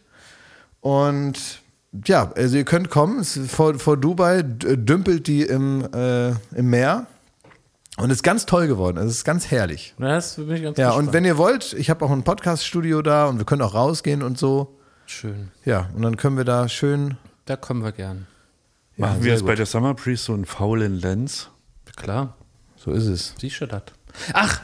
Und 0.81 1.61
ja, 2.05 2.31
also 2.35 2.57
ihr 2.57 2.65
könnt 2.65 2.89
kommen. 2.89 3.19
Es 3.19 3.37
ist 3.37 3.51
vor, 3.51 3.79
vor 3.79 3.97
Dubai 3.97 4.43
dümpelt 4.43 5.27
die 5.27 5.43
im, 5.43 5.87
äh, 5.93 6.29
im 6.55 6.69
Meer. 6.69 7.07
Und 7.97 8.11
ist 8.11 8.23
ganz 8.23 8.45
toll 8.45 8.67
geworden. 8.67 8.97
Es 8.97 9.11
ist 9.11 9.25
ganz 9.25 9.49
herrlich. 9.51 9.93
Das 9.97 10.35
bin 10.35 10.51
ich 10.51 10.63
ganz 10.63 10.77
Ja, 10.77 10.87
gespannt. 10.89 11.07
und 11.07 11.13
wenn 11.13 11.25
ihr 11.25 11.37
wollt, 11.37 11.73
ich 11.73 11.89
habe 11.89 12.05
auch 12.05 12.11
ein 12.11 12.23
Podcast-Studio 12.23 13.01
da 13.01 13.27
und 13.27 13.39
wir 13.39 13.45
können 13.45 13.61
auch 13.61 13.73
rausgehen 13.73 14.23
und 14.23 14.37
so. 14.37 14.77
Schön. 15.05 15.51
Ja, 15.65 15.89
und 15.95 16.03
dann 16.03 16.15
können 16.15 16.37
wir 16.37 16.45
da 16.45 16.69
schön. 16.69 17.17
Da 17.45 17.55
kommen 17.57 17.83
wir 17.83 17.91
gern. 17.91 18.27
Ja, 18.95 19.07
Machen 19.07 19.23
wir 19.23 19.31
jetzt 19.33 19.43
bei 19.45 19.51
gut. 19.53 19.59
der 19.59 19.65
Summer 19.65 19.95
Breeze 19.95 20.23
so 20.23 20.33
einen 20.33 20.45
faulen 20.45 20.99
Lens? 20.99 21.49
Klar. 21.97 22.35
So 22.83 22.91
ist 22.91 23.05
es. 23.07 23.33
Siehst 23.39 23.59
du 23.61 23.65
das? 23.65 23.81
Ach, 24.33 24.61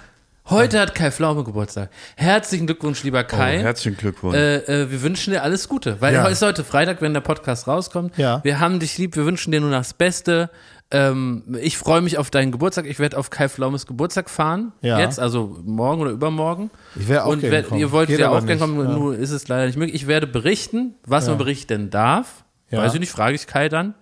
heute 0.49 0.79
hat 0.79 0.95
Kai 0.95 1.11
Pflaume 1.11 1.43
Geburtstag. 1.43 1.89
Herzlichen 2.15 2.65
Glückwunsch, 2.65 3.03
lieber 3.03 3.23
Kai. 3.25 3.59
Oh, 3.59 3.63
herzlichen 3.63 3.97
Glückwunsch. 3.97 4.35
Äh, 4.37 4.83
äh, 4.83 4.91
wir 4.91 5.01
wünschen 5.01 5.31
dir 5.31 5.43
alles 5.43 5.67
Gute, 5.67 5.99
weil 6.01 6.13
Ja. 6.13 6.23
heute 6.23 6.31
ist 6.31 6.41
heute 6.41 6.63
Freitag, 6.63 7.01
wenn 7.01 7.13
der 7.13 7.21
Podcast 7.21 7.67
rauskommt. 7.67 8.17
Ja. 8.17 8.41
Wir 8.43 8.59
haben 8.61 8.79
dich 8.79 8.97
lieb, 8.97 9.15
wir 9.17 9.25
wünschen 9.25 9.51
dir 9.51 9.59
nur 9.59 9.71
das 9.71 9.93
Beste. 9.93 10.49
Ähm, 10.91 11.57
ich 11.61 11.77
freue 11.77 11.99
mich 12.01 12.17
auf 12.17 12.29
deinen 12.29 12.51
Geburtstag. 12.53 12.85
Ich 12.85 12.99
werde 12.99 13.17
auf 13.17 13.31
Kai 13.31 13.49
Flaumes 13.49 13.85
Geburtstag 13.85 14.29
fahren. 14.29 14.71
Ja. 14.81 14.99
Jetzt, 14.99 15.19
also 15.19 15.57
morgen 15.65 16.01
oder 16.01 16.11
übermorgen. 16.11 16.69
Ich 16.95 17.09
wäre 17.09 17.25
auch 17.25 17.31
Und 17.31 17.41
gerne 17.41 17.65
wer- 17.69 17.77
ihr 17.77 17.91
wolltet 17.91 18.13
Geht 18.15 18.19
ja 18.21 18.29
auch 18.29 18.45
gerne 18.45 18.57
kommen, 18.61 18.79
Ja. 18.87 18.93
nur 18.93 19.17
ist 19.17 19.31
es 19.31 19.47
leider 19.49 19.65
nicht 19.65 19.77
möglich. 19.77 19.95
Ich 19.95 20.07
werde 20.07 20.27
berichten, 20.27 20.93
was 21.05 21.27
man 21.27 21.37
berichten 21.37 21.89
darf. 21.89 22.45
Ja. 22.69 22.79
Weiß 22.83 22.93
ich 22.93 22.99
nicht, 22.99 23.11
frage 23.11 23.35
ich 23.35 23.45
Kai 23.47 23.67
dann. 23.67 23.93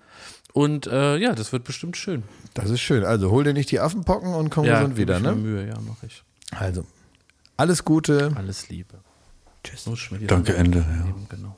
Und 0.51 0.85
äh, 0.85 1.17
ja, 1.17 1.33
das 1.33 1.51
wird 1.51 1.63
bestimmt 1.63 1.97
schön. 1.97 2.23
Das 2.53 2.69
ist 2.69 2.81
schön. 2.81 3.03
Also 3.03 3.31
hol 3.31 3.43
dir 3.43 3.53
nicht 3.53 3.71
die 3.71 3.79
Affenpocken 3.79 4.33
und 4.33 4.49
komm 4.49 4.65
ja, 4.65 4.79
gesund 4.79 4.97
wieder, 4.97 5.19
ne? 5.19 5.33
mir 5.33 5.41
Mühe, 5.41 5.67
ja, 5.67 5.79
mache 5.79 6.05
ich. 6.05 6.23
Also, 6.51 6.85
alles 7.57 7.83
Gute. 7.83 8.31
Alles 8.35 8.69
Liebe. 8.69 8.99
Tschüss. 9.63 9.83
So 9.83 9.95
Danke, 10.27 10.55
Ende. 10.55 10.79
Ja. 10.79 11.05
Leben, 11.05 11.27
Genau. 11.29 11.57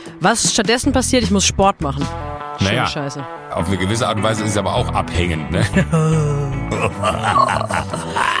Was 0.21 0.53
stattdessen 0.53 0.93
passiert, 0.93 1.23
ich 1.23 1.31
muss 1.31 1.45
Sport 1.45 1.81
machen. 1.81 2.05
Schöne 2.59 2.69
Naja. 2.69 2.85
Scheiße. 2.85 3.25
Auf 3.49 3.67
eine 3.67 3.77
gewisse 3.77 4.07
Art 4.07 4.17
und 4.17 4.23
Weise 4.23 4.43
ist 4.43 4.51
es 4.51 4.57
aber 4.57 4.75
auch 4.75 4.93
abhängend. 4.93 5.49
Ne? 5.49 5.65